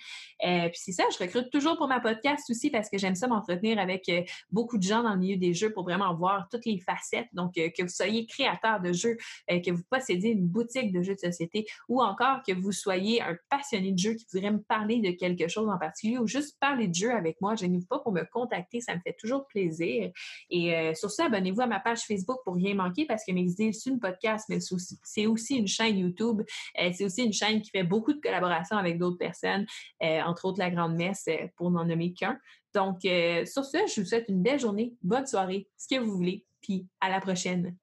Euh, 0.44 0.68
puis 0.68 0.78
c'est 0.82 0.92
ça, 0.92 1.04
je 1.12 1.22
recrute 1.22 1.50
toujours 1.50 1.76
pour 1.76 1.88
ma 1.88 2.00
podcast 2.00 2.44
aussi 2.50 2.70
parce 2.70 2.88
que 2.88 2.98
j'aime 2.98 3.14
ça 3.14 3.26
m'entretenir 3.26 3.78
avec 3.78 4.08
euh, 4.08 4.22
beaucoup 4.50 4.78
de 4.78 4.82
gens 4.82 5.02
dans 5.02 5.14
le 5.14 5.18
milieu 5.18 5.36
des 5.36 5.54
jeux 5.54 5.72
pour 5.72 5.84
vraiment 5.84 6.14
voir 6.14 6.48
toutes 6.50 6.66
les 6.66 6.78
facettes. 6.78 7.28
Donc, 7.32 7.56
euh, 7.58 7.70
que 7.76 7.82
vous 7.82 7.88
soyez 7.88 8.26
créateur 8.26 8.80
de 8.80 8.92
jeux, 8.92 9.16
que 9.48 9.70
vous 9.70 9.82
possédiez 9.90 10.30
une 10.30 10.46
boutique 10.46 10.92
de 10.92 11.02
jeux 11.02 11.14
de 11.14 11.20
société 11.20 11.66
ou 11.88 12.02
encore 12.02 12.42
que 12.46 12.52
vous 12.52 12.72
soyez 12.72 13.22
un 13.22 13.36
passionné 13.48 13.92
de 13.92 13.98
jeux 13.98 14.14
qui 14.14 14.26
voudrait 14.32 14.50
me 14.50 14.62
parler 14.62 15.00
de 15.00 15.10
quelque 15.10 15.48
chose 15.48 15.68
en 15.68 15.78
particulier 15.78 16.18
ou 16.18 16.26
juste 16.26 16.56
parler 16.60 16.88
de 16.88 16.94
jeux 16.94 17.12
avec 17.12 17.40
moi, 17.40 17.54
je 17.54 17.66
pas 17.88 17.98
pour 17.98 18.12
me 18.12 18.24
contacter, 18.24 18.80
ça 18.80 18.94
me 18.94 19.00
fait 19.00 19.14
toujours 19.18 19.46
plaisir. 19.46 20.10
Et 20.50 20.94
sur 20.94 21.10
ça, 21.10 21.26
abonnez-vous 21.26 21.60
à 21.60 21.66
ma 21.66 21.78
page 21.78 22.00
Facebook 22.00 22.38
pour 22.44 22.54
rien 22.54 22.74
manquer 22.74 23.04
parce 23.04 23.24
que 23.24 23.32
mes 23.32 23.42
idées, 23.42 23.72
c'est 23.72 23.90
une 23.90 24.00
podcast, 24.00 24.46
mais 24.48 24.58
c'est 25.02 25.26
aussi 25.26 25.56
une 25.56 25.66
chaîne 25.66 25.98
YouTube. 25.98 26.42
c'est 26.74 27.04
aussi 27.04 27.24
une 27.24 27.32
chaîne 27.32 27.60
qui 27.66 27.78
fait 27.78 27.84
beaucoup 27.84 28.12
de 28.12 28.20
collaborations 28.20 28.76
avec 28.76 28.98
d'autres 28.98 29.18
personnes, 29.18 29.66
euh, 30.02 30.20
entre 30.22 30.46
autres 30.46 30.58
la 30.58 30.70
Grande 30.70 30.94
Messe, 30.94 31.24
euh, 31.28 31.46
pour 31.56 31.70
n'en 31.70 31.84
nommer 31.84 32.12
qu'un. 32.12 32.38
Donc, 32.74 33.04
euh, 33.04 33.44
sur 33.44 33.64
ce, 33.64 33.78
je 33.94 34.00
vous 34.00 34.06
souhaite 34.06 34.26
une 34.28 34.42
belle 34.42 34.60
journée, 34.60 34.94
bonne 35.02 35.26
soirée, 35.26 35.68
ce 35.76 35.94
que 35.94 36.00
vous 36.00 36.14
voulez, 36.14 36.44
puis 36.60 36.86
à 37.00 37.08
la 37.08 37.20
prochaine. 37.20 37.74